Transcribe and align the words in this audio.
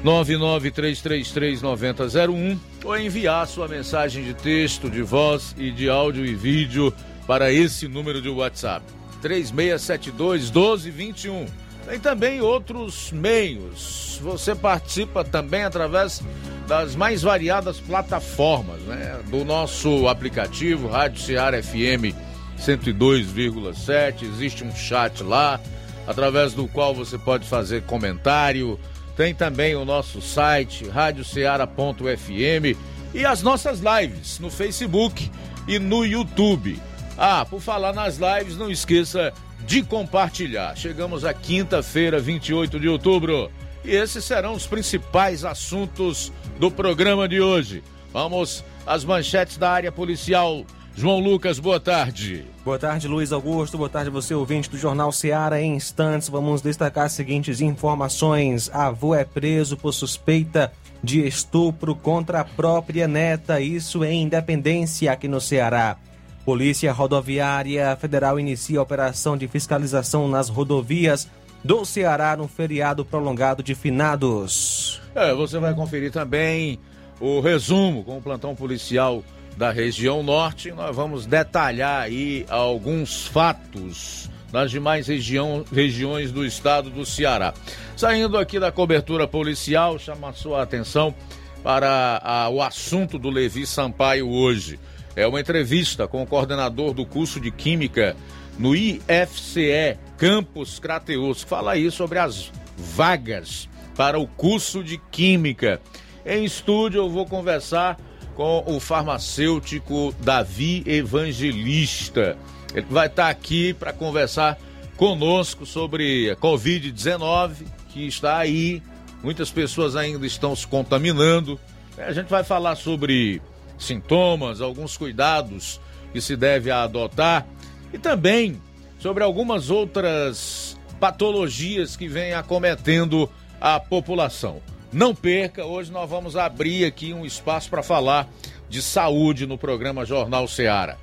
993339001 0.04 2.58
ou 2.84 2.98
enviar 2.98 3.46
sua 3.46 3.68
mensagem 3.68 4.24
de 4.24 4.34
texto, 4.34 4.88
de 4.88 5.02
voz 5.02 5.54
e 5.58 5.70
de 5.70 5.88
áudio 5.88 6.24
e 6.24 6.34
vídeo 6.34 6.92
para 7.26 7.52
esse 7.52 7.88
número 7.88 8.22
de 8.22 8.28
WhatsApp 8.28 8.84
3672 9.20 10.50
1221. 10.50 11.46
Tem 11.88 11.98
também 11.98 12.40
outros 12.40 13.10
meios. 13.12 14.20
Você 14.22 14.54
participa 14.54 15.24
também 15.24 15.62
através 15.62 16.22
das 16.66 16.94
mais 16.94 17.22
variadas 17.22 17.80
plataformas, 17.80 18.80
né? 18.82 19.20
Do 19.30 19.44
nosso 19.44 20.06
aplicativo 20.06 20.88
Rádio 20.88 21.22
Ceará 21.22 21.62
FM 21.62 22.14
102,7. 22.60 24.22
Existe 24.22 24.64
um 24.64 24.74
chat 24.74 25.22
lá, 25.22 25.58
através 26.06 26.52
do 26.52 26.68
qual 26.68 26.94
você 26.94 27.16
pode 27.16 27.48
fazer 27.48 27.82
comentário, 27.84 28.78
tem 29.18 29.34
também 29.34 29.74
o 29.74 29.84
nosso 29.84 30.22
site, 30.22 30.88
radioceara.fm 30.88 32.78
e 33.12 33.26
as 33.26 33.42
nossas 33.42 33.80
lives 33.80 34.38
no 34.38 34.48
Facebook 34.48 35.28
e 35.66 35.76
no 35.80 36.04
YouTube. 36.04 36.80
Ah, 37.18 37.44
por 37.44 37.60
falar 37.60 37.92
nas 37.92 38.16
lives, 38.16 38.56
não 38.56 38.70
esqueça 38.70 39.32
de 39.66 39.82
compartilhar. 39.82 40.76
Chegamos 40.76 41.24
à 41.24 41.34
quinta-feira, 41.34 42.20
28 42.20 42.78
de 42.78 42.88
outubro, 42.88 43.50
e 43.84 43.90
esses 43.90 44.24
serão 44.24 44.52
os 44.52 44.68
principais 44.68 45.44
assuntos 45.44 46.32
do 46.60 46.70
programa 46.70 47.28
de 47.28 47.40
hoje. 47.40 47.82
Vamos 48.12 48.64
às 48.86 49.04
manchetes 49.04 49.56
da 49.56 49.68
área 49.68 49.90
policial 49.90 50.64
João 50.98 51.20
Lucas, 51.20 51.60
boa 51.60 51.78
tarde. 51.78 52.44
Boa 52.64 52.76
tarde, 52.76 53.06
Luiz 53.06 53.30
Augusto. 53.30 53.78
Boa 53.78 53.88
tarde, 53.88 54.10
você 54.10 54.34
ouvinte 54.34 54.68
do 54.68 54.76
Jornal 54.76 55.12
Seara. 55.12 55.62
Em 55.62 55.76
instantes, 55.76 56.28
vamos 56.28 56.60
destacar 56.60 57.04
as 57.04 57.12
seguintes 57.12 57.60
informações. 57.60 58.68
Avô 58.74 59.14
é 59.14 59.24
preso 59.24 59.76
por 59.76 59.92
suspeita 59.92 60.72
de 61.00 61.24
estupro 61.24 61.94
contra 61.94 62.40
a 62.40 62.44
própria 62.44 63.06
neta. 63.06 63.60
Isso 63.60 64.04
em 64.04 64.24
Independência, 64.24 65.12
aqui 65.12 65.28
no 65.28 65.40
Ceará. 65.40 65.96
Polícia 66.44 66.92
Rodoviária 66.92 67.94
Federal 67.94 68.40
inicia 68.40 68.80
a 68.80 68.82
operação 68.82 69.36
de 69.36 69.46
fiscalização 69.46 70.26
nas 70.26 70.48
rodovias 70.48 71.28
do 71.62 71.84
Ceará 71.84 72.36
no 72.36 72.48
feriado 72.48 73.04
prolongado 73.04 73.62
de 73.62 73.76
finados. 73.76 75.00
É, 75.14 75.32
você 75.32 75.60
vai 75.60 75.72
conferir 75.74 76.10
também 76.10 76.76
o 77.20 77.38
resumo 77.38 78.02
com 78.02 78.18
o 78.18 78.22
plantão 78.22 78.56
policial 78.56 79.22
da 79.58 79.72
região 79.72 80.22
norte, 80.22 80.70
nós 80.70 80.94
vamos 80.94 81.26
detalhar 81.26 82.02
aí 82.02 82.46
alguns 82.48 83.26
fatos 83.26 84.30
das 84.52 84.70
demais 84.70 85.08
região, 85.08 85.64
regiões 85.72 86.30
do 86.30 86.46
estado 86.46 86.88
do 86.90 87.04
Ceará. 87.04 87.52
Saindo 87.96 88.38
aqui 88.38 88.60
da 88.60 88.70
cobertura 88.70 89.26
policial, 89.26 89.98
chama 89.98 90.28
a 90.28 90.32
sua 90.32 90.62
atenção 90.62 91.12
para 91.60 92.20
a, 92.22 92.48
o 92.48 92.62
assunto 92.62 93.18
do 93.18 93.28
Levi 93.28 93.66
Sampaio 93.66 94.30
hoje. 94.30 94.78
É 95.16 95.26
uma 95.26 95.40
entrevista 95.40 96.06
com 96.06 96.22
o 96.22 96.26
coordenador 96.26 96.94
do 96.94 97.04
curso 97.04 97.40
de 97.40 97.50
Química 97.50 98.14
no 98.56 98.76
IFCE 98.76 99.98
Campus 100.16 100.78
Crateus. 100.78 101.42
Fala 101.42 101.72
aí 101.72 101.90
sobre 101.90 102.20
as 102.20 102.52
vagas 102.76 103.68
para 103.96 104.20
o 104.20 104.26
curso 104.28 104.84
de 104.84 104.98
Química. 105.10 105.80
Em 106.24 106.44
estúdio 106.44 107.00
eu 107.00 107.10
vou 107.10 107.26
conversar 107.26 107.98
com 108.38 108.62
o 108.68 108.78
farmacêutico 108.78 110.14
Davi 110.20 110.84
Evangelista. 110.86 112.38
Ele 112.72 112.86
vai 112.88 113.08
estar 113.08 113.28
aqui 113.28 113.74
para 113.74 113.92
conversar 113.92 114.56
conosco 114.96 115.66
sobre 115.66 116.30
a 116.30 116.36
Covid-19, 116.36 117.66
que 117.88 118.06
está 118.06 118.36
aí. 118.36 118.80
Muitas 119.24 119.50
pessoas 119.50 119.96
ainda 119.96 120.24
estão 120.24 120.54
se 120.54 120.64
contaminando. 120.68 121.58
A 121.96 122.12
gente 122.12 122.28
vai 122.28 122.44
falar 122.44 122.76
sobre 122.76 123.42
sintomas, 123.76 124.60
alguns 124.60 124.96
cuidados 124.96 125.80
que 126.12 126.20
se 126.20 126.36
deve 126.36 126.70
adotar 126.70 127.44
e 127.92 127.98
também 127.98 128.62
sobre 129.00 129.24
algumas 129.24 129.68
outras 129.68 130.78
patologias 131.00 131.96
que 131.96 132.06
vêm 132.06 132.34
acometendo 132.34 133.28
a 133.60 133.80
população. 133.80 134.62
Não 134.92 135.14
perca, 135.14 135.66
hoje 135.66 135.92
nós 135.92 136.08
vamos 136.08 136.34
abrir 136.34 136.86
aqui 136.86 137.12
um 137.12 137.26
espaço 137.26 137.68
para 137.68 137.82
falar 137.82 138.26
de 138.70 138.80
saúde 138.80 139.46
no 139.46 139.58
programa 139.58 140.04
Jornal 140.06 140.48
Seara. 140.48 140.96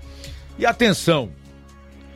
E 0.58 0.66
atenção, 0.66 1.30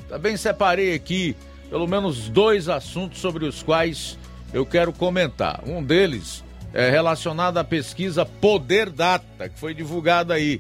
também 0.08 0.36
separei 0.36 0.96
aqui 0.96 1.36
pelo 1.70 1.88
menos 1.88 2.28
dois 2.28 2.68
assuntos 2.68 3.20
sobre 3.20 3.46
os 3.46 3.62
quais 3.62 4.18
eu 4.52 4.66
quero 4.66 4.92
comentar. 4.92 5.62
Um 5.68 5.84
deles 5.84 6.44
é 6.74 6.90
relacionado 6.90 7.60
à 7.60 7.64
pesquisa 7.64 8.26
Poder 8.26 8.90
Data, 8.90 9.48
que 9.48 9.60
foi 9.60 9.76
divulgada 9.76 10.34
aí. 10.34 10.60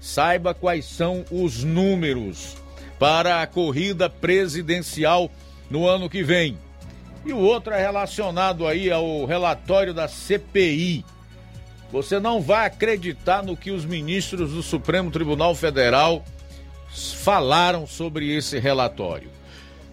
Saiba 0.00 0.54
quais 0.54 0.86
são 0.86 1.22
os 1.30 1.62
números 1.62 2.56
para 2.98 3.42
a 3.42 3.46
corrida 3.46 4.08
presidencial 4.08 5.30
no 5.68 5.86
ano 5.86 6.08
que 6.08 6.22
vem. 6.22 6.56
E 7.26 7.32
o 7.32 7.38
outro 7.38 7.74
é 7.74 7.80
relacionado 7.80 8.68
aí 8.68 8.88
ao 8.88 9.24
relatório 9.24 9.92
da 9.92 10.06
CPI. 10.06 11.04
Você 11.90 12.20
não 12.20 12.40
vai 12.40 12.66
acreditar 12.66 13.42
no 13.42 13.56
que 13.56 13.72
os 13.72 13.84
ministros 13.84 14.52
do 14.52 14.62
Supremo 14.62 15.10
Tribunal 15.10 15.52
Federal 15.52 16.24
falaram 17.24 17.84
sobre 17.84 18.32
esse 18.32 18.60
relatório. 18.60 19.28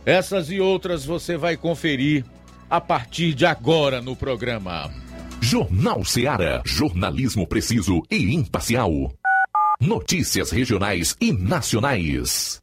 Essas 0.06 0.52
e 0.52 0.60
outras 0.60 1.06
você 1.06 1.36
vai 1.36 1.58
conferir 1.58 2.24
a 2.70 2.80
partir 2.80 3.34
de 3.34 3.48
agora 3.48 4.00
no 4.00 4.16
programa. 4.16 4.92
Jornal 5.42 6.06
Ceará, 6.06 6.62
jornalismo 6.64 7.48
preciso 7.48 8.02
e 8.12 8.34
imparcial. 8.34 9.12
Notícias 9.80 10.52
regionais 10.52 11.16
e 11.20 11.34
nacionais. 11.34 12.63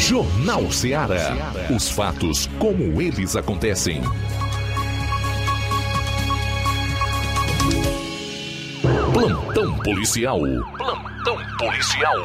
Jornal 0.00 0.72
Ceará. 0.72 1.52
Os 1.68 1.90
fatos 1.90 2.48
como 2.58 3.02
eles 3.02 3.36
acontecem. 3.36 4.00
Plantão 9.12 9.76
policial. 9.80 10.40
Plantão 10.78 11.36
policial. 11.58 12.16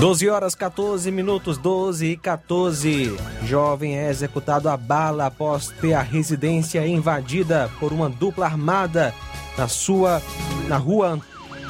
Doze 0.00 0.30
horas 0.30 0.54
14 0.54 1.10
minutos, 1.10 1.58
12 1.58 2.06
e 2.06 2.16
14. 2.16 3.14
Jovem 3.44 3.98
é 3.98 4.08
executado 4.08 4.70
a 4.70 4.78
bala 4.78 5.26
após 5.26 5.68
ter 5.68 5.92
a 5.92 6.00
residência 6.00 6.84
invadida 6.86 7.70
por 7.78 7.92
uma 7.92 8.08
dupla 8.08 8.46
armada 8.46 9.14
na 9.58 9.68
sua 9.68 10.22
na 10.66 10.78
rua 10.78 11.20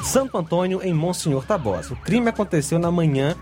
Santo 0.03 0.37
Antônio, 0.37 0.81
em 0.83 0.93
Monsenhor 0.93 1.45
Tabosa. 1.45 1.93
O 1.93 1.97
crime 1.97 2.27
aconteceu 2.27 2.77
na 2.77 2.91
manhã 2.91 3.35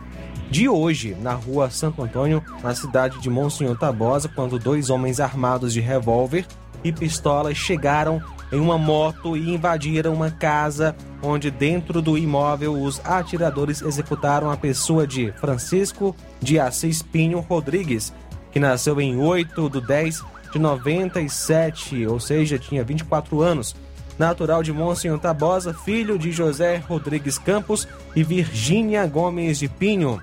de 0.49 0.69
hoje, 0.69 1.17
na 1.19 1.33
rua 1.33 1.71
Santo 1.71 2.03
Antônio, 2.03 2.43
na 2.63 2.75
cidade 2.75 3.19
de 3.19 3.29
Monsenhor 3.29 3.77
Tabosa, 3.77 4.29
quando 4.29 4.59
dois 4.59 4.91
homens 4.91 5.19
armados 5.19 5.73
de 5.73 5.81
revólver 5.81 6.45
e 6.83 6.91
pistolas 6.91 7.57
chegaram 7.57 8.21
em 8.51 8.59
uma 8.59 8.77
moto 8.77 9.35
e 9.35 9.53
invadiram 9.53 10.13
uma 10.13 10.29
casa, 10.29 10.95
onde 11.23 11.49
dentro 11.49 12.01
do 12.01 12.17
imóvel 12.17 12.79
os 12.81 13.01
atiradores 13.03 13.81
executaram 13.81 14.51
a 14.51 14.57
pessoa 14.57 15.07
de 15.07 15.31
Francisco 15.33 16.15
de 16.39 16.59
Assis 16.59 17.01
Pinho 17.01 17.39
Rodrigues, 17.39 18.13
que 18.51 18.59
nasceu 18.59 19.01
em 19.01 19.17
8 19.17 19.69
de 19.69 19.81
10 19.81 20.23
de 20.53 20.59
97, 20.59 22.05
ou 22.05 22.19
seja, 22.19 22.59
tinha 22.59 22.83
24 22.83 23.41
anos 23.41 23.75
natural 24.17 24.63
de 24.63 24.71
Monsenhor 24.71 25.19
Tabosa, 25.19 25.73
filho 25.73 26.17
de 26.17 26.31
José 26.31 26.77
Rodrigues 26.77 27.37
Campos 27.37 27.87
e 28.15 28.23
Virgínia 28.23 29.05
Gomes 29.07 29.57
de 29.59 29.67
Pinho. 29.67 30.21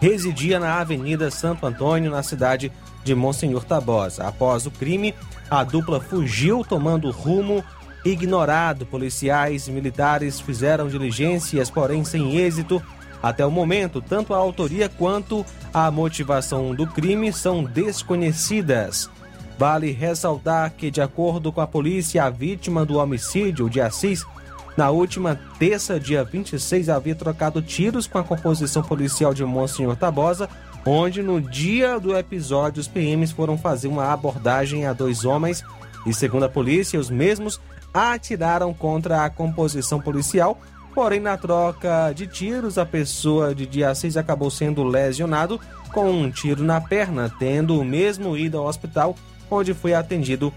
Residia 0.00 0.60
na 0.60 0.78
Avenida 0.80 1.30
Santo 1.30 1.66
Antônio, 1.66 2.10
na 2.10 2.22
cidade 2.22 2.70
de 3.02 3.14
Monsenhor 3.14 3.64
Tabosa. 3.64 4.26
Após 4.26 4.66
o 4.66 4.70
crime, 4.70 5.14
a 5.50 5.64
dupla 5.64 6.00
fugiu 6.00 6.64
tomando 6.64 7.10
rumo 7.10 7.64
ignorado. 8.04 8.84
Policiais 8.84 9.68
e 9.68 9.72
militares 9.72 10.40
fizeram 10.40 10.88
diligências, 10.88 11.70
porém 11.70 12.04
sem 12.04 12.36
êxito. 12.36 12.82
Até 13.22 13.46
o 13.46 13.50
momento, 13.50 14.02
tanto 14.02 14.34
a 14.34 14.36
autoria 14.36 14.88
quanto 14.88 15.44
a 15.72 15.90
motivação 15.90 16.74
do 16.74 16.86
crime 16.86 17.32
são 17.32 17.64
desconhecidas. 17.64 19.10
Vale 19.58 19.90
ressaltar 19.90 20.72
que, 20.72 20.90
de 20.90 21.00
acordo 21.00 21.50
com 21.50 21.60
a 21.60 21.66
polícia, 21.66 22.24
a 22.24 22.30
vítima 22.30 22.84
do 22.84 22.98
homicídio 22.98 23.70
de 23.70 23.80
Assis, 23.80 24.24
na 24.76 24.90
última 24.90 25.40
terça, 25.58 25.98
dia 25.98 26.22
26, 26.22 26.90
havia 26.90 27.14
trocado 27.14 27.62
tiros 27.62 28.06
com 28.06 28.18
a 28.18 28.24
composição 28.24 28.82
policial 28.82 29.32
de 29.32 29.44
Monsenhor 29.44 29.96
Tabosa, 29.96 30.48
onde 30.84 31.22
no 31.22 31.40
dia 31.40 31.98
do 31.98 32.14
episódio 32.16 32.80
os 32.80 32.86
PMs 32.86 33.32
foram 33.32 33.56
fazer 33.56 33.88
uma 33.88 34.12
abordagem 34.12 34.86
a 34.86 34.92
dois 34.92 35.24
homens 35.24 35.64
e, 36.04 36.12
segundo 36.12 36.44
a 36.44 36.48
polícia, 36.48 37.00
os 37.00 37.08
mesmos 37.08 37.58
atiraram 37.94 38.74
contra 38.74 39.24
a 39.24 39.30
composição 39.30 39.98
policial, 39.98 40.60
Porém, 40.96 41.20
na 41.20 41.36
troca 41.36 42.10
de 42.14 42.26
tiros, 42.26 42.78
a 42.78 42.86
pessoa 42.86 43.54
de 43.54 43.66
dia 43.66 43.94
6 43.94 44.16
acabou 44.16 44.50
sendo 44.50 44.82
lesionado 44.82 45.60
com 45.92 46.10
um 46.10 46.30
tiro 46.30 46.64
na 46.64 46.80
perna, 46.80 47.30
tendo 47.38 47.84
mesmo 47.84 48.34
ido 48.34 48.56
ao 48.56 48.64
hospital, 48.64 49.14
onde 49.50 49.74
foi 49.74 49.94
atendido 49.94 50.52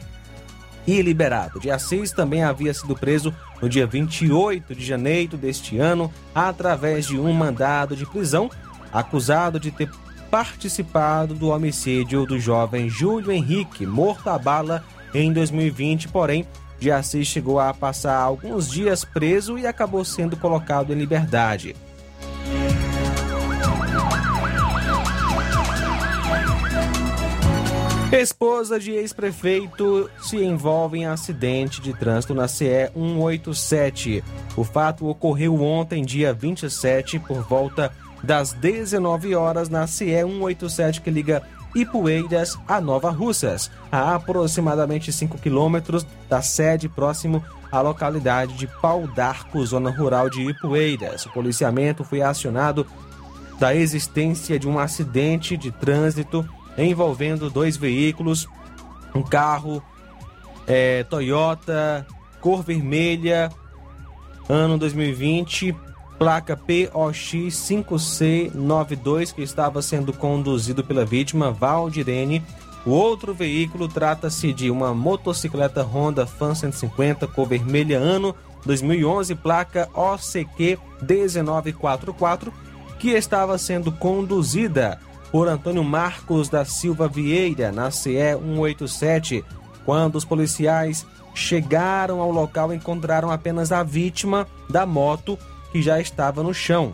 e 0.88 1.02
liberado. 1.02 1.60
Dia 1.60 1.78
6 1.78 2.12
também 2.12 2.44
havia 2.44 2.74
sido 2.74 2.96
preso 2.96 3.34
no 3.62 3.70
dia 3.70 3.86
28 3.86 4.74
de 4.74 4.86
janeiro 4.86 5.38
deste 5.38 5.78
ano, 5.78 6.12
através 6.34 7.06
de 7.06 7.20
um 7.20 7.32
mandado 7.34 7.96
de 7.96 8.06
prisão, 8.06 8.50
acusado 8.92 9.60
de 9.60 9.72
ter 9.72 9.90
participado 10.32 11.34
do 11.34 11.50
homicídio 11.50 12.26
do 12.26 12.40
jovem 12.40 12.90
Júlio 12.90 13.32
Henrique, 13.32 13.86
morto 13.86 14.30
a 14.30 14.38
bala 14.38 14.84
em 15.14 15.34
2020, 15.34 16.08
porém, 16.10 16.46
de 16.80 16.92
Assis 16.92 17.28
chegou 17.28 17.60
a 17.60 17.74
passar 17.74 18.16
alguns 18.16 18.70
dias 18.70 19.04
preso 19.04 19.58
e 19.58 19.68
acabou 19.68 20.06
sendo 20.06 20.38
colocado 20.38 20.94
em 20.94 20.98
liberdade. 20.98 21.76
Esposa 28.12 28.80
de 28.80 28.92
ex-prefeito 28.92 30.10
se 30.20 30.38
envolve 30.38 30.98
em 30.98 31.06
acidente 31.06 31.80
de 31.80 31.94
trânsito 31.94 32.34
na 32.34 32.48
CE 32.48 32.90
187. 32.96 34.24
O 34.58 34.64
fato 34.64 35.08
ocorreu 35.08 35.62
ontem, 35.62 36.04
dia 36.04 36.34
27, 36.34 37.20
por 37.20 37.44
volta 37.44 37.92
das 38.24 38.52
19 38.52 39.36
horas 39.36 39.70
na 39.70 39.86
CE 39.86 40.24
187 40.24 41.02
que 41.02 41.12
liga 41.12 41.44
Ipueiras 41.76 42.58
a 42.68 42.82
Nova 42.82 43.12
Russas, 43.12 43.70
a 43.92 44.16
aproximadamente 44.16 45.14
5 45.14 45.38
quilômetros 45.38 46.04
da 46.28 46.42
sede 46.42 46.90
próximo 46.90 47.46
à 47.72 47.80
localidade 47.80 48.56
de 48.56 48.66
Pau 48.82 49.06
d'Arco, 49.06 49.64
zona 49.64 49.92
rural 49.92 50.32
de 50.32 50.42
Ipueiras. 50.42 51.28
O 51.28 51.32
policiamento 51.32 52.04
foi 52.04 52.24
acionado 52.24 52.88
da 53.60 53.76
existência 53.76 54.58
de 54.58 54.68
um 54.68 54.80
acidente 54.80 55.56
de 55.56 55.70
trânsito 55.70 56.44
envolvendo 56.86 57.50
dois 57.50 57.78
veículos, 57.78 58.48
um 59.14 59.22
carro 59.22 59.84
é, 60.68 61.04
Toyota 61.04 62.06
cor 62.40 62.64
vermelha, 62.64 63.50
ano 64.48 64.78
2020, 64.78 65.76
placa 66.18 66.56
POX 66.56 67.34
5C92, 67.50 69.34
que 69.34 69.42
estava 69.42 69.82
sendo 69.82 70.14
conduzido 70.14 70.84
pela 70.84 71.04
vítima 71.06 71.52
Valdirene. 71.52 72.44
O 72.86 72.92
outro 72.92 73.34
veículo 73.34 73.90
trata-se 73.90 74.54
de 74.54 74.72
uma 74.72 74.94
motocicleta 74.94 75.84
Honda 75.84 76.26
Fan 76.26 76.56
150 76.56 77.28
cor 77.28 77.48
vermelha, 77.48 77.98
ano 77.98 78.34
2011, 78.66 79.36
placa 79.36 79.90
OCQ 79.94 80.80
1944, 81.02 82.54
que 82.98 83.10
estava 83.10 83.58
sendo 83.58 83.92
conduzida 83.92 85.00
por 85.32 85.48
Antônio 85.48 85.84
Marcos 85.84 86.50
da 86.50 86.66
Silva 86.66 87.08
Vieira, 87.08 87.72
na 87.72 87.92
CE 87.92 88.36
187. 88.36 89.44
Quando 89.86 90.16
os 90.16 90.26
policiais 90.26 91.06
chegaram 91.34 92.20
ao 92.20 92.32
local, 92.32 92.74
encontraram 92.74 93.32
apenas 93.32 93.72
a 93.72 93.84
vítima 93.84 94.48
da 94.70 94.86
moto 94.86 95.38
que 95.72 95.82
já 95.82 96.00
estava 96.00 96.44
no 96.44 96.54
chão. 96.54 96.94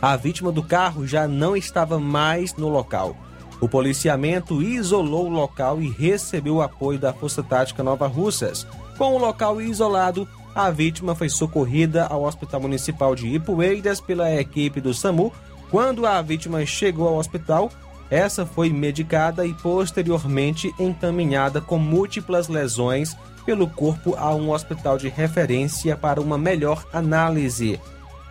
A 0.00 0.16
vítima 0.16 0.50
do 0.50 0.62
carro 0.62 1.06
já 1.06 1.28
não 1.28 1.56
estava 1.56 1.98
mais 1.98 2.54
no 2.54 2.68
local. 2.68 3.16
O 3.60 3.68
policiamento 3.68 4.62
isolou 4.62 5.26
o 5.26 5.30
local 5.30 5.82
e 5.82 5.90
recebeu 5.90 6.56
o 6.56 6.62
apoio 6.62 6.98
da 6.98 7.12
Força 7.12 7.42
Tática 7.42 7.82
Nova 7.82 8.06
Russas. 8.06 8.66
Com 8.96 9.14
o 9.14 9.18
local 9.18 9.60
isolado, 9.60 10.26
a 10.54 10.70
vítima 10.70 11.14
foi 11.14 11.28
socorrida 11.28 12.06
ao 12.06 12.24
Hospital 12.24 12.60
Municipal 12.62 13.14
de 13.14 13.28
Ipueiras 13.28 14.00
pela 14.00 14.34
equipe 14.34 14.80
do 14.80 14.94
SAMU. 14.94 15.30
Quando 15.70 16.04
a 16.04 16.20
vítima 16.20 16.66
chegou 16.66 17.06
ao 17.06 17.16
hospital, 17.16 17.70
essa 18.10 18.44
foi 18.44 18.70
medicada 18.70 19.46
e 19.46 19.54
posteriormente 19.54 20.74
encaminhada 20.80 21.60
com 21.60 21.78
múltiplas 21.78 22.48
lesões 22.48 23.16
pelo 23.46 23.68
corpo 23.68 24.16
a 24.16 24.34
um 24.34 24.50
hospital 24.50 24.98
de 24.98 25.08
referência 25.08 25.96
para 25.96 26.20
uma 26.20 26.36
melhor 26.36 26.84
análise 26.92 27.80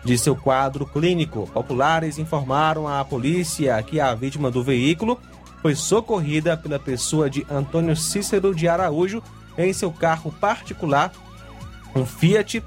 de 0.04 0.18
seu 0.18 0.36
quadro 0.36 0.84
clínico. 0.84 1.48
Populares 1.52 2.18
informaram 2.18 2.86
à 2.86 3.02
polícia 3.04 3.82
que 3.82 3.98
a 3.98 4.14
vítima 4.14 4.50
do 4.50 4.62
veículo 4.62 5.18
foi 5.62 5.74
socorrida 5.74 6.58
pela 6.58 6.78
pessoa 6.78 7.30
de 7.30 7.46
Antônio 7.50 7.96
Cícero 7.96 8.54
de 8.54 8.68
Araújo 8.68 9.22
em 9.56 9.72
seu 9.72 9.90
carro 9.90 10.30
particular, 10.30 11.10
um 11.94 12.04
Fiat 12.04 12.62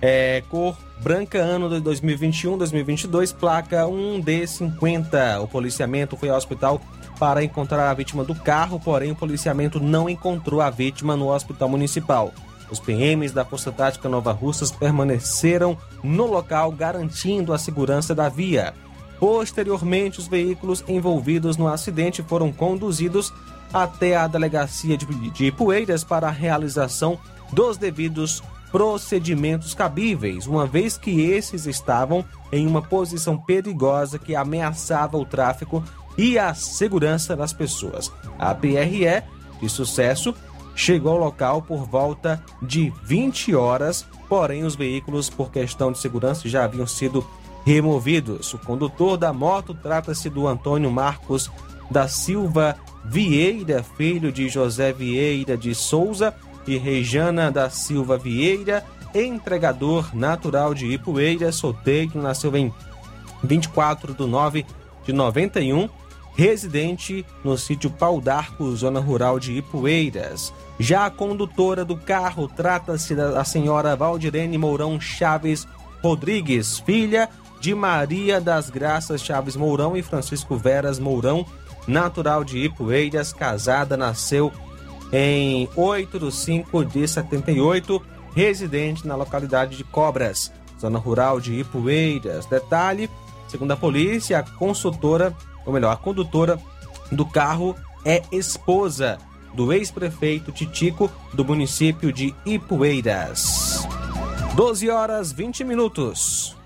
é, 0.00 0.42
cor 0.48 0.76
branca, 1.00 1.38
ano 1.38 1.68
de 1.68 1.88
2021-2022, 1.88 3.34
placa 3.34 3.84
1D50. 3.84 5.42
O 5.42 5.48
policiamento 5.48 6.16
foi 6.16 6.28
ao 6.28 6.36
hospital 6.36 6.80
para 7.18 7.42
encontrar 7.42 7.90
a 7.90 7.94
vítima 7.94 8.24
do 8.24 8.34
carro, 8.34 8.80
porém 8.80 9.10
o 9.10 9.16
policiamento 9.16 9.80
não 9.80 10.08
encontrou 10.08 10.60
a 10.60 10.70
vítima 10.70 11.16
no 11.16 11.32
hospital 11.32 11.68
municipal. 11.68 12.32
Os 12.70 12.78
PMs 12.78 13.32
da 13.32 13.44
Força 13.44 13.72
Tática 13.72 14.08
Nova 14.08 14.30
Russas 14.30 14.70
permaneceram 14.70 15.76
no 16.02 16.26
local 16.26 16.70
garantindo 16.70 17.52
a 17.52 17.58
segurança 17.58 18.14
da 18.14 18.28
via. 18.28 18.74
Posteriormente, 19.18 20.20
os 20.20 20.28
veículos 20.28 20.84
envolvidos 20.86 21.56
no 21.56 21.66
acidente 21.66 22.22
foram 22.22 22.52
conduzidos 22.52 23.32
até 23.72 24.16
a 24.16 24.26
delegacia 24.28 24.96
de, 24.96 25.06
de 25.30 25.46
Ipueiras 25.46 26.04
para 26.04 26.28
a 26.28 26.32
realização 26.32 27.18
dos 27.52 27.76
devidos 27.76 28.42
procedimentos 28.70 29.74
cabíveis, 29.74 30.46
uma 30.46 30.66
vez 30.66 30.98
que 30.98 31.20
esses 31.22 31.66
estavam 31.66 32.24
em 32.52 32.66
uma 32.66 32.82
posição 32.82 33.36
perigosa 33.36 34.18
que 34.18 34.36
ameaçava 34.36 35.16
o 35.16 35.24
tráfego 35.24 35.82
e 36.16 36.38
a 36.38 36.52
segurança 36.54 37.36
das 37.36 37.52
pessoas. 37.52 38.12
A 38.38 38.54
PRE 38.54 39.22
de 39.60 39.68
sucesso 39.68 40.34
chegou 40.74 41.12
ao 41.12 41.18
local 41.18 41.62
por 41.62 41.84
volta 41.84 42.42
de 42.62 42.92
20 43.04 43.54
horas, 43.54 44.06
porém 44.28 44.64
os 44.64 44.76
veículos, 44.76 45.28
por 45.28 45.50
questão 45.50 45.90
de 45.90 45.98
segurança, 45.98 46.48
já 46.48 46.64
haviam 46.64 46.86
sido 46.86 47.26
removidos. 47.64 48.54
O 48.54 48.58
condutor 48.58 49.16
da 49.16 49.32
moto 49.32 49.74
trata-se 49.74 50.28
do 50.30 50.46
Antônio 50.46 50.90
Marcos 50.90 51.50
da 51.90 52.06
Silva 52.06 52.76
Vieira, 53.04 53.82
filho 53.82 54.30
de 54.30 54.48
José 54.48 54.92
Vieira 54.92 55.56
de 55.56 55.74
Souza 55.74 56.34
e 56.68 56.78
Rejana 56.78 57.50
da 57.50 57.70
Silva 57.70 58.18
Vieira, 58.18 58.84
entregador 59.14 60.14
natural 60.14 60.74
de 60.74 60.86
Ipueira, 60.86 61.50
solteiro, 61.50 62.20
nasceu 62.20 62.54
em 62.56 62.72
24 63.42 64.14
de 64.14 64.26
9 64.26 64.66
de 65.04 65.12
91 65.12 65.88
residente 66.38 67.26
no 67.42 67.58
sítio 67.58 67.90
Pau 67.90 68.20
d'Arco, 68.20 68.70
zona 68.76 69.00
rural 69.00 69.40
de 69.40 69.54
Ipueiras. 69.54 70.54
Já 70.78 71.06
a 71.06 71.10
condutora 71.10 71.84
do 71.84 71.96
carro 71.96 72.46
trata-se 72.46 73.12
da 73.12 73.42
senhora 73.44 73.96
Valdirene 73.96 74.56
Mourão 74.56 75.00
Chaves 75.00 75.66
Rodrigues, 76.00 76.78
filha 76.78 77.28
de 77.60 77.74
Maria 77.74 78.40
das 78.40 78.70
Graças 78.70 79.20
Chaves 79.20 79.56
Mourão 79.56 79.96
e 79.96 80.02
Francisco 80.02 80.56
Veras 80.56 81.00
Mourão, 81.00 81.44
natural 81.88 82.44
de 82.44 82.58
Ipueiras, 82.58 83.32
casada, 83.32 83.96
nasceu 83.96 84.52
em 84.52 84.67
8 85.74 86.18
de 86.18 86.32
5 86.32 86.84
de 86.84 87.08
78, 87.08 88.02
residente 88.34 89.06
na 89.06 89.14
localidade 89.14 89.76
de 89.76 89.84
Cobras, 89.84 90.52
zona 90.78 90.98
rural 90.98 91.40
de 91.40 91.54
Ipueiras. 91.54 92.46
Detalhe, 92.46 93.08
segundo 93.48 93.72
a 93.72 93.76
polícia, 93.76 94.38
a 94.38 94.42
consultora 94.42 95.34
ou 95.68 95.74
melhor, 95.74 95.92
a 95.92 95.96
condutora 95.96 96.58
do 97.12 97.26
carro 97.26 97.76
é 98.02 98.22
esposa 98.32 99.18
do 99.52 99.70
ex-prefeito 99.70 100.50
Titico 100.50 101.10
do 101.34 101.44
município 101.44 102.10
de 102.10 102.34
Ipueiras. 102.46 103.86
12 104.54 104.88
horas 104.88 105.30
20 105.30 105.64
minutos. 105.64 106.56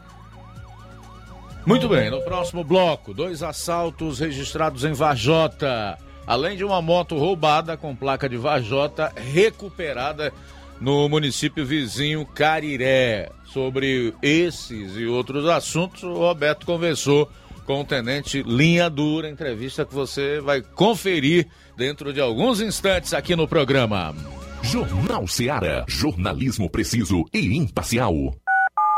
Muito 1.67 1.89
bem, 1.89 2.11
no 2.11 2.23
próximo 2.23 2.63
bloco, 2.63 3.13
dois 3.13 3.43
assaltos 3.43 4.21
registrados 4.21 4.85
em 4.85 4.93
Vajota, 4.93 5.99
além 6.27 6.57
de 6.57 6.65
uma 6.65 6.81
moto 6.81 7.17
roubada 7.17 7.77
com 7.77 7.95
placa 7.95 8.29
de 8.29 8.37
Vajota 8.37 9.13
recuperada 9.17 10.33
no 10.81 11.09
município 11.09 11.65
vizinho 11.65 12.27
Cariré. 12.27 13.31
Sobre 13.47 14.15
esses 14.23 14.97
e 14.97 15.05
outros 15.05 15.47
assuntos, 15.47 16.03
o 16.03 16.15
Roberto 16.15 16.65
conversou 16.65 17.31
com 17.67 17.83
o 17.83 17.85
tenente 17.85 18.43
Linha 18.43 18.89
Dura, 18.89 19.29
entrevista 19.29 19.85
que 19.85 19.95
você 19.95 20.41
vai 20.41 20.63
conferir 20.63 21.47
dentro 21.77 22.13
de 22.13 22.21
alguns 22.21 22.61
instantes 22.61 23.13
aqui 23.13 23.37
no 23.37 23.47
programa. 23.47 24.15
Jornal 24.63 25.27
Seara, 25.27 25.85
jornalismo 25.87 26.71
preciso 26.71 27.25
e 27.33 27.57
imparcial. 27.57 28.15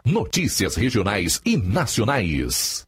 Notícias 0.04 0.76
regionais 0.76 1.40
e 1.44 1.56
nacionais. 1.56 2.86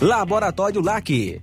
Laboratório 0.00 0.80
LAC. 0.80 1.42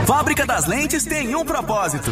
Fábrica 0.05 0.45
das 0.45 0.67
Lentes 0.67 1.03
tem 1.03 1.35
um 1.35 1.43
propósito 1.43 2.11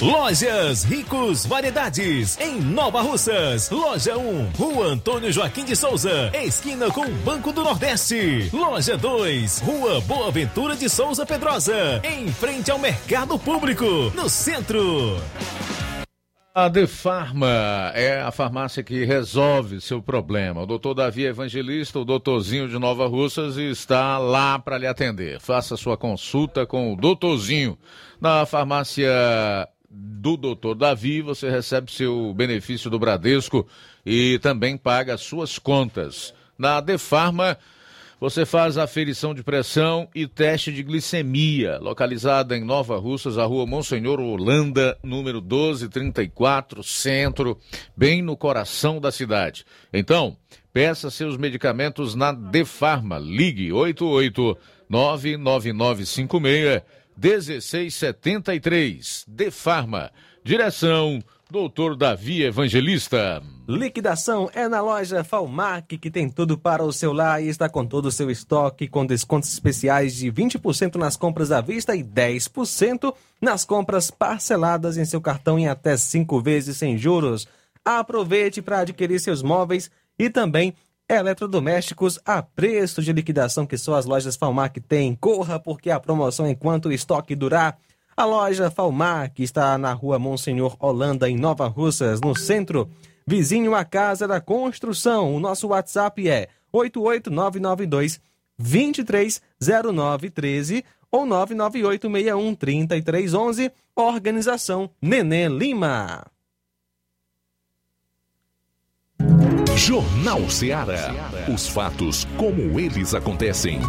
Lojas 0.00 0.82
Ricos 0.84 1.44
Variedades, 1.44 2.38
em 2.40 2.58
Nova 2.58 3.02
Russas. 3.02 3.68
Loja 3.68 4.16
1, 4.16 4.52
Rua 4.56 4.86
Antônio 4.86 5.30
Joaquim 5.30 5.62
de 5.62 5.76
Souza, 5.76 6.32
esquina 6.32 6.90
com 6.90 7.02
o 7.02 7.10
Banco 7.16 7.52
do 7.52 7.62
Nordeste. 7.62 8.48
Loja 8.50 8.96
2, 8.96 9.58
Rua 9.58 10.00
Boa 10.00 10.30
Ventura 10.30 10.74
de 10.74 10.88
Souza 10.88 11.26
Pedrosa, 11.26 12.00
em 12.02 12.32
frente 12.32 12.70
ao 12.70 12.78
Mercado 12.78 13.38
Público, 13.38 13.84
no 14.14 14.26
centro. 14.30 15.20
A 16.54 16.68
Defarma 16.68 17.92
é 17.94 18.22
a 18.22 18.30
farmácia 18.30 18.82
que 18.82 19.04
resolve 19.04 19.82
seu 19.82 20.00
problema. 20.00 20.62
O 20.62 20.66
doutor 20.66 20.94
Davi 20.94 21.26
Evangelista, 21.26 21.98
o 21.98 22.06
doutorzinho 22.06 22.66
de 22.68 22.78
Nova 22.78 23.06
Russas, 23.06 23.58
está 23.58 24.16
lá 24.16 24.58
para 24.58 24.78
lhe 24.78 24.86
atender. 24.86 25.38
Faça 25.40 25.76
sua 25.76 25.98
consulta 25.98 26.64
com 26.64 26.94
o 26.94 26.96
doutorzinho 26.96 27.76
na 28.18 28.46
farmácia 28.46 29.10
do 29.90 30.36
doutor 30.36 30.76
Davi, 30.76 31.20
você 31.20 31.50
recebe 31.50 31.90
seu 31.90 32.32
benefício 32.32 32.88
do 32.88 32.98
Bradesco 32.98 33.66
e 34.06 34.38
também 34.38 34.76
paga 34.76 35.16
suas 35.16 35.58
contas. 35.58 36.32
Na 36.56 36.80
Defarma, 36.80 37.58
você 38.20 38.46
faz 38.46 38.78
aferição 38.78 39.34
de 39.34 39.42
pressão 39.42 40.06
e 40.14 40.26
teste 40.28 40.70
de 40.70 40.82
glicemia, 40.82 41.78
localizada 41.78 42.56
em 42.56 42.62
Nova 42.62 42.98
Russas, 42.98 43.38
a 43.38 43.44
rua 43.46 43.66
Monsenhor 43.66 44.20
Holanda, 44.20 44.96
número 45.02 45.40
1234, 45.40 46.84
centro, 46.84 47.58
bem 47.96 48.22
no 48.22 48.36
coração 48.36 49.00
da 49.00 49.10
cidade. 49.10 49.64
Então, 49.92 50.36
peça 50.72 51.10
seus 51.10 51.36
medicamentos 51.36 52.14
na 52.14 52.30
Defarma. 52.30 53.18
Ligue 53.18 53.72
88 53.72 54.56
99956 54.88 56.82
1673. 57.20 59.26
De 59.28 59.50
Farma. 59.50 60.10
Direção 60.42 61.22
Doutor 61.50 61.94
Davi 61.94 62.44
Evangelista. 62.44 63.42
Liquidação 63.68 64.48
é 64.54 64.66
na 64.68 64.80
loja 64.80 65.22
Falmac, 65.22 65.98
que 65.98 66.10
tem 66.10 66.30
tudo 66.30 66.56
para 66.56 66.82
o 66.82 66.92
seu 66.92 67.12
lar 67.12 67.42
e 67.42 67.48
está 67.48 67.68
com 67.68 67.84
todo 67.84 68.06
o 68.06 68.12
seu 68.12 68.30
estoque, 68.30 68.88
com 68.88 69.04
descontos 69.04 69.52
especiais 69.52 70.14
de 70.14 70.32
20% 70.32 70.94
nas 70.94 71.16
compras 71.16 71.52
à 71.52 71.60
vista 71.60 71.94
e 71.94 72.02
10% 72.02 73.14
nas 73.40 73.64
compras 73.64 74.10
parceladas 74.10 74.96
em 74.96 75.04
seu 75.04 75.20
cartão 75.20 75.58
em 75.58 75.68
até 75.68 75.96
5 75.96 76.40
vezes 76.40 76.78
sem 76.78 76.96
juros. 76.96 77.46
Aproveite 77.84 78.62
para 78.62 78.80
adquirir 78.80 79.20
seus 79.20 79.42
móveis 79.42 79.90
e 80.18 80.30
também 80.30 80.74
Eletrodomésticos 81.10 82.18
a 82.24 82.40
preço 82.40 83.02
de 83.02 83.12
liquidação 83.12 83.66
que 83.66 83.76
só 83.76 83.96
as 83.96 84.06
lojas 84.06 84.36
Falmac 84.36 84.80
têm. 84.80 85.16
Corra 85.16 85.58
porque 85.58 85.90
a 85.90 85.98
promoção 85.98 86.48
enquanto 86.48 86.86
o 86.86 86.92
estoque 86.92 87.34
durar. 87.34 87.76
A 88.16 88.24
loja 88.24 88.70
Falmac 88.70 89.42
está 89.42 89.76
na 89.76 89.92
rua 89.92 90.20
Monsenhor 90.20 90.76
Holanda, 90.78 91.28
em 91.28 91.36
Nova 91.36 91.66
Russas, 91.66 92.20
no 92.20 92.36
centro, 92.36 92.88
vizinho 93.26 93.74
à 93.74 93.84
Casa 93.84 94.28
da 94.28 94.40
Construção. 94.40 95.34
O 95.34 95.40
nosso 95.40 95.66
WhatsApp 95.66 96.28
é 96.28 96.46
88992 96.70 98.20
230913 98.56 100.84
ou 101.10 101.26
998613311. 101.26 103.72
Organização 103.96 104.88
Nenê 105.02 105.48
Lima. 105.48 106.24
Jornal 109.76 110.48
Ceará. 110.50 111.14
Os 111.52 111.68
fatos 111.68 112.26
como 112.36 112.78
eles 112.78 113.14
acontecem. 113.14 113.80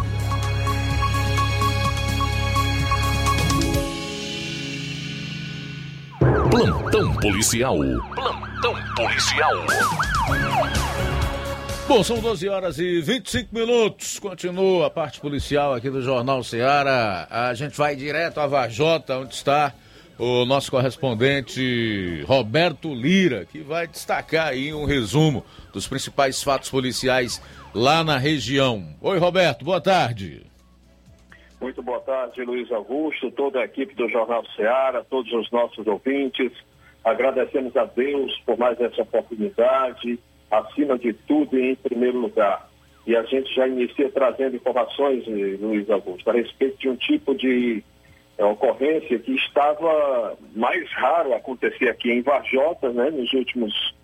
Plantão 6.50 7.14
policial. 7.16 7.76
Plantão 8.14 8.74
policial. 8.96 9.52
Bom, 11.88 12.02
são 12.02 12.20
12 12.20 12.48
horas 12.48 12.78
e 12.78 13.00
25 13.00 13.54
minutos. 13.54 14.18
Continua 14.18 14.86
a 14.86 14.90
parte 14.90 15.20
policial 15.20 15.74
aqui 15.74 15.90
do 15.90 16.00
Jornal 16.00 16.42
Ceará. 16.42 17.26
A 17.30 17.52
gente 17.54 17.76
vai 17.76 17.94
direto 17.94 18.38
a 18.38 18.46
Vajota, 18.46 19.18
onde 19.18 19.34
está 19.34 19.74
o 20.24 20.44
nosso 20.44 20.70
correspondente 20.70 22.22
Roberto 22.28 22.94
Lira, 22.94 23.44
que 23.44 23.58
vai 23.58 23.88
destacar 23.88 24.46
aí 24.50 24.72
um 24.72 24.84
resumo 24.84 25.44
dos 25.72 25.88
principais 25.88 26.40
fatos 26.40 26.70
policiais 26.70 27.42
lá 27.74 28.04
na 28.04 28.18
região. 28.18 28.86
Oi, 29.00 29.18
Roberto, 29.18 29.64
boa 29.64 29.80
tarde. 29.80 30.46
Muito 31.60 31.82
boa 31.82 31.98
tarde, 31.98 32.44
Luiz 32.44 32.70
Augusto, 32.70 33.32
toda 33.32 33.58
a 33.58 33.64
equipe 33.64 33.96
do 33.96 34.08
Jornal 34.08 34.44
Ceará, 34.54 35.02
todos 35.02 35.32
os 35.32 35.50
nossos 35.50 35.84
ouvintes. 35.88 36.52
Agradecemos 37.04 37.76
a 37.76 37.84
Deus 37.84 38.40
por 38.46 38.56
mais 38.56 38.80
essa 38.80 39.02
oportunidade, 39.02 40.20
acima 40.48 40.96
de 40.96 41.12
tudo 41.14 41.58
e 41.58 41.72
em 41.72 41.74
primeiro 41.74 42.20
lugar. 42.20 42.70
E 43.04 43.16
a 43.16 43.24
gente 43.24 43.52
já 43.52 43.66
inicia 43.66 44.08
trazendo 44.08 44.54
informações, 44.54 45.26
Luiz 45.26 45.90
Augusto, 45.90 46.30
a 46.30 46.32
respeito 46.32 46.78
de 46.78 46.88
um 46.88 46.94
tipo 46.94 47.34
de 47.34 47.82
é, 48.42 48.44
ocorrência 48.44 49.18
que 49.20 49.34
estava 49.36 50.36
mais 50.54 50.90
raro 50.92 51.32
acontecer 51.32 51.88
aqui 51.88 52.10
em 52.10 52.22
Varjota, 52.22 52.90
né, 52.90 53.10
nos 53.10 53.32
últimos 53.32 53.94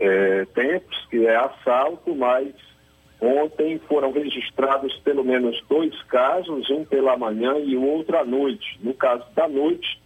é, 0.00 0.44
tempos, 0.46 1.06
que 1.08 1.24
é 1.24 1.36
assalto, 1.36 2.14
mas 2.14 2.52
ontem 3.20 3.78
foram 3.86 4.10
registrados 4.10 4.96
pelo 5.04 5.24
menos 5.24 5.62
dois 5.68 5.94
casos, 6.04 6.68
um 6.70 6.84
pela 6.84 7.16
manhã 7.16 7.56
e 7.58 7.76
o 7.76 7.86
outro 7.86 8.18
à 8.18 8.24
noite. 8.24 8.78
No 8.82 8.94
caso 8.94 9.24
da 9.34 9.46
noite, 9.46 10.00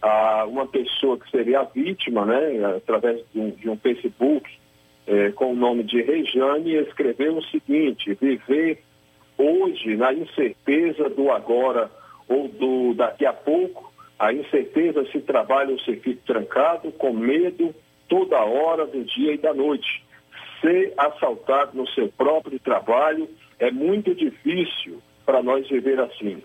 a, 0.00 0.44
uma 0.46 0.66
pessoa 0.66 1.18
que 1.18 1.28
seria 1.28 1.60
a 1.60 1.64
vítima, 1.64 2.24
né, 2.24 2.76
através 2.76 3.24
de 3.32 3.40
um, 3.40 3.50
de 3.50 3.68
um 3.68 3.76
Facebook, 3.76 4.48
é, 5.04 5.32
com 5.32 5.52
o 5.52 5.56
nome 5.56 5.82
de 5.82 6.00
Rejane, 6.00 6.76
escreveu 6.76 7.38
o 7.38 7.44
seguinte: 7.46 8.16
viver 8.20 8.80
hoje 9.36 9.96
na 9.96 10.12
incerteza 10.12 11.10
do 11.10 11.32
agora 11.32 11.90
ou 12.28 12.48
do 12.48 12.94
daqui 12.94 13.26
a 13.26 13.32
pouco, 13.32 13.92
a 14.18 14.32
incerteza 14.32 15.04
se 15.10 15.20
trabalha 15.20 15.76
se 15.84 15.96
fica 15.96 16.20
trancado, 16.26 16.92
com 16.92 17.12
medo 17.12 17.74
toda 18.08 18.40
hora 18.40 18.86
do 18.86 19.04
dia 19.04 19.32
e 19.34 19.38
da 19.38 19.52
noite. 19.52 20.04
Ser 20.60 20.92
assaltado 20.96 21.76
no 21.76 21.88
seu 21.88 22.08
próprio 22.08 22.58
trabalho 22.60 23.28
é 23.58 23.70
muito 23.70 24.14
difícil 24.14 25.02
para 25.24 25.42
nós 25.42 25.68
viver 25.68 25.98
assim. 25.98 26.42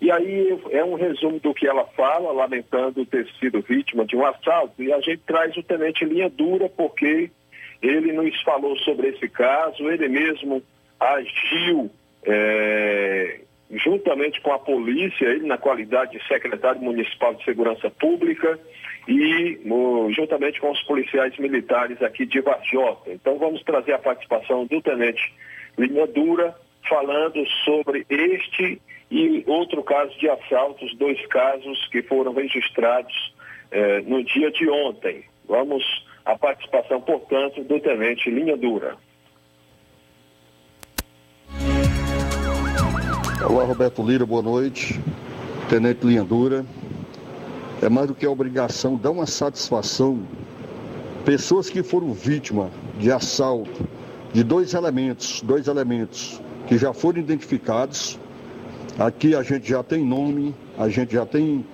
E 0.00 0.10
aí 0.10 0.58
é 0.70 0.84
um 0.84 0.94
resumo 0.94 1.40
do 1.40 1.52
que 1.52 1.66
ela 1.66 1.84
fala, 1.96 2.32
lamentando 2.32 3.04
ter 3.04 3.28
sido 3.38 3.60
vítima 3.60 4.04
de 4.04 4.16
um 4.16 4.24
assalto, 4.24 4.82
e 4.82 4.92
a 4.92 5.00
gente 5.00 5.22
traz 5.26 5.56
o 5.56 5.62
tenente 5.62 6.04
linha 6.04 6.30
dura 6.30 6.68
porque 6.68 7.30
ele 7.82 8.12
nos 8.12 8.40
falou 8.42 8.76
sobre 8.78 9.08
esse 9.08 9.28
caso, 9.28 9.88
ele 9.88 10.08
mesmo 10.08 10.62
agiu 10.98 11.90
é, 12.24 13.40
juntamente 13.70 14.40
com 14.40 14.52
a 14.52 14.58
polícia, 14.58 15.26
ele 15.26 15.46
na 15.46 15.58
qualidade 15.58 16.12
de 16.18 16.26
secretário 16.26 16.80
municipal 16.80 17.34
de 17.34 17.44
segurança 17.44 17.90
pública 17.90 18.58
e 19.06 19.60
juntamente 20.10 20.60
com 20.60 20.70
os 20.70 20.82
policiais 20.82 21.36
militares 21.38 22.00
aqui 22.02 22.26
de 22.26 22.40
Varjota. 22.40 23.10
Então 23.10 23.38
vamos 23.38 23.62
trazer 23.62 23.92
a 23.92 23.98
participação 23.98 24.66
do 24.66 24.80
tenente 24.80 25.32
Linha 25.76 26.06
Dura 26.06 26.54
falando 26.88 27.46
sobre 27.64 28.06
este 28.08 28.80
e 29.10 29.42
outro 29.46 29.82
caso 29.82 30.16
de 30.18 30.28
assaltos, 30.28 30.94
dois 30.96 31.24
casos 31.26 31.88
que 31.88 32.02
foram 32.02 32.32
registrados 32.32 33.34
eh, 33.70 34.02
no 34.06 34.22
dia 34.22 34.50
de 34.50 34.68
ontem. 34.68 35.24
Vamos 35.46 35.82
à 36.24 36.36
participação, 36.36 37.00
portanto, 37.00 37.62
do 37.64 37.80
tenente 37.80 38.30
Linha 38.30 38.56
Dura. 38.56 38.96
Olá, 43.40 43.62
Roberto 43.64 44.02
Lira, 44.02 44.26
boa 44.26 44.42
noite. 44.42 45.00
Tenente 45.68 46.04
Linha 46.04 46.24
Dura. 46.24 46.66
É 47.80 47.88
mais 47.88 48.08
do 48.08 48.14
que 48.14 48.26
a 48.26 48.30
obrigação 48.30 48.96
dar 48.96 49.12
uma 49.12 49.26
satisfação. 49.26 50.24
Pessoas 51.24 51.70
que 51.70 51.84
foram 51.84 52.12
vítimas 52.12 52.68
de 52.98 53.12
assalto 53.12 53.88
de 54.32 54.42
dois 54.42 54.74
elementos, 54.74 55.40
dois 55.40 55.68
elementos 55.68 56.42
que 56.66 56.76
já 56.76 56.92
foram 56.92 57.20
identificados. 57.20 58.18
Aqui 58.98 59.36
a 59.36 59.42
gente 59.44 59.68
já 59.68 59.84
tem 59.84 60.04
nome, 60.04 60.52
a 60.76 60.88
gente 60.88 61.14
já 61.14 61.24
tem 61.24 61.64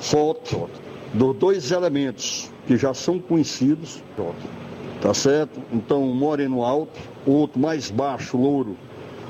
foto 0.00 0.68
dos 1.14 1.36
dois 1.36 1.70
elementos 1.70 2.50
que 2.66 2.76
já 2.76 2.92
são 2.92 3.20
conhecidos. 3.20 4.02
Tá 5.00 5.14
certo? 5.14 5.62
Então, 5.72 6.02
um 6.02 6.14
moreno 6.14 6.64
alto, 6.64 6.98
o 7.24 7.30
outro 7.30 7.60
mais 7.60 7.88
baixo, 7.88 8.36
louro, 8.36 8.76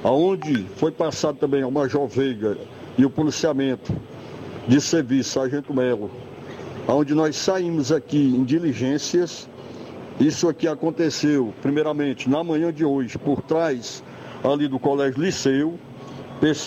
aonde 0.02 0.64
foi 0.76 0.90
passado 0.90 1.38
também 1.38 1.62
ao 1.62 1.70
Major 1.70 2.06
Veiga 2.06 2.56
e 2.96 3.04
o 3.04 3.10
policiamento 3.10 3.92
de 4.66 4.80
serviço, 4.80 5.30
Sargento 5.30 5.72
Melo, 5.74 6.10
onde 6.86 7.14
nós 7.14 7.36
saímos 7.36 7.90
aqui 7.90 8.18
em 8.18 8.44
diligências. 8.44 9.48
Isso 10.20 10.48
aqui 10.48 10.66
aconteceu, 10.66 11.54
primeiramente, 11.62 12.28
na 12.28 12.42
manhã 12.42 12.72
de 12.72 12.84
hoje, 12.84 13.16
por 13.16 13.40
trás 13.42 14.02
ali 14.42 14.68
do 14.68 14.78
Colégio 14.78 15.22
Liceu, 15.22 15.78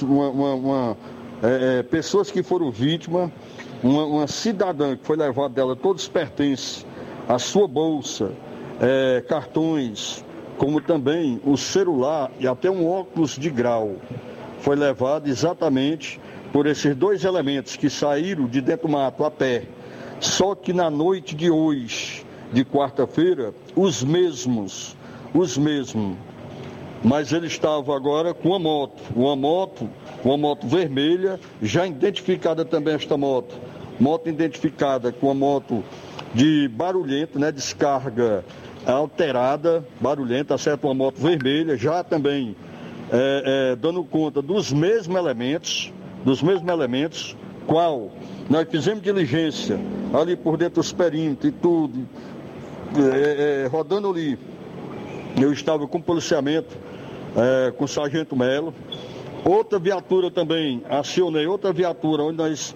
uma, 0.04 0.30
uma, 0.30 0.54
uma, 0.54 0.98
é, 1.44 1.80
é, 1.80 1.84
pessoas 1.84 2.32
que 2.32 2.44
foram 2.44 2.72
vítimas, 2.72 3.30
uma, 3.84 4.28
cidadã 4.28 4.96
que 4.96 5.06
foi 5.06 5.18
levada 5.18 5.54
dela 5.54 5.76
todos 5.76 6.08
pertences, 6.08 6.86
a 7.28 7.40
sua 7.40 7.68
bolsa, 7.68 8.32
é, 8.80 9.24
cartões, 9.28 10.24
como 10.62 10.80
também 10.80 11.42
o 11.44 11.58
celular 11.58 12.30
e 12.40 12.48
até 12.48 12.70
um 12.70 12.88
óculos 12.88 13.36
de 13.36 13.50
grau. 13.50 13.96
Foi 14.60 14.76
levado 14.76 15.28
exatamente 15.28 16.22
por 16.54 16.68
esses 16.68 16.96
dois 16.96 17.24
elementos 17.24 17.76
que 17.76 17.90
saíram 17.90 18.46
de 18.46 18.62
dentro 18.62 18.88
do 18.88 18.92
mato 18.92 19.26
a 19.26 19.32
pé. 19.32 19.64
Só 20.20 20.54
que 20.54 20.72
na 20.72 20.88
noite 20.88 21.36
de 21.36 21.50
hoje, 21.50 22.24
de 22.54 22.64
quarta-feira, 22.64 23.56
os 23.76 24.04
mesmos, 24.04 24.96
os 25.34 25.58
mesmos. 25.58 26.16
Mas 27.04 27.34
ele 27.34 27.48
estava 27.48 27.96
agora 27.96 28.32
com 28.32 28.50
uma 28.50 28.60
moto, 28.60 29.02
uma 29.16 29.36
moto, 29.36 29.90
uma 30.24 30.38
moto 30.38 30.68
vermelha, 30.68 31.40
já 31.60 31.88
identificada 31.88 32.64
também 32.64 32.94
esta 32.94 33.18
moto. 33.18 33.56
Moto 34.00 34.30
identificada 34.30 35.12
com 35.12 35.32
a 35.32 35.34
moto 35.34 35.84
de 36.36 36.68
barulhento, 36.68 37.40
né, 37.40 37.52
descarga 37.52 38.46
alterada, 38.86 39.86
barulhenta, 40.00 40.58
certo? 40.58 40.86
Uma 40.86 40.94
moto 40.94 41.20
vermelha, 41.20 41.78
já 41.78 42.04
também 42.04 42.56
é, 43.12 43.72
é, 43.72 43.76
dando 43.76 44.04
conta 44.04 44.42
dos 44.42 44.72
mesmos 44.72 45.18
elementos, 45.18 45.94
dos 46.24 46.42
mesmos 46.42 46.72
elementos, 46.72 47.36
qual 47.68 48.12
nós 48.50 48.68
fizemos 48.70 49.04
diligência 49.04 49.80
ali 50.14 50.36
por 50.36 50.58
dentro 50.58 50.76
dos 50.82 50.92
perímetros 50.92 51.50
e 51.50 51.52
tudo, 51.52 52.08
é, 52.98 53.64
é 53.64 53.68
rodando 53.68 54.10
ali. 54.10 54.38
Eu 55.40 55.54
estava 55.54 55.88
com 55.88 56.02
policiamento, 56.02 56.78
é, 57.36 57.72
com 57.72 57.86
o 57.86 57.88
Sargento 57.88 58.36
Melo. 58.36 58.74
Outra 59.44 59.80
viatura 59.80 60.30
também, 60.30 60.84
acionei 60.90 61.48
outra 61.48 61.74
viatura, 61.74 62.24
onde 62.24 62.38
nós, 62.38 62.76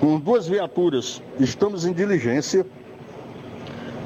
com 0.00 0.18
duas 0.18 0.48
viaturas, 0.48 1.22
estamos 1.38 1.84
em 1.84 1.92
diligência 1.92 2.66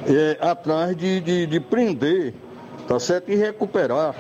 é, 0.07 0.39
atrás 0.41 0.97
de, 0.97 1.21
de, 1.21 1.47
de, 1.47 1.61
prender, 1.61 2.35
tá 2.89 2.99
certo? 2.99 3.31
E 3.31 3.35
recuperar 3.35 4.15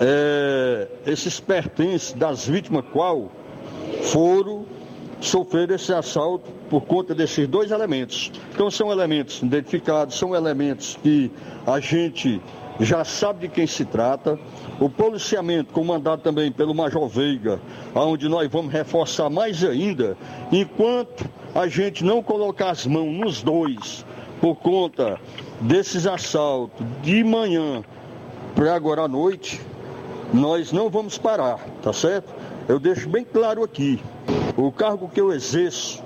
é, 0.00 0.88
esses 1.06 1.40
pertences 1.40 2.12
das 2.12 2.46
vítimas 2.46 2.84
qual 2.92 3.30
foram 4.02 4.66
sofrer 5.20 5.70
esse 5.70 5.92
assalto 5.92 6.50
por 6.68 6.82
conta 6.82 7.14
desses 7.14 7.46
dois 7.48 7.70
elementos. 7.70 8.30
Então 8.52 8.70
são 8.70 8.90
elementos 8.90 9.42
identificados, 9.42 10.18
são 10.18 10.34
elementos 10.34 10.98
que 11.02 11.30
a 11.66 11.80
gente 11.80 12.40
já 12.80 13.04
sabe 13.04 13.46
de 13.46 13.48
quem 13.48 13.66
se 13.66 13.84
trata. 13.84 14.38
O 14.80 14.90
policiamento 14.90 15.72
comandado 15.72 16.22
também 16.22 16.50
pelo 16.50 16.74
Major 16.74 17.08
Veiga, 17.08 17.60
onde 17.94 18.28
nós 18.28 18.50
vamos 18.50 18.72
reforçar 18.72 19.30
mais 19.30 19.62
ainda, 19.62 20.16
enquanto 20.50 21.24
a 21.54 21.68
gente 21.68 22.04
não 22.04 22.22
colocar 22.22 22.70
as 22.70 22.84
mãos 22.84 23.12
nos 23.12 23.42
dois, 23.42 24.04
por 24.44 24.56
conta 24.56 25.18
desses 25.58 26.06
assaltos 26.06 26.86
de 27.02 27.24
manhã 27.24 27.82
para 28.54 28.74
agora 28.74 29.00
à 29.00 29.08
noite, 29.08 29.58
nós 30.34 30.70
não 30.70 30.90
vamos 30.90 31.16
parar, 31.16 31.58
tá 31.80 31.94
certo? 31.94 32.30
Eu 32.68 32.78
deixo 32.78 33.08
bem 33.08 33.24
claro 33.24 33.64
aqui, 33.64 33.98
o 34.54 34.70
cargo 34.70 35.08
que 35.08 35.18
eu 35.18 35.32
exerço 35.32 36.04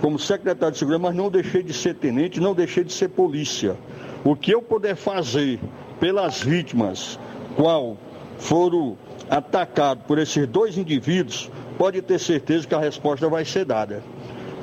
como 0.00 0.20
secretário 0.20 0.72
de 0.72 0.78
segurança, 0.78 1.02
mas 1.02 1.16
não 1.16 1.28
deixei 1.28 1.64
de 1.64 1.72
ser 1.72 1.96
tenente, 1.96 2.38
não 2.38 2.54
deixei 2.54 2.84
de 2.84 2.92
ser 2.92 3.08
polícia. 3.08 3.76
O 4.22 4.36
que 4.36 4.52
eu 4.52 4.62
puder 4.62 4.94
fazer 4.94 5.58
pelas 5.98 6.40
vítimas, 6.40 7.18
qual 7.56 7.96
foram 8.38 8.96
atacados 9.28 10.04
por 10.06 10.20
esses 10.20 10.46
dois 10.46 10.78
indivíduos, 10.78 11.50
pode 11.76 12.00
ter 12.02 12.20
certeza 12.20 12.68
que 12.68 12.74
a 12.76 12.78
resposta 12.78 13.28
vai 13.28 13.44
ser 13.44 13.64
dada. 13.64 14.00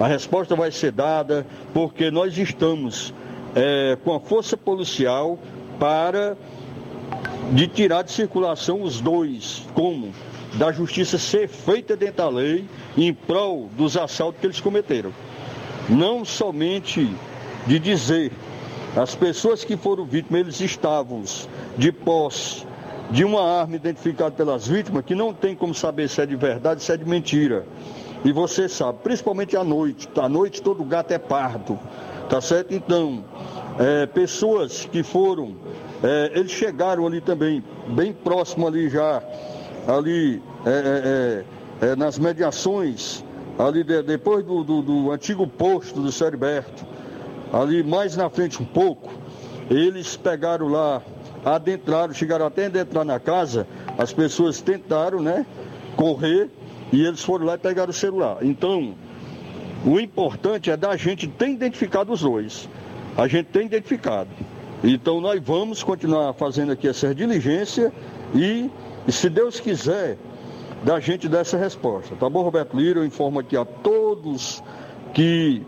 A 0.02 0.08
resposta 0.08 0.56
vai 0.56 0.72
ser 0.72 0.92
dada 0.92 1.46
porque 1.76 2.10
nós 2.10 2.36
estamos 2.36 3.14
é, 3.54 3.96
com 4.04 4.16
a 4.16 4.20
força 4.20 4.58
policial 4.58 5.38
para 5.80 6.36
de 7.52 7.68
tirar 7.68 8.02
de 8.02 8.12
circulação 8.12 8.82
os 8.82 9.00
dois, 9.00 9.64
como 9.76 10.12
da 10.56 10.72
justiça 10.72 11.20
ser 11.20 11.48
feita 11.48 11.96
dentro 11.96 12.18
da 12.18 12.30
lei 12.30 12.66
em 12.98 13.14
prol 13.14 13.70
dos 13.78 13.96
assaltos 13.96 14.42
que 14.42 14.48
eles 14.48 14.60
cometeram. 14.60 15.14
Não 15.88 16.26
somente 16.26 17.08
de 17.68 17.78
dizer 17.78 18.32
as 18.96 19.14
pessoas 19.14 19.64
que 19.64 19.78
foram 19.78 20.04
vítimas, 20.04 20.42
eles 20.42 20.62
estavam 20.62 21.22
de 21.78 21.92
posse 21.92 22.66
de 23.12 23.24
uma 23.24 23.44
arma 23.44 23.76
identificada 23.76 24.32
pelas 24.32 24.68
vítimas, 24.68 25.06
que 25.06 25.14
não 25.14 25.32
tem 25.32 25.54
como 25.54 25.76
saber 25.76 26.10
se 26.10 26.22
é 26.22 26.26
de 26.26 26.36
verdade, 26.36 26.82
se 26.82 26.92
é 26.92 26.98
de 26.98 27.06
mentira. 27.06 27.68
E 28.24 28.32
você 28.32 28.70
sabe, 28.70 29.00
principalmente 29.04 29.58
à 29.58 29.64
noite, 29.64 30.08
à 30.16 30.30
noite 30.30 30.62
todo 30.62 30.84
gato 30.84 31.12
é 31.12 31.18
pardo, 31.18 31.80
tá 32.30 32.40
certo? 32.40 32.74
Então, 32.74 33.24
é, 33.80 34.06
pessoas 34.06 34.86
que 34.86 35.02
foram, 35.02 35.56
é, 36.04 36.32
eles 36.36 36.52
chegaram 36.52 37.08
ali 37.08 37.20
também, 37.20 37.64
bem 37.88 38.14
próximo 38.14 38.68
ali 38.68 38.90
já, 38.90 39.24
ali 39.88 40.42
é, 40.66 40.70
é, 40.70 41.88
é, 41.88 41.92
é 41.92 41.96
nas 41.96 42.20
mediações, 42.20 43.26
ali 43.58 43.84
de, 43.84 44.04
depois 44.04 44.46
do, 44.46 44.64
do, 44.64 44.82
do, 44.84 45.12
antigo 45.12 45.48
posto 45.48 46.00
do 46.00 46.12
Seriberto, 46.12 46.86
ali 47.52 47.84
mais 47.84 48.16
na 48.16 48.30
frente 48.30 48.62
um 48.62 48.66
pouco, 48.66 49.10
eles 49.68 50.16
pegaram 50.16 50.68
lá, 50.68 51.02
adentraram, 51.44 52.14
chegaram 52.14 52.46
até 52.46 52.68
adentrar 52.68 53.04
na 53.04 53.20
casa, 53.20 53.66
as 53.98 54.14
pessoas 54.14 54.62
tentaram, 54.62 55.22
né, 55.22 55.44
correr, 55.96 56.52
e 56.92 57.06
eles 57.06 57.24
foram 57.24 57.46
lá 57.46 57.56
e 57.56 57.58
pegaram 57.58 57.90
o 57.90 57.94
celular. 57.94 58.38
Então, 58.42 58.96
o 59.86 60.00
importante 60.00 60.70
é 60.70 60.78
da 60.78 60.96
gente 60.96 61.28
ter 61.28 61.50
identificado 61.50 62.12
os 62.12 62.22
dois. 62.22 62.70
A 63.18 63.28
gente 63.28 63.48
tem 63.48 63.66
identificado. 63.66 64.30
Então 64.84 65.22
nós 65.22 65.40
vamos 65.44 65.84
continuar 65.84 66.34
fazendo 66.34 66.72
aqui 66.72 66.88
essa 66.88 67.14
diligência 67.14 67.94
e, 68.34 68.70
se 69.08 69.30
Deus 69.30 69.60
quiser, 69.60 70.18
da 70.84 71.00
gente 71.00 71.28
dessa 71.30 71.58
resposta. 71.58 72.16
Tá 72.16 72.28
bom, 72.30 72.42
Roberto 72.42 72.76
Lira? 72.76 73.00
Eu 73.00 73.06
informo 73.06 73.40
aqui 73.40 73.56
a 73.56 73.64
todos 73.64 74.64
que 75.14 75.62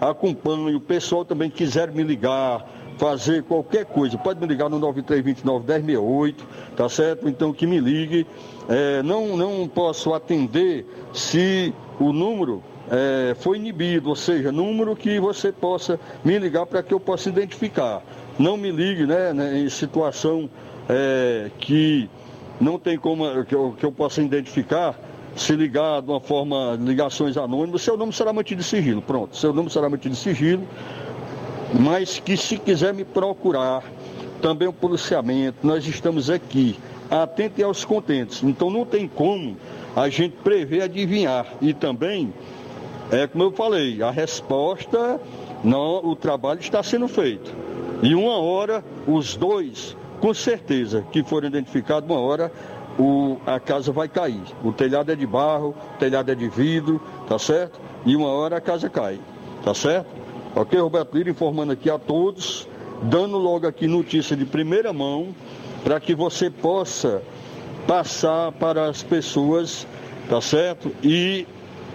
acompanham, 0.00 0.76
o 0.76 0.80
pessoal 0.80 1.24
também 1.24 1.50
quiser 1.50 1.90
me 1.90 2.02
ligar, 2.02 2.64
fazer 3.00 3.42
qualquer 3.44 3.86
coisa, 3.86 4.18
pode 4.18 4.38
me 4.38 4.46
ligar 4.46 4.68
no 4.68 4.78
9329 4.78 5.64
1068, 5.66 6.46
tá 6.76 6.86
certo? 6.86 7.26
Então 7.30 7.50
que 7.50 7.66
me 7.66 7.80
ligue. 7.80 8.26
É, 8.68 9.02
não, 9.02 9.38
não 9.38 9.66
posso 9.66 10.12
atender 10.12 10.86
se 11.14 11.72
o 11.98 12.12
número 12.12 12.62
é, 12.90 13.34
foi 13.34 13.56
inibido, 13.56 14.10
ou 14.10 14.14
seja, 14.14 14.52
número 14.52 14.94
que 14.94 15.18
você 15.18 15.50
possa 15.50 15.98
me 16.22 16.38
ligar 16.38 16.66
para 16.66 16.82
que 16.82 16.92
eu 16.92 17.00
possa 17.00 17.30
identificar. 17.30 18.02
Não 18.38 18.58
me 18.58 18.70
ligue 18.70 19.06
né, 19.06 19.32
né 19.32 19.58
em 19.58 19.70
situação 19.70 20.48
é, 20.86 21.50
que 21.58 22.08
não 22.60 22.78
tem 22.78 22.98
como 22.98 23.44
que 23.46 23.54
eu, 23.54 23.74
que 23.78 23.84
eu 23.84 23.90
possa 23.90 24.20
identificar 24.20 24.94
se 25.34 25.54
ligar 25.54 26.02
de 26.02 26.10
uma 26.10 26.20
forma, 26.20 26.78
ligações 26.78 27.36
anônimas, 27.38 27.80
seu 27.80 27.96
nome 27.96 28.12
será 28.12 28.30
mantido 28.30 28.60
de 28.60 28.68
sigilo. 28.68 29.00
Pronto, 29.00 29.34
seu 29.36 29.54
nome 29.54 29.70
será 29.70 29.88
mantido 29.88 30.14
de 30.14 30.20
sigilo 30.20 30.66
mas 31.78 32.18
que 32.18 32.36
se 32.36 32.56
quiser 32.58 32.92
me 32.92 33.04
procurar, 33.04 33.82
também 34.40 34.68
o 34.68 34.72
policiamento, 34.72 35.58
nós 35.66 35.86
estamos 35.86 36.30
aqui, 36.30 36.78
atentos 37.10 37.62
aos 37.62 37.84
contentes. 37.84 38.42
Então 38.42 38.70
não 38.70 38.84
tem 38.84 39.06
como 39.06 39.56
a 39.94 40.08
gente 40.08 40.36
prever, 40.42 40.82
adivinhar. 40.82 41.46
E 41.60 41.74
também, 41.74 42.32
é 43.10 43.26
como 43.26 43.44
eu 43.44 43.52
falei, 43.52 44.02
a 44.02 44.10
resposta, 44.10 45.20
não, 45.62 46.04
o 46.04 46.16
trabalho 46.16 46.60
está 46.60 46.82
sendo 46.82 47.06
feito. 47.08 47.54
E 48.02 48.14
uma 48.14 48.38
hora, 48.38 48.82
os 49.06 49.36
dois, 49.36 49.96
com 50.20 50.32
certeza, 50.32 51.04
que 51.12 51.22
foram 51.22 51.48
identificados, 51.48 52.08
uma 52.08 52.18
hora 52.18 52.50
o, 52.98 53.38
a 53.46 53.60
casa 53.60 53.92
vai 53.92 54.08
cair. 54.08 54.42
O 54.64 54.72
telhado 54.72 55.12
é 55.12 55.16
de 55.16 55.26
barro, 55.26 55.74
o 55.94 55.98
telhado 55.98 56.30
é 56.30 56.34
de 56.34 56.48
vidro, 56.48 57.00
tá 57.28 57.38
certo? 57.38 57.78
E 58.04 58.16
uma 58.16 58.28
hora 58.28 58.56
a 58.56 58.60
casa 58.60 58.88
cai, 58.88 59.18
tá 59.62 59.74
certo? 59.74 60.19
Ok, 60.54 60.78
Roberto 60.80 61.16
Lira 61.16 61.30
informando 61.30 61.72
aqui 61.72 61.88
a 61.88 61.96
todos, 61.96 62.66
dando 63.02 63.38
logo 63.38 63.68
aqui 63.68 63.86
notícia 63.86 64.36
de 64.36 64.44
primeira 64.44 64.92
mão, 64.92 65.28
para 65.84 66.00
que 66.00 66.12
você 66.12 66.50
possa 66.50 67.22
passar 67.86 68.50
para 68.52 68.88
as 68.88 69.00
pessoas, 69.00 69.86
tá 70.28 70.40
certo? 70.40 70.90
E 71.04 71.46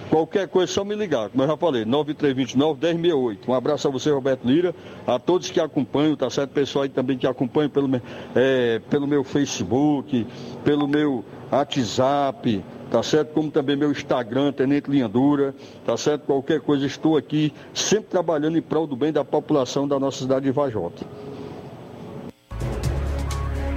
qualquer 0.10 0.48
coisa, 0.48 0.72
só 0.72 0.86
me 0.86 0.96
ligar, 0.96 1.30
como 1.30 1.44
eu 1.44 1.48
já 1.48 1.58
falei, 1.58 1.84
9329-1068. 1.84 3.40
Um 3.46 3.54
abraço 3.54 3.90
a 3.90 3.92
você, 3.92 4.10
Roberto 4.10 4.46
Lira, 4.46 4.74
a 5.06 5.20
todos 5.20 5.52
que 5.52 5.60
acompanham, 5.60 6.16
tá 6.16 6.30
certo? 6.30 6.52
Pessoal 6.52 6.84
aí 6.84 6.90
também 6.90 7.18
que 7.18 7.28
acompanha 7.28 7.68
pelo, 7.68 7.90
é, 8.34 8.80
pelo 8.90 9.06
meu 9.06 9.26
Facebook, 9.26 10.26
pelo 10.64 10.88
meu 10.88 11.26
WhatsApp, 11.52 12.64
tá 12.90 13.02
certo? 13.04 13.34
Como 13.34 13.52
também 13.52 13.76
meu 13.76 13.92
Instagram, 13.92 14.52
Tenente 14.52 14.90
Linha 14.90 15.08
Dura, 15.08 15.54
tá 15.86 15.98
certo? 15.98 16.26
Qualquer 16.26 16.62
coisa, 16.62 16.86
estou 16.86 17.18
aqui 17.18 17.54
sempre 17.74 18.10
trabalhando 18.10 18.58
em 18.58 18.62
prol 18.62 18.88
do 18.88 18.96
bem 18.96 19.12
da 19.12 19.24
população 19.24 19.88
da 19.88 20.00
nossa 20.00 20.20
cidade 20.20 20.46
de 20.46 20.52
Vajota. 20.52 21.06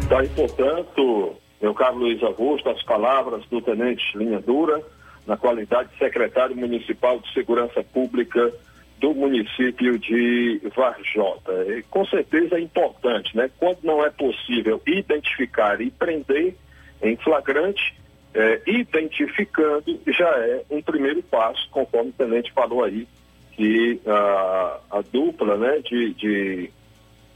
Tá 0.08 0.20
aí, 0.20 0.28
portanto, 0.28 1.34
meu 1.60 1.74
caro 1.74 1.98
Luiz 1.98 2.22
Augusto, 2.22 2.70
as 2.70 2.82
palavras 2.82 3.44
do 3.46 3.60
Tenente 3.60 4.16
Linha 4.16 4.40
Dura, 4.40 4.82
na 5.26 5.36
qualidade 5.36 5.90
de 5.90 5.98
secretário 5.98 6.56
municipal 6.56 7.18
de 7.18 7.30
Segurança 7.34 7.84
Pública 7.84 8.50
do 8.98 9.14
município 9.14 9.98
de 9.98 10.60
Varjota. 10.74 11.52
E, 11.68 11.82
com 11.82 12.04
certeza 12.06 12.56
é 12.56 12.60
importante, 12.60 13.36
né? 13.36 13.50
Quando 13.58 13.78
não 13.82 14.04
é 14.04 14.10
possível 14.10 14.80
identificar 14.86 15.80
e 15.80 15.90
prender 15.90 16.56
em 17.02 17.16
flagrante, 17.16 17.94
é, 18.38 18.62
identificando 18.68 20.00
já 20.06 20.28
é 20.28 20.62
um 20.70 20.80
primeiro 20.80 21.20
passo, 21.24 21.68
conforme 21.72 22.10
o 22.10 22.12
tenente 22.12 22.52
falou 22.52 22.84
aí, 22.84 23.04
que 23.52 24.00
a, 24.06 24.80
a 24.92 25.00
dupla 25.00 25.56
né, 25.56 25.80
de, 25.80 26.14
de, 26.14 26.70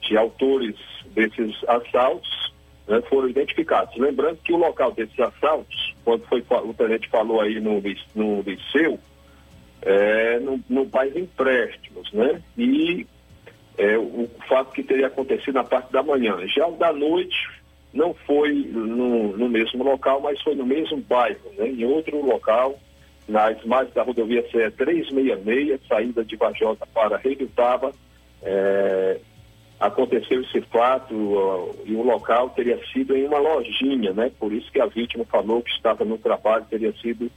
de, 0.00 0.16
autores 0.16 0.76
desses 1.06 1.56
assaltos 1.66 2.54
né, 2.86 3.02
foram 3.08 3.28
identificados. 3.28 3.96
Lembrando 3.96 4.38
que 4.44 4.52
o 4.52 4.56
local 4.56 4.92
desses 4.92 5.18
assaltos, 5.18 5.92
quando 6.04 6.24
foi, 6.26 6.44
o 6.48 6.72
tenente 6.72 7.08
falou 7.08 7.40
aí 7.40 7.58
no, 7.58 7.82
no 8.14 8.42
liceu, 8.42 8.96
é 9.82 10.38
no, 10.38 10.60
no 10.70 10.84
bairro 10.84 11.18
Empréstimos, 11.18 12.12
né? 12.12 12.40
E 12.56 13.04
é, 13.76 13.98
o 13.98 14.30
fato 14.48 14.72
que 14.72 14.84
teria 14.84 15.08
acontecido 15.08 15.54
na 15.54 15.64
parte 15.64 15.90
da 15.92 16.04
manhã. 16.04 16.36
Já 16.46 16.64
o 16.68 16.76
da 16.76 16.92
noite 16.92 17.61
não 17.92 18.14
foi 18.14 18.52
no, 18.52 19.36
no 19.36 19.48
mesmo 19.48 19.84
local, 19.84 20.20
mas 20.20 20.40
foi 20.42 20.54
no 20.54 20.64
mesmo 20.64 20.98
bairro, 21.02 21.50
né? 21.56 21.68
em 21.68 21.84
outro 21.84 22.24
local, 22.24 22.78
nas 23.28 23.62
margens 23.64 23.94
da 23.94 24.02
rodovia 24.02 24.42
CE 24.50 24.70
366, 24.70 25.80
saída 25.86 26.24
de 26.24 26.36
Vajota 26.36 26.86
para 26.86 27.18
Redutaba, 27.18 27.92
é, 28.42 29.20
aconteceu 29.78 30.40
esse 30.42 30.60
fato 30.62 31.12
e 31.84 31.94
o 31.94 32.02
local 32.02 32.50
teria 32.50 32.78
sido 32.92 33.16
em 33.16 33.26
uma 33.26 33.38
lojinha, 33.38 34.12
né? 34.12 34.30
Por 34.38 34.52
isso 34.52 34.70
que 34.70 34.80
a 34.80 34.86
vítima 34.86 35.24
falou 35.24 35.62
que 35.62 35.70
estava 35.70 36.04
no 36.04 36.18
trabalho, 36.18 36.64
teria 36.70 36.92
sido 36.94 37.30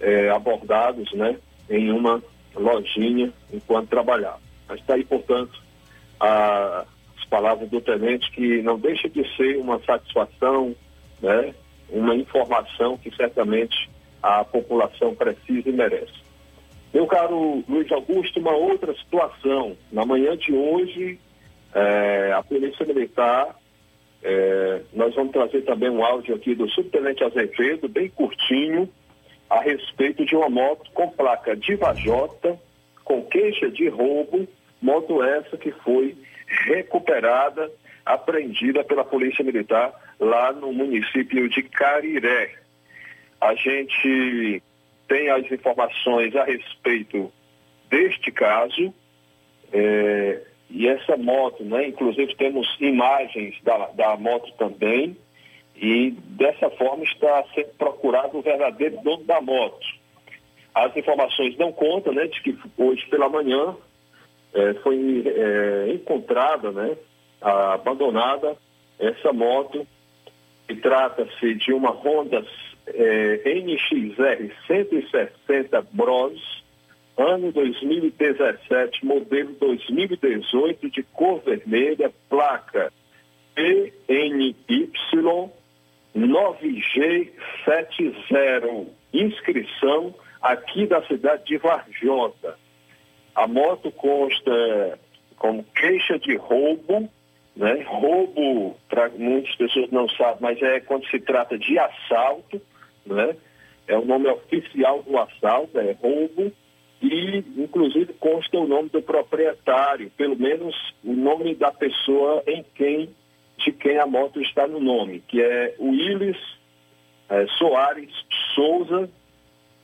é, 0.00 0.30
abordados, 0.30 1.12
né? 1.12 1.36
Em 1.68 1.90
uma 1.90 2.22
lojinha 2.54 3.32
enquanto 3.52 3.88
trabalhava. 3.88 4.40
Mas 4.68 4.80
está 4.80 4.94
aí, 4.94 5.04
portanto, 5.04 5.60
a, 6.20 6.84
palavras 7.26 7.68
do 7.68 7.80
tenente, 7.80 8.30
que 8.30 8.62
não 8.62 8.78
deixa 8.78 9.08
de 9.08 9.24
ser 9.36 9.56
uma 9.58 9.78
satisfação, 9.80 10.74
né, 11.20 11.54
uma 11.90 12.14
informação 12.14 12.96
que 12.96 13.14
certamente 13.14 13.88
a 14.22 14.44
população 14.44 15.14
precisa 15.14 15.68
e 15.68 15.72
merece. 15.72 16.26
Meu 16.92 17.06
caro 17.06 17.62
Luiz 17.68 17.90
Augusto, 17.92 18.40
uma 18.40 18.56
outra 18.56 18.94
situação. 18.94 19.76
Na 19.92 20.04
manhã 20.04 20.36
de 20.36 20.52
hoje, 20.52 21.18
é, 21.74 22.32
a 22.32 22.42
Polícia 22.42 22.86
Militar, 22.86 23.54
é, 24.22 24.80
nós 24.92 25.14
vamos 25.14 25.32
trazer 25.32 25.62
também 25.62 25.90
um 25.90 26.04
áudio 26.04 26.34
aqui 26.34 26.54
do 26.54 26.68
subtenente 26.70 27.22
Azevedo, 27.22 27.88
bem 27.88 28.08
curtinho, 28.08 28.88
a 29.48 29.60
respeito 29.60 30.24
de 30.24 30.34
uma 30.34 30.48
moto 30.48 30.90
com 30.92 31.08
placa 31.10 31.54
de 31.54 31.76
Vajota, 31.76 32.58
com 33.04 33.22
queixa 33.22 33.70
de 33.70 33.88
roubo, 33.88 34.48
moto 34.80 35.22
essa 35.22 35.56
que 35.56 35.70
foi 35.70 36.16
recuperada, 36.46 37.70
apreendida 38.04 38.84
pela 38.84 39.04
Polícia 39.04 39.44
Militar 39.44 39.92
lá 40.18 40.52
no 40.52 40.72
município 40.72 41.48
de 41.48 41.62
Cariré. 41.62 42.54
A 43.40 43.54
gente 43.54 44.62
tem 45.08 45.30
as 45.30 45.50
informações 45.50 46.34
a 46.36 46.44
respeito 46.44 47.32
deste 47.90 48.30
caso. 48.30 48.94
É, 49.72 50.42
e 50.70 50.88
essa 50.88 51.16
moto, 51.16 51.64
né? 51.64 51.88
Inclusive 51.88 52.34
temos 52.36 52.66
imagens 52.80 53.56
da, 53.62 53.88
da 53.88 54.16
moto 54.16 54.52
também. 54.58 55.16
E 55.76 56.10
dessa 56.10 56.70
forma 56.70 57.04
está 57.04 57.44
sendo 57.54 57.68
procurado 57.76 58.38
o 58.38 58.42
verdadeiro 58.42 58.98
dono 59.02 59.24
da 59.24 59.40
moto. 59.40 59.86
As 60.74 60.96
informações 60.96 61.56
não 61.56 61.72
contam, 61.72 62.12
né? 62.12 62.26
De 62.26 62.40
que 62.42 62.56
hoje 62.76 63.06
pela 63.06 63.28
manhã 63.28 63.76
é, 64.56 64.74
foi 64.74 65.22
é, 65.26 65.92
encontrada, 65.92 66.72
né? 66.72 66.96
Abandonada 67.40 68.56
essa 68.98 69.32
moto. 69.32 69.86
E 70.68 70.74
trata-se 70.74 71.54
de 71.54 71.72
uma 71.72 71.90
Honda 71.90 72.44
é, 72.88 73.54
NXR 73.54 74.52
160 74.66 75.80
Bros 75.92 76.64
ano 77.16 77.52
2017, 77.52 79.06
modelo 79.06 79.54
2018, 79.58 80.90
de 80.90 81.02
cor 81.02 81.40
vermelha, 81.40 82.12
placa 82.28 82.92
PNY 83.54 84.54
9G70, 86.14 88.86
inscrição 89.12 90.14
aqui 90.42 90.86
da 90.86 91.02
cidade 91.06 91.46
de 91.46 91.56
Varjota. 91.56 92.58
A 93.36 93.46
moto 93.46 93.92
consta 93.92 94.98
como 95.36 95.62
queixa 95.62 96.18
de 96.18 96.36
roubo, 96.36 97.08
né? 97.54 97.84
Roubo, 97.86 98.76
para 98.88 99.10
muitas 99.10 99.54
pessoas 99.56 99.90
não 99.90 100.08
sabem, 100.08 100.38
mas 100.40 100.62
é 100.62 100.80
quando 100.80 101.06
se 101.06 101.20
trata 101.20 101.58
de 101.58 101.78
assalto, 101.78 102.60
né? 103.04 103.36
É 103.86 103.96
o 103.96 104.04
nome 104.06 104.26
oficial 104.28 105.02
do 105.02 105.18
assalto, 105.18 105.78
é 105.78 105.92
roubo 105.92 106.50
e, 107.02 107.44
inclusive, 107.58 108.14
consta 108.14 108.58
o 108.58 108.66
nome 108.66 108.88
do 108.88 109.02
proprietário, 109.02 110.10
pelo 110.16 110.34
menos 110.34 110.74
o 111.04 111.12
nome 111.12 111.54
da 111.54 111.70
pessoa 111.70 112.42
em 112.46 112.64
quem, 112.74 113.14
de 113.58 113.70
quem 113.70 113.98
a 113.98 114.06
moto 114.06 114.40
está 114.40 114.66
no 114.66 114.80
nome, 114.80 115.22
que 115.28 115.42
é 115.42 115.74
Willis 115.78 116.38
é, 117.28 117.46
Soares 117.58 118.10
Souza, 118.54 119.10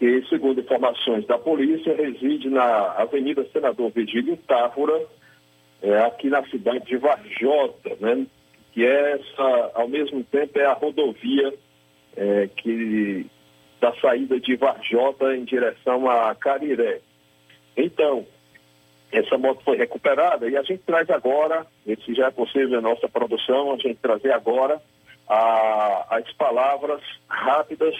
que, 0.02 0.20
segundo 0.28 0.60
informações 0.60 1.24
da 1.28 1.38
polícia, 1.38 1.94
reside 1.94 2.50
na 2.50 2.92
Avenida 2.96 3.46
Senador 3.52 3.88
Virgílio 3.92 4.36
Távora, 4.36 5.00
é, 5.80 5.96
aqui 6.00 6.28
na 6.28 6.44
cidade 6.48 6.84
de 6.86 6.96
Varjota, 6.96 7.96
né? 8.00 8.26
que 8.72 8.84
é 8.84 9.12
essa, 9.12 9.70
ao 9.74 9.86
mesmo 9.86 10.24
tempo, 10.24 10.58
é 10.58 10.64
a 10.64 10.72
rodovia 10.72 11.54
é, 12.16 12.48
que 12.48 13.30
da 13.80 13.94
saída 14.00 14.40
de 14.40 14.56
Varjota 14.56 15.36
em 15.36 15.44
direção 15.44 16.10
a 16.10 16.34
Cariré. 16.34 17.00
Então, 17.76 18.26
essa 19.12 19.38
moto 19.38 19.62
foi 19.62 19.76
recuperada 19.76 20.50
e 20.50 20.56
a 20.56 20.64
gente 20.64 20.82
traz 20.84 21.08
agora, 21.10 21.64
se 22.04 22.12
já 22.12 22.26
é 22.26 22.30
possível 22.32 22.76
a 22.76 22.82
nossa 22.82 23.08
produção, 23.08 23.72
a 23.72 23.76
gente 23.76 24.00
trazer 24.02 24.32
agora 24.32 24.82
a, 25.28 26.16
as 26.16 26.32
palavras 26.32 27.00
rápidas, 27.28 27.94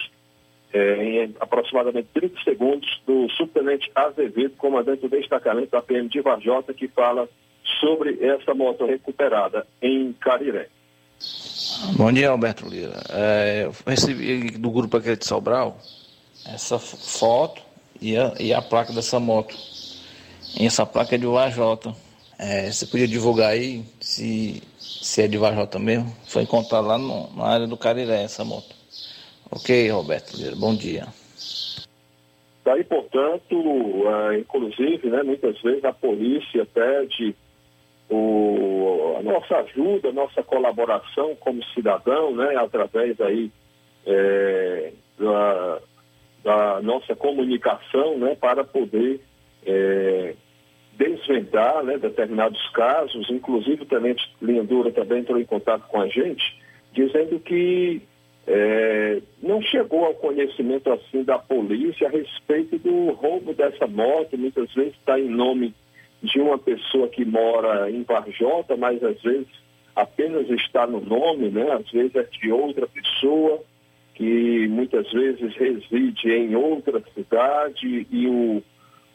é, 0.73 1.03
em 1.03 1.35
aproximadamente 1.39 2.09
30 2.13 2.43
segundos, 2.43 3.01
do 3.05 3.29
subtenente 3.29 3.91
Azevedo, 3.93 4.55
comandante 4.57 5.01
do 5.01 5.09
destacamento 5.09 5.71
da 5.71 5.81
PM 5.81 6.09
de 6.09 6.19
Varjota, 6.19 6.73
que 6.73 6.87
fala 6.87 7.29
sobre 7.79 8.17
essa 8.25 8.53
moto 8.53 8.85
recuperada 8.85 9.65
em 9.81 10.13
Cariré. 10.13 10.67
Bom 11.95 12.11
dia, 12.11 12.29
Alberto 12.29 12.67
Lira. 12.67 13.01
É, 13.09 13.65
eu 13.65 13.73
recebi 13.85 14.51
do 14.51 14.71
grupo 14.71 14.97
aqui 14.97 15.15
de 15.15 15.25
Sobral 15.25 15.77
essa 16.45 16.77
foto 16.77 17.61
e 18.01 18.17
a, 18.17 18.33
e 18.39 18.53
a 18.53 18.61
placa 18.61 18.91
dessa 18.91 19.19
moto. 19.19 19.55
E 20.59 20.65
essa 20.65 20.85
placa 20.85 21.15
é 21.15 21.17
de 21.17 21.25
UAJ. 21.25 21.57
É, 22.37 22.69
você 22.71 22.85
podia 22.85 23.07
divulgar 23.07 23.51
aí 23.51 23.85
se, 24.01 24.61
se 24.79 25.21
é 25.21 25.27
de 25.27 25.37
UAJ 25.37 25.79
mesmo? 25.79 26.13
Foi 26.27 26.43
encontrado 26.43 26.87
lá 26.87 26.97
no, 26.97 27.31
na 27.35 27.45
área 27.45 27.67
do 27.67 27.77
Cariré 27.77 28.23
essa 28.23 28.43
moto. 28.43 28.82
Ok, 29.55 29.91
Roberto 29.91 30.31
bom 30.57 30.73
dia. 30.73 31.05
Daí, 32.65 32.83
portanto, 32.83 33.55
uh, 33.55 34.33
inclusive, 34.33 35.09
né, 35.09 35.21
muitas 35.21 35.61
vezes 35.61 35.85
a 35.85 35.93
polícia 35.93 36.65
pede 36.65 37.35
o, 38.09 39.15
a 39.19 39.21
nossa 39.21 39.57
ajuda, 39.57 40.09
a 40.09 40.13
nossa 40.13 40.41
colaboração 40.41 41.35
como 41.35 41.63
cidadão, 41.65 42.35
né, 42.35 42.55
através 42.55 43.19
aí 43.21 43.51
é, 44.07 44.91
da, 45.19 45.79
da, 46.43 46.81
nossa 46.81 47.15
comunicação, 47.15 48.17
né, 48.17 48.35
para 48.35 48.63
poder 48.63 49.21
é, 49.65 50.33
desvendar 50.93 51.83
né, 51.83 51.99
determinados 51.99 52.69
casos, 52.69 53.29
inclusive 53.29 53.83
o 53.83 53.85
Tenente 53.85 54.23
Lindura 54.41 54.91
também 54.91 55.19
entrou 55.19 55.39
em 55.39 55.45
contato 55.45 55.87
com 55.89 56.01
a 56.01 56.07
gente, 56.07 56.59
dizendo 56.91 57.39
que 57.39 58.01
é, 58.45 59.21
não 59.41 59.61
chegou 59.61 60.05
ao 60.05 60.13
conhecimento 60.15 60.91
assim 60.91 61.23
da 61.23 61.39
polícia 61.39 62.07
a 62.07 62.11
respeito 62.11 62.77
do 62.77 63.11
roubo 63.11 63.53
dessa 63.53 63.87
moto, 63.87 64.37
muitas 64.37 64.73
vezes 64.73 64.93
está 64.93 65.19
em 65.19 65.29
nome 65.29 65.73
de 66.21 66.39
uma 66.39 66.57
pessoa 66.57 67.07
que 67.07 67.23
mora 67.23 67.89
em 67.89 68.03
Varjota, 68.03 68.75
mas 68.75 69.01
às 69.03 69.21
vezes 69.21 69.47
apenas 69.95 70.49
está 70.49 70.87
no 70.87 70.99
nome, 71.01 71.49
né? 71.49 71.71
Às 71.71 71.89
vezes 71.91 72.15
é 72.15 72.23
de 72.23 72.51
outra 72.51 72.87
pessoa 72.87 73.61
que 74.15 74.67
muitas 74.67 75.11
vezes 75.11 75.55
reside 75.55 76.31
em 76.31 76.55
outra 76.55 77.01
cidade 77.13 78.07
e 78.11 78.27
o, 78.27 78.63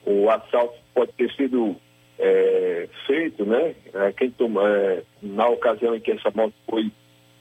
o 0.04 0.30
assalto 0.30 0.76
pode 0.94 1.12
ter 1.12 1.30
sido 1.34 1.76
é, 2.18 2.88
feito, 3.06 3.44
né? 3.44 3.74
É, 3.94 4.12
quem 4.12 4.30
toma, 4.30 4.62
é, 4.68 5.02
na 5.22 5.48
ocasião 5.48 5.94
em 5.94 6.00
que 6.00 6.12
essa 6.12 6.30
moto 6.34 6.54
foi 6.68 6.90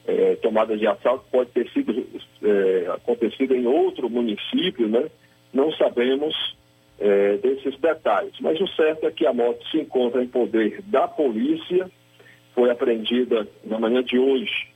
é, 0.08 0.36
tomada 0.38 0.78
de 0.78 0.88
assalto 0.88 1.26
pode 1.30 1.52
ter 1.52 1.70
sido 1.72 1.94
é, 2.42 2.88
acontecido 2.94 3.54
em 3.54 3.68
outro 3.68 4.10
município, 4.10 4.88
né? 4.88 5.10
Não 5.54 5.72
sabemos 5.74 6.34
é, 6.98 7.38
desses 7.38 7.78
detalhes. 7.80 8.34
Mas 8.40 8.60
o 8.62 8.68
certo 8.70 9.06
é 9.06 9.12
que 9.12 9.28
a 9.28 9.34
moto 9.34 9.68
se 9.70 9.78
encontra 9.78 10.24
em 10.24 10.28
poder 10.28 10.82
da 10.84 11.08
polícia, 11.08 11.92
foi 12.56 12.72
apreendida 12.72 13.48
na 13.66 13.78
manhã 13.78 14.02
de 14.02 14.18
hoje, 14.18 14.70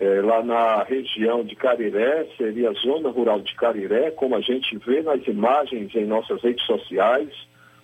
é, 0.00 0.20
lá 0.22 0.42
na 0.42 0.82
região 0.84 1.44
de 1.44 1.54
Cariré, 1.54 2.26
seria 2.36 2.70
a 2.70 2.74
zona 2.74 3.10
rural 3.10 3.40
de 3.40 3.54
Cariré, 3.54 4.10
como 4.10 4.34
a 4.36 4.40
gente 4.40 4.76
vê 4.78 5.02
nas 5.02 5.26
imagens 5.26 5.94
em 5.94 6.04
nossas 6.04 6.42
redes 6.42 6.64
sociais, 6.64 7.28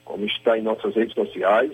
como 0.04 0.24
está 0.24 0.56
em 0.58 0.62
nossas 0.62 0.94
redes 0.94 1.14
sociais, 1.14 1.72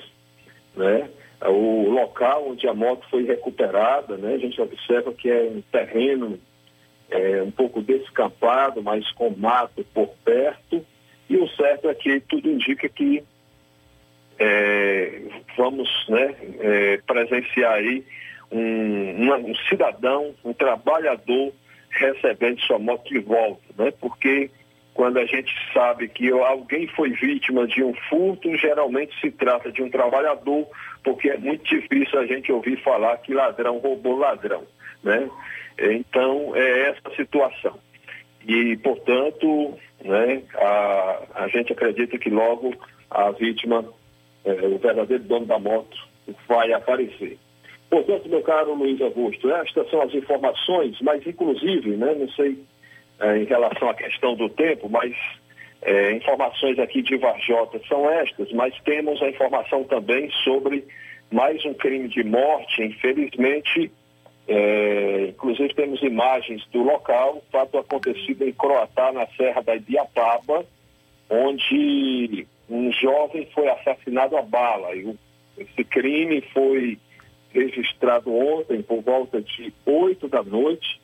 né? 0.77 1.09
O 1.43 1.89
local 1.89 2.51
onde 2.51 2.69
a 2.69 2.75
moto 2.75 3.07
foi 3.11 3.25
recuperada, 3.25 4.17
né? 4.17 4.35
A 4.35 4.39
gente 4.39 4.61
observa 4.61 5.13
que 5.13 5.31
é 5.31 5.43
um 5.43 5.63
terreno 5.73 6.39
é, 7.11 7.43
um 7.43 7.51
pouco 7.51 7.83
descampado, 7.83 8.83
mas 8.83 9.11
com 9.13 9.31
mato 9.31 9.85
por 9.93 10.09
perto, 10.25 10.85
e 11.29 11.37
o 11.37 11.49
certo 11.51 11.89
é 11.89 11.95
que 11.95 12.21
tudo 12.21 12.51
indica 12.51 12.89
que 12.89 13.23
é, 14.39 15.23
vamos 15.57 15.89
né, 16.09 16.35
é, 16.61 17.01
presenciar 17.07 17.75
aí 17.75 18.05
um, 18.51 19.33
um, 19.33 19.55
cidadão, 19.69 20.35
um 20.45 20.53
trabalhador 20.53 21.53
recebendo 21.91 22.61
sua 22.63 22.79
moto 22.79 23.09
de 23.09 23.19
volta, 23.19 23.63
né? 23.77 23.93
Porque 24.01 24.51
quando 24.95 25.19
a 25.19 25.27
gente 25.27 25.53
sabe 25.73 26.09
que 26.09 26.31
alguém 26.31 26.87
foi 26.89 27.11
vítima 27.11 27.67
de 27.67 27.83
um 27.83 27.95
furto, 28.09 28.55
geralmente 28.57 29.19
se 29.21 29.31
trata 29.31 29.71
de 29.71 29.83
um 29.83 29.91
trabalhador, 29.91 30.67
porque 31.03 31.31
é 31.31 31.39
muito 31.39 31.65
difícil 31.65 32.19
a 32.19 32.27
gente 32.27 32.53
ouvir 32.53 32.83
falar 32.83 33.17
que 33.19 33.35
ladrão 33.35 33.79
roubou 33.79 34.19
ladrão, 34.19 34.65
né? 35.03 35.29
Então, 35.79 36.55
é 36.55 36.91
essa 36.91 37.15
situação. 37.17 37.79
E, 38.47 38.77
portanto, 38.79 39.79
né, 40.05 40.43
a, 40.55 41.23
a 41.35 41.49
gente 41.49 41.73
acredita 41.73 42.19
que 42.19 42.31
logo 42.31 42.75
a 43.11 43.31
vítima, 43.31 43.85
é, 44.45 44.53
o 44.67 44.79
verdadeiro 44.79 45.25
dono 45.25 45.47
da 45.47 45.59
moto, 45.59 45.97
vai 46.47 46.73
aparecer. 46.73 47.39
Portanto, 47.89 48.29
meu 48.29 48.43
caro 48.43 48.75
Luiz 48.75 49.01
Augusto, 49.01 49.51
estas 49.51 49.91
são 49.91 50.01
as 50.03 50.15
informações, 50.15 50.97
mas 51.01 51.27
inclusive, 51.27 51.97
né, 51.97 52.15
não 52.15 52.29
sei 52.31 52.59
é, 53.19 53.39
em 53.39 53.45
relação 53.45 53.89
à 53.91 53.95
questão 53.95 54.35
do 54.37 54.49
tempo, 54.49 54.89
mas 54.89 55.13
é, 55.83 56.13
informações 56.13 56.79
aqui 56.79 57.03
de 57.03 57.17
Varjota 57.17 57.81
são 57.89 58.09
estas, 58.11 58.53
mas 58.53 58.75
temos 58.83 59.23
a 59.23 59.29
informação 59.29 59.85
também 59.85 60.31
sobre 60.45 60.85
mais 61.31 61.65
um 61.65 61.73
crime 61.73 62.09
de 62.09 62.23
morte, 62.23 62.83
infelizmente, 62.83 63.91
é, 64.47 65.27
inclusive 65.29 65.73
temos 65.75 66.03
imagens 66.03 66.67
do 66.73 66.83
local, 66.83 67.43
fato 67.51 67.79
acontecido 67.79 68.45
em 68.45 68.53
Croatá, 68.53 69.13
na 69.13 69.27
Serra 69.29 69.63
da 69.63 69.77
Ibiapaba, 69.77 70.67
onde 71.31 72.47
um 72.69 72.93
jovem 72.93 73.47
foi 73.55 73.69
assassinado 73.69 74.37
a 74.37 74.43
bala. 74.43 74.95
E 74.95 75.17
esse 75.57 75.85
crime 75.85 76.43
foi 76.53 76.99
registrado 77.53 78.35
ontem 78.35 78.83
por 78.83 79.01
volta 79.03 79.41
de 79.41 79.73
8 79.87 80.29
da 80.29 80.43
noite 80.43 81.01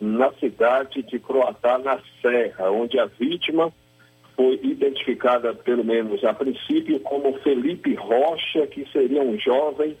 na 0.00 0.32
cidade 0.34 1.02
de 1.02 1.18
Croatá, 1.18 1.78
na 1.78 2.00
Serra, 2.22 2.70
onde 2.70 2.98
a 2.98 3.06
vítima 3.06 3.72
foi 4.36 4.58
identificada, 4.62 5.54
pelo 5.54 5.84
menos 5.84 6.24
a 6.24 6.34
princípio, 6.34 6.98
como 7.00 7.38
Felipe 7.40 7.94
Rocha, 7.94 8.66
que 8.66 8.84
seria 8.90 9.22
um 9.22 9.38
jovem 9.38 9.96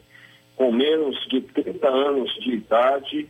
com 0.56 0.72
menos 0.72 1.16
de 1.28 1.40
30 1.40 1.88
anos 1.88 2.32
de 2.40 2.52
idade, 2.52 3.28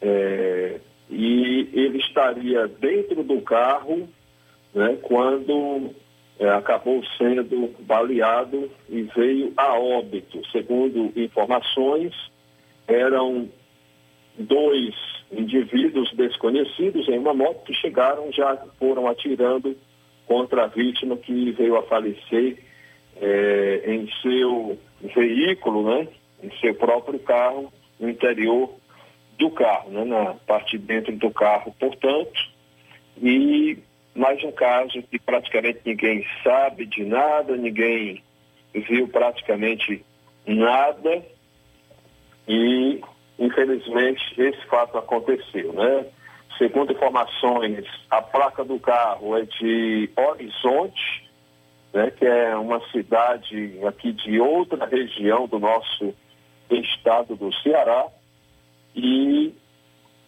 é, 0.00 0.80
e 1.10 1.68
ele 1.72 1.98
estaria 1.98 2.66
dentro 2.66 3.22
do 3.22 3.40
carro 3.42 4.08
né, 4.74 4.98
quando 5.02 5.90
é, 6.38 6.48
acabou 6.50 7.02
sendo 7.18 7.74
baleado 7.80 8.70
e 8.88 9.02
veio 9.02 9.52
a 9.56 9.78
óbito. 9.78 10.40
Segundo 10.50 11.12
informações, 11.16 12.14
eram 12.86 13.48
dois 14.38 14.94
indivíduos 15.30 16.12
desconhecidos 16.14 17.08
em 17.08 17.18
uma 17.18 17.34
moto 17.34 17.64
que 17.64 17.74
chegaram, 17.74 18.30
já 18.32 18.56
foram 18.78 19.06
atirando 19.06 19.76
contra 20.26 20.64
a 20.64 20.66
vítima 20.66 21.16
que 21.16 21.52
veio 21.52 21.76
a 21.76 21.82
falecer 21.82 22.58
é, 23.20 23.82
em 23.86 24.08
seu 24.22 24.78
veículo, 25.14 25.84
né, 25.84 26.08
em 26.42 26.50
seu 26.58 26.74
próprio 26.74 27.18
carro, 27.18 27.72
no 27.98 28.08
interior 28.08 28.70
do 29.38 29.50
carro, 29.50 29.90
né, 29.90 30.04
na 30.04 30.34
parte 30.46 30.78
de 30.78 30.84
dentro 30.84 31.16
do 31.16 31.30
carro, 31.30 31.74
portanto, 31.78 32.52
e 33.20 33.78
mais 34.14 34.42
um 34.44 34.52
caso 34.52 35.02
que 35.02 35.18
praticamente 35.18 35.80
ninguém 35.84 36.26
sabe 36.42 36.86
de 36.86 37.04
nada, 37.04 37.56
ninguém 37.56 38.22
viu 38.74 39.08
praticamente 39.08 40.04
nada. 40.46 41.24
E 42.46 43.00
infelizmente 43.38 44.22
esse 44.38 44.66
fato 44.66 44.98
aconteceu, 44.98 45.72
né? 45.72 46.06
Segundo 46.58 46.92
informações, 46.92 47.84
a 48.10 48.20
placa 48.20 48.64
do 48.64 48.78
carro 48.78 49.36
é 49.36 49.42
de 49.42 50.10
Horizonte, 50.16 51.30
né, 51.92 52.10
que 52.10 52.24
é 52.24 52.56
uma 52.56 52.80
cidade 52.90 53.78
aqui 53.86 54.12
de 54.12 54.40
outra 54.40 54.86
região 54.86 55.46
do 55.46 55.58
nosso 55.58 56.14
estado 56.70 57.36
do 57.36 57.52
Ceará. 57.56 58.06
E 58.94 59.54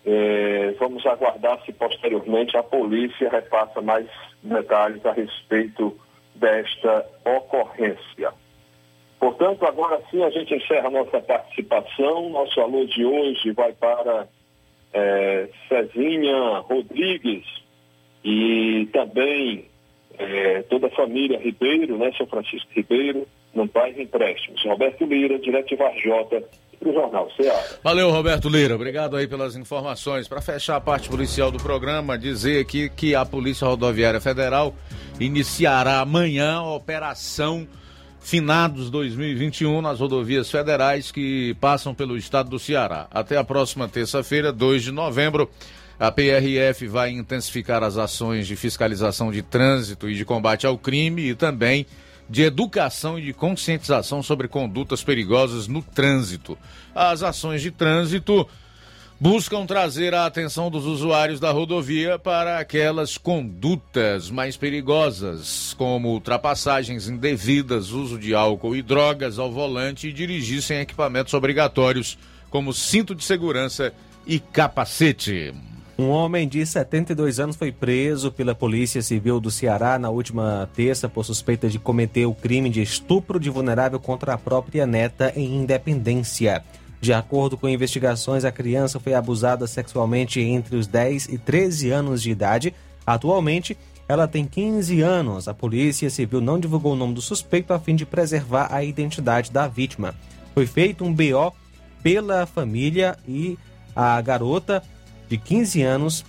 é, 0.05 0.75
vamos 0.79 1.05
aguardar 1.07 1.63
se 1.65 1.73
posteriormente 1.73 2.57
a 2.57 2.63
polícia 2.63 3.29
repassa 3.29 3.81
mais 3.81 4.07
detalhes 4.43 5.05
a 5.05 5.13
respeito 5.13 5.99
desta 6.35 7.07
ocorrência. 7.25 8.33
Portanto, 9.19 9.65
agora 9.65 10.03
sim 10.11 10.23
a 10.23 10.31
gente 10.31 10.55
encerra 10.55 10.89
a 10.89 10.91
nossa 10.91 11.21
participação. 11.21 12.29
Nosso 12.29 12.61
alô 12.61 12.85
de 12.85 13.05
hoje 13.05 13.53
vai 13.53 13.73
para 13.73 14.29
é, 14.95 15.49
Cezinha 15.69 16.61
Rodrigues 16.61 17.45
e 18.25 18.89
também 18.93 19.67
é, 20.17 20.63
toda 20.63 20.87
a 20.87 20.91
família 20.91 21.39
Ribeiro, 21.39 21.99
né, 21.99 22.13
São 22.17 22.27
Francisco 22.27 22.69
Ribeiro, 22.75 23.27
no 23.53 23.67
bairro 23.67 24.01
Empréstimos. 24.01 24.65
Roberto 24.65 25.05
Lira, 25.05 25.39
direto 25.39 25.69
de 25.69 25.77
Varjota, 25.77 26.43
Jornal 26.83 27.31
Ceará. 27.37 27.63
Valeu, 27.83 28.11
Roberto 28.11 28.49
Lira. 28.49 28.75
Obrigado 28.75 29.17
aí 29.17 29.27
pelas 29.27 29.57
informações. 29.57 30.29
Para 30.29 30.41
fechar 30.41 30.77
a 30.77 30.81
parte 30.81 31.09
policial 31.09 31.51
do 31.51 31.59
programa, 31.59 32.19
dizer 32.19 32.61
aqui 32.61 32.89
que 32.89 33.15
a 33.15 33.25
Polícia 33.25 33.67
Rodoviária 33.67 34.21
Federal 34.21 34.75
iniciará 35.19 36.01
amanhã 36.01 36.59
a 36.59 36.75
operação 36.75 37.67
finados 38.25 38.89
2021 38.89 39.83
nas 39.83 40.01
rodovias 40.01 40.51
federais 40.51 41.13
que 41.13 41.55
passam 41.61 41.95
pelo 41.95 42.17
estado 42.17 42.49
do 42.49 42.59
Ceará. 42.59 43.07
Até 43.11 43.37
a 43.37 43.45
próxima 43.45 43.87
terça-feira, 43.87 44.51
2 44.51 44.85
de 44.85 44.91
novembro, 44.91 45.49
a 46.01 46.11
PRF 46.11 46.87
vai 46.87 47.11
intensificar 47.11 47.83
as 47.83 47.99
ações 47.99 48.47
de 48.47 48.57
fiscalização 48.57 49.31
de 49.31 49.43
trânsito 49.43 50.09
e 50.09 50.15
de 50.15 50.25
combate 50.25 50.67
ao 50.67 50.79
crime 50.79 51.29
e 51.29 51.35
também 51.35 51.87
de 52.29 52.43
educação 52.43 53.19
e 53.19 53.23
de 53.23 53.35
conscientização 53.35 54.23
sobre 54.23 54.49
condutas 54.49 55.05
perigosas 55.05 55.69
no 55.69 55.83
trânsito. 55.83 56.57
As 56.95 57.23
ações 57.23 57.61
de 57.61 57.71
trânsito 57.71 58.49
buscam 59.21 59.65
trazer 59.65 60.15
a 60.15 60.27
atenção 60.27 60.71
dos 60.71 60.85
usuários 60.85 61.39
da 61.39 61.51
rodovia 61.51 62.19
para 62.19 62.59
aquelas 62.59 63.17
condutas 63.17 64.31
mais 64.31 64.57
perigosas, 64.57 65.75
como 65.79 66.11
ultrapassagens 66.11 67.09
indevidas, 67.09 67.91
uso 67.91 68.19
de 68.19 68.35
álcool 68.35 68.77
e 68.77 68.83
drogas 68.83 69.39
ao 69.39 69.53
volante 69.53 70.09
e 70.09 70.13
dirigir 70.13 70.63
sem 70.63 70.81
equipamentos 70.81 71.33
obrigatórios, 71.35 72.19
como 72.51 72.73
cinto 72.73 73.15
de 73.15 73.25
segurança 73.25 73.93
e 74.27 74.39
capacete. 74.39 75.55
Um 75.97 76.09
homem 76.09 76.49
de 76.49 76.67
72 76.67 77.39
anos 77.39 77.55
foi 77.55 77.71
preso 77.71 78.33
pela 78.33 78.53
Polícia 78.53 79.01
Civil 79.01 79.39
do 79.39 79.49
Ceará 79.49 79.97
na 79.97 80.11
última 80.11 80.69
terça 80.75 81.09
por 81.09 81.25
suspeita 81.25 81.69
de 81.69 81.79
cometer 81.79 82.27
o 82.27 82.35
crime 82.35 82.69
de 82.69 82.83
estupro 82.83 83.39
de 83.39 83.49
vulnerável 83.49 84.01
contra 84.01 84.35
a 84.35 84.39
própria 84.39 84.89
neta 84.89 85.33
em 85.37 85.55
Independência. 85.55 86.65
De 87.05 87.13
acordo 87.13 87.59
com 87.59 87.69
investigações, 87.69 88.47
a 88.47 88.51
criança 88.51 88.99
foi 88.99 89.13
abusada 89.13 89.67
sexualmente 89.67 90.41
entre 90.41 90.75
os 90.75 90.87
10 90.87 91.29
e 91.29 91.37
13 91.37 91.91
anos 91.91 92.23
de 92.23 92.31
idade. 92.31 92.75
Atualmente, 93.07 93.77
ela 94.09 94.27
tem 94.27 94.47
15 94.47 95.03
anos. 95.03 95.47
A 95.47 95.53
Polícia 95.53 96.09
Civil 96.09 96.41
não 96.41 96.59
divulgou 96.59 96.95
o 96.95 96.97
nome 96.97 97.13
do 97.13 97.21
suspeito 97.21 97.75
a 97.75 97.79
fim 97.79 97.95
de 97.95 98.07
preservar 98.07 98.69
a 98.73 98.83
identidade 98.83 99.51
da 99.51 99.69
vítima. 99.69 100.15
Foi 100.55 100.65
feito 100.65 101.05
um 101.05 101.13
BO 101.13 101.53
pela 102.03 102.47
família 102.47 103.19
e 103.29 103.59
a 103.95 104.19
garota 104.23 104.83
de 105.29 105.37
15 105.37 105.83
anos 105.83 106.25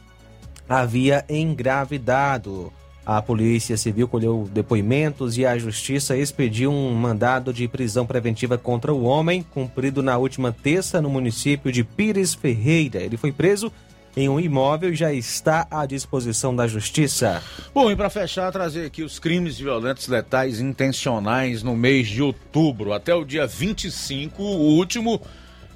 havia 0.67 1.23
engravidado. 1.29 2.73
A 3.05 3.21
Polícia 3.21 3.77
Civil 3.77 4.07
colheu 4.07 4.49
depoimentos 4.51 5.37
e 5.37 5.45
a 5.45 5.55
Justiça 5.59 6.17
expediu 6.17 6.71
um 6.71 6.91
mandado 6.95 7.53
de 7.53 7.67
prisão 7.67 8.03
preventiva 8.03 8.57
contra 8.57 8.91
o 8.91 9.03
homem, 9.03 9.43
cumprido 9.43 10.01
na 10.01 10.17
última 10.17 10.51
terça 10.51 10.99
no 10.99 11.09
município 11.09 11.71
de 11.71 11.83
Pires 11.83 12.33
Ferreira. 12.33 13.03
Ele 13.03 13.15
foi 13.15 13.31
preso 13.31 13.71
em 14.17 14.27
um 14.27 14.39
imóvel 14.39 14.91
e 14.91 14.95
já 14.95 15.13
está 15.13 15.67
à 15.69 15.85
disposição 15.85 16.55
da 16.55 16.67
Justiça. 16.67 17.43
Bom, 17.73 17.91
e 17.91 17.95
para 17.95 18.09
fechar, 18.09 18.51
trazer 18.51 18.87
aqui 18.87 19.03
os 19.03 19.19
crimes 19.19 19.59
violentos 19.59 20.07
letais 20.07 20.59
intencionais 20.59 21.61
no 21.61 21.75
mês 21.75 22.07
de 22.07 22.23
outubro, 22.23 22.91
até 22.91 23.13
o 23.13 23.23
dia 23.23 23.45
25, 23.45 24.41
o 24.41 24.77
último 24.77 25.21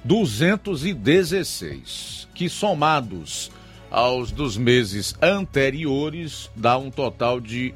216, 0.02 2.26
que 2.34 2.48
somados 2.48 3.52
aos 3.90 4.30
dos 4.30 4.56
meses 4.56 5.16
anteriores 5.20 6.48
dá 6.54 6.78
um 6.78 6.88
total 6.90 7.40
de 7.40 7.74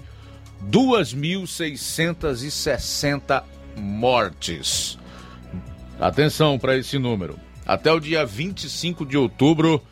2.660 0.71 3.43
mortes. 3.77 4.97
Atenção 6.01 6.57
para 6.59 6.77
esse 6.77 6.99
número. 6.99 7.39
Até 7.67 7.91
o 7.93 7.99
dia 7.99 8.25
25 8.27 9.07
de 9.07 9.17
outubro, 9.17 9.83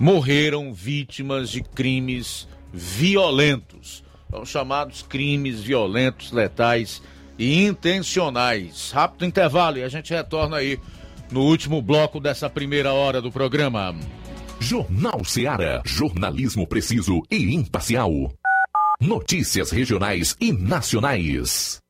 morreram 0.00 0.72
vítimas 0.72 1.50
de 1.50 1.62
crimes 1.62 2.48
violentos 2.72 4.02
são 4.32 4.46
chamados 4.46 5.02
crimes 5.02 5.60
violentos, 5.60 6.32
letais 6.32 7.02
e 7.42 7.64
intencionais. 7.64 8.92
Rápido 8.92 9.26
intervalo 9.26 9.78
e 9.78 9.82
a 9.82 9.88
gente 9.88 10.14
retorna 10.14 10.58
aí 10.58 10.78
no 11.28 11.40
último 11.40 11.82
bloco 11.82 12.20
dessa 12.20 12.48
primeira 12.48 12.92
hora 12.92 13.20
do 13.20 13.32
programa. 13.32 13.92
Jornal 14.60 15.24
Seara. 15.24 15.82
Jornalismo 15.84 16.68
preciso 16.68 17.20
e 17.28 17.52
imparcial. 17.52 18.32
Notícias 19.00 19.72
regionais 19.72 20.36
e 20.40 20.52
nacionais. 20.52 21.80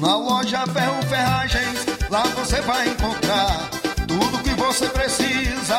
Na 0.00 0.16
loja 0.16 0.66
Ferro 0.68 1.02
Ferragens, 1.02 1.86
lá 2.08 2.22
você 2.22 2.62
vai 2.62 2.88
encontrar 2.88 3.68
tudo 4.08 4.42
que 4.42 4.54
você 4.54 4.88
precisa, 4.88 5.78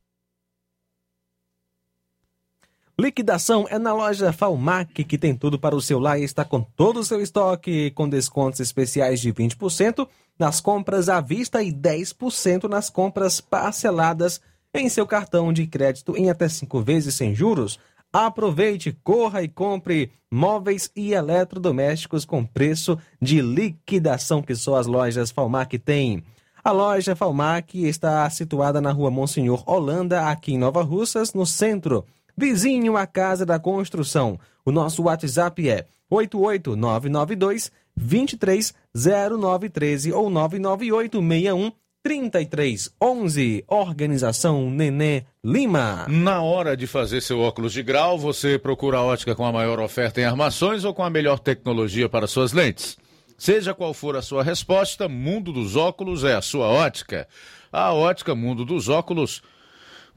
Liquidação 3.01 3.65
é 3.67 3.79
na 3.79 3.91
loja 3.95 4.31
Falmac, 4.31 5.03
que 5.03 5.17
tem 5.17 5.35
tudo 5.35 5.57
para 5.57 5.75
o 5.75 5.81
seu 5.81 5.97
lar 5.97 6.19
e 6.19 6.23
está 6.23 6.45
com 6.45 6.61
todo 6.61 6.99
o 6.99 7.03
seu 7.03 7.19
estoque, 7.19 7.89
com 7.95 8.07
descontos 8.07 8.59
especiais 8.59 9.19
de 9.19 9.33
20% 9.33 10.07
nas 10.37 10.61
compras 10.61 11.09
à 11.09 11.19
vista 11.19 11.63
e 11.63 11.73
10% 11.73 12.69
nas 12.69 12.91
compras 12.91 13.41
parceladas 13.41 14.39
em 14.71 14.87
seu 14.87 15.07
cartão 15.07 15.51
de 15.51 15.65
crédito 15.65 16.15
em 16.15 16.29
até 16.29 16.47
cinco 16.47 16.79
vezes 16.79 17.15
sem 17.15 17.33
juros. 17.33 17.79
Aproveite, 18.13 18.95
corra 19.03 19.41
e 19.41 19.47
compre 19.47 20.11
móveis 20.29 20.91
e 20.95 21.13
eletrodomésticos 21.13 22.23
com 22.23 22.45
preço 22.45 22.99
de 23.19 23.41
liquidação 23.41 24.43
que 24.43 24.53
só 24.53 24.75
as 24.75 24.85
lojas 24.85 25.31
Falmac 25.31 25.79
têm. 25.79 26.23
A 26.63 26.69
loja 26.69 27.15
Falmac 27.15 27.83
está 27.83 28.29
situada 28.29 28.79
na 28.79 28.91
rua 28.91 29.09
Monsenhor 29.09 29.63
Holanda, 29.65 30.29
aqui 30.29 30.53
em 30.53 30.59
Nova 30.59 30.83
Russas, 30.83 31.33
no 31.33 31.47
centro 31.47 32.05
vizinho 32.41 32.97
à 32.97 33.05
Casa 33.05 33.45
da 33.45 33.59
Construção. 33.59 34.39
O 34.65 34.71
nosso 34.71 35.03
WhatsApp 35.03 35.69
é 35.69 35.85
88992 36.09 37.71
230913 37.95 40.11
ou 40.11 40.27
99861 40.31 41.71
3311. 42.03 43.63
Organização 43.67 44.71
Nenê 44.71 45.23
Lima. 45.43 46.07
Na 46.09 46.41
hora 46.41 46.75
de 46.75 46.87
fazer 46.87 47.21
seu 47.21 47.39
óculos 47.39 47.73
de 47.73 47.83
grau, 47.83 48.17
você 48.17 48.57
procura 48.57 48.97
a 48.97 49.03
ótica 49.03 49.35
com 49.35 49.45
a 49.45 49.51
maior 49.51 49.79
oferta 49.79 50.19
em 50.19 50.25
armações 50.25 50.83
ou 50.83 50.95
com 50.95 51.03
a 51.03 51.11
melhor 51.11 51.37
tecnologia 51.37 52.09
para 52.09 52.25
suas 52.25 52.53
lentes? 52.53 52.97
Seja 53.37 53.75
qual 53.75 53.93
for 53.93 54.15
a 54.15 54.23
sua 54.23 54.43
resposta, 54.43 55.07
Mundo 55.07 55.53
dos 55.53 55.75
Óculos 55.75 56.23
é 56.23 56.33
a 56.33 56.41
sua 56.41 56.65
ótica. 56.67 57.27
A 57.71 57.93
ótica 57.93 58.33
Mundo 58.33 58.65
dos 58.65 58.89
Óculos 58.89 59.43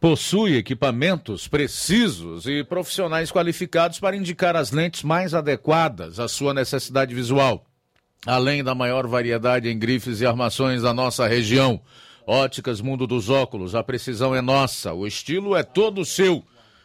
possui 0.05 0.59
equipamentos 0.59 1.49
precisos 1.49 2.47
e 2.47 2.63
profissionais 2.63 3.33
qualificados 3.33 3.99
para 3.99 4.15
indicar 4.15 4.55
as 4.55 4.71
lentes 4.71 5.03
mais 5.03 5.33
adequadas 5.33 6.21
à 6.21 6.29
sua 6.29 6.53
necessidade 6.53 7.15
visual, 7.15 7.65
além 8.27 8.63
da 8.63 8.75
maior 8.75 9.07
variedade 9.07 9.67
em 9.67 9.79
grifes 9.79 10.21
e 10.21 10.27
armações 10.27 10.83
da 10.83 10.93
nossa 10.93 11.27
região. 11.27 11.81
Óticas 12.27 12.83
Mundo 12.83 13.07
dos 13.07 13.31
Óculos, 13.31 13.75
a 13.75 13.83
precisão 13.83 14.35
é 14.35 14.43
nossa, 14.43 14.93
o 14.93 15.07
estilo 15.07 15.57
é 15.57 15.63
todo 15.63 16.05
seu. 16.05 16.45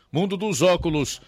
Mundo 0.09 0.38
dos 0.38 0.61
Óculos 0.61 1.22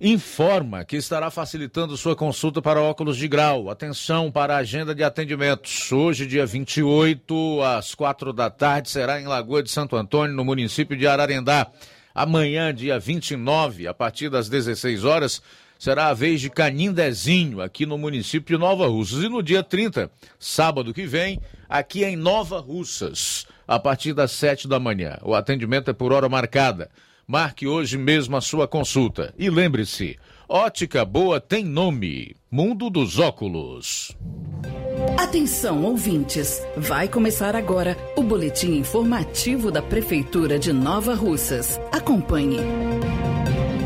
informa 0.00 0.82
que 0.82 0.96
estará 0.96 1.30
facilitando 1.30 1.94
sua 1.94 2.16
consulta 2.16 2.62
para 2.62 2.80
óculos 2.80 3.18
de 3.18 3.28
grau. 3.28 3.68
Atenção 3.68 4.32
para 4.32 4.54
a 4.54 4.58
agenda 4.58 4.94
de 4.94 5.04
atendimentos. 5.04 5.92
Hoje, 5.92 6.26
dia 6.26 6.46
28, 6.46 7.62
às 7.62 7.94
quatro 7.94 8.32
da 8.32 8.48
tarde, 8.48 8.88
será 8.88 9.20
em 9.20 9.26
Lagoa 9.26 9.62
de 9.62 9.70
Santo 9.70 9.96
Antônio, 9.96 10.34
no 10.34 10.44
município 10.44 10.96
de 10.96 11.06
Ararendá. 11.06 11.70
Amanhã, 12.14 12.74
dia 12.74 12.98
29, 12.98 13.86
a 13.86 13.92
partir 13.92 14.30
das 14.30 14.48
16 14.48 15.04
horas, 15.04 15.42
será 15.78 16.06
a 16.06 16.14
vez 16.14 16.40
de 16.40 16.48
Canindezinho, 16.48 17.60
aqui 17.60 17.84
no 17.84 17.98
município 17.98 18.56
de 18.56 18.60
Nova 18.60 18.86
Russas. 18.86 19.22
E 19.22 19.28
no 19.28 19.42
dia 19.42 19.62
30, 19.62 20.10
sábado 20.38 20.94
que 20.94 21.04
vem, 21.04 21.38
aqui 21.68 22.04
em 22.04 22.16
Nova 22.16 22.58
Russas, 22.58 23.46
a 23.68 23.78
partir 23.78 24.14
das 24.14 24.32
7 24.32 24.66
da 24.66 24.80
manhã. 24.80 25.18
O 25.22 25.34
atendimento 25.34 25.90
é 25.90 25.92
por 25.92 26.10
hora 26.10 26.26
marcada. 26.26 26.90
Marque 27.30 27.64
hoje 27.64 27.96
mesmo 27.96 28.36
a 28.36 28.40
sua 28.40 28.66
consulta. 28.66 29.32
E 29.38 29.48
lembre-se, 29.48 30.18
ótica 30.48 31.04
boa 31.04 31.40
tem 31.40 31.64
nome. 31.64 32.34
Mundo 32.50 32.90
dos 32.90 33.20
Óculos. 33.20 34.16
Atenção, 35.16 35.84
ouvintes! 35.84 36.60
Vai 36.76 37.06
começar 37.06 37.54
agora 37.54 37.96
o 38.16 38.22
boletim 38.24 38.72
informativo 38.72 39.70
da 39.70 39.80
Prefeitura 39.80 40.58
de 40.58 40.72
Nova 40.72 41.14
Russas. 41.14 41.80
Acompanhe. 41.92 42.58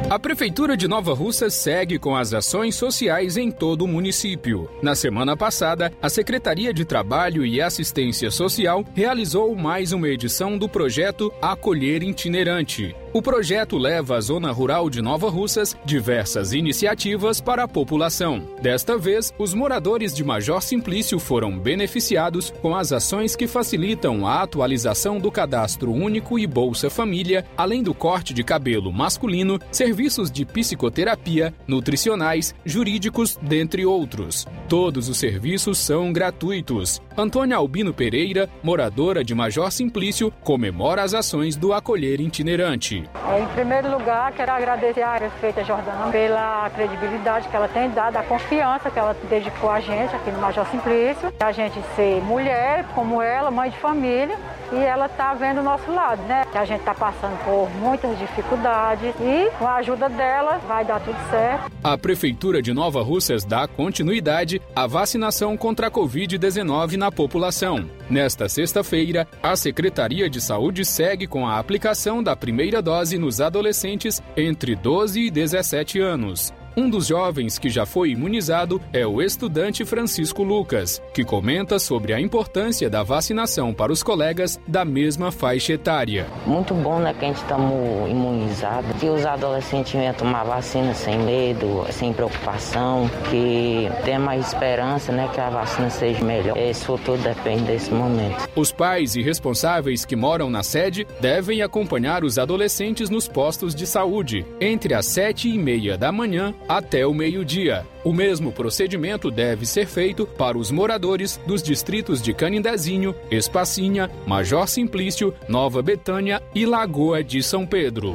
A 0.08 0.18
Prefeitura 0.18 0.74
de 0.74 0.88
Nova 0.88 1.12
Russa 1.12 1.50
segue 1.50 1.98
com 1.98 2.16
as 2.16 2.32
ações 2.32 2.74
sociais 2.76 3.36
em 3.36 3.50
todo 3.50 3.84
o 3.84 3.88
município. 3.88 4.70
Na 4.82 4.94
semana 4.94 5.36
passada, 5.36 5.92
a 6.00 6.08
Secretaria 6.08 6.72
de 6.72 6.86
Trabalho 6.86 7.44
e 7.44 7.60
Assistência 7.60 8.30
Social 8.30 8.86
realizou 8.94 9.54
mais 9.54 9.92
uma 9.92 10.08
edição 10.08 10.56
do 10.56 10.66
projeto 10.66 11.30
Acolher 11.42 12.02
Itinerante. 12.02 12.96
O 13.14 13.22
projeto 13.22 13.78
leva 13.78 14.16
à 14.16 14.20
zona 14.20 14.50
rural 14.50 14.90
de 14.90 15.00
Nova 15.00 15.30
Russas 15.30 15.76
diversas 15.84 16.52
iniciativas 16.52 17.40
para 17.40 17.62
a 17.62 17.68
população. 17.68 18.42
Desta 18.60 18.98
vez, 18.98 19.32
os 19.38 19.54
moradores 19.54 20.12
de 20.12 20.24
Major 20.24 20.60
Simplício 20.60 21.20
foram 21.20 21.56
beneficiados 21.56 22.52
com 22.60 22.74
as 22.74 22.90
ações 22.90 23.36
que 23.36 23.46
facilitam 23.46 24.26
a 24.26 24.42
atualização 24.42 25.20
do 25.20 25.30
cadastro 25.30 25.92
único 25.92 26.40
e 26.40 26.44
Bolsa 26.44 26.90
Família, 26.90 27.46
além 27.56 27.84
do 27.84 27.94
corte 27.94 28.34
de 28.34 28.42
cabelo 28.42 28.92
masculino, 28.92 29.60
serviços 29.70 30.28
de 30.28 30.44
psicoterapia, 30.44 31.54
nutricionais, 31.68 32.52
jurídicos, 32.64 33.38
dentre 33.40 33.86
outros. 33.86 34.44
Todos 34.68 35.08
os 35.08 35.18
serviços 35.18 35.78
são 35.78 36.12
gratuitos. 36.12 37.00
Antônia 37.16 37.58
Albino 37.58 37.94
Pereira, 37.94 38.50
moradora 38.60 39.22
de 39.22 39.36
Major 39.36 39.70
Simplício, 39.70 40.32
comemora 40.42 41.04
as 41.04 41.14
ações 41.14 41.54
do 41.54 41.72
Acolher 41.72 42.20
Itinerante. 42.20 43.03
Em 43.38 43.46
primeiro 43.54 43.90
lugar, 43.90 44.32
quero 44.32 44.52
agradecer 44.52 45.02
à 45.02 45.14
prefeita 45.14 45.64
Jordana 45.64 46.10
pela 46.10 46.70
credibilidade 46.70 47.48
que 47.48 47.56
ela 47.56 47.68
tem 47.68 47.90
dado, 47.90 48.16
a 48.16 48.22
confiança 48.22 48.90
que 48.90 48.98
ela 48.98 49.16
dedicou 49.28 49.70
a 49.70 49.80
gente 49.80 50.14
aqui 50.14 50.30
no 50.30 50.40
Major 50.40 50.66
Simplício. 50.66 51.32
A 51.40 51.52
gente 51.52 51.80
ser 51.96 52.20
mulher 52.22 52.84
como 52.94 53.20
ela, 53.20 53.50
mãe 53.50 53.70
de 53.70 53.78
família, 53.78 54.36
e 54.74 54.84
ela 54.84 55.06
está 55.06 55.34
vendo 55.34 55.60
o 55.60 55.62
nosso 55.62 55.90
lado, 55.90 56.22
né? 56.22 56.44
Que 56.50 56.58
a 56.58 56.64
gente 56.64 56.80
está 56.80 56.94
passando 56.94 57.36
por 57.44 57.70
muitas 57.80 58.18
dificuldades 58.18 59.14
e 59.20 59.50
com 59.58 59.66
a 59.66 59.76
ajuda 59.76 60.08
dela 60.08 60.58
vai 60.66 60.84
dar 60.84 61.00
tudo 61.00 61.16
certo. 61.30 61.70
A 61.82 61.96
Prefeitura 61.96 62.60
de 62.60 62.72
Nova 62.72 63.02
Russas 63.02 63.44
dá 63.44 63.66
continuidade 63.68 64.60
à 64.74 64.86
vacinação 64.86 65.56
contra 65.56 65.86
a 65.86 65.90
Covid-19 65.90 66.96
na 66.96 67.12
população. 67.12 67.88
Nesta 68.08 68.48
sexta-feira, 68.48 69.26
a 69.42 69.56
Secretaria 69.56 70.28
de 70.28 70.40
Saúde 70.40 70.84
segue 70.84 71.26
com 71.26 71.46
a 71.46 71.58
aplicação 71.58 72.22
da 72.22 72.34
primeira 72.34 72.82
dose 72.82 73.18
nos 73.18 73.40
adolescentes 73.40 74.22
entre 74.36 74.74
12 74.74 75.20
e 75.20 75.30
17 75.30 76.00
anos. 76.00 76.52
Um 76.76 76.90
dos 76.90 77.06
jovens 77.06 77.56
que 77.56 77.70
já 77.70 77.86
foi 77.86 78.10
imunizado 78.10 78.82
é 78.92 79.06
o 79.06 79.22
estudante 79.22 79.84
Francisco 79.84 80.42
Lucas, 80.42 81.00
que 81.14 81.24
comenta 81.24 81.78
sobre 81.78 82.12
a 82.12 82.20
importância 82.20 82.90
da 82.90 83.04
vacinação 83.04 83.72
para 83.72 83.92
os 83.92 84.02
colegas 84.02 84.58
da 84.66 84.84
mesma 84.84 85.30
faixa 85.30 85.74
etária. 85.74 86.26
Muito 86.44 86.74
bom, 86.74 86.98
né, 86.98 87.14
que 87.14 87.24
a 87.24 87.28
gente 87.28 87.36
estamos 87.36 88.10
imunizados, 88.10 88.90
que 88.98 89.06
os 89.06 89.24
adolescentes 89.24 89.92
venham 89.92 90.14
tomar 90.14 90.42
vacina 90.42 90.92
sem 90.94 91.16
medo, 91.16 91.86
sem 91.92 92.12
preocupação, 92.12 93.08
que 93.30 93.88
tenha 94.04 94.18
mais 94.18 94.48
esperança, 94.48 95.12
né, 95.12 95.30
que 95.32 95.40
a 95.40 95.50
vacina 95.50 95.88
seja 95.90 96.24
melhor. 96.24 96.56
Esse 96.56 96.84
futuro 96.84 97.22
depende 97.22 97.62
desse 97.62 97.92
momento. 97.92 98.48
Os 98.56 98.72
pais 98.72 99.14
e 99.14 99.22
responsáveis 99.22 100.04
que 100.04 100.16
moram 100.16 100.50
na 100.50 100.64
sede 100.64 101.06
devem 101.20 101.62
acompanhar 101.62 102.24
os 102.24 102.36
adolescentes 102.36 103.08
nos 103.08 103.28
postos 103.28 103.76
de 103.76 103.86
saúde 103.86 104.44
entre 104.60 104.92
as 104.92 105.06
sete 105.06 105.48
e 105.48 105.56
meia 105.56 105.96
da 105.96 106.10
manhã 106.10 106.52
até 106.68 107.06
o 107.06 107.14
meio-dia. 107.14 107.86
O 108.02 108.12
mesmo 108.12 108.52
procedimento 108.52 109.30
deve 109.30 109.66
ser 109.66 109.86
feito 109.86 110.26
para 110.26 110.58
os 110.58 110.70
moradores 110.70 111.40
dos 111.46 111.62
distritos 111.62 112.20
de 112.20 112.32
Canindezinho, 112.34 113.14
Espacinha, 113.30 114.10
Major 114.26 114.68
Simplício, 114.68 115.34
Nova 115.48 115.82
Betânia 115.82 116.42
e 116.54 116.66
Lagoa 116.66 117.22
de 117.22 117.42
São 117.42 117.66
Pedro. 117.66 118.14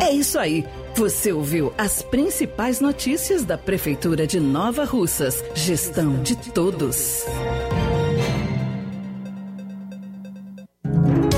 É 0.00 0.12
isso 0.12 0.38
aí. 0.38 0.64
Você 0.94 1.32
ouviu 1.32 1.72
as 1.78 2.02
principais 2.02 2.80
notícias 2.80 3.44
da 3.44 3.56
Prefeitura 3.56 4.26
de 4.26 4.40
Nova 4.40 4.84
Russas. 4.84 5.44
Gestão 5.54 6.22
de 6.22 6.34
todos. 6.36 7.24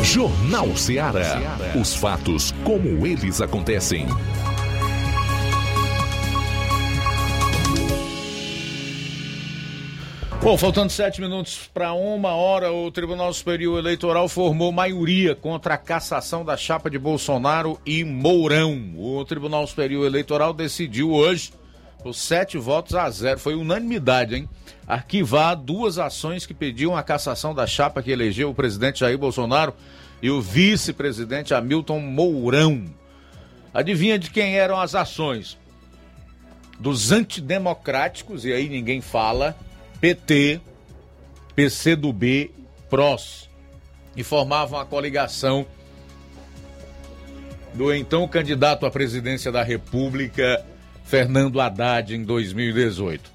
Jornal 0.03 0.75
Ceará. 0.77 1.59
Os 1.79 1.95
fatos 1.95 2.53
como 2.65 3.07
eles 3.07 3.41
acontecem. 3.41 4.07
Bom, 10.43 10.57
faltando 10.57 10.91
sete 10.91 11.21
minutos 11.21 11.71
para 11.73 11.93
uma 11.93 12.31
hora, 12.31 12.73
o 12.73 12.91
Tribunal 12.91 13.31
Superior 13.31 13.79
Eleitoral 13.79 14.27
formou 14.27 14.73
maioria 14.73 15.35
contra 15.35 15.75
a 15.75 15.79
cassação 15.79 16.43
da 16.43 16.57
chapa 16.57 16.89
de 16.89 16.99
Bolsonaro 16.99 17.79
e 17.85 18.03
Mourão. 18.05 18.95
O 18.97 19.23
Tribunal 19.27 19.67
Superior 19.67 20.07
Eleitoral 20.07 20.55
decidiu 20.55 21.13
hoje, 21.13 21.53
por 22.03 22.15
sete 22.15 22.57
votos 22.57 22.95
a 22.95 23.11
zero, 23.11 23.39
foi 23.39 23.55
unanimidade, 23.55 24.35
hein? 24.35 24.49
Arquivar 24.89 25.55
duas 25.55 25.99
ações 25.99 26.47
que 26.47 26.55
pediam 26.55 26.97
a 26.97 27.03
cassação 27.03 27.55
da 27.55 27.67
chapa 27.67 28.03
que 28.03 28.11
elegeu 28.11 28.49
o 28.49 28.55
presidente 28.55 29.01
Jair 29.01 29.19
Bolsonaro 29.19 29.75
e 30.23 30.31
o 30.31 30.41
vice-presidente 30.41 31.53
Hamilton 31.53 32.01
Mourão. 32.01 32.87
Adivinha 33.75 34.19
de 34.19 34.31
quem 34.31 34.57
eram 34.57 34.81
as 34.81 34.95
ações? 34.95 35.59
Dos 36.79 37.13
antidemocráticos, 37.13 38.47
e 38.47 38.55
aí 38.55 38.71
ninguém 38.71 39.03
fala 39.03 39.55
PT, 40.01 40.61
PCdoB, 41.55 42.51
PROS, 42.89 43.51
e 44.17 44.25
formavam 44.25 44.81
a 44.81 44.85
coligação 44.85 45.67
do 47.75 47.95
então 47.95 48.27
candidato 48.27 48.87
à 48.87 48.91
presidência 48.91 49.53
da 49.53 49.63
República, 49.63 50.65
Fernando 51.05 51.61
Haddad, 51.61 52.15
em 52.15 52.25
2018. 52.25 53.31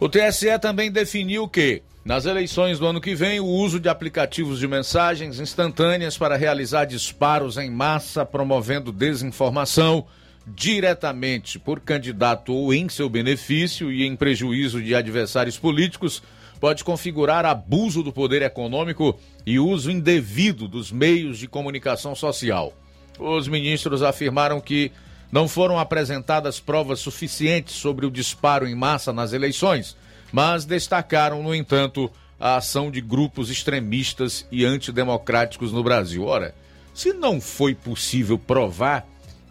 O 0.00 0.08
TSE 0.08 0.58
também 0.60 0.90
definiu 0.90 1.48
que, 1.48 1.82
nas 2.04 2.24
eleições 2.24 2.78
do 2.78 2.86
ano 2.86 3.00
que 3.00 3.14
vem, 3.14 3.38
o 3.38 3.46
uso 3.46 3.78
de 3.78 3.88
aplicativos 3.88 4.58
de 4.58 4.66
mensagens 4.66 5.38
instantâneas 5.38 6.16
para 6.16 6.36
realizar 6.36 6.84
disparos 6.84 7.56
em 7.56 7.70
massa 7.70 8.24
promovendo 8.24 8.90
desinformação 8.90 10.06
diretamente 10.46 11.58
por 11.58 11.80
candidato 11.80 12.52
ou 12.52 12.74
em 12.74 12.88
seu 12.88 13.08
benefício 13.08 13.92
e 13.92 14.04
em 14.04 14.16
prejuízo 14.16 14.82
de 14.82 14.94
adversários 14.94 15.58
políticos 15.58 16.22
pode 16.60 16.84
configurar 16.84 17.44
abuso 17.44 18.02
do 18.02 18.12
poder 18.12 18.42
econômico 18.42 19.18
e 19.44 19.58
uso 19.58 19.90
indevido 19.90 20.68
dos 20.68 20.92
meios 20.92 21.38
de 21.38 21.48
comunicação 21.48 22.14
social. 22.14 22.72
Os 23.18 23.48
ministros 23.48 24.02
afirmaram 24.02 24.60
que 24.60 24.92
não 25.30 25.48
foram 25.48 25.78
apresentadas 25.78 26.60
provas 26.60 27.00
suficientes 27.00 27.74
sobre 27.74 28.06
o 28.06 28.10
disparo 28.10 28.68
em 28.68 28.74
massa 28.74 29.12
nas 29.12 29.32
eleições, 29.32 29.96
mas 30.30 30.64
destacaram, 30.64 31.42
no 31.42 31.54
entanto, 31.54 32.10
a 32.38 32.56
ação 32.56 32.90
de 32.90 33.00
grupos 33.00 33.50
extremistas 33.50 34.46
e 34.50 34.64
antidemocráticos 34.64 35.72
no 35.72 35.82
Brasil. 35.82 36.24
Ora, 36.24 36.54
se 36.92 37.12
não 37.12 37.40
foi 37.40 37.74
possível 37.74 38.38
provar 38.38 39.06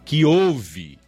que 0.05 0.25
houve 0.25 0.99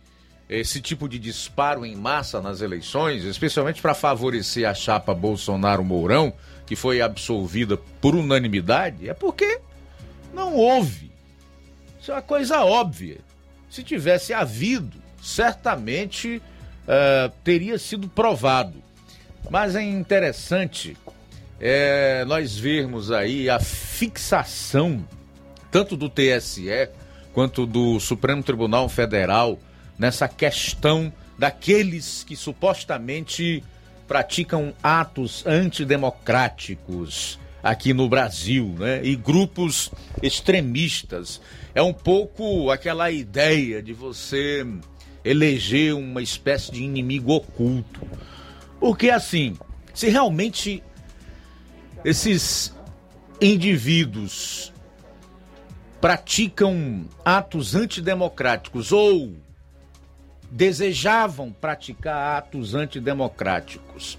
esse 0.50 0.82
tipo 0.82 1.08
de 1.08 1.18
disparo 1.18 1.86
em 1.86 1.96
massa 1.96 2.42
nas 2.42 2.62
eleições, 2.62 3.24
especialmente 3.24 3.82
para 3.82 3.94
favorecer 3.94 4.68
a 4.68 4.74
chapa 4.74 5.14
Bolsonaro-Mourão, 5.14 6.34
que 6.66 6.76
foi 6.76 7.02
absolvida 7.02 7.78
por 8.00 8.16
unanimidade, 8.16 9.10
é 9.10 9.14
porque 9.14 9.60
não 10.34 10.56
houve. 10.56 11.12
Isso 12.00 12.12
é 12.12 12.16
uma 12.16 12.22
coisa 12.22 12.64
óbvia. 12.64 13.18
Se 13.70 13.84
tivesse 13.84 14.34
havido, 14.34 14.98
certamente 15.22 16.42
uh, 16.84 17.32
teria 17.44 17.80
sido 17.80 18.08
provado. 18.08 18.84
Mas 19.50 19.76
é 19.76 19.82
interessante 19.82 20.96
é 21.66 22.26
nós 22.26 22.58
vermos 22.58 23.10
aí 23.10 23.50
a 23.50 23.58
fixação 23.58 25.08
tanto 25.72 25.96
do 25.96 26.10
TSE 26.10 26.90
quanto 27.34 27.66
do 27.66 28.00
Supremo 28.00 28.44
Tribunal 28.44 28.88
Federal 28.88 29.60
nessa 29.98 30.28
questão 30.28 31.12
daqueles 31.38 32.24
que 32.24 32.36
supostamente 32.36 33.64
praticam 34.08 34.74
atos 34.82 35.46
antidemocráticos 35.46 37.40
aqui 37.64 37.94
no 37.94 38.10
Brasil, 38.10 38.76
né? 38.78 39.02
E 39.04 39.16
grupos 39.16 39.90
extremistas. 40.22 41.42
É 41.74 41.82
um 41.82 41.94
pouco 41.94 42.70
aquela 42.70 43.10
ideia 43.10 43.82
de 43.82 43.94
você 43.94 44.66
eleger 45.24 45.96
uma 45.96 46.22
espécie 46.22 46.72
de 46.72 46.84
inimigo 46.84 47.32
oculto. 47.32 48.02
Porque 48.80 49.10
assim, 49.10 49.58
se 49.94 50.10
realmente 50.10 50.84
esses 52.04 52.76
indivíduos 53.40 54.73
praticam 56.04 57.06
atos 57.24 57.76
antidemocráticos 57.76 58.92
ou 58.92 59.32
desejavam 60.52 61.50
praticar 61.50 62.40
atos 62.40 62.76
antidemocráticos 62.76 64.18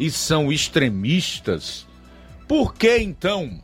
e 0.00 0.10
são 0.10 0.50
extremistas, 0.50 1.86
por 2.48 2.74
que 2.74 2.96
então 2.96 3.60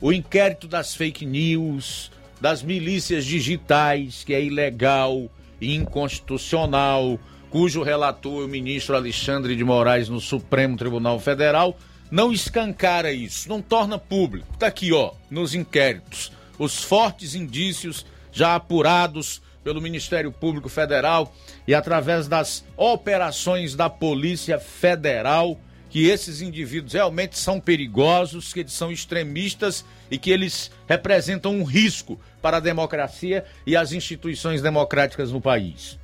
o 0.00 0.12
inquérito 0.12 0.68
das 0.68 0.94
fake 0.94 1.26
news, 1.26 2.12
das 2.40 2.62
milícias 2.62 3.24
digitais, 3.24 4.22
que 4.22 4.32
é 4.32 4.40
ilegal 4.40 5.28
e 5.60 5.74
inconstitucional, 5.74 7.18
cujo 7.50 7.82
relator 7.82 8.42
é 8.42 8.44
o 8.44 8.48
ministro 8.48 8.94
Alexandre 8.94 9.56
de 9.56 9.64
Moraes 9.64 10.08
no 10.08 10.20
Supremo 10.20 10.76
Tribunal 10.76 11.18
Federal, 11.18 11.76
não 12.08 12.32
escancara 12.32 13.12
isso, 13.12 13.48
não 13.48 13.60
torna 13.60 13.98
público. 13.98 14.46
Está 14.54 14.68
aqui, 14.68 14.92
ó, 14.92 15.10
nos 15.28 15.56
inquéritos, 15.56 16.30
os 16.60 16.84
fortes 16.84 17.34
indícios 17.34 18.04
já 18.30 18.54
apurados 18.54 19.40
pelo 19.64 19.80
Ministério 19.80 20.30
Público 20.30 20.68
Federal 20.68 21.34
e 21.66 21.74
através 21.74 22.28
das 22.28 22.64
operações 22.76 23.74
da 23.74 23.88
Polícia 23.88 24.58
Federal 24.58 25.58
que 25.88 26.06
esses 26.06 26.40
indivíduos 26.40 26.92
realmente 26.92 27.36
são 27.36 27.58
perigosos, 27.58 28.52
que 28.52 28.60
eles 28.60 28.72
são 28.72 28.92
extremistas 28.92 29.84
e 30.10 30.18
que 30.18 30.30
eles 30.30 30.70
representam 30.86 31.52
um 31.52 31.64
risco 31.64 32.20
para 32.40 32.58
a 32.58 32.60
democracia 32.60 33.44
e 33.66 33.74
as 33.74 33.90
instituições 33.92 34.62
democráticas 34.62 35.32
no 35.32 35.40
país. 35.40 35.98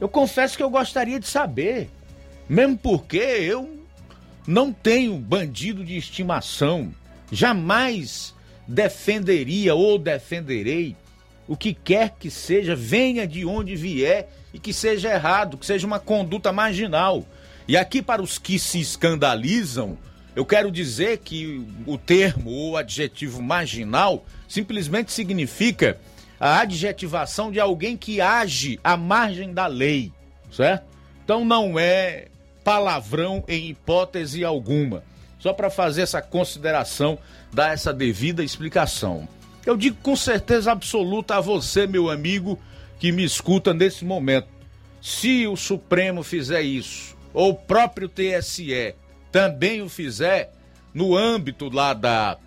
Eu 0.00 0.08
confesso 0.08 0.56
que 0.56 0.62
eu 0.62 0.68
gostaria 0.68 1.18
de 1.18 1.26
saber, 1.26 1.88
mesmo 2.46 2.76
porque 2.76 3.16
eu 3.16 3.78
não 4.46 4.72
tenho 4.72 5.16
bandido 5.16 5.82
de 5.82 5.96
estimação, 5.96 6.92
jamais 7.32 8.34
defenderia 8.66 9.74
ou 9.74 9.98
defenderei 9.98 10.96
o 11.46 11.56
que 11.56 11.74
quer 11.74 12.14
que 12.18 12.30
seja, 12.30 12.74
venha 12.74 13.26
de 13.26 13.44
onde 13.44 13.76
vier 13.76 14.28
e 14.52 14.58
que 14.58 14.72
seja 14.72 15.12
errado, 15.12 15.58
que 15.58 15.66
seja 15.66 15.86
uma 15.86 15.98
conduta 15.98 16.52
marginal. 16.52 17.24
E 17.68 17.76
aqui, 17.76 18.00
para 18.00 18.22
os 18.22 18.38
que 18.38 18.58
se 18.58 18.80
escandalizam, 18.80 19.98
eu 20.34 20.44
quero 20.44 20.70
dizer 20.70 21.18
que 21.18 21.66
o 21.86 21.96
termo 21.96 22.50
ou 22.50 22.76
adjetivo 22.76 23.42
marginal 23.42 24.24
simplesmente 24.48 25.12
significa 25.12 25.98
a 26.40 26.60
adjetivação 26.60 27.50
de 27.50 27.60
alguém 27.60 27.96
que 27.96 28.20
age 28.20 28.80
à 28.82 28.96
margem 28.96 29.52
da 29.52 29.66
lei, 29.66 30.12
certo? 30.50 30.84
Então 31.24 31.44
não 31.44 31.78
é 31.78 32.26
palavrão 32.62 33.44
em 33.46 33.68
hipótese 33.68 34.44
alguma. 34.44 35.04
Só 35.38 35.52
para 35.52 35.70
fazer 35.70 36.02
essa 36.02 36.22
consideração, 36.22 37.18
dar 37.54 37.72
essa 37.72 37.92
devida 37.92 38.42
explicação. 38.42 39.28
Eu 39.64 39.76
digo 39.76 39.96
com 40.02 40.16
certeza 40.16 40.72
absoluta 40.72 41.36
a 41.36 41.40
você, 41.40 41.86
meu 41.86 42.10
amigo, 42.10 42.58
que 42.98 43.12
me 43.12 43.24
escuta 43.24 43.72
nesse 43.72 44.04
momento. 44.04 44.48
Se 45.00 45.46
o 45.46 45.56
Supremo 45.56 46.22
fizer 46.22 46.62
isso, 46.62 47.16
ou 47.32 47.50
o 47.50 47.54
próprio 47.54 48.08
TSE 48.08 48.94
também 49.30 49.82
o 49.82 49.88
fizer, 49.88 50.52
no 50.92 51.16
âmbito 51.16 51.68
lá 51.68 51.92
da, 51.92 52.38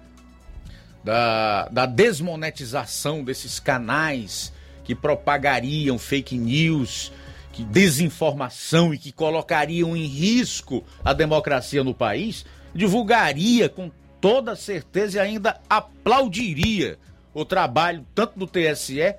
da, 1.03 1.67
da 1.69 1.85
desmonetização 1.85 3.23
desses 3.23 3.59
canais 3.59 4.53
que 4.83 4.95
propagariam 4.95 5.97
fake 5.97 6.37
news, 6.37 7.11
que 7.51 7.63
desinformação 7.63 8.93
e 8.93 8.97
que 8.97 9.11
colocariam 9.11 9.97
em 9.97 10.05
risco 10.05 10.83
a 11.03 11.11
democracia 11.11 11.83
no 11.83 11.93
país, 11.93 12.45
divulgaria 12.73 13.67
com 13.67 13.91
toda 14.19 14.55
certeza 14.55 15.17
e 15.17 15.19
ainda 15.19 15.59
aplaudiria 15.69 16.97
o 17.33 17.45
trabalho 17.45 18.05
tanto 18.15 18.37
do 18.39 18.47
TSE 18.47 19.15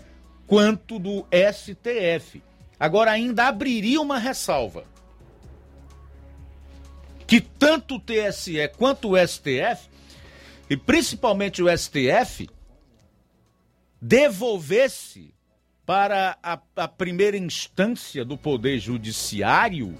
quanto 0.46 0.98
do 0.98 1.26
STF. 1.52 2.42
Agora 2.78 3.10
ainda 3.10 3.48
abriria 3.48 4.00
uma 4.00 4.18
ressalva. 4.18 4.84
Que 7.26 7.40
tanto 7.40 7.96
o 7.96 8.00
TSE 8.00 8.68
quanto 8.76 9.10
o 9.10 9.26
STF, 9.26 9.88
e 10.70 10.76
principalmente 10.76 11.62
o 11.62 11.66
STF, 11.76 12.48
devolvesse 14.00 15.34
para 15.84 16.38
a, 16.42 16.58
a 16.76 16.88
primeira 16.88 17.36
instância 17.36 18.24
do 18.24 18.36
Poder 18.36 18.78
Judiciário 18.78 19.96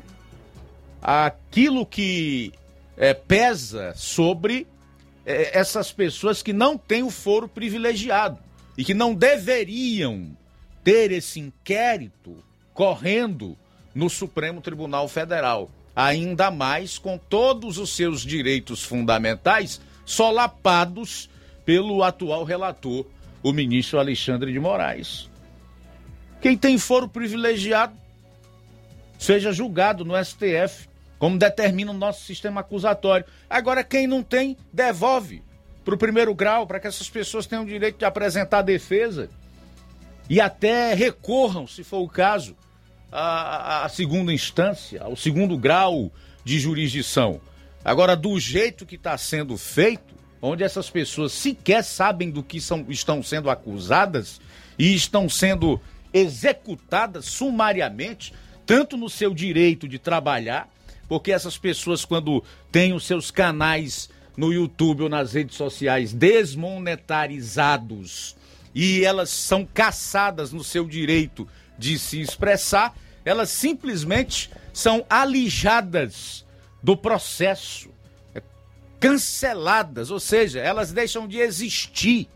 aquilo 1.01 1.87
que 1.87 2.53
é, 2.97 3.15
pesa 3.15 3.95
sobre 3.95 4.67
é, 5.29 5.59
essas 5.59 5.93
pessoas 5.93 6.43
que 6.43 6.55
não 6.55 6.79
têm 6.79 7.03
o 7.03 7.11
foro 7.11 7.47
privilegiado 7.47 8.39
e 8.79 8.83
que 8.83 8.95
não 8.95 9.15
deveriam 9.15 10.35
ter 10.83 11.13
esse 11.13 11.39
inquérito 11.39 12.43
correndo 12.73 13.55
no 13.95 14.09
Supremo 14.09 14.63
Tribunal 14.63 15.07
Federal, 15.07 15.71
ainda 15.95 16.51
mais 16.51 16.97
com 16.97 17.19
todos 17.19 17.77
os 17.77 17.95
seus 17.95 18.23
direitos 18.23 18.83
fundamentais 18.83 19.83
solapados 20.07 21.29
pelo 21.63 22.03
atual 22.03 22.43
relator, 22.43 23.05
o 23.43 23.53
ministro 23.53 23.99
Alexandre 23.99 24.51
de 24.51 24.59
Moraes. 24.59 25.29
Quem 26.41 26.57
tem 26.57 26.79
foro 26.79 27.07
privilegiado 27.07 27.95
seja 29.19 29.53
julgado 29.53 30.07
no 30.07 30.15
STF 30.25 30.88
como 31.19 31.39
determina 31.39 31.91
o 31.91 31.95
nosso 31.95 32.25
sistema 32.25 32.61
acusatório. 32.61 33.27
Agora, 33.49 33.83
quem 33.83 34.07
não 34.07 34.23
tem, 34.23 34.57
devolve 34.73 35.43
para 35.85 35.95
o 35.95 35.99
primeiro 35.99 36.35
grau, 36.35 36.67
para 36.67 36.79
que 36.79 36.87
essas 36.87 37.09
pessoas 37.09 37.47
tenham 37.47 37.65
o 37.65 37.67
direito 37.67 37.99
de 37.99 38.05
apresentar 38.05 38.63
defesa 38.63 39.29
e 40.29 40.41
até 40.41 40.95
recorram, 40.95 41.67
se 41.67 41.83
for 41.83 42.01
o 42.01 42.09
caso, 42.09 42.55
à, 43.11 43.85
à 43.85 43.89
segunda 43.89 44.33
instância, 44.33 45.03
ao 45.03 45.17
segundo 45.17 45.57
grau 45.57 46.13
de 46.45 46.59
jurisdição. 46.59 47.41
Agora, 47.85 48.15
do 48.15 48.39
jeito 48.39 48.85
que 48.85 48.97
está 48.97 49.17
sendo 49.17 49.57
feito, 49.57 50.15
onde 50.43 50.63
essas 50.63 50.91
pessoas 50.91 51.33
sequer 51.33 51.83
sabem 51.83 52.31
do 52.31 52.43
que 52.43 52.61
são, 52.61 52.85
estão 52.89 53.23
sendo 53.23 53.49
acusadas 53.49 54.41
e 54.79 54.95
estão 54.95 55.29
sendo 55.29 55.81
executadas 56.13 57.25
sumariamente, 57.25 58.33
tanto 58.67 58.97
no 58.97 59.09
seu 59.09 59.33
direito 59.33 59.89
de 59.89 59.99
trabalhar, 59.99 60.69
porque 61.09 61.33
essas 61.33 61.57
pessoas, 61.57 62.05
quando 62.05 62.45
têm 62.71 62.93
os 62.93 63.07
seus 63.07 63.31
canais 63.31 64.11
no 64.37 64.53
YouTube 64.53 65.05
ou 65.05 65.09
nas 65.09 65.33
redes 65.33 65.57
sociais 65.57 66.13
desmonetarizados 66.13 68.37
e 68.75 69.03
elas 69.05 69.31
são 69.31 69.65
caçadas 69.65 70.53
no 70.53 70.63
seu 70.63 70.87
direito 70.87 71.49
de 71.79 71.99
se 71.99 72.21
expressar, 72.21 72.95
elas 73.25 73.49
simplesmente 73.51 74.51
são 74.73 75.05
alijadas 75.11 76.47
do 76.83 76.97
processo, 76.97 77.91
é, 78.35 78.43
canceladas, 79.01 80.11
ou 80.11 80.19
seja, 80.21 80.61
elas 80.61 80.93
deixam 80.93 81.27
de 81.27 81.39
existir 81.39 82.29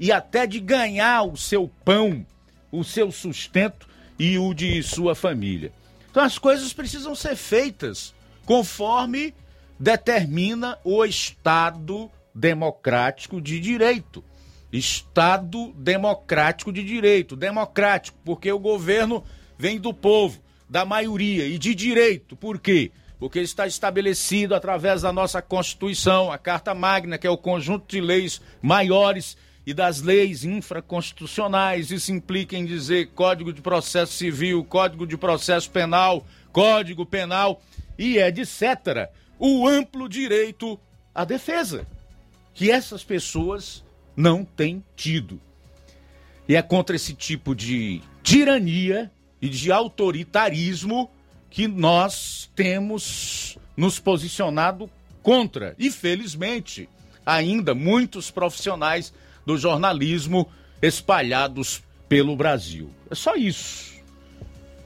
e 0.00 0.10
até 0.10 0.46
de 0.46 0.58
ganhar 0.58 1.22
o 1.22 1.36
seu 1.36 1.70
pão, 1.84 2.26
o 2.72 2.82
seu 2.82 3.12
sustento 3.12 3.86
e 4.18 4.36
o 4.38 4.52
de 4.52 4.82
sua 4.82 5.14
família. 5.14 5.72
Então 6.14 6.22
as 6.22 6.38
coisas 6.38 6.72
precisam 6.72 7.12
ser 7.12 7.34
feitas 7.34 8.14
conforme 8.46 9.34
determina 9.80 10.78
o 10.84 11.04
Estado 11.04 12.08
democrático 12.32 13.40
de 13.40 13.58
direito. 13.58 14.22
Estado 14.72 15.72
democrático 15.72 16.72
de 16.72 16.84
direito, 16.84 17.34
democrático, 17.34 18.16
porque 18.24 18.52
o 18.52 18.60
governo 18.60 19.24
vem 19.58 19.80
do 19.80 19.92
povo, 19.92 20.40
da 20.70 20.84
maioria 20.84 21.48
e 21.48 21.58
de 21.58 21.74
direito. 21.74 22.36
Por 22.36 22.60
quê? 22.60 22.92
Porque 23.18 23.40
está 23.40 23.66
estabelecido 23.66 24.54
através 24.54 25.02
da 25.02 25.12
nossa 25.12 25.42
Constituição, 25.42 26.30
a 26.30 26.38
Carta 26.38 26.72
Magna, 26.76 27.18
que 27.18 27.26
é 27.26 27.30
o 27.30 27.36
conjunto 27.36 27.86
de 27.88 28.00
leis 28.00 28.40
maiores 28.62 29.36
e 29.66 29.72
das 29.72 30.02
leis 30.02 30.44
infraconstitucionais. 30.44 31.90
Isso 31.90 32.12
implica 32.12 32.56
em 32.56 32.64
dizer 32.64 33.08
Código 33.14 33.52
de 33.52 33.60
Processo 33.60 34.12
Civil, 34.12 34.64
Código 34.64 35.06
de 35.06 35.16
Processo 35.16 35.70
Penal, 35.70 36.26
Código 36.52 37.06
Penal 37.06 37.62
e 37.98 38.18
etc. 38.18 39.10
O 39.38 39.66
amplo 39.66 40.08
direito 40.08 40.78
a 41.14 41.24
defesa, 41.24 41.86
que 42.52 42.70
essas 42.70 43.04
pessoas 43.04 43.84
não 44.16 44.44
têm 44.44 44.84
tido. 44.96 45.40
E 46.48 46.56
é 46.56 46.62
contra 46.62 46.96
esse 46.96 47.14
tipo 47.14 47.54
de 47.54 48.02
tirania 48.22 49.10
e 49.40 49.48
de 49.48 49.72
autoritarismo 49.72 51.10
que 51.50 51.68
nós 51.68 52.50
temos 52.54 53.58
nos 53.76 53.98
posicionado 53.98 54.90
contra. 55.22 55.74
E 55.78 55.90
felizmente, 55.90 56.88
ainda 57.24 57.74
muitos 57.74 58.30
profissionais 58.30 59.12
do 59.44 59.56
jornalismo 59.56 60.48
espalhados 60.80 61.82
pelo 62.08 62.36
Brasil. 62.36 62.90
É 63.10 63.14
só 63.14 63.34
isso. 63.34 63.94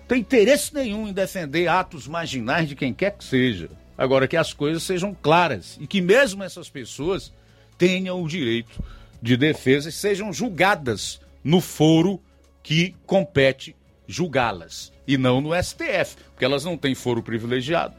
Não 0.00 0.06
tem 0.09 0.20
interesse 0.20 0.72
nenhum 0.74 1.09
em 1.09 1.12
defender 1.12 1.68
atos 1.68 2.06
marginais 2.06 2.68
de 2.68 2.74
quem 2.74 2.94
quer 2.94 3.16
que 3.16 3.24
seja. 3.24 3.70
Agora 3.96 4.28
que 4.28 4.36
as 4.36 4.52
coisas 4.52 4.82
sejam 4.82 5.14
claras 5.14 5.76
e 5.80 5.86
que 5.86 6.00
mesmo 6.00 6.42
essas 6.42 6.68
pessoas 6.68 7.32
tenham 7.76 8.22
o 8.22 8.28
direito 8.28 8.82
de 9.20 9.36
defesa 9.36 9.88
e 9.88 9.92
sejam 9.92 10.32
julgadas 10.32 11.20
no 11.42 11.61
foro 11.61 12.20
que 12.62 12.94
compete 13.04 13.74
julgá-las 14.06 14.92
e 15.06 15.18
não 15.18 15.40
no 15.40 15.50
STF, 15.54 16.16
porque 16.32 16.44
elas 16.44 16.64
não 16.64 16.76
têm 16.76 16.94
foro 16.94 17.22
privilegiado. 17.22 17.94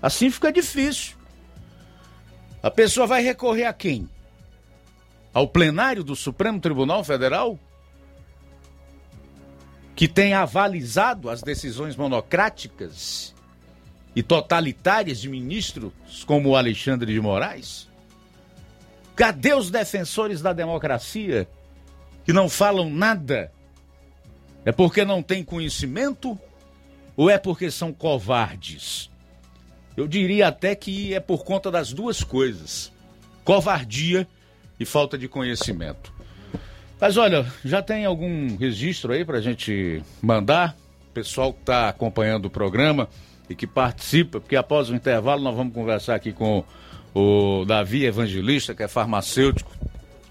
Assim 0.00 0.30
fica 0.30 0.52
difícil. 0.52 1.16
A 2.62 2.70
pessoa 2.70 3.06
vai 3.06 3.22
recorrer 3.22 3.64
a 3.64 3.72
quem? 3.72 4.08
Ao 5.36 5.46
plenário 5.46 6.02
do 6.02 6.16
Supremo 6.16 6.58
Tribunal 6.58 7.04
Federal? 7.04 7.58
Que 9.94 10.08
tem 10.08 10.32
avalizado 10.32 11.28
as 11.28 11.42
decisões 11.42 11.94
monocráticas 11.94 13.34
e 14.14 14.22
totalitárias 14.22 15.20
de 15.20 15.28
ministros 15.28 15.92
como 16.24 16.48
o 16.48 16.56
Alexandre 16.56 17.12
de 17.12 17.20
Moraes? 17.20 17.86
Cadê 19.14 19.52
os 19.52 19.70
defensores 19.70 20.40
da 20.40 20.54
democracia 20.54 21.46
que 22.24 22.32
não 22.32 22.48
falam 22.48 22.88
nada? 22.88 23.52
É 24.64 24.72
porque 24.72 25.04
não 25.04 25.22
têm 25.22 25.44
conhecimento 25.44 26.40
ou 27.14 27.28
é 27.28 27.36
porque 27.36 27.70
são 27.70 27.92
covardes? 27.92 29.10
Eu 29.98 30.08
diria 30.08 30.48
até 30.48 30.74
que 30.74 31.12
é 31.12 31.20
por 31.20 31.44
conta 31.44 31.70
das 31.70 31.92
duas 31.92 32.24
coisas: 32.24 32.90
covardia 33.44 34.26
e 34.78 34.84
falta 34.84 35.16
de 35.16 35.28
conhecimento. 35.28 36.12
Mas 37.00 37.16
olha, 37.16 37.46
já 37.64 37.82
tem 37.82 38.04
algum 38.04 38.56
registro 38.56 39.12
aí 39.12 39.24
para 39.24 39.38
a 39.38 39.40
gente 39.40 40.02
mandar? 40.22 40.76
Pessoal 41.12 41.52
que 41.52 41.60
está 41.60 41.88
acompanhando 41.88 42.46
o 42.46 42.50
programa 42.50 43.08
e 43.48 43.54
que 43.54 43.66
participa, 43.66 44.40
porque 44.40 44.56
após 44.56 44.90
o 44.90 44.94
intervalo 44.94 45.42
nós 45.42 45.54
vamos 45.54 45.72
conversar 45.74 46.14
aqui 46.14 46.32
com 46.32 46.64
o 47.14 47.64
Davi 47.64 48.04
Evangelista, 48.04 48.74
que 48.74 48.82
é 48.82 48.88
farmacêutico, 48.88 49.70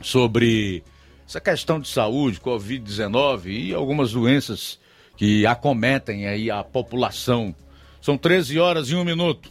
sobre 0.02 0.84
essa 1.28 1.42
questão 1.42 1.80
de 1.80 1.88
saúde, 1.88 2.40
Covid-19 2.40 3.48
e 3.48 3.74
algumas 3.74 4.12
doenças 4.12 4.80
que 5.18 5.46
acometem 5.46 6.28
aí 6.28 6.52
a 6.52 6.64
população. 6.64 7.56
São 8.02 8.18
13 8.18 8.60
horas 8.60 8.90
e 8.90 8.96
um 8.96 9.04
minuto. 9.04 9.50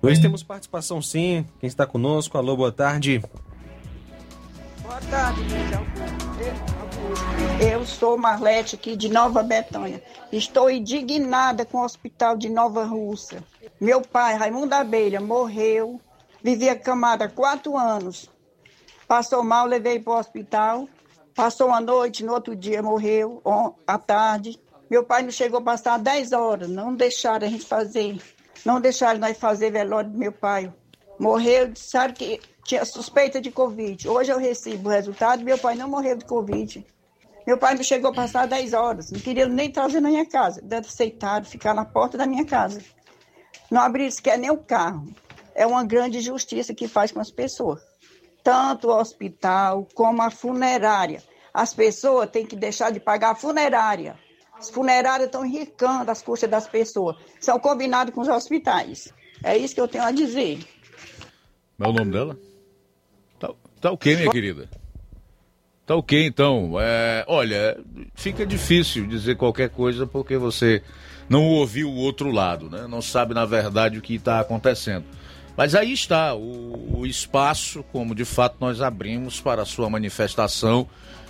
Hoje 0.00 0.20
temos 0.20 0.42
participação 0.42 1.02
sim. 1.02 1.44
Quem 1.60 1.68
está 1.68 1.86
conosco? 1.86 2.38
Alô, 2.38 2.56
boa 2.56 2.72
tarde. 2.72 3.22
Boa 4.92 5.00
tarde, 5.10 5.40
Eu 7.66 7.86
sou 7.86 8.18
Marlete 8.18 8.74
aqui 8.74 8.94
de 8.94 9.08
Nova 9.08 9.42
Betânia. 9.42 10.02
Estou 10.30 10.70
indignada 10.70 11.64
com 11.64 11.78
o 11.78 11.82
hospital 11.82 12.36
de 12.36 12.50
Nova 12.50 12.84
Rússia. 12.84 13.42
Meu 13.80 14.02
pai, 14.02 14.34
Raimundo 14.34 14.74
Abelha, 14.74 15.18
morreu, 15.18 15.98
vivia 16.42 16.76
camada 16.76 17.24
há 17.24 17.28
quatro 17.30 17.74
anos. 17.74 18.28
Passou 19.08 19.42
mal, 19.42 19.64
levei 19.64 19.98
para 19.98 20.12
o 20.12 20.18
hospital. 20.18 20.86
Passou 21.34 21.68
uma 21.68 21.80
noite, 21.80 22.22
no 22.22 22.34
outro 22.34 22.54
dia 22.54 22.82
morreu, 22.82 23.42
à 23.86 23.96
tarde. 23.96 24.60
Meu 24.90 25.02
pai 25.02 25.22
não 25.22 25.30
chegou 25.30 25.60
a 25.60 25.62
passar 25.62 25.98
10 25.98 26.32
horas, 26.32 26.68
não 26.68 26.94
deixaram 26.94 27.46
a 27.46 27.50
gente 27.50 27.64
fazer. 27.64 28.20
Não 28.62 28.78
deixaram 28.78 29.18
nós 29.18 29.38
fazer 29.38 29.70
velório 29.70 30.10
do 30.10 30.18
meu 30.18 30.32
pai. 30.32 30.70
Morreu, 31.18 31.68
disseram 31.68 32.12
que 32.12 32.42
tinha 32.64 32.84
suspeita 32.84 33.40
de 33.40 33.50
Covid. 33.50 34.08
Hoje 34.08 34.32
eu 34.32 34.38
recebo 34.38 34.88
o 34.88 34.92
resultado, 34.92 35.44
meu 35.44 35.58
pai 35.58 35.74
não 35.74 35.88
morreu 35.88 36.16
de 36.16 36.24
Covid. 36.24 36.84
Meu 37.46 37.58
pai 37.58 37.74
não 37.74 37.82
chegou 37.82 38.10
a 38.10 38.14
passar 38.14 38.46
10 38.46 38.72
horas, 38.72 39.10
não 39.10 39.18
queria 39.18 39.48
nem 39.48 39.70
trazer 39.70 40.00
na 40.00 40.08
minha 40.08 40.26
casa. 40.26 40.60
Deve 40.62 40.86
aceitar 40.86 41.44
ficar 41.44 41.74
na 41.74 41.84
porta 41.84 42.16
da 42.16 42.26
minha 42.26 42.46
casa. 42.46 42.80
Não 43.70 43.80
abrir 43.80 44.10
sequer 44.12 44.38
nem 44.38 44.50
o 44.50 44.58
carro. 44.58 45.06
É 45.54 45.66
uma 45.66 45.84
grande 45.84 46.18
injustiça 46.18 46.72
que 46.72 46.86
faz 46.86 47.10
com 47.10 47.20
as 47.20 47.30
pessoas. 47.30 47.80
Tanto 48.44 48.88
o 48.88 48.96
hospital 48.96 49.86
como 49.94 50.22
a 50.22 50.30
funerária. 50.30 51.22
As 51.52 51.74
pessoas 51.74 52.30
têm 52.30 52.46
que 52.46 52.56
deixar 52.56 52.90
de 52.90 53.00
pagar 53.00 53.32
a 53.32 53.34
funerária. 53.34 54.18
As 54.54 54.70
funerárias 54.70 55.26
estão 55.26 55.44
enricando 55.44 56.10
as 56.10 56.22
custas 56.22 56.48
das 56.48 56.68
pessoas. 56.68 57.16
São 57.40 57.58
combinados 57.58 58.14
com 58.14 58.20
os 58.20 58.28
hospitais. 58.28 59.12
É 59.42 59.56
isso 59.56 59.74
que 59.74 59.80
eu 59.80 59.88
tenho 59.88 60.04
a 60.04 60.12
dizer. 60.12 60.64
Qual 61.76 61.90
é 61.90 61.92
o 61.92 61.96
nome 61.96 62.12
dela? 62.12 62.51
Tá, 63.82 63.90
ok, 63.90 64.14
minha 64.14 64.30
querida. 64.30 64.68
Tá 65.84 65.96
ok, 65.96 66.24
então. 66.24 66.74
É, 66.80 67.24
olha, 67.26 67.76
fica 68.14 68.46
difícil 68.46 69.08
dizer 69.08 69.36
qualquer 69.36 69.70
coisa 69.70 70.06
porque 70.06 70.36
você 70.36 70.80
não 71.28 71.44
ouviu 71.46 71.90
o 71.90 71.96
outro 71.96 72.30
lado, 72.30 72.70
né? 72.70 72.86
Não 72.88 73.02
sabe, 73.02 73.34
na 73.34 73.44
verdade, 73.44 73.98
o 73.98 74.00
que 74.00 74.14
está 74.14 74.38
acontecendo. 74.38 75.04
Mas 75.56 75.74
aí 75.74 75.92
está 75.92 76.32
o, 76.32 77.00
o, 77.00 77.04
espaço, 77.04 77.84
como 77.90 78.14
de 78.14 78.24
fato 78.24 78.56
nós 78.60 78.80
abrimos 78.80 79.40
para 79.40 79.62
a 79.62 79.66
sua 79.66 79.90
manifestação, 79.90 80.86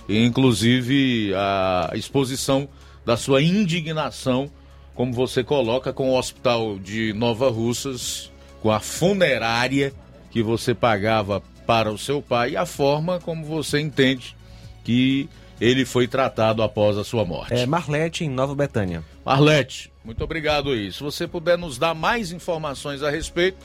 e 0.07 0.23
inclusive 0.23 1.33
a 1.35 1.89
exposição 1.95 2.69
da 3.03 3.17
sua 3.17 3.41
indignação, 3.41 4.47
como 4.93 5.11
você 5.11 5.43
coloca, 5.43 5.91
com 5.91 6.11
o 6.11 6.17
hospital 6.19 6.77
de 6.77 7.13
Nova 7.13 7.49
Russas, 7.49 8.31
com 8.61 8.71
a 8.71 8.79
funerária 8.79 9.91
que 10.29 10.43
você 10.43 10.75
pagava 10.75 11.41
para 11.65 11.91
o 11.91 11.97
seu 11.97 12.21
pai 12.21 12.51
e 12.51 12.57
a 12.57 12.65
forma 12.65 13.19
como 13.19 13.45
você 13.45 13.79
entende 13.79 14.35
que 14.83 15.29
ele 15.59 15.85
foi 15.85 16.07
tratado 16.07 16.61
após 16.61 16.97
a 16.97 17.03
sua 17.03 17.23
morte. 17.23 17.53
É 17.53 17.65
Marlete, 17.65 18.25
em 18.25 18.29
Nova 18.29 18.53
Betânia. 18.53 19.03
Marlete, 19.25 19.91
muito 20.03 20.23
obrigado 20.23 20.71
aí. 20.71 20.91
Se 20.91 21.01
você 21.01 21.27
puder 21.27 21.57
nos 21.57 21.77
dar 21.77 21.93
mais 21.93 22.31
informações 22.31 23.01
a 23.01 23.09
respeito, 23.09 23.57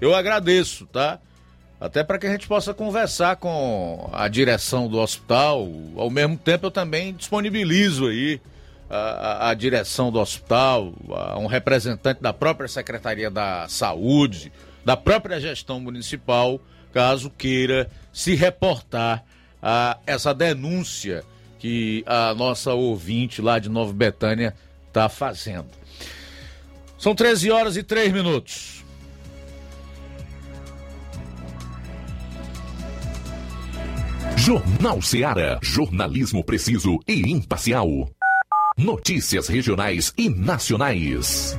eu 0.00 0.14
agradeço, 0.14 0.86
tá? 0.86 1.18
Até 1.80 2.04
para 2.04 2.18
que 2.18 2.26
a 2.26 2.30
gente 2.30 2.46
possa 2.46 2.74
conversar 2.74 3.36
com 3.36 4.10
a 4.12 4.28
direção 4.28 4.86
do 4.86 4.98
hospital. 4.98 5.66
Ao 5.96 6.10
mesmo 6.10 6.36
tempo, 6.36 6.66
eu 6.66 6.70
também 6.70 7.14
disponibilizo 7.14 8.06
aí 8.06 8.40
a, 8.88 8.96
a, 8.96 9.50
a 9.50 9.54
direção 9.54 10.12
do 10.12 10.20
hospital, 10.20 10.92
a 11.10 11.38
um 11.38 11.46
representante 11.46 12.20
da 12.20 12.32
própria 12.32 12.68
Secretaria 12.68 13.30
da 13.30 13.66
Saúde, 13.68 14.52
da 14.84 14.96
própria 14.96 15.40
gestão 15.40 15.80
municipal, 15.80 16.60
caso 16.92 17.30
queira 17.30 17.90
se 18.12 18.34
reportar 18.34 19.24
a 19.62 19.98
essa 20.06 20.34
denúncia 20.34 21.24
que 21.58 22.02
a 22.06 22.34
nossa 22.34 22.72
ouvinte 22.72 23.42
lá 23.42 23.58
de 23.58 23.68
Nova 23.68 23.92
Betânia 23.92 24.54
está 24.88 25.08
fazendo. 25.08 25.68
São 26.98 27.14
13 27.14 27.50
horas 27.50 27.76
e 27.76 27.82
3 27.82 28.12
minutos. 28.12 28.84
Jornal 34.36 35.02
Seara. 35.02 35.58
Jornalismo 35.62 36.42
preciso 36.42 36.98
e 37.06 37.30
imparcial. 37.30 38.08
Notícias 38.76 39.48
regionais 39.48 40.14
e 40.16 40.30
nacionais. 40.30 41.58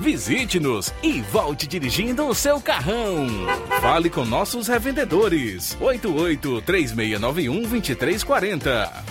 Visite-nos 0.00 0.92
e 1.02 1.20
volte 1.20 1.66
dirigindo 1.66 2.26
o 2.26 2.34
seu 2.34 2.60
carrão. 2.60 3.26
Fale 3.80 4.10
com 4.10 4.24
nossos 4.24 4.68
revendedores. 4.68 5.76
88 5.80 6.62
3691 6.62 7.62
2340. 7.62 9.04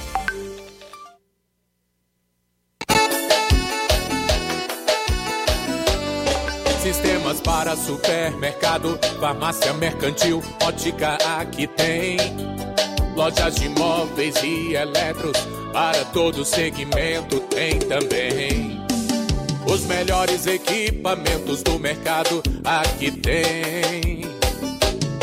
Sistemas 6.81 7.39
para 7.39 7.77
supermercado, 7.77 8.99
farmácia 9.17 9.73
mercantil, 9.73 10.43
ótica 10.61 11.15
aqui 11.39 11.65
tem. 11.65 12.17
Lojas 13.15 13.55
de 13.55 13.69
móveis 13.69 14.35
e 14.43 14.73
eletros, 14.75 15.37
para 15.71 16.03
todo 16.05 16.43
segmento 16.43 17.39
tem 17.39 17.79
também. 17.79 18.72
Os 19.65 19.85
melhores 19.85 20.45
equipamentos 20.45 21.63
do 21.63 21.79
mercado 21.79 22.41
aqui 22.63 23.11
tem. 23.11 24.23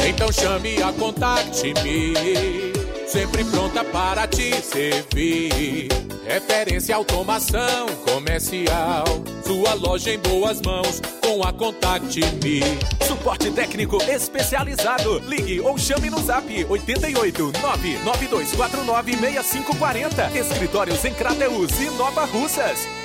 Então 0.09 0.33
chame 0.33 0.83
a 0.83 0.93
Contact 0.93 1.63
Me 1.83 2.71
sempre 3.11 3.45
pronta 3.45 3.83
para 3.83 4.29
te 4.29 4.55
servir. 4.63 5.89
Referência 6.25 6.95
automação 6.95 7.89
comercial, 8.05 9.05
sua 9.45 9.75
loja 9.75 10.13
em 10.13 10.19
boas 10.19 10.61
mãos 10.63 11.03
com 11.21 11.43
a 11.43 11.53
Contact 11.53 12.21
Me. 12.43 12.61
Suporte 13.05 13.51
técnico 13.51 14.01
especializado. 14.05 15.19
Ligue 15.27 15.61
ou 15.61 15.77
chame 15.77 16.09
no 16.09 16.23
Zap 16.23 16.47
88 16.69 17.53
99249 17.61 19.17
6540. 19.17 20.39
Escritórios 20.39 21.05
em 21.05 21.13
Crateus 21.13 21.81
e 21.81 21.91
Nova 21.97 22.25
Russas. 22.27 23.00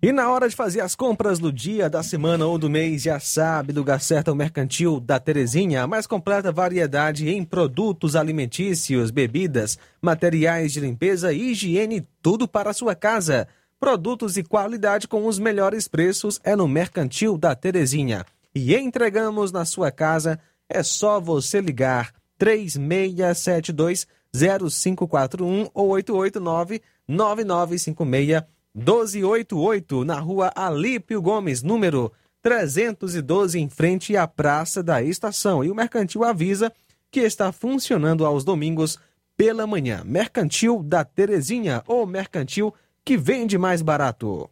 E 0.00 0.12
na 0.12 0.30
hora 0.30 0.48
de 0.48 0.54
fazer 0.54 0.80
as 0.80 0.94
compras 0.94 1.40
do 1.40 1.52
dia, 1.52 1.90
da 1.90 2.04
semana 2.04 2.46
ou 2.46 2.56
do 2.56 2.70
mês, 2.70 3.02
já 3.02 3.18
sabe, 3.18 3.72
lugar 3.72 4.00
certo 4.00 4.28
é 4.28 4.32
o 4.32 4.36
Mercantil 4.36 5.00
da 5.00 5.18
Terezinha, 5.18 5.82
a 5.82 5.88
mais 5.88 6.06
completa 6.06 6.52
variedade 6.52 7.28
em 7.28 7.42
produtos 7.42 8.14
alimentícios, 8.14 9.10
bebidas, 9.10 9.76
materiais 10.00 10.72
de 10.72 10.78
limpeza 10.78 11.32
e 11.32 11.50
higiene, 11.50 12.06
tudo 12.22 12.46
para 12.46 12.70
a 12.70 12.72
sua 12.72 12.94
casa. 12.94 13.48
Produtos 13.80 14.36
e 14.36 14.44
qualidade 14.44 15.08
com 15.08 15.26
os 15.26 15.36
melhores 15.40 15.88
preços 15.88 16.38
é 16.44 16.54
no 16.54 16.68
Mercantil 16.68 17.36
da 17.36 17.56
Terezinha. 17.56 18.24
E 18.54 18.76
entregamos 18.76 19.50
na 19.50 19.64
sua 19.64 19.90
casa, 19.90 20.38
é 20.68 20.80
só 20.80 21.20
você 21.20 21.60
ligar 21.60 22.12
3672 22.38 24.06
0541 24.32 25.68
ou 25.74 25.88
889 25.88 26.82
9956 27.08 28.57
1288, 28.78 30.04
na 30.04 30.20
rua 30.20 30.52
Alípio 30.54 31.20
Gomes, 31.20 31.62
número 31.62 32.12
312, 32.40 33.58
em 33.58 33.68
frente 33.68 34.16
à 34.16 34.26
Praça 34.26 34.82
da 34.82 35.02
Estação. 35.02 35.64
E 35.64 35.70
o 35.70 35.74
Mercantil 35.74 36.24
avisa 36.24 36.72
que 37.10 37.20
está 37.20 37.50
funcionando 37.50 38.24
aos 38.24 38.44
domingos 38.44 38.98
pela 39.36 39.66
manhã. 39.66 40.02
Mercantil 40.04 40.82
da 40.82 41.04
Terezinha, 41.04 41.82
ou 41.86 42.06
mercantil 42.06 42.72
que 43.04 43.16
vende 43.16 43.58
mais 43.58 43.82
barato. 43.82 44.48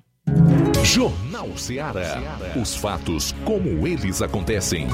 Jornal 0.85 1.57
Ceará. 1.57 2.21
Os 2.61 2.77
fatos 2.77 3.33
como 3.45 3.87
eles 3.87 4.23
acontecem. 4.23 4.87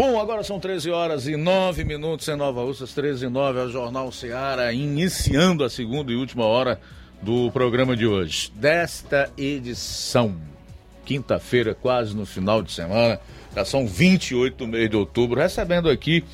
Bom, 0.00 0.18
agora 0.18 0.42
são 0.42 0.58
13 0.58 0.90
horas 0.90 1.26
e 1.26 1.36
9 1.36 1.84
minutos 1.84 2.26
em 2.26 2.34
Nova 2.34 2.62
Russas, 2.62 2.94
13 2.94 3.26
e 3.26 3.28
9, 3.28 3.58
é 3.58 3.62
o 3.64 3.68
Jornal 3.68 4.10
Seara, 4.10 4.72
iniciando 4.72 5.62
a 5.62 5.68
segunda 5.68 6.10
e 6.10 6.16
última 6.16 6.46
hora 6.46 6.80
do 7.20 7.50
programa 7.52 7.94
de 7.94 8.06
hoje. 8.06 8.50
Desta 8.54 9.30
edição, 9.36 10.34
quinta-feira, 11.04 11.74
quase 11.74 12.16
no 12.16 12.24
final 12.24 12.62
de 12.62 12.72
semana, 12.72 13.20
já 13.54 13.62
são 13.62 13.86
28 13.86 14.56
do 14.56 14.66
mês 14.66 14.88
de 14.88 14.96
outubro, 14.96 15.38
recebendo 15.38 15.90
aqui 15.90 16.24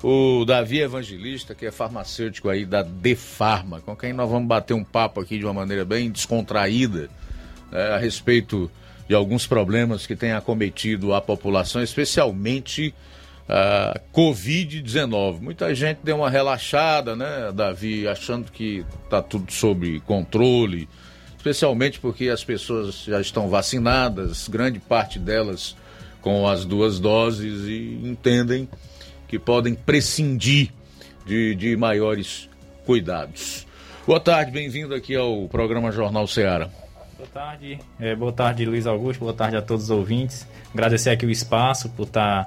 o 0.00 0.44
Davi 0.44 0.78
Evangelista, 0.78 1.56
que 1.56 1.66
é 1.66 1.72
farmacêutico 1.72 2.48
aí 2.48 2.64
da 2.64 2.84
Defarma, 2.84 3.80
com 3.80 3.96
quem 3.96 4.12
nós 4.12 4.30
vamos 4.30 4.46
bater 4.46 4.74
um 4.74 4.84
papo 4.84 5.20
aqui 5.20 5.40
de 5.40 5.44
uma 5.44 5.54
maneira 5.54 5.84
bem 5.84 6.08
descontraída 6.08 7.10
né, 7.72 7.82
a 7.94 7.98
respeito 7.98 8.70
de 9.08 9.14
alguns 9.16 9.44
problemas 9.44 10.06
que 10.06 10.14
têm 10.14 10.32
acometido 10.32 11.14
a 11.14 11.20
população, 11.20 11.82
especialmente 11.82 12.94
a 13.48 13.98
Covid-19. 14.12 15.40
Muita 15.40 15.74
gente 15.74 16.00
deu 16.04 16.16
uma 16.16 16.28
relaxada, 16.28 17.16
né, 17.16 17.50
Davi, 17.54 18.06
achando 18.06 18.52
que 18.52 18.84
está 19.04 19.22
tudo 19.22 19.50
sob 19.50 20.00
controle, 20.00 20.88
especialmente 21.36 21.98
porque 21.98 22.28
as 22.28 22.44
pessoas 22.44 23.04
já 23.04 23.20
estão 23.20 23.48
vacinadas, 23.48 24.48
grande 24.48 24.78
parte 24.78 25.18
delas 25.18 25.74
com 26.20 26.46
as 26.46 26.64
duas 26.64 27.00
doses 27.00 27.64
e 27.66 28.00
entendem 28.04 28.68
que 29.26 29.38
podem 29.38 29.74
prescindir 29.74 30.70
de, 31.24 31.54
de 31.54 31.76
maiores 31.76 32.48
cuidados. 32.84 33.66
Boa 34.06 34.20
tarde, 34.20 34.50
bem-vindo 34.50 34.94
aqui 34.94 35.14
ao 35.14 35.48
programa 35.48 35.92
Jornal 35.92 36.26
Ceará. 36.26 36.68
Boa 37.16 37.28
tarde, 37.28 37.78
é, 37.98 38.14
boa 38.14 38.32
tarde 38.32 38.64
Luiz 38.64 38.86
Augusto, 38.86 39.20
boa 39.20 39.34
tarde 39.34 39.56
a 39.56 39.62
todos 39.62 39.84
os 39.84 39.90
ouvintes. 39.90 40.46
Agradecer 40.72 41.10
aqui 41.10 41.26
o 41.26 41.30
espaço 41.30 41.90
por 41.90 42.06
estar 42.06 42.46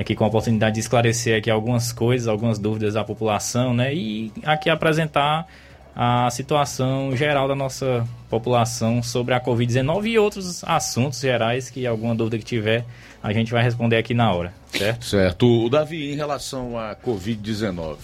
aqui 0.00 0.14
com 0.14 0.24
a 0.24 0.28
oportunidade 0.28 0.74
de 0.74 0.80
esclarecer 0.80 1.38
aqui 1.38 1.50
algumas 1.50 1.92
coisas, 1.92 2.26
algumas 2.26 2.58
dúvidas 2.58 2.94
da 2.94 3.04
população, 3.04 3.74
né? 3.74 3.94
E 3.94 4.32
aqui 4.44 4.70
apresentar 4.70 5.46
a 5.94 6.30
situação 6.30 7.14
geral 7.16 7.46
da 7.46 7.54
nossa 7.54 8.06
população 8.28 9.02
sobre 9.02 9.34
a 9.34 9.40
Covid-19 9.40 10.06
e 10.06 10.18
outros 10.18 10.64
assuntos 10.64 11.20
gerais 11.20 11.68
que 11.68 11.86
alguma 11.86 12.14
dúvida 12.14 12.38
que 12.38 12.44
tiver, 12.44 12.84
a 13.22 13.32
gente 13.32 13.52
vai 13.52 13.62
responder 13.62 13.96
aqui 13.96 14.14
na 14.14 14.32
hora, 14.32 14.54
certo? 14.72 15.04
Certo. 15.04 15.66
O 15.66 15.68
Davi, 15.68 16.12
em 16.12 16.16
relação 16.16 16.78
à 16.78 16.96
Covid-19, 16.96 17.96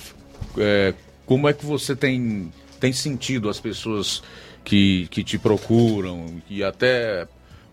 é, 0.59 0.95
como 1.25 1.49
é 1.49 1.53
que 1.53 1.65
você 1.65 1.97
tem, 1.97 2.53
tem 2.79 2.93
sentido 2.93 3.49
as 3.49 3.59
pessoas 3.59 4.23
que, 4.65 5.07
que 5.11 5.23
te 5.23 5.39
procuram, 5.39 6.27
que 6.47 6.63
até 6.63 7.27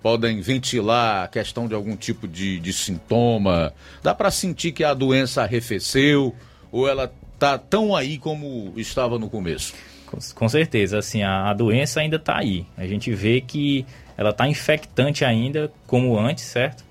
podem 0.03 0.41
ventilar 0.41 1.23
a 1.23 1.27
questão 1.29 1.65
de 1.65 1.73
algum 1.73 1.95
tipo 1.95 2.27
de, 2.27 2.59
de 2.59 2.73
sintoma? 2.73 3.73
Dá 4.03 4.13
para 4.13 4.29
sentir 4.29 4.73
que 4.73 4.83
a 4.83 4.93
doença 4.93 5.41
arrefeceu 5.41 6.35
ou 6.69 6.89
ela 6.89 7.11
tá 7.39 7.57
tão 7.57 7.95
aí 7.95 8.17
como 8.17 8.73
estava 8.75 9.17
no 9.17 9.29
começo? 9.29 9.73
Com, 10.35 10.47
certeza, 10.47 10.99
assim, 10.99 11.23
a, 11.23 11.49
a 11.49 11.53
doença 11.53 12.01
ainda 12.01 12.17
está 12.17 12.37
aí. 12.37 12.67
A 12.77 12.85
gente 12.85 13.11
vê 13.11 13.41
que 13.41 13.83
ela 14.15 14.29
está 14.29 14.47
infectante 14.47 15.25
ainda, 15.25 15.71
como 15.87 16.19
antes, 16.19 16.43
certo? 16.43 16.83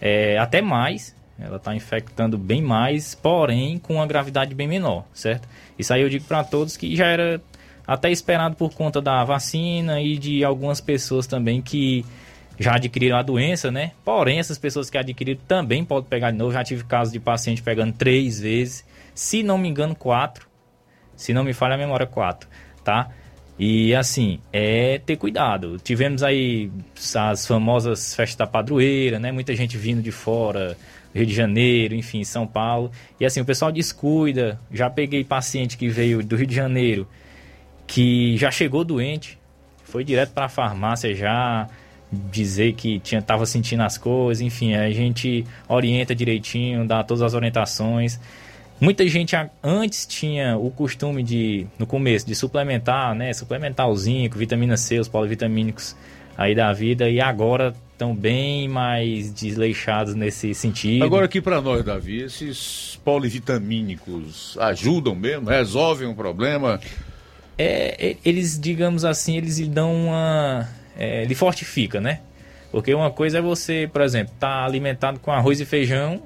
É, 0.00 0.38
até 0.38 0.60
mais, 0.60 1.16
ela 1.40 1.56
está 1.56 1.74
infectando 1.74 2.38
bem 2.38 2.62
mais, 2.62 3.16
porém 3.16 3.78
com 3.78 3.94
uma 3.94 4.06
gravidade 4.06 4.54
bem 4.54 4.68
menor, 4.68 5.04
certo? 5.12 5.48
Isso 5.76 5.92
aí 5.92 6.02
eu 6.02 6.08
digo 6.08 6.24
para 6.26 6.44
todos 6.44 6.76
que 6.76 6.94
já 6.94 7.06
era 7.06 7.40
até 7.84 8.12
esperado 8.12 8.54
por 8.54 8.72
conta 8.74 9.00
da 9.00 9.24
vacina 9.24 10.00
e 10.00 10.16
de 10.16 10.44
algumas 10.44 10.80
pessoas 10.80 11.26
também 11.26 11.60
que 11.60 12.04
já 12.58 12.74
adquiriram 12.76 13.16
a 13.16 13.22
doença, 13.22 13.70
né? 13.70 13.92
Porém, 14.04 14.38
essas 14.38 14.58
pessoas 14.58 14.90
que 14.90 14.98
adquiriram 14.98 15.40
também 15.46 15.84
podem 15.84 16.08
pegar 16.08 16.30
de 16.30 16.38
novo. 16.38 16.52
Já 16.52 16.62
tive 16.64 16.84
casos 16.84 17.12
de 17.12 17.20
paciente 17.20 17.62
pegando 17.62 17.92
três 17.92 18.40
vezes, 18.40 18.84
se 19.14 19.42
não 19.42 19.58
me 19.58 19.68
engano, 19.68 19.94
quatro. 19.94 20.46
Se 21.16 21.32
não 21.32 21.44
me 21.44 21.52
falha 21.52 21.74
a 21.74 21.78
memória, 21.78 22.06
quatro, 22.06 22.48
tá? 22.82 23.10
E 23.58 23.94
assim, 23.94 24.40
é 24.52 24.98
ter 24.98 25.16
cuidado. 25.16 25.78
Tivemos 25.78 26.22
aí 26.22 26.70
as 27.14 27.46
famosas 27.46 28.14
festas 28.14 28.36
da 28.36 28.46
padroeira, 28.46 29.18
né? 29.18 29.30
Muita 29.30 29.54
gente 29.54 29.76
vindo 29.76 30.02
de 30.02 30.10
fora, 30.10 30.76
Rio 31.14 31.26
de 31.26 31.34
Janeiro, 31.34 31.94
enfim, 31.94 32.24
São 32.24 32.46
Paulo. 32.46 32.90
E 33.20 33.26
assim, 33.26 33.40
o 33.40 33.44
pessoal 33.44 33.70
descuida. 33.70 34.58
Já 34.72 34.90
peguei 34.90 35.22
paciente 35.22 35.76
que 35.76 35.88
veio 35.88 36.24
do 36.24 36.34
Rio 36.34 36.46
de 36.46 36.54
Janeiro 36.54 37.06
que 37.92 38.38
já 38.38 38.50
chegou 38.50 38.84
doente, 38.84 39.38
foi 39.84 40.02
direto 40.02 40.32
para 40.32 40.46
a 40.46 40.48
farmácia 40.48 41.14
já 41.14 41.68
dizer 42.12 42.74
que 42.74 42.98
tinha 43.00 43.22
tava 43.22 43.46
sentindo 43.46 43.82
as 43.82 43.96
coisas, 43.96 44.40
enfim, 44.40 44.74
a 44.74 44.90
gente 44.90 45.44
orienta 45.68 46.14
direitinho, 46.14 46.86
dá 46.86 47.02
todas 47.02 47.22
as 47.22 47.34
orientações. 47.34 48.20
Muita 48.80 49.06
gente 49.06 49.36
antes 49.62 50.06
tinha 50.06 50.56
o 50.56 50.70
costume 50.70 51.22
de, 51.22 51.66
no 51.78 51.86
começo, 51.86 52.26
de 52.26 52.34
suplementar, 52.34 53.14
né? 53.14 53.32
Suplementar 53.32 53.88
o 53.88 53.96
zinco, 53.96 54.36
vitamina 54.36 54.76
C, 54.76 54.98
os 54.98 55.08
polivitamínicos 55.08 55.96
aí 56.36 56.54
da 56.54 56.72
vida, 56.72 57.08
e 57.08 57.20
agora 57.20 57.72
estão 57.92 58.14
bem 58.14 58.66
mais 58.68 59.32
desleixados 59.32 60.14
nesse 60.14 60.52
sentido. 60.54 61.04
Agora 61.04 61.26
aqui 61.26 61.40
para 61.40 61.60
nós, 61.60 61.84
Davi, 61.84 62.22
esses 62.22 62.98
polivitamínicos 63.04 64.58
ajudam 64.58 65.14
mesmo? 65.14 65.48
Resolvem 65.48 66.08
um 66.08 66.14
problema? 66.14 66.80
é, 67.58 68.16
eles, 68.24 68.58
digamos 68.58 69.04
assim, 69.04 69.36
eles 69.36 69.58
lhe 69.58 69.68
dão 69.68 69.94
uma. 69.94 70.68
É, 70.96 71.24
lhe 71.24 71.34
fortifica, 71.34 72.00
né? 72.00 72.20
Porque 72.70 72.94
uma 72.94 73.10
coisa 73.10 73.38
é 73.38 73.40
você, 73.40 73.88
por 73.92 74.02
exemplo, 74.02 74.34
tá 74.40 74.64
alimentado 74.64 75.20
com 75.20 75.30
arroz 75.30 75.60
e 75.60 75.64
feijão, 75.66 76.22